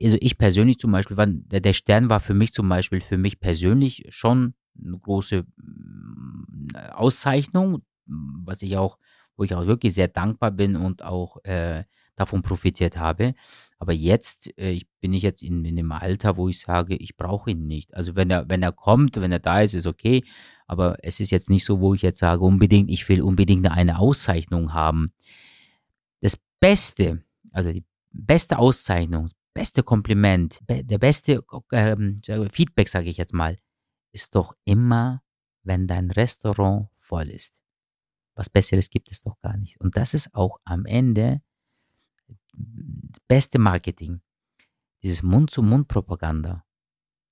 also 0.00 0.16
ich 0.20 0.38
persönlich 0.38 0.78
zum 0.78 0.92
Beispiel, 0.92 1.16
war, 1.16 1.26
der, 1.26 1.72
Stern 1.72 2.10
war 2.10 2.20
für 2.20 2.34
mich 2.34 2.52
zum 2.52 2.68
Beispiel, 2.68 3.00
für 3.00 3.18
mich 3.18 3.40
persönlich 3.40 4.06
schon 4.10 4.54
eine 4.78 4.98
große 4.98 5.44
mm, 5.56 6.76
Auszeichnung, 6.92 7.82
was 8.06 8.62
ich 8.62 8.76
auch, 8.76 8.98
wo 9.36 9.44
ich 9.44 9.54
auch 9.54 9.66
wirklich 9.66 9.94
sehr 9.94 10.08
dankbar 10.08 10.50
bin 10.50 10.76
und 10.76 11.02
auch 11.02 11.42
äh, 11.44 11.84
davon 12.16 12.42
profitiert 12.42 12.96
habe. 12.96 13.34
Aber 13.78 13.92
jetzt 13.92 14.56
äh, 14.58 14.70
ich 14.70 14.86
bin 15.00 15.12
ich 15.12 15.22
jetzt 15.22 15.42
in, 15.42 15.64
in 15.64 15.76
dem 15.76 15.92
Alter, 15.92 16.36
wo 16.36 16.48
ich 16.48 16.60
sage, 16.60 16.94
ich 16.94 17.16
brauche 17.16 17.50
ihn 17.50 17.66
nicht. 17.66 17.94
Also 17.94 18.14
wenn 18.14 18.30
er, 18.30 18.48
wenn 18.48 18.62
er 18.62 18.72
kommt, 18.72 19.20
wenn 19.20 19.32
er 19.32 19.40
da 19.40 19.62
ist, 19.62 19.74
ist 19.74 19.86
okay. 19.86 20.24
Aber 20.66 20.96
es 21.02 21.20
ist 21.20 21.30
jetzt 21.30 21.50
nicht 21.50 21.64
so, 21.64 21.80
wo 21.80 21.94
ich 21.94 22.02
jetzt 22.02 22.20
sage, 22.20 22.44
unbedingt, 22.44 22.90
ich 22.90 23.08
will 23.08 23.22
unbedingt 23.22 23.68
eine 23.70 23.98
Auszeichnung 23.98 24.72
haben. 24.72 25.12
Das 26.20 26.38
Beste, 26.60 27.22
also 27.50 27.72
die 27.72 27.84
beste 28.12 28.58
Auszeichnung, 28.58 29.28
beste 29.54 29.82
Kompliment, 29.82 30.60
der 30.68 30.98
beste 30.98 31.44
ähm, 31.72 32.18
Feedback, 32.52 32.88
sage 32.88 33.08
ich 33.08 33.16
jetzt 33.16 33.34
mal, 33.34 33.58
ist 34.12 34.34
doch 34.34 34.54
immer, 34.64 35.22
wenn 35.62 35.86
dein 35.86 36.10
Restaurant 36.10 36.88
voll 36.98 37.30
ist. 37.30 37.60
Was 38.34 38.48
Besseres 38.48 38.90
gibt 38.90 39.10
es 39.10 39.22
doch 39.22 39.38
gar 39.40 39.56
nicht. 39.56 39.80
Und 39.80 39.96
das 39.96 40.14
ist 40.14 40.34
auch 40.34 40.58
am 40.64 40.86
Ende 40.86 41.42
das 42.52 43.20
beste 43.28 43.58
Marketing. 43.58 44.20
Dieses 45.02 45.22
Mund-zu-Mund-Propaganda. 45.22 46.64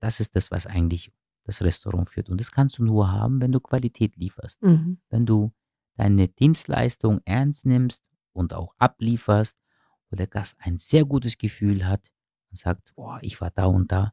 Das 0.00 0.20
ist 0.20 0.34
das, 0.36 0.50
was 0.50 0.66
eigentlich 0.66 1.12
das 1.44 1.62
Restaurant 1.62 2.08
führt. 2.08 2.28
Und 2.28 2.40
das 2.40 2.52
kannst 2.52 2.78
du 2.78 2.84
nur 2.84 3.10
haben, 3.10 3.40
wenn 3.40 3.52
du 3.52 3.60
Qualität 3.60 4.16
lieferst. 4.16 4.62
Mhm. 4.62 5.00
Wenn 5.08 5.26
du 5.26 5.52
deine 5.94 6.28
Dienstleistung 6.28 7.20
ernst 7.24 7.66
nimmst 7.66 8.04
und 8.32 8.54
auch 8.54 8.74
ablieferst 8.78 9.58
wo 10.10 10.16
der 10.16 10.26
Gast 10.26 10.56
ein 10.58 10.78
sehr 10.78 11.04
gutes 11.04 11.38
Gefühl 11.38 11.86
hat 11.86 12.12
und 12.50 12.58
sagt, 12.58 12.94
boah, 12.94 13.18
ich 13.22 13.40
war 13.40 13.50
da 13.50 13.66
und 13.66 13.90
da, 13.92 14.12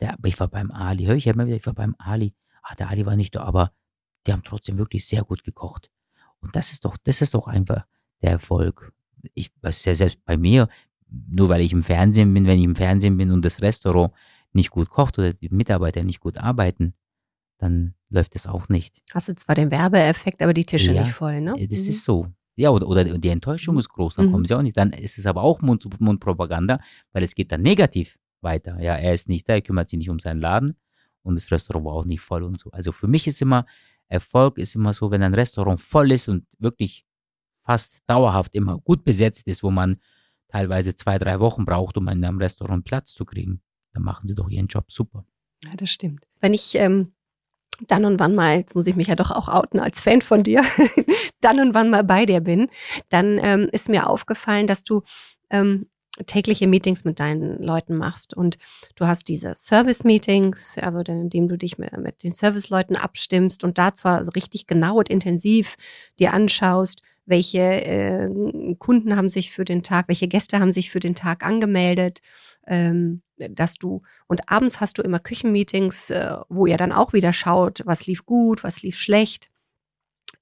der, 0.00 0.14
aber 0.14 0.28
ich 0.28 0.38
war 0.38 0.48
beim 0.48 0.70
Ali, 0.70 1.04
höre 1.04 1.16
ich 1.16 1.24
ja 1.24 1.32
immer 1.32 1.46
wieder, 1.46 1.56
ich 1.56 1.66
war 1.66 1.74
beim 1.74 1.94
Ali, 1.98 2.34
ach, 2.62 2.74
der 2.74 2.90
Ali 2.90 3.06
war 3.06 3.16
nicht 3.16 3.34
da, 3.34 3.42
aber 3.42 3.72
die 4.26 4.32
haben 4.32 4.44
trotzdem 4.44 4.78
wirklich 4.78 5.06
sehr 5.06 5.24
gut 5.24 5.44
gekocht. 5.44 5.90
Und 6.40 6.54
das 6.56 6.72
ist 6.72 6.84
doch, 6.84 6.96
das 6.96 7.22
ist 7.22 7.34
doch 7.34 7.48
einfach 7.48 7.86
der 8.22 8.32
Erfolg. 8.32 8.92
Ich, 9.34 9.50
was 9.60 9.84
ja 9.84 9.94
selbst 9.94 10.24
bei 10.24 10.36
mir, 10.36 10.68
nur 11.08 11.48
weil 11.48 11.60
ich 11.60 11.72
im 11.72 11.82
Fernsehen 11.82 12.32
bin, 12.32 12.46
wenn 12.46 12.58
ich 12.58 12.64
im 12.64 12.76
Fernsehen 12.76 13.16
bin 13.16 13.30
und 13.30 13.44
das 13.44 13.60
Restaurant 13.60 14.12
nicht 14.52 14.70
gut 14.70 14.88
kocht 14.88 15.18
oder 15.18 15.32
die 15.32 15.48
Mitarbeiter 15.48 16.02
nicht 16.02 16.20
gut 16.20 16.38
arbeiten, 16.38 16.94
dann 17.58 17.94
läuft 18.08 18.34
es 18.36 18.46
auch 18.46 18.68
nicht. 18.68 19.02
Hast 19.12 19.28
du 19.28 19.34
zwar 19.34 19.54
den 19.54 19.70
Werbeeffekt, 19.70 20.42
aber 20.42 20.54
die 20.54 20.64
Tische 20.64 20.92
ja, 20.92 21.04
nicht 21.04 21.12
voll, 21.12 21.40
ne? 21.40 21.54
Das 21.68 21.82
mhm. 21.82 21.88
ist 21.88 22.04
so. 22.04 22.26
Ja, 22.60 22.70
oder, 22.70 22.86
oder 22.86 23.04
die 23.04 23.28
Enttäuschung 23.28 23.78
ist 23.78 23.88
groß, 23.88 24.16
dann 24.16 24.26
mhm. 24.26 24.32
kommen 24.32 24.44
sie 24.44 24.54
auch 24.54 24.62
nicht. 24.62 24.76
Dann 24.76 24.92
ist 24.92 25.18
es 25.18 25.26
aber 25.26 25.42
auch 25.42 25.62
Mund, 25.62 25.84
Mundpropaganda, 25.98 26.80
weil 27.12 27.22
es 27.22 27.34
geht 27.34 27.50
dann 27.52 27.62
negativ 27.62 28.18
weiter. 28.42 28.80
Ja, 28.80 28.96
er 28.96 29.14
ist 29.14 29.28
nicht 29.28 29.48
da, 29.48 29.54
er 29.54 29.62
kümmert 29.62 29.88
sich 29.88 29.98
nicht 29.98 30.10
um 30.10 30.18
seinen 30.18 30.40
Laden 30.40 30.76
und 31.22 31.36
das 31.36 31.50
Restaurant 31.50 31.86
war 31.86 31.94
auch 31.94 32.04
nicht 32.04 32.20
voll 32.20 32.42
und 32.42 32.58
so. 32.58 32.70
Also 32.70 32.92
für 32.92 33.08
mich 33.08 33.26
ist 33.26 33.40
immer, 33.40 33.66
Erfolg 34.08 34.58
ist 34.58 34.74
immer 34.74 34.92
so, 34.92 35.10
wenn 35.10 35.22
ein 35.22 35.34
Restaurant 35.34 35.80
voll 35.80 36.12
ist 36.12 36.28
und 36.28 36.46
wirklich 36.58 37.06
fast 37.62 38.00
dauerhaft 38.06 38.54
immer 38.54 38.78
gut 38.78 39.04
besetzt 39.04 39.46
ist, 39.46 39.62
wo 39.62 39.70
man 39.70 39.98
teilweise 40.48 40.94
zwei, 40.94 41.18
drei 41.18 41.40
Wochen 41.40 41.64
braucht, 41.64 41.96
um 41.96 42.08
in 42.08 42.24
einem 42.24 42.38
Restaurant 42.38 42.84
Platz 42.84 43.14
zu 43.14 43.24
kriegen, 43.24 43.62
dann 43.92 44.02
machen 44.02 44.26
sie 44.26 44.34
doch 44.34 44.48
ihren 44.48 44.66
Job 44.66 44.90
super. 44.90 45.24
Ja, 45.64 45.74
das 45.76 45.90
stimmt. 45.90 46.26
Wenn 46.40 46.54
ich 46.54 46.74
ähm, 46.74 47.12
dann 47.88 48.04
und 48.04 48.20
wann 48.20 48.34
mal, 48.34 48.56
jetzt 48.56 48.74
muss 48.74 48.86
ich 48.86 48.96
mich 48.96 49.08
ja 49.08 49.14
doch 49.14 49.30
auch 49.30 49.48
outen 49.48 49.80
als 49.80 50.00
Fan 50.00 50.20
von 50.20 50.42
dir, 50.42 50.62
dann 51.40 51.60
und 51.60 51.74
wann 51.74 51.90
mal 51.90 52.04
bei 52.04 52.26
dir 52.26 52.40
bin, 52.40 52.68
dann 53.08 53.38
ähm, 53.42 53.68
ist 53.72 53.88
mir 53.88 54.08
aufgefallen, 54.08 54.66
dass 54.66 54.84
du 54.84 55.02
ähm, 55.50 55.86
tägliche 56.26 56.66
Meetings 56.66 57.04
mit 57.04 57.20
deinen 57.20 57.62
Leuten 57.62 57.96
machst. 57.96 58.36
Und 58.36 58.58
du 58.96 59.06
hast 59.06 59.28
diese 59.28 59.54
Service-Meetings, 59.54 60.78
also 60.78 60.98
indem 61.00 61.48
du 61.48 61.56
dich 61.56 61.78
mit, 61.78 61.96
mit 61.98 62.22
den 62.22 62.32
Service-Leuten 62.32 62.96
abstimmst 62.96 63.64
und 63.64 63.78
da 63.78 63.94
zwar 63.94 64.24
so 64.24 64.30
richtig 64.32 64.66
genau 64.66 64.98
und 64.98 65.08
intensiv 65.08 65.76
dir 66.18 66.34
anschaust, 66.34 67.02
welche 67.26 67.60
äh, 67.60 68.28
Kunden 68.78 69.16
haben 69.16 69.28
sich 69.28 69.52
für 69.52 69.64
den 69.64 69.82
Tag, 69.82 70.08
welche 70.08 70.28
Gäste 70.28 70.58
haben 70.58 70.72
sich 70.72 70.90
für 70.90 71.00
den 71.00 71.14
Tag 71.14 71.46
angemeldet, 71.46 72.20
ähm, 72.66 73.22
dass 73.48 73.76
du, 73.76 74.02
und 74.26 74.48
abends 74.50 74.80
hast 74.80 74.98
du 74.98 75.02
immer 75.02 75.18
Küchenmeetings, 75.18 76.10
äh, 76.10 76.36
wo 76.48 76.66
ihr 76.66 76.76
dann 76.76 76.92
auch 76.92 77.12
wieder 77.12 77.32
schaut, 77.32 77.82
was 77.84 78.06
lief 78.06 78.24
gut, 78.26 78.62
was 78.62 78.82
lief 78.82 78.98
schlecht. 78.98 79.50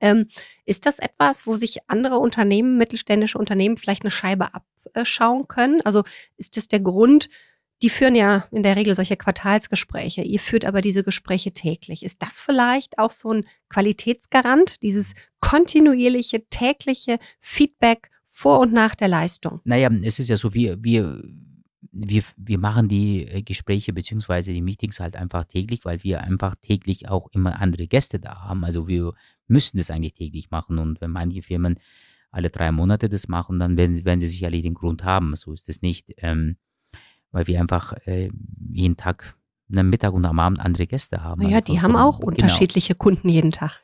Ähm, 0.00 0.28
ist 0.64 0.86
das 0.86 0.98
etwas, 0.98 1.46
wo 1.46 1.54
sich 1.54 1.78
andere 1.88 2.18
Unternehmen, 2.18 2.76
mittelständische 2.76 3.38
Unternehmen 3.38 3.76
vielleicht 3.76 4.02
eine 4.02 4.10
Scheibe 4.10 4.48
abschauen 4.54 5.48
können? 5.48 5.80
Also 5.82 6.04
ist 6.36 6.56
das 6.56 6.68
der 6.68 6.80
Grund, 6.80 7.28
die 7.82 7.90
führen 7.90 8.14
ja 8.14 8.46
in 8.50 8.62
der 8.62 8.76
Regel 8.76 8.94
solche 8.94 9.16
Quartalsgespräche. 9.16 10.22
Ihr 10.22 10.40
führt 10.40 10.64
aber 10.64 10.80
diese 10.80 11.04
Gespräche 11.04 11.52
täglich. 11.52 12.02
Ist 12.04 12.22
das 12.22 12.40
vielleicht 12.40 12.98
auch 12.98 13.12
so 13.12 13.32
ein 13.32 13.46
Qualitätsgarant, 13.68 14.82
dieses 14.82 15.14
kontinuierliche, 15.40 16.44
tägliche 16.48 17.18
Feedback 17.40 18.10
vor 18.28 18.60
und 18.60 18.72
nach 18.72 18.94
der 18.94 19.08
Leistung? 19.08 19.60
Naja, 19.64 19.90
es 20.02 20.18
ist 20.18 20.28
ja 20.28 20.36
so, 20.36 20.54
wir, 20.54 20.82
wir 20.82 21.22
wir, 21.92 22.22
wir 22.36 22.58
machen 22.58 22.88
die 22.88 23.26
äh, 23.26 23.42
Gespräche 23.42 23.92
beziehungsweise 23.92 24.52
die 24.52 24.60
Meetings 24.60 25.00
halt 25.00 25.16
einfach 25.16 25.44
täglich, 25.44 25.84
weil 25.84 26.02
wir 26.02 26.22
einfach 26.22 26.54
täglich 26.60 27.08
auch 27.08 27.28
immer 27.32 27.60
andere 27.60 27.86
Gäste 27.86 28.20
da 28.20 28.42
haben. 28.42 28.64
Also 28.64 28.88
wir 28.88 29.12
müssen 29.46 29.78
das 29.78 29.90
eigentlich 29.90 30.14
täglich 30.14 30.50
machen. 30.50 30.78
Und 30.78 31.00
wenn 31.00 31.10
manche 31.10 31.42
Firmen 31.42 31.78
alle 32.30 32.50
drei 32.50 32.72
Monate 32.72 33.08
das 33.08 33.28
machen, 33.28 33.58
dann 33.58 33.76
werden, 33.76 34.04
werden 34.04 34.20
sie 34.20 34.26
sicherlich 34.26 34.62
den 34.62 34.74
Grund 34.74 35.04
haben. 35.04 35.34
So 35.36 35.52
ist 35.52 35.68
es 35.68 35.82
nicht, 35.82 36.14
ähm, 36.18 36.56
weil 37.30 37.46
wir 37.46 37.60
einfach 37.60 37.94
äh, 38.06 38.30
jeden 38.70 38.96
Tag 38.96 39.36
am 39.74 39.90
Mittag 39.90 40.12
und 40.12 40.24
am 40.24 40.38
Abend 40.38 40.60
andere 40.60 40.86
Gäste 40.86 41.22
haben. 41.22 41.42
Naja, 41.42 41.58
also 41.58 41.72
die 41.72 41.80
haben 41.80 41.96
auch 41.96 42.20
genau. 42.20 42.28
unterschiedliche 42.28 42.94
Kunden 42.94 43.28
jeden 43.28 43.50
Tag. 43.50 43.82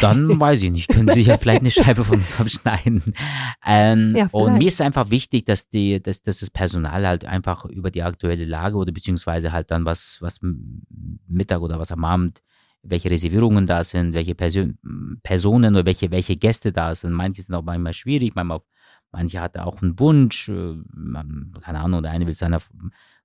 Dann 0.00 0.38
weiß 0.38 0.62
ich 0.62 0.70
nicht, 0.70 0.88
können 0.88 1.08
Sie 1.08 1.22
ja 1.22 1.38
vielleicht 1.38 1.60
eine 1.60 1.70
Scheibe 1.70 2.04
von 2.04 2.18
uns 2.18 2.38
abschneiden. 2.38 3.14
Ähm, 3.64 4.14
ja, 4.16 4.28
und 4.32 4.58
mir 4.58 4.68
ist 4.68 4.80
einfach 4.82 5.10
wichtig, 5.10 5.44
dass 5.44 5.68
die, 5.68 6.02
dass, 6.02 6.22
dass 6.22 6.40
das 6.40 6.50
Personal 6.50 7.06
halt 7.06 7.24
einfach 7.24 7.64
über 7.64 7.90
die 7.90 8.02
aktuelle 8.02 8.44
Lage 8.44 8.76
oder 8.76 8.92
beziehungsweise 8.92 9.52
halt 9.52 9.70
dann 9.70 9.84
was, 9.84 10.18
was 10.20 10.40
Mittag 11.26 11.60
oder 11.60 11.78
was 11.78 11.92
am 11.92 12.04
Abend, 12.04 12.42
welche 12.82 13.10
Reservierungen 13.10 13.66
da 13.66 13.82
sind, 13.82 14.14
welche 14.14 14.34
Person, 14.34 14.78
Personen 15.22 15.74
oder 15.74 15.86
welche, 15.86 16.10
welche 16.10 16.36
Gäste 16.36 16.72
da 16.72 16.94
sind. 16.94 17.12
Manche 17.12 17.42
sind 17.42 17.54
auch 17.54 17.64
manchmal 17.64 17.94
schwierig, 17.94 18.34
manchmal, 18.34 18.60
manche 19.10 19.40
hat 19.40 19.56
auch 19.58 19.80
einen 19.80 19.98
Wunsch, 19.98 20.48
äh, 20.48 20.76
keine 21.62 21.80
Ahnung, 21.80 22.02
der 22.02 22.12
eine 22.12 22.26
will 22.26 22.34
seiner 22.34 22.60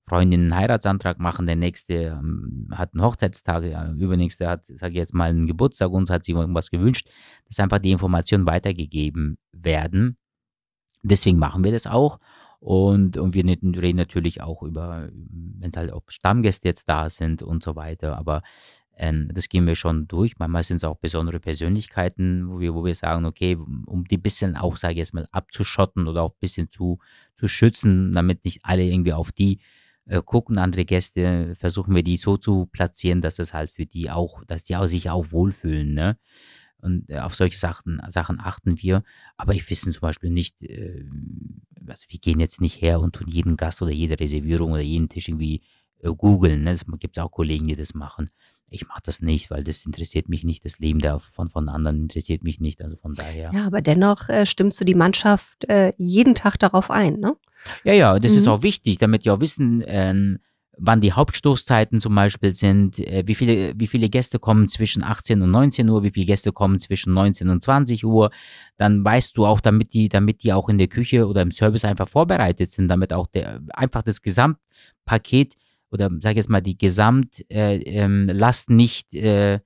Freundin 0.05 0.41
einen 0.41 0.55
Heiratsantrag 0.55 1.19
machen, 1.19 1.45
der 1.45 1.55
nächste 1.55 1.93
ähm, 1.93 2.67
hat 2.71 2.93
einen 2.93 3.03
Hochzeitstag, 3.03 3.61
der 3.63 3.93
übernächste 3.97 4.47
hat, 4.49 4.65
sage 4.65 4.93
ich 4.93 4.97
jetzt 4.97 5.13
mal, 5.13 5.29
einen 5.29 5.47
Geburtstag 5.47 5.91
und 5.91 6.09
hat 6.09 6.25
sich 6.25 6.35
irgendwas 6.35 6.71
gewünscht, 6.71 7.09
dass 7.47 7.59
einfach 7.59 7.79
die 7.79 7.91
Informationen 7.91 8.45
weitergegeben 8.45 9.37
werden. 9.53 10.17
Deswegen 11.03 11.39
machen 11.39 11.63
wir 11.63 11.71
das 11.71 11.87
auch. 11.87 12.19
Und, 12.59 13.17
und 13.17 13.33
wir 13.33 13.43
reden 13.45 13.97
natürlich 13.97 14.41
auch 14.41 14.63
über, 14.63 15.09
wenn 15.11 15.71
halt, 15.75 15.91
ob 15.91 16.11
Stammgäste 16.11 16.69
jetzt 16.69 16.87
da 16.87 17.09
sind 17.09 17.41
und 17.43 17.61
so 17.61 17.75
weiter. 17.75 18.17
Aber 18.17 18.41
ähm, 18.95 19.29
das 19.33 19.49
gehen 19.49 19.67
wir 19.67 19.75
schon 19.75 20.07
durch. 20.07 20.37
Manchmal 20.37 20.63
sind 20.63 20.77
es 20.77 20.83
auch 20.83 20.97
besondere 20.97 21.39
Persönlichkeiten, 21.39 22.49
wo 22.49 22.59
wir, 22.59 22.73
wo 22.73 22.85
wir 22.85 22.95
sagen, 22.95 23.25
okay, 23.25 23.57
um 23.85 24.05
die 24.05 24.17
bisschen 24.17 24.55
auch, 24.55 24.77
sage 24.77 24.93
ich 24.93 24.99
jetzt 24.99 25.13
mal, 25.13 25.27
abzuschotten 25.31 26.07
oder 26.07 26.21
auch 26.21 26.31
ein 26.31 26.39
bisschen 26.39 26.69
zu, 26.69 26.99
zu 27.35 27.47
schützen, 27.47 28.13
damit 28.13 28.45
nicht 28.45 28.61
alle 28.63 28.83
irgendwie 28.83 29.13
auf 29.13 29.31
die 29.31 29.59
äh, 30.05 30.21
gucken 30.23 30.57
andere 30.57 30.85
Gäste, 30.85 31.55
versuchen 31.55 31.95
wir 31.95 32.03
die 32.03 32.17
so 32.17 32.37
zu 32.37 32.67
platzieren, 32.67 33.21
dass 33.21 33.39
es 33.39 33.53
halt 33.53 33.71
für 33.71 33.85
die 33.85 34.09
auch, 34.09 34.43
dass 34.45 34.63
die 34.63 34.75
auch 34.75 34.87
sich 34.87 35.09
auch 35.09 35.31
wohlfühlen, 35.31 35.93
ne? 35.93 36.17
Und 36.81 37.09
äh, 37.09 37.19
auf 37.19 37.35
solche 37.35 37.57
Sachen, 37.57 38.01
Sachen 38.09 38.41
achten 38.41 38.81
wir. 38.81 39.03
Aber 39.37 39.53
ich 39.53 39.69
wissen 39.69 39.93
zum 39.93 40.01
Beispiel 40.01 40.29
nicht, 40.29 40.61
äh, 40.61 41.05
also 41.87 42.05
wir 42.09 42.19
gehen 42.19 42.41
jetzt 42.41 42.59
nicht 42.59 42.81
her 42.81 42.99
und 42.99 43.15
tun 43.15 43.27
jeden 43.27 43.55
Gast 43.55 43.81
oder 43.81 43.91
jede 43.91 44.19
Reservierung 44.19 44.73
oder 44.73 44.81
jeden 44.81 45.07
Tisch 45.07 45.29
irgendwie 45.29 45.61
äh, 45.99 46.09
googeln. 46.09 46.63
Ne? 46.63 46.71
Es 46.71 46.85
gibt 46.99 47.17
auch 47.19 47.31
Kollegen, 47.31 47.67
die 47.67 47.75
das 47.77 47.93
machen. 47.93 48.29
Ich 48.69 48.87
mache 48.87 49.01
das 49.03 49.21
nicht, 49.21 49.51
weil 49.51 49.63
das 49.63 49.85
interessiert 49.85 50.29
mich 50.29 50.43
nicht. 50.43 50.65
Das 50.65 50.79
Leben 50.79 50.99
der 50.99 51.19
von, 51.19 51.49
von 51.49 51.69
anderen 51.69 52.01
interessiert 52.01 52.43
mich 52.43 52.59
nicht. 52.59 52.81
Also 52.81 52.97
von 52.97 53.13
daher. 53.13 53.51
Ja, 53.53 53.67
aber 53.67 53.81
dennoch 53.81 54.29
äh, 54.29 54.45
stimmst 54.45 54.81
du 54.81 54.85
die 54.85 54.95
Mannschaft 54.95 55.65
äh, 55.69 55.93
jeden 55.97 56.33
Tag 56.33 56.57
darauf 56.57 56.89
ein, 56.89 57.19
ne? 57.19 57.35
Ja, 57.83 57.93
ja, 57.93 58.19
das 58.19 58.33
mhm. 58.33 58.37
ist 58.39 58.47
auch 58.47 58.63
wichtig, 58.63 58.97
damit 58.97 59.25
die 59.25 59.29
auch 59.29 59.39
wissen, 59.39 59.83
ähm, 59.85 60.39
wann 60.77 61.01
die 61.01 61.13
Hauptstoßzeiten 61.13 61.99
zum 61.99 62.15
Beispiel 62.15 62.53
sind, 62.53 62.99
äh, 62.99 63.23
wie 63.25 63.35
viele, 63.35 63.73
wie 63.75 63.87
viele 63.87 64.09
Gäste 64.09 64.39
kommen 64.39 64.67
zwischen 64.67 65.03
18 65.03 65.41
und 65.41 65.51
19 65.51 65.87
Uhr, 65.89 66.03
wie 66.03 66.11
viele 66.11 66.25
Gäste 66.25 66.51
kommen 66.51 66.79
zwischen 66.79 67.13
19 67.13 67.49
und 67.49 67.63
20 67.63 68.05
Uhr. 68.05 68.31
Dann 68.77 69.03
weißt 69.03 69.37
du 69.37 69.45
auch, 69.45 69.59
damit 69.59 69.93
die, 69.93 70.09
damit 70.09 70.43
die 70.43 70.53
auch 70.53 70.69
in 70.69 70.77
der 70.77 70.87
Küche 70.87 71.27
oder 71.27 71.41
im 71.41 71.51
Service 71.51 71.85
einfach 71.85 72.09
vorbereitet 72.09 72.71
sind, 72.71 72.87
damit 72.87 73.13
auch 73.13 73.27
der, 73.27 73.61
einfach 73.73 74.03
das 74.03 74.21
Gesamtpaket 74.21 75.55
oder 75.93 76.09
sag 76.19 76.31
ich 76.31 76.37
jetzt 76.37 76.49
mal 76.49 76.61
die 76.61 76.77
Gesamtlast 76.77 77.43
äh, 77.49 77.75
ähm, 77.77 78.75
nicht 78.75 79.13
äh, 79.13 79.59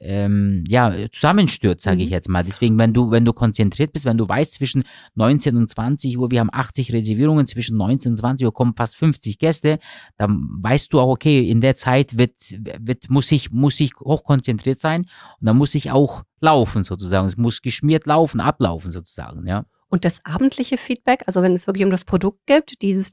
ähm, 0.00 0.64
ja, 0.66 0.94
zusammenstürzt, 1.12 1.84
sage 1.84 2.02
ich 2.02 2.08
mhm. 2.08 2.12
jetzt 2.12 2.28
mal. 2.28 2.42
Deswegen, 2.42 2.78
wenn 2.78 2.94
du, 2.94 3.10
wenn 3.10 3.24
du 3.24 3.32
konzentriert 3.32 3.92
bist, 3.92 4.06
wenn 4.06 4.16
du 4.16 4.26
weißt, 4.26 4.54
zwischen 4.54 4.84
19 5.14 5.56
und 5.56 5.68
20 5.68 6.16
Uhr, 6.18 6.30
wir 6.30 6.40
haben 6.40 6.50
80 6.50 6.92
Reservierungen, 6.92 7.46
zwischen 7.46 7.76
19 7.76 8.12
und 8.12 8.16
20 8.16 8.46
Uhr 8.46 8.54
kommen 8.54 8.74
fast 8.74 8.96
50 8.96 9.38
Gäste, 9.38 9.78
dann 10.16 10.48
weißt 10.62 10.92
du 10.92 11.00
auch, 11.00 11.08
okay, 11.08 11.48
in 11.48 11.60
der 11.60 11.76
Zeit 11.76 12.16
wird, 12.16 12.32
wird, 12.80 13.10
muss 13.10 13.30
ich, 13.30 13.50
muss 13.52 13.78
ich 13.78 13.94
hochkonzentriert 13.96 14.80
sein 14.80 15.02
und 15.02 15.46
dann 15.46 15.56
muss 15.58 15.74
ich 15.74 15.90
auch 15.90 16.22
laufen 16.40 16.82
sozusagen. 16.82 17.26
Es 17.26 17.36
muss 17.36 17.60
geschmiert 17.60 18.06
laufen, 18.06 18.40
ablaufen 18.40 18.90
sozusagen, 18.92 19.46
ja. 19.46 19.66
Und 19.90 20.04
das 20.04 20.24
abendliche 20.24 20.78
Feedback, 20.78 21.24
also 21.26 21.42
wenn 21.42 21.52
es 21.52 21.66
wirklich 21.66 21.84
um 21.84 21.90
das 21.90 22.04
Produkt 22.04 22.46
geht, 22.46 22.80
dieses, 22.80 23.10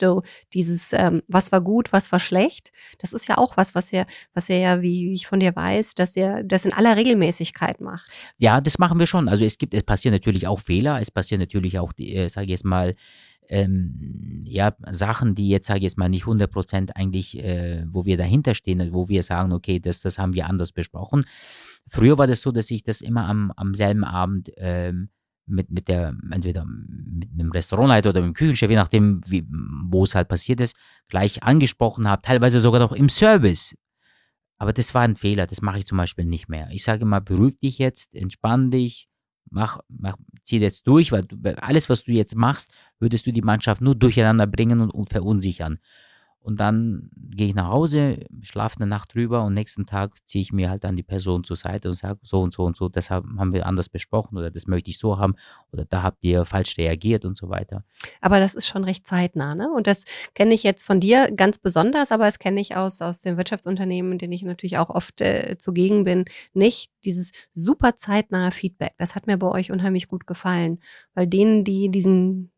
dieses 0.53 0.93
ähm, 0.93 1.23
was 1.27 1.51
war 1.51 1.61
gut, 1.61 1.91
was 1.91 2.11
war 2.11 2.19
schlecht, 2.19 2.71
das 2.99 3.13
ist 3.13 3.27
ja 3.27 3.37
auch 3.37 3.57
was, 3.57 3.73
was 3.73 3.91
er, 3.91 4.05
was 4.33 4.47
er 4.49 4.59
ja, 4.59 4.81
wie 4.81 5.11
ich 5.11 5.25
von 5.25 5.39
dir 5.39 5.55
weiß, 5.55 5.95
dass 5.95 6.15
er 6.15 6.43
das 6.43 6.65
in 6.65 6.73
aller 6.73 6.95
Regelmäßigkeit 6.95 7.81
macht. 7.81 8.07
Ja, 8.37 8.61
das 8.61 8.77
machen 8.77 8.99
wir 8.99 9.07
schon. 9.07 9.27
Also 9.27 9.43
es 9.43 9.57
gibt, 9.57 9.73
es 9.73 9.83
passieren 9.83 10.13
natürlich 10.13 10.47
auch 10.47 10.59
Fehler, 10.59 11.01
es 11.01 11.09
passieren 11.09 11.41
natürlich 11.41 11.79
auch, 11.79 11.91
äh, 11.97 12.29
sage 12.29 12.45
ich 12.45 12.51
jetzt 12.51 12.65
mal, 12.65 12.95
ähm, 13.49 14.41
ja, 14.43 14.75
Sachen, 14.91 15.33
die 15.33 15.49
jetzt, 15.49 15.65
sage 15.67 15.79
ich 15.79 15.83
jetzt 15.83 15.97
mal, 15.97 16.09
nicht 16.09 16.25
100% 16.25 16.91
eigentlich, 16.91 17.39
äh, 17.39 17.85
wo 17.87 18.05
wir 18.05 18.17
dahinter 18.17 18.53
stehen, 18.53 18.93
wo 18.93 19.09
wir 19.09 19.23
sagen, 19.23 19.51
okay, 19.53 19.79
das, 19.79 20.01
das 20.01 20.19
haben 20.19 20.33
wir 20.33 20.47
anders 20.47 20.73
besprochen. 20.73 21.25
Früher 21.87 22.17
war 22.17 22.27
das 22.27 22.41
so, 22.41 22.51
dass 22.51 22.69
ich 22.69 22.83
das 22.83 23.01
immer 23.01 23.25
am, 23.27 23.51
am 23.55 23.73
selben 23.73 24.03
Abend 24.03 24.51
ähm, 24.57 25.09
mit, 25.47 25.71
mit 25.71 25.87
der, 25.87 26.15
entweder 26.31 26.65
mit, 26.65 27.31
mit 27.31 27.39
dem 27.39 27.51
Restaurantleiter 27.51 28.09
oder 28.09 28.21
mit 28.21 28.29
dem 28.29 28.33
Küchenchef, 28.33 28.69
je 28.69 28.75
nachdem, 28.75 29.21
wie, 29.25 29.45
wo 29.85 30.03
es 30.03 30.15
halt 30.15 30.27
passiert 30.27 30.59
ist, 30.59 30.75
gleich 31.07 31.43
angesprochen 31.43 32.07
habe, 32.07 32.21
teilweise 32.21 32.59
sogar 32.59 32.79
noch 32.79 32.91
im 32.91 33.09
Service. 33.09 33.75
Aber 34.57 34.73
das 34.73 34.93
war 34.93 35.03
ein 35.03 35.15
Fehler, 35.15 35.47
das 35.47 35.61
mache 35.61 35.79
ich 35.79 35.85
zum 35.85 35.97
Beispiel 35.97 36.25
nicht 36.25 36.49
mehr. 36.49 36.67
Ich 36.71 36.83
sage 36.83 37.03
immer, 37.03 37.21
beruhig 37.21 37.59
dich 37.59 37.77
jetzt, 37.77 38.15
entspann 38.15 38.71
dich, 38.71 39.07
mach, 39.49 39.79
mach, 39.87 40.17
zieh 40.43 40.59
das 40.59 40.83
durch, 40.83 41.11
weil 41.11 41.23
du, 41.23 41.37
alles, 41.61 41.89
was 41.89 42.03
du 42.03 42.11
jetzt 42.11 42.35
machst, 42.35 42.71
würdest 42.99 43.25
du 43.25 43.31
die 43.31 43.41
Mannschaft 43.41 43.81
nur 43.81 43.95
durcheinander 43.95 44.47
bringen 44.47 44.81
und, 44.81 44.91
und 44.91 45.09
verunsichern. 45.09 45.79
Und 46.47 46.61
dann 46.61 47.09
gehe 47.13 47.49
ich 47.49 47.55
nach 47.55 47.67
Hause, 47.67 48.19
schlafe 48.41 48.77
eine 48.77 48.87
Nacht 48.87 49.13
drüber 49.13 49.43
und 49.43 49.53
nächsten 49.53 49.85
Tag 49.85 50.13
ziehe 50.25 50.41
ich 50.41 50.53
mir 50.53 50.69
halt 50.69 50.85
dann 50.85 50.95
die 50.95 51.03
Person 51.03 51.43
zur 51.43 51.57
Seite 51.57 51.89
und 51.89 51.95
sage 51.95 52.19
so 52.23 52.39
und 52.39 52.53
so 52.53 52.63
und 52.63 52.77
so, 52.77 52.87
das 52.87 53.09
haben 53.09 53.51
wir 53.51 53.65
anders 53.65 53.89
besprochen 53.89 54.37
oder 54.37 54.49
das 54.49 54.65
möchte 54.65 54.89
ich 54.89 54.97
so 54.97 55.17
haben 55.17 55.35
oder 55.73 55.83
da 55.83 56.03
habt 56.03 56.19
ihr 56.21 56.45
falsch 56.45 56.77
reagiert 56.77 57.25
und 57.25 57.35
so 57.35 57.49
weiter. 57.49 57.83
Aber 58.21 58.39
das 58.39 58.53
ist 58.53 58.65
schon 58.65 58.85
recht 58.85 59.05
zeitnah, 59.05 59.55
ne? 59.55 59.69
Und 59.69 59.87
das 59.87 60.05
kenne 60.35 60.53
ich 60.53 60.63
jetzt 60.63 60.85
von 60.85 61.01
dir 61.01 61.29
ganz 61.35 61.59
besonders, 61.59 62.13
aber 62.13 62.23
das 62.23 62.39
kenne 62.39 62.61
ich 62.61 62.77
aus, 62.77 63.01
aus 63.01 63.19
den 63.19 63.35
Wirtschaftsunternehmen, 63.35 64.17
denen 64.17 64.31
ich 64.31 64.43
natürlich 64.43 64.77
auch 64.77 64.89
oft 64.89 65.19
äh, 65.19 65.57
zugegen 65.57 66.05
bin, 66.05 66.23
nicht. 66.53 66.91
Dieses 67.03 67.31
super 67.51 67.97
zeitnahe 67.97 68.51
Feedback, 68.53 68.93
das 68.97 69.15
hat 69.15 69.27
mir 69.27 69.37
bei 69.37 69.49
euch 69.49 69.69
unheimlich 69.69 70.07
gut 70.07 70.27
gefallen, 70.27 70.79
weil 71.13 71.27
denen, 71.27 71.65
die 71.65 71.89
diesen 71.89 72.51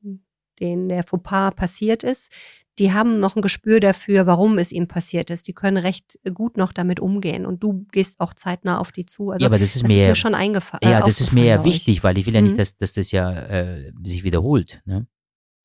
denen 0.59 0.89
der 0.89 1.03
Fauxpas 1.03 1.51
passiert 1.55 2.03
ist, 2.03 2.31
die 2.79 2.93
haben 2.93 3.19
noch 3.19 3.35
ein 3.35 3.41
Gespür 3.41 3.81
dafür, 3.81 4.25
warum 4.25 4.57
es 4.57 4.71
ihnen 4.71 4.87
passiert 4.87 5.29
ist. 5.29 5.47
Die 5.47 5.53
können 5.53 5.77
recht 5.77 6.17
gut 6.33 6.55
noch 6.55 6.71
damit 6.71 6.99
umgehen 7.01 7.45
und 7.45 7.61
du 7.61 7.85
gehst 7.91 8.19
auch 8.19 8.33
zeitnah 8.33 8.79
auf 8.79 8.91
die 8.93 9.05
zu. 9.05 9.31
Also 9.31 9.43
ja, 9.43 9.47
aber 9.49 9.59
das 9.59 9.75
ist, 9.75 9.83
das 9.83 9.89
mir, 9.89 10.03
ist 10.03 10.07
mir 10.07 10.15
schon 10.15 10.33
eingefallen. 10.33 10.81
Ja, 10.83 11.01
das 11.01 11.19
ist 11.19 11.33
mir 11.33 11.43
ja 11.43 11.65
wichtig, 11.65 12.03
weil 12.03 12.17
ich 12.17 12.25
will 12.25 12.33
ja 12.33 12.41
nicht, 12.41 12.53
mhm. 12.53 12.57
dass, 12.57 12.77
dass 12.77 12.93
das 12.93 13.11
ja 13.11 13.31
äh, 13.31 13.91
sich 14.03 14.23
wiederholt. 14.23 14.81
Ne? 14.85 15.07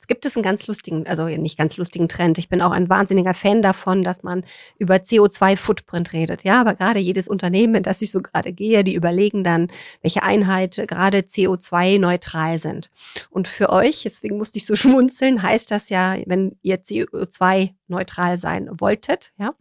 Es 0.04 0.08
gibt 0.08 0.26
es 0.26 0.36
einen 0.36 0.42
ganz 0.42 0.66
lustigen, 0.66 1.06
also 1.06 1.24
nicht 1.28 1.56
ganz 1.56 1.78
lustigen 1.78 2.10
Trend. 2.10 2.36
Ich 2.36 2.50
bin 2.50 2.60
auch 2.60 2.72
ein 2.72 2.90
wahnsinniger 2.90 3.32
Fan 3.32 3.62
davon, 3.62 4.02
dass 4.02 4.22
man 4.22 4.44
über 4.76 4.96
CO2-Footprint 4.96 6.12
redet. 6.12 6.44
Ja, 6.44 6.60
aber 6.60 6.74
gerade 6.74 6.98
jedes 6.98 7.26
Unternehmen, 7.26 7.76
in 7.76 7.82
das 7.84 8.02
ich 8.02 8.10
so 8.10 8.20
gerade 8.20 8.52
gehe, 8.52 8.84
die 8.84 8.92
überlegen 8.92 9.44
dann, 9.44 9.68
welche 10.02 10.22
Einheiten 10.22 10.86
gerade 10.86 11.20
CO2-neutral 11.20 12.58
sind. 12.58 12.90
Und 13.30 13.48
für 13.48 13.70
euch, 13.70 14.02
deswegen 14.02 14.36
musste 14.36 14.58
ich 14.58 14.66
so 14.66 14.76
schmunzeln, 14.76 15.42
heißt 15.42 15.70
das 15.70 15.88
ja, 15.88 16.16
wenn 16.26 16.58
ihr 16.60 16.82
CO2-neutral 16.82 18.36
sein 18.36 18.68
wolltet, 18.78 19.32
ja, 19.38 19.54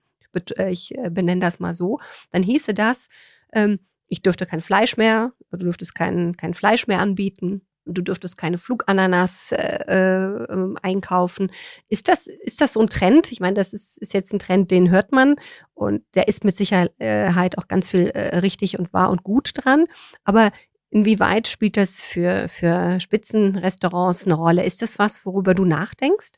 ich 0.68 0.94
äh, 0.98 1.10
benenne 1.10 1.40
das 1.40 1.62
mal 1.62 1.74
so, 1.74 2.02
dann 2.32 2.44
hieße 2.44 2.74
das, 2.74 3.08
ähm, 3.54 3.80
ich 4.10 4.22
dürfte 4.22 4.46
kein 4.46 4.60
Fleisch 4.60 4.98
mehr, 4.98 5.32
du 5.52 5.58
dürftest 5.60 5.96
kein, 5.96 6.36
kein 6.36 6.54
Fleisch 6.54 6.86
mehr 6.88 7.00
anbieten, 7.00 7.62
du 7.86 8.02
dürftest 8.02 8.38
keine 8.38 8.58
Flugananas 8.58 9.52
äh, 9.52 9.58
äh, 9.86 10.76
einkaufen. 10.82 11.52
Ist 11.90 12.08
das, 12.08 12.28
ist 12.28 12.62
das 12.62 12.74
so 12.74 12.82
ein 12.82 12.88
Trend? 12.88 13.32
Ich 13.32 13.40
meine, 13.40 13.56
das 13.56 13.74
ist, 13.74 13.98
ist 13.98 14.14
jetzt 14.14 14.34
ein 14.34 14.40
Trend, 14.40 14.72
den 14.72 14.90
hört 14.90 15.12
man 15.12 15.36
und 15.74 16.04
der 16.16 16.28
ist 16.28 16.44
mit 16.44 16.56
Sicherheit 16.56 17.58
auch 17.58 17.68
ganz 17.68 17.90
viel 17.90 18.10
äh, 18.10 18.38
richtig 18.38 18.80
und 18.80 18.94
wahr 18.94 19.10
und 19.10 19.24
gut 19.24 19.52
dran. 19.56 19.86
Aber 20.24 20.52
inwieweit 20.90 21.48
spielt 21.48 21.78
das 21.78 22.02
für, 22.02 22.48
für 22.48 23.00
Spitzenrestaurants 23.00 24.26
eine 24.26 24.36
Rolle? 24.36 24.64
Ist 24.64 24.82
das 24.82 25.00
was, 25.00 25.26
worüber 25.26 25.54
du 25.54 25.66
nachdenkst? 25.66 26.32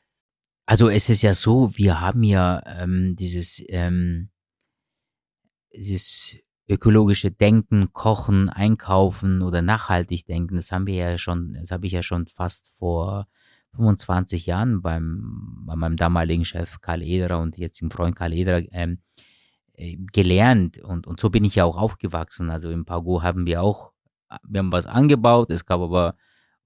Also 0.66 0.88
es 0.88 1.08
ist 1.08 1.22
ja 1.22 1.32
so, 1.32 1.76
wir 1.76 2.00
haben 2.00 2.24
ja 2.24 2.62
ähm, 2.66 3.14
dieses, 3.16 3.62
ähm, 3.68 4.30
dieses 5.72 6.36
ökologische 6.68 7.30
Denken, 7.30 7.92
Kochen, 7.92 8.48
Einkaufen 8.48 9.42
oder 9.42 9.62
nachhaltig 9.62 10.26
denken, 10.26 10.56
das 10.56 10.72
haben 10.72 10.86
wir 10.86 10.94
ja 10.94 11.18
schon, 11.18 11.54
das 11.60 11.70
habe 11.70 11.86
ich 11.86 11.92
ja 11.92 12.02
schon 12.02 12.26
fast 12.26 12.72
vor 12.78 13.26
25 13.76 14.46
Jahren 14.46 14.82
beim, 14.82 15.62
bei 15.66 15.76
meinem 15.76 15.96
damaligen 15.96 16.44
Chef 16.44 16.80
Karl 16.80 17.02
Ederer 17.02 17.40
und 17.40 17.56
jetzigen 17.56 17.90
Freund 17.90 18.16
Karl 18.16 18.32
Ederer 18.32 18.62
ähm, 18.72 18.98
äh, 19.74 19.96
gelernt 20.12 20.78
und, 20.78 21.06
und 21.06 21.20
so 21.20 21.30
bin 21.30 21.44
ich 21.44 21.54
ja 21.54 21.64
auch 21.64 21.76
aufgewachsen. 21.76 22.50
Also 22.50 22.70
im 22.70 22.84
Pago 22.84 23.22
haben 23.22 23.46
wir 23.46 23.62
auch, 23.62 23.92
wir 24.44 24.58
haben 24.58 24.72
was 24.72 24.86
angebaut, 24.86 25.50
es 25.50 25.66
gab 25.66 25.80
aber, 25.80 26.16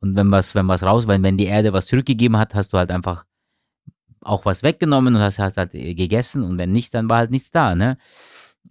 und 0.01 0.17
wenn 0.17 0.31
was, 0.31 0.55
wenn 0.55 0.69
was 0.69 0.83
raus, 0.83 1.07
wenn, 1.09 1.23
wenn 1.23 1.37
die 1.37 1.47
Erde 1.47 1.73
was 1.73 1.87
zurückgegeben 1.87 2.39
hat, 2.39 2.55
hast 2.55 2.73
du 2.73 2.79
halt 2.79 2.91
einfach 2.91 3.27
auch 4.23 4.45
was 4.45 4.63
weggenommen 4.63 5.15
und 5.17 5.21
hast, 5.21 5.39
hast 5.39 5.57
halt 5.57 5.75
äh, 5.75 5.95
gegessen 5.95 6.43
und 6.43 6.57
wenn 6.59 6.73
nicht, 6.73 6.95
dann 6.95 7.09
war 7.11 7.19
halt 7.19 7.31
nichts 7.31 7.51
da, 7.51 7.75
ne? 7.75 7.99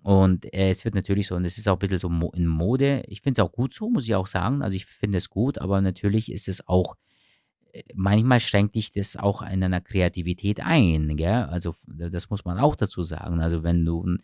Und 0.02 0.46
äh, 0.54 0.70
es 0.70 0.86
wird 0.86 0.96
natürlich 0.96 1.28
so, 1.28 1.36
und 1.36 1.46
es 1.46 1.58
ist 1.58 1.68
auch 1.68 1.76
ein 1.76 1.80
bisschen 1.80 2.00
so 2.00 2.32
in 2.34 2.48
Mode. 2.48 3.04
Ich 3.08 3.22
finde 3.22 3.42
es 3.42 3.46
auch 3.46 3.52
gut 3.52 3.74
so, 3.74 3.90
muss 3.90 4.06
ich 4.06 4.16
auch 4.16 4.28
sagen. 4.28 4.62
Also 4.62 4.76
ich 4.76 4.86
finde 4.86 5.18
es 5.18 5.30
gut, 5.30 5.58
aber 5.58 5.82
natürlich 5.82 6.32
ist 6.32 6.48
es 6.48 6.68
auch, 6.68 6.96
äh, 7.74 7.84
manchmal 7.94 8.40
schränkt 8.40 8.76
dich 8.76 8.92
das 8.92 9.18
auch 9.18 9.42
in 9.42 9.64
einer 9.64 9.82
Kreativität 9.82 10.62
ein, 10.62 11.18
gell? 11.18 11.44
Also 11.44 11.76
das 11.86 12.30
muss 12.30 12.46
man 12.46 12.60
auch 12.60 12.76
dazu 12.76 13.04
sagen. 13.04 13.42
Also 13.42 13.64
wenn 13.64 13.84
du 13.86 14.04
einen 14.04 14.24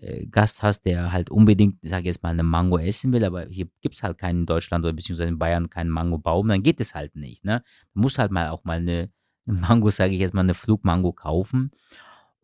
äh, 0.00 0.26
Gast 0.26 0.62
hast, 0.62 0.82
der 0.84 1.12
halt 1.12 1.30
unbedingt, 1.30 1.82
ich 1.82 1.90
jetzt 1.90 2.22
mal, 2.22 2.30
eine 2.30 2.42
Mango 2.42 2.78
essen 2.78 3.12
will, 3.12 3.24
aber 3.24 3.46
hier 3.46 3.68
gibt 3.80 3.94
es 3.94 4.02
halt 4.02 4.18
keinen 4.18 4.40
in 4.40 4.46
Deutschland 4.46 4.84
oder 4.84 4.92
beziehungsweise 4.92 5.28
in 5.28 5.38
Bayern 5.38 5.70
keinen 5.70 5.90
Mangobaum, 5.90 6.48
dann 6.48 6.62
geht 6.62 6.80
es 6.80 6.94
halt 6.94 7.16
nicht, 7.16 7.44
ne? 7.44 7.62
Du 7.94 8.00
musst 8.00 8.18
halt 8.18 8.30
mal 8.30 8.50
auch 8.50 8.64
mal 8.64 8.78
eine 8.78 9.10
Mango, 9.46 9.90
sage 9.90 10.12
ich 10.12 10.20
jetzt 10.20 10.34
mal, 10.34 10.40
eine 10.40 10.54
Flugmango 10.54 11.12
kaufen. 11.12 11.70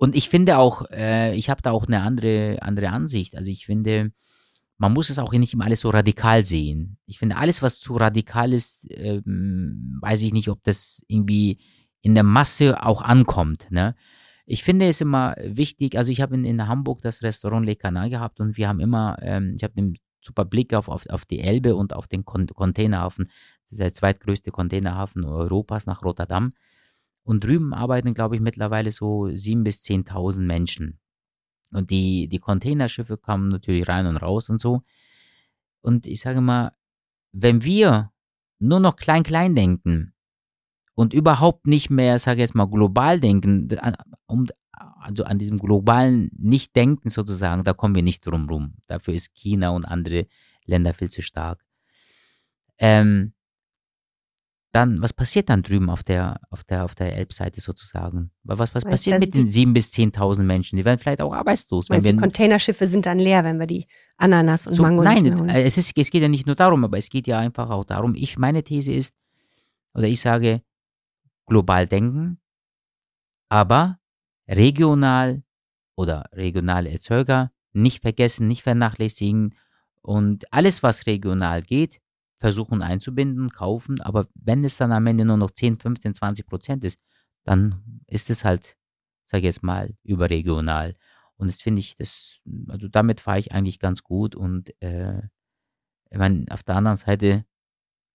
Und 0.03 0.17
ich 0.17 0.29
finde 0.29 0.59
auch, 0.59 0.91
äh, 0.91 1.33
ich 1.37 1.49
habe 1.49 1.63
da 1.63 1.71
auch 1.71 1.87
eine 1.87 2.03
andere, 2.03 2.59
andere 2.61 2.89
Ansicht. 2.89 3.37
Also 3.37 3.53
ich 3.53 3.67
finde, 3.67 4.11
man 4.77 4.93
muss 4.93 5.11
es 5.11 5.21
auch 5.21 5.31
nicht 5.31 5.55
immer 5.55 5.67
alles 5.67 5.79
so 5.79 5.91
radikal 5.91 6.45
sehen. 6.45 6.99
Ich 7.07 7.21
finde, 7.21 7.37
alles, 7.37 7.63
was 7.63 7.79
zu 7.79 7.95
radikal 7.95 8.53
ist, 8.53 8.91
äh, 8.91 9.23
weiß 9.25 10.23
ich 10.23 10.33
nicht, 10.33 10.49
ob 10.49 10.61
das 10.65 11.05
irgendwie 11.07 11.59
in 12.01 12.17
der 12.17 12.25
Masse 12.25 12.85
auch 12.85 13.01
ankommt. 13.01 13.71
Ne? 13.71 13.95
Ich 14.45 14.65
finde 14.65 14.89
es 14.89 15.01
immer 15.01 15.37
wichtig, 15.41 15.97
also 15.97 16.11
ich 16.11 16.21
habe 16.21 16.35
in, 16.35 16.45
in 16.47 16.67
Hamburg 16.67 17.01
das 17.03 17.23
Restaurant 17.23 17.65
Le 17.65 17.77
Canal 17.77 18.11
gehabt 18.11 18.41
und 18.41 18.57
wir 18.57 18.67
haben 18.67 18.81
immer, 18.81 19.19
ähm, 19.23 19.55
ich 19.55 19.63
habe 19.63 19.75
den 19.75 19.99
super 20.21 20.45
Blick 20.45 20.75
auf, 20.75 20.89
auf, 20.89 21.09
auf 21.11 21.27
die 21.27 21.39
Elbe 21.39 21.77
und 21.77 21.95
auf 21.95 22.09
den 22.09 22.25
Con 22.25 22.49
Containerhafen. 22.49 23.27
Das 23.63 23.71
ist 23.71 23.79
der 23.79 23.93
zweitgrößte 23.93 24.51
Containerhafen 24.51 25.25
Europas 25.25 25.87
nach 25.87 26.03
Rotterdam. 26.03 26.55
Und 27.25 27.45
drüben 27.45 27.73
arbeiten, 27.73 28.15
glaube 28.15 28.37
ich, 28.37 28.41
mittlerweile 28.43 28.91
so 28.91 29.31
sieben 29.33 29.65
bis 29.65 29.83
zehntausend 29.83 30.47
Menschen. 30.47 30.99
Und 31.73 31.91
die, 31.91 32.29
die 32.29 32.39
Containerschiffe 32.39 33.17
kommen 33.17 33.49
natürlich 33.49 33.89
rein 33.89 34.07
und 34.07 34.17
raus 34.17 34.51
und 34.51 34.61
so. 34.61 34.83
Und 35.81 36.07
ich 36.07 36.21
sage 36.21 36.41
mal, 36.41 36.73
wenn 37.33 37.65
wir 37.65 38.13
nur 38.59 38.81
noch 38.81 38.97
klein, 38.97 39.23
klein 39.23 39.55
denken 39.55 40.13
und 40.95 41.15
überhaupt 41.15 41.67
nicht 41.67 41.91
mehr, 41.91 42.19
sage 42.19 42.37
ich 42.39 42.49
jetzt 42.49 42.55
mal, 42.55 42.69
global 42.69 43.21
denken, 43.21 43.69
um, 44.27 44.47
also 44.73 45.25
an 45.25 45.39
diesem 45.39 45.59
globalen 45.59 46.31
Nicht-Denken 46.37 47.11
sozusagen, 47.11 47.65
da 47.65 47.73
kommen 47.73 47.95
wir 47.95 48.03
nicht 48.03 48.27
drum 48.27 48.49
rum. 48.49 48.75
Dafür 48.87 49.15
ist 49.15 49.35
China 49.35 49.71
und 49.71 49.85
andere 49.85 50.27
Länder 50.65 50.95
viel 50.95 51.11
zu 51.11 51.23
stark. 51.23 51.65
Ähm, 52.79 53.33
dann, 54.73 55.03
was 55.03 55.13
passiert 55.13 55.51
dann 55.51 55.63
drüben 55.63 55.91
auf 55.91 56.03
der, 56.03 56.41
auf 56.51 56.65
der, 56.65 56.85
auf 56.85 56.95
der 56.95 57.15
Elbseite 57.15 57.61
sozusagen? 57.61 58.31
Was, 58.43 58.75
was 58.75 58.85
passiert 58.85 59.21
mit 59.21 59.37
den 59.37 59.47
sieben 59.47 59.75
bis 59.75 59.91
zehntausend 59.91 60.47
Menschen? 60.47 60.77
Die 60.77 60.85
werden 60.85 60.99
vielleicht 60.99 61.21
auch 61.21 61.35
arbeitslos. 61.35 61.91
Wenn 61.91 62.03
wir, 62.03 62.13
die 62.13 62.19
Containerschiffe 62.19 62.87
sind 62.87 63.05
dann 63.05 63.19
leer, 63.19 63.45
wenn 63.45 63.61
wir 63.61 63.67
die 63.67 63.87
Ananas 64.17 64.67
und 64.67 64.75
so, 64.75 64.83
Mango 64.83 65.03
Nein, 65.03 65.27
es, 65.51 65.77
ist, 65.77 65.93
es 65.97 66.11
geht 66.11 66.23
ja 66.23 66.29
nicht 66.29 66.47
nur 66.47 66.57
darum, 66.57 66.85
aber 66.85 66.97
es 66.97 67.11
geht 67.11 67.27
ja 67.27 67.39
einfach 67.39 67.69
auch 67.69 67.85
darum, 67.85 68.15
ich, 68.15 68.39
meine 68.39 68.65
These 68.65 68.93
ist, 68.93 69.15
oder 69.95 70.09
ich 70.09 70.21
sage, 70.21 70.63
global 71.47 71.87
denken, 71.87 72.41
aber 73.51 73.99
regional 74.49 75.43
oder 75.97 76.25
regionale 76.33 76.91
Erzeuger 76.91 77.53
nicht 77.75 78.01
vergessen, 78.01 78.49
nicht 78.49 78.63
vernachlässigen 78.63 79.55
und 80.01 80.51
alles, 80.53 80.83
was 80.83 81.07
regional 81.07 81.63
geht, 81.63 82.01
versuchen 82.43 82.83
einzubinden, 82.83 83.51
kaufen, 83.51 84.01
aber 84.01 84.27
wenn 84.35 84.65
es 84.65 84.77
dann 84.77 84.91
am 84.91 85.07
Ende 85.07 85.25
nur 85.25 85.37
noch 85.37 85.53
10, 85.53 85.79
15, 85.79 86.17
20 86.17 86.45
Prozent 86.45 86.83
ist, 86.83 87.01
dann 87.45 88.03
ist 88.09 88.31
es 88.31 88.45
halt, 88.45 88.77
sage 89.27 89.43
ich 89.43 89.45
jetzt 89.45 89.63
mal, 89.63 89.95
überregional. 90.03 90.97
Und 91.37 91.47
das 91.47 91.63
finde 91.63 91.79
ich, 91.79 91.95
das, 91.95 92.41
also 92.67 92.89
damit 92.89 93.21
fahre 93.21 93.39
ich 93.39 93.53
eigentlich 93.53 93.79
ganz 93.79 94.03
gut 94.03 94.35
und 94.35 94.75
äh, 94.83 95.23
ich 96.11 96.19
meine, 96.19 96.47
auf 96.51 96.65
der 96.65 96.75
anderen 96.75 96.97
Seite, 96.97 97.45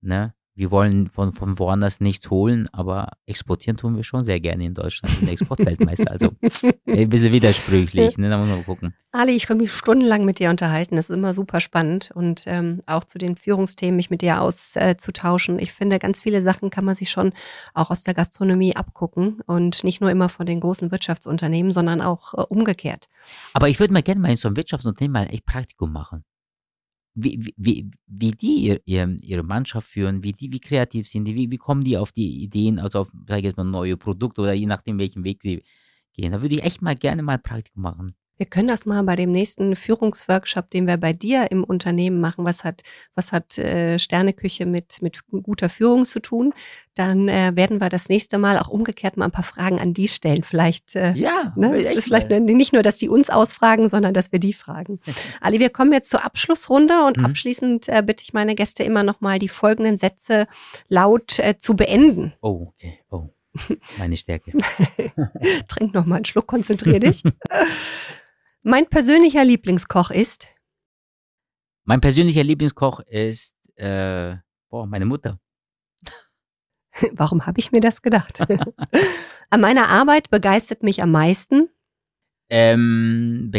ne, 0.01 0.35
wir 0.57 0.71
wollen 0.71 1.07
von, 1.07 1.33
von 1.33 1.59
woanders 1.59 2.01
nichts 2.01 2.31
holen, 2.31 2.67
aber 2.71 3.11
exportieren 3.27 3.77
tun 3.77 3.95
wir 3.95 4.03
schon 4.03 4.23
sehr 4.23 4.39
gerne 4.39 4.65
in 4.65 4.73
Deutschland, 4.73 5.15
sind 5.15 5.29
Exportweltmeister. 5.29 6.09
Also 6.09 6.31
ein 6.87 7.09
bisschen 7.09 7.31
widersprüchlich, 7.31 8.17
ne? 8.17 8.27
da 8.29 8.39
muss 8.39 8.47
man 8.47 8.65
gucken. 8.65 8.95
Ali, 9.11 9.33
ich 9.33 9.45
kann 9.45 9.57
mich 9.57 9.71
stundenlang 9.71 10.25
mit 10.25 10.39
dir 10.39 10.49
unterhalten. 10.49 10.95
Das 10.95 11.11
ist 11.11 11.15
immer 11.15 11.35
super 11.35 11.61
spannend 11.61 12.09
und 12.15 12.45
ähm, 12.47 12.81
auch 12.87 13.03
zu 13.03 13.19
den 13.19 13.35
Führungsthemen 13.35 13.95
mich 13.95 14.09
mit 14.09 14.23
dir 14.23 14.41
auszutauschen. 14.41 15.59
Äh, 15.59 15.63
ich 15.63 15.73
finde, 15.73 15.99
ganz 15.99 16.21
viele 16.21 16.41
Sachen 16.41 16.71
kann 16.71 16.85
man 16.85 16.95
sich 16.95 17.11
schon 17.11 17.33
auch 17.75 17.91
aus 17.91 18.03
der 18.03 18.15
Gastronomie 18.15 18.75
abgucken 18.75 19.41
und 19.45 19.83
nicht 19.83 20.01
nur 20.01 20.09
immer 20.09 20.27
von 20.27 20.47
den 20.47 20.59
großen 20.59 20.89
Wirtschaftsunternehmen, 20.89 21.71
sondern 21.71 22.01
auch 22.01 22.33
äh, 22.33 22.41
umgekehrt. 22.49 23.09
Aber 23.53 23.69
ich 23.69 23.79
würde 23.79 23.93
mal 23.93 24.01
gerne 24.01 24.21
mal 24.21 24.31
in 24.31 24.37
so 24.37 24.47
einem 24.47 24.57
Wirtschaftsunternehmen 24.57 25.13
mal 25.13 25.31
echt 25.31 25.45
Praktikum 25.45 25.93
machen 25.93 26.23
wie, 27.19 27.53
wie, 27.57 27.89
wie 28.05 28.31
die 28.31 28.67
ihr, 28.67 28.81
ihre 28.85 29.43
Mannschaft 29.43 29.87
führen, 29.87 30.23
wie 30.23 30.33
die, 30.33 30.51
wie 30.51 30.59
kreativ 30.59 31.07
sind 31.07 31.25
die, 31.25 31.35
wie, 31.35 31.49
wie 31.51 31.57
kommen 31.57 31.83
die 31.83 31.97
auf 31.97 32.11
die 32.11 32.43
Ideen, 32.43 32.77
also 32.79 33.01
auf, 33.01 33.11
sag 33.27 33.39
ich 33.39 33.45
jetzt 33.45 33.57
mal, 33.57 33.63
neue 33.63 33.97
Produkte 33.97 34.41
oder 34.41 34.53
je 34.53 34.67
nachdem, 34.67 34.99
welchen 34.99 35.23
Weg 35.23 35.41
sie 35.41 35.63
gehen. 36.13 36.31
Da 36.31 36.41
würde 36.41 36.55
ich 36.55 36.63
echt 36.63 36.81
mal 36.83 36.95
gerne 36.95 37.23
mal 37.23 37.39
Praktikum 37.39 37.81
machen. 37.81 38.15
Wir 38.37 38.45
können 38.45 38.67
das 38.67 38.85
mal 38.85 39.03
bei 39.03 39.15
dem 39.15 39.31
nächsten 39.31 39.75
Führungsworkshop, 39.75 40.69
den 40.69 40.87
wir 40.87 40.97
bei 40.97 41.13
dir 41.13 41.51
im 41.51 41.63
Unternehmen 41.63 42.21
machen. 42.21 42.45
Was 42.45 42.63
hat, 42.63 42.83
was 43.15 43.31
hat 43.31 43.57
äh, 43.57 43.97
Sterneküche 43.97 44.65
mit, 44.65 45.01
mit 45.01 45.21
guter 45.29 45.69
Führung 45.69 46.05
zu 46.05 46.19
tun? 46.19 46.53
Dann 46.93 47.27
äh, 47.29 47.51
werden 47.55 47.81
wir 47.81 47.89
das 47.89 48.09
nächste 48.09 48.37
Mal 48.37 48.57
auch 48.57 48.67
umgekehrt 48.67 49.17
mal 49.17 49.25
ein 49.25 49.31
paar 49.31 49.43
Fragen 49.43 49.79
an 49.79 49.93
die 49.93 50.07
stellen. 50.07 50.43
Vielleicht, 50.43 50.95
äh, 50.95 51.13
ja, 51.13 51.53
ne, 51.55 51.75
es 51.79 51.97
ist 51.97 52.03
vielleicht 52.05 52.29
mal. 52.29 52.39
nicht 52.39 52.73
nur, 52.73 52.83
dass 52.83 52.97
die 52.97 53.09
uns 53.09 53.29
ausfragen, 53.29 53.89
sondern 53.89 54.13
dass 54.13 54.31
wir 54.31 54.39
die 54.39 54.53
fragen. 54.53 54.99
Ali, 55.41 55.59
wir 55.59 55.69
kommen 55.69 55.91
jetzt 55.93 56.09
zur 56.09 56.23
Abschlussrunde 56.23 57.05
und 57.05 57.17
mhm. 57.17 57.25
abschließend 57.25 57.89
äh, 57.89 58.03
bitte 58.05 58.23
ich 58.23 58.33
meine 58.33 58.55
Gäste 58.55 58.83
immer 58.83 59.03
noch 59.03 59.21
mal 59.21 59.39
die 59.39 59.49
folgenden 59.49 59.97
Sätze 59.97 60.47
laut 60.89 61.39
äh, 61.39 61.57
zu 61.57 61.75
beenden. 61.75 62.33
Oh, 62.41 62.67
okay. 62.69 62.99
Oh. 63.09 63.29
Meine 63.97 64.17
Stärke. 64.17 64.51
Trink 65.67 65.93
noch 65.93 66.05
mal 66.05 66.17
einen 66.17 66.25
Schluck, 66.25 66.47
konzentrier 66.47 66.99
dich. 66.99 67.23
Mein 68.63 68.87
persönlicher 68.87 69.45
Lieblingskoch 69.45 70.11
ist? 70.11 70.47
Mein 71.85 72.01
persönlicher 72.01 72.43
Lieblingskoch 72.43 72.99
ist 73.01 73.55
äh, 73.77 74.35
boah, 74.69 74.85
meine 74.87 75.05
Mutter. 75.05 75.39
Warum 77.13 77.45
habe 77.45 77.59
ich 77.59 77.71
mir 77.71 77.81
das 77.81 78.01
gedacht? 78.01 78.41
An 79.49 79.61
meiner 79.61 79.89
Arbeit 79.89 80.29
begeistert 80.29 80.83
mich 80.83 81.01
am 81.01 81.11
meisten? 81.11 81.69
Ähm, 82.49 83.51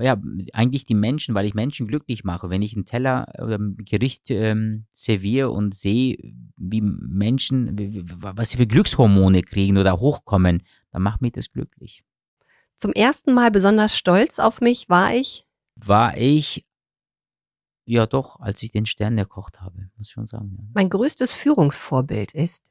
ja, 0.00 0.16
eigentlich 0.52 0.84
die 0.84 0.94
Menschen, 0.94 1.34
weil 1.34 1.46
ich 1.46 1.54
Menschen 1.54 1.88
glücklich 1.88 2.22
mache. 2.22 2.50
Wenn 2.50 2.62
ich 2.62 2.74
einen 2.74 2.84
Teller 2.84 3.26
oder 3.42 3.58
ein 3.58 3.76
Gericht 3.78 4.30
ähm, 4.30 4.86
serviere 4.94 5.50
und 5.50 5.74
sehe, 5.74 6.16
wie 6.56 6.80
Menschen, 6.80 7.76
was 8.20 8.50
sie 8.50 8.56
für 8.58 8.66
Glückshormone 8.68 9.42
kriegen 9.42 9.76
oder 9.76 9.98
hochkommen, 9.98 10.62
dann 10.92 11.02
macht 11.02 11.20
mich 11.20 11.32
das 11.32 11.50
glücklich. 11.50 12.04
Zum 12.78 12.92
ersten 12.92 13.34
Mal 13.34 13.50
besonders 13.50 13.98
stolz 13.98 14.38
auf 14.38 14.60
mich 14.60 14.88
war 14.88 15.12
ich? 15.12 15.44
War 15.74 16.16
ich, 16.16 16.64
ja 17.84 18.06
doch, 18.06 18.38
als 18.38 18.62
ich 18.62 18.70
den 18.70 18.86
Stern 18.86 19.18
erkocht 19.18 19.60
habe, 19.60 19.90
muss 19.96 20.06
ich 20.06 20.12
schon 20.12 20.26
sagen. 20.26 20.54
Ja. 20.56 20.64
Mein 20.74 20.88
größtes 20.88 21.34
Führungsvorbild 21.34 22.32
ist? 22.34 22.70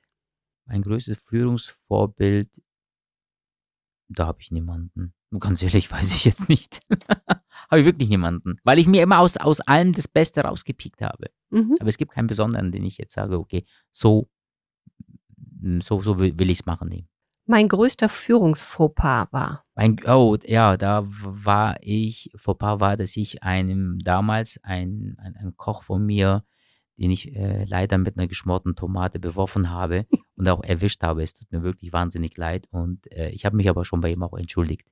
Mein 0.65 0.81
größtes 0.81 1.17
Führungsvorbild, 1.17 2.49
da 4.07 4.27
habe 4.27 4.39
ich 4.41 4.51
niemanden. 4.51 5.13
Ganz 5.37 5.61
ehrlich, 5.61 5.91
weiß 5.91 6.15
ich 6.15 6.23
jetzt 6.23 6.47
nicht. 6.47 6.79
habe 7.69 7.81
ich 7.81 7.85
wirklich 7.85 8.07
niemanden. 8.07 8.61
Weil 8.63 8.79
ich 8.79 8.87
mir 8.87 9.03
immer 9.03 9.19
aus, 9.19 9.35
aus 9.35 9.59
allem 9.59 9.91
das 9.91 10.07
Beste 10.07 10.39
rausgepickt 10.39 11.01
habe. 11.01 11.31
Mhm. 11.49 11.75
Aber 11.81 11.89
es 11.89 11.97
gibt 11.97 12.13
keinen 12.13 12.27
besonderen, 12.27 12.71
den 12.71 12.85
ich 12.85 12.97
jetzt 12.97 13.13
sage, 13.13 13.37
okay, 13.37 13.65
so, 13.91 14.29
so, 15.81 16.01
so 16.01 16.17
will, 16.17 16.39
will 16.39 16.49
ich 16.49 16.61
es 16.61 16.65
machen. 16.65 16.87
Nee 16.87 17.07
mein 17.47 17.67
größter 17.67 18.09
Führungsfauxpas 18.09 19.27
war? 19.31 19.65
Mein, 19.75 19.99
oh, 20.07 20.37
ja, 20.43 20.77
da 20.77 21.03
war 21.07 21.77
ich, 21.81 22.31
Fauxpas 22.35 22.79
war, 22.79 22.97
dass 22.97 23.15
ich 23.17 23.43
einem 23.43 23.99
damals 23.99 24.59
ein, 24.63 25.17
ein, 25.19 25.35
ein 25.35 25.53
Koch 25.55 25.83
von 25.83 26.05
mir, 26.05 26.43
den 26.97 27.11
ich 27.11 27.35
äh, 27.35 27.65
leider 27.65 27.97
mit 27.97 28.17
einer 28.17 28.27
geschmorten 28.27 28.75
Tomate 28.75 29.19
beworfen 29.19 29.69
habe 29.69 30.05
und 30.35 30.49
auch 30.49 30.63
erwischt 30.63 31.03
habe. 31.03 31.23
Es 31.23 31.33
tut 31.33 31.51
mir 31.51 31.63
wirklich 31.63 31.93
wahnsinnig 31.93 32.37
leid 32.37 32.67
und 32.71 33.11
äh, 33.11 33.29
ich 33.29 33.45
habe 33.45 33.55
mich 33.55 33.69
aber 33.69 33.85
schon 33.85 34.01
bei 34.01 34.11
ihm 34.11 34.23
auch 34.23 34.37
entschuldigt. 34.37 34.87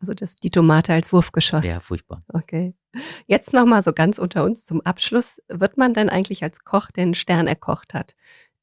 Also 0.00 0.12
das 0.12 0.36
die 0.36 0.50
Tomate 0.50 0.92
als 0.92 1.12
Wurfgeschoss. 1.12 1.64
Ja, 1.64 1.80
furchtbar. 1.80 2.22
Okay. 2.28 2.74
Jetzt 3.26 3.52
nochmal 3.52 3.82
so 3.82 3.92
ganz 3.92 4.18
unter 4.18 4.44
uns 4.44 4.64
zum 4.66 4.80
Abschluss. 4.82 5.42
Wird 5.48 5.78
man 5.78 5.94
denn 5.94 6.10
eigentlich 6.10 6.42
als 6.42 6.64
Koch, 6.64 6.90
der 6.90 7.02
einen 7.02 7.14
Stern 7.14 7.46
erkocht 7.46 7.94
hat, 7.94 8.14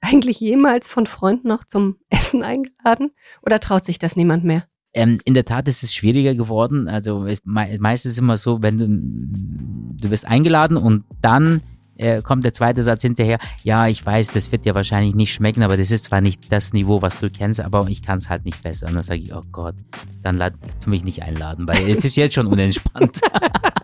eigentlich 0.04 0.40
jemals 0.40 0.88
von 0.88 1.06
Freunden 1.08 1.48
noch 1.48 1.64
zum 1.64 1.98
Essen 2.10 2.44
eingeladen? 2.44 3.12
Oder 3.42 3.60
traut 3.60 3.86
sich 3.86 4.00
das 4.00 4.16
niemand 4.16 4.44
mehr? 4.44 4.66
Ähm, 4.94 5.18
in 5.26 5.34
der 5.34 5.46
Tat 5.46 5.68
ist 5.68 5.82
es 5.82 5.94
schwieriger 5.94 6.36
geworden. 6.36 6.88
Also 6.88 7.26
es, 7.26 7.40
me 7.46 7.78
meistens 7.80 8.14
ist 8.14 8.20
immer 8.20 8.38
so, 8.38 8.62
wenn 8.62 8.78
du, 8.78 8.88
du 8.88 10.12
wirst 10.12 10.28
eingeladen 10.28 10.78
und 10.78 11.04
dann 11.22 11.62
äh, 11.96 12.22
kommt 12.22 12.44
der 12.44 12.54
zweite 12.54 12.84
Satz 12.84 13.02
hinterher, 13.02 13.40
ja, 13.64 13.88
ich 13.88 14.06
weiß, 14.06 14.30
das 14.30 14.52
wird 14.52 14.66
dir 14.66 14.76
wahrscheinlich 14.76 15.16
nicht 15.16 15.34
schmecken, 15.34 15.64
aber 15.64 15.78
das 15.78 15.90
ist 15.90 16.06
zwar 16.06 16.22
nicht 16.22 16.52
das 16.52 16.74
Niveau, 16.74 17.02
was 17.02 17.20
du 17.20 17.30
kennst, 17.30 17.62
aber 17.62 17.88
ich 17.88 18.04
kann 18.04 18.18
es 18.18 18.30
halt 18.30 18.46
nicht 18.46 18.62
besser. 18.62 18.88
Und 18.88 18.96
dann 18.96 19.04
sage 19.04 19.22
ich, 19.22 19.34
oh 19.34 19.42
Gott, 19.52 19.76
dann 20.22 20.38
lad 20.38 20.54
mich 20.86 21.04
nicht 21.04 21.24
einladen, 21.24 21.68
weil 21.68 21.90
es 21.90 22.04
ist 22.04 22.16
jetzt 22.16 22.36
schon 22.36 22.48
unentspannt. 22.48 23.20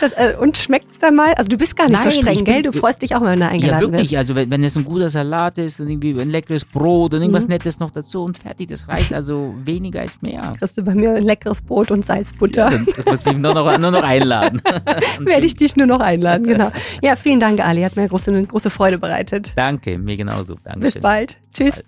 Das, 0.00 0.12
äh, 0.12 0.34
und 0.38 0.56
schmeckt's 0.56 0.98
dann 0.98 1.14
mal? 1.16 1.32
Also 1.34 1.48
du 1.48 1.56
bist 1.56 1.76
gar 1.76 1.88
nicht 1.88 2.02
Nein, 2.02 2.12
so 2.12 2.20
streng, 2.20 2.38
ich 2.38 2.44
gell? 2.44 2.62
bin- 2.62 2.72
Du 2.72 2.78
freust 2.78 3.02
dich 3.02 3.14
auch, 3.16 3.22
wenn 3.22 3.38
du 3.40 3.44
Ja, 3.46 3.50
eingeladen 3.52 3.80
wirklich. 3.92 4.10
wirst. 4.10 4.18
Also 4.18 4.34
wenn, 4.34 4.50
wenn 4.50 4.62
es 4.64 4.76
ein 4.76 4.84
guter 4.84 5.08
Salat 5.08 5.58
ist 5.58 5.80
und 5.80 5.88
irgendwie 5.88 6.18
ein 6.20 6.30
leckeres 6.30 6.64
Brot 6.64 7.14
und 7.14 7.20
irgendwas 7.20 7.44
Mhm. 7.44 7.50
Nettes 7.50 7.78
noch 7.80 7.90
dazu 7.90 8.22
und 8.24 8.38
fertig, 8.38 8.68
das 8.68 8.86
reicht. 8.88 9.12
Also 9.12 9.54
weniger 9.64 10.04
ist 10.04 10.22
mehr. 10.22 10.54
Kriegst 10.58 10.78
du 10.78 10.82
bei 10.82 10.94
mir 10.94 11.14
ein 11.14 11.24
leckeres 11.24 11.62
Brot 11.62 11.90
und 11.90 12.04
Salzbutter. 12.04 12.70
Dann 12.70 12.86
muss 13.06 13.24
mich 13.24 13.36
nur 13.36 13.54
noch, 13.54 13.78
nur 13.78 13.90
noch 13.90 14.02
einladen. 14.02 14.62
Werde 15.20 15.46
ich 15.46 15.56
dich 15.56 15.76
nur 15.76 15.86
noch 15.86 16.00
einladen, 16.00 16.46
genau. 16.46 16.70
Ja, 17.02 17.16
vielen 17.16 17.40
Dank, 17.40 17.64
Ali. 17.66 17.82
Hat 17.82 17.96
mir 17.96 18.08
große, 18.08 18.32
große 18.44 18.70
Freude 18.70 18.98
bereitet. 18.98 19.52
Danke, 19.56 19.98
mir 19.98 20.16
genauso. 20.16 20.56
Danke. 20.64 20.80
Bis 20.80 20.98
bald. 20.98 21.36
Tschüss. 21.52 21.84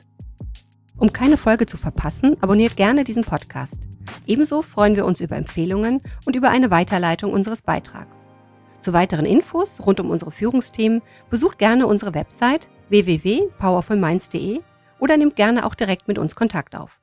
Um 1.00 1.14
keine 1.14 1.38
Folge 1.38 1.64
zu 1.64 1.78
verpassen, 1.78 2.36
abonniert 2.42 2.76
gerne 2.76 3.04
diesen 3.04 3.24
Podcast. 3.24 3.80
Ebenso 4.26 4.60
freuen 4.60 4.96
wir 4.96 5.06
uns 5.06 5.20
über 5.20 5.34
Empfehlungen 5.34 6.02
und 6.26 6.36
über 6.36 6.50
eine 6.50 6.70
Weiterleitung 6.70 7.32
unseres 7.32 7.62
Beitrags. 7.62 8.28
Zu 8.80 8.92
weiteren 8.92 9.24
Infos 9.24 9.80
rund 9.84 9.98
um 9.98 10.10
unsere 10.10 10.30
Führungsthemen 10.30 11.00
besucht 11.30 11.58
gerne 11.58 11.86
unsere 11.86 12.12
Website 12.12 12.68
www.powerfulminds.de 12.90 14.60
oder 14.98 15.16
nehmt 15.16 15.36
gerne 15.36 15.64
auch 15.64 15.74
direkt 15.74 16.06
mit 16.06 16.18
uns 16.18 16.36
Kontakt 16.36 16.76
auf. 16.76 16.99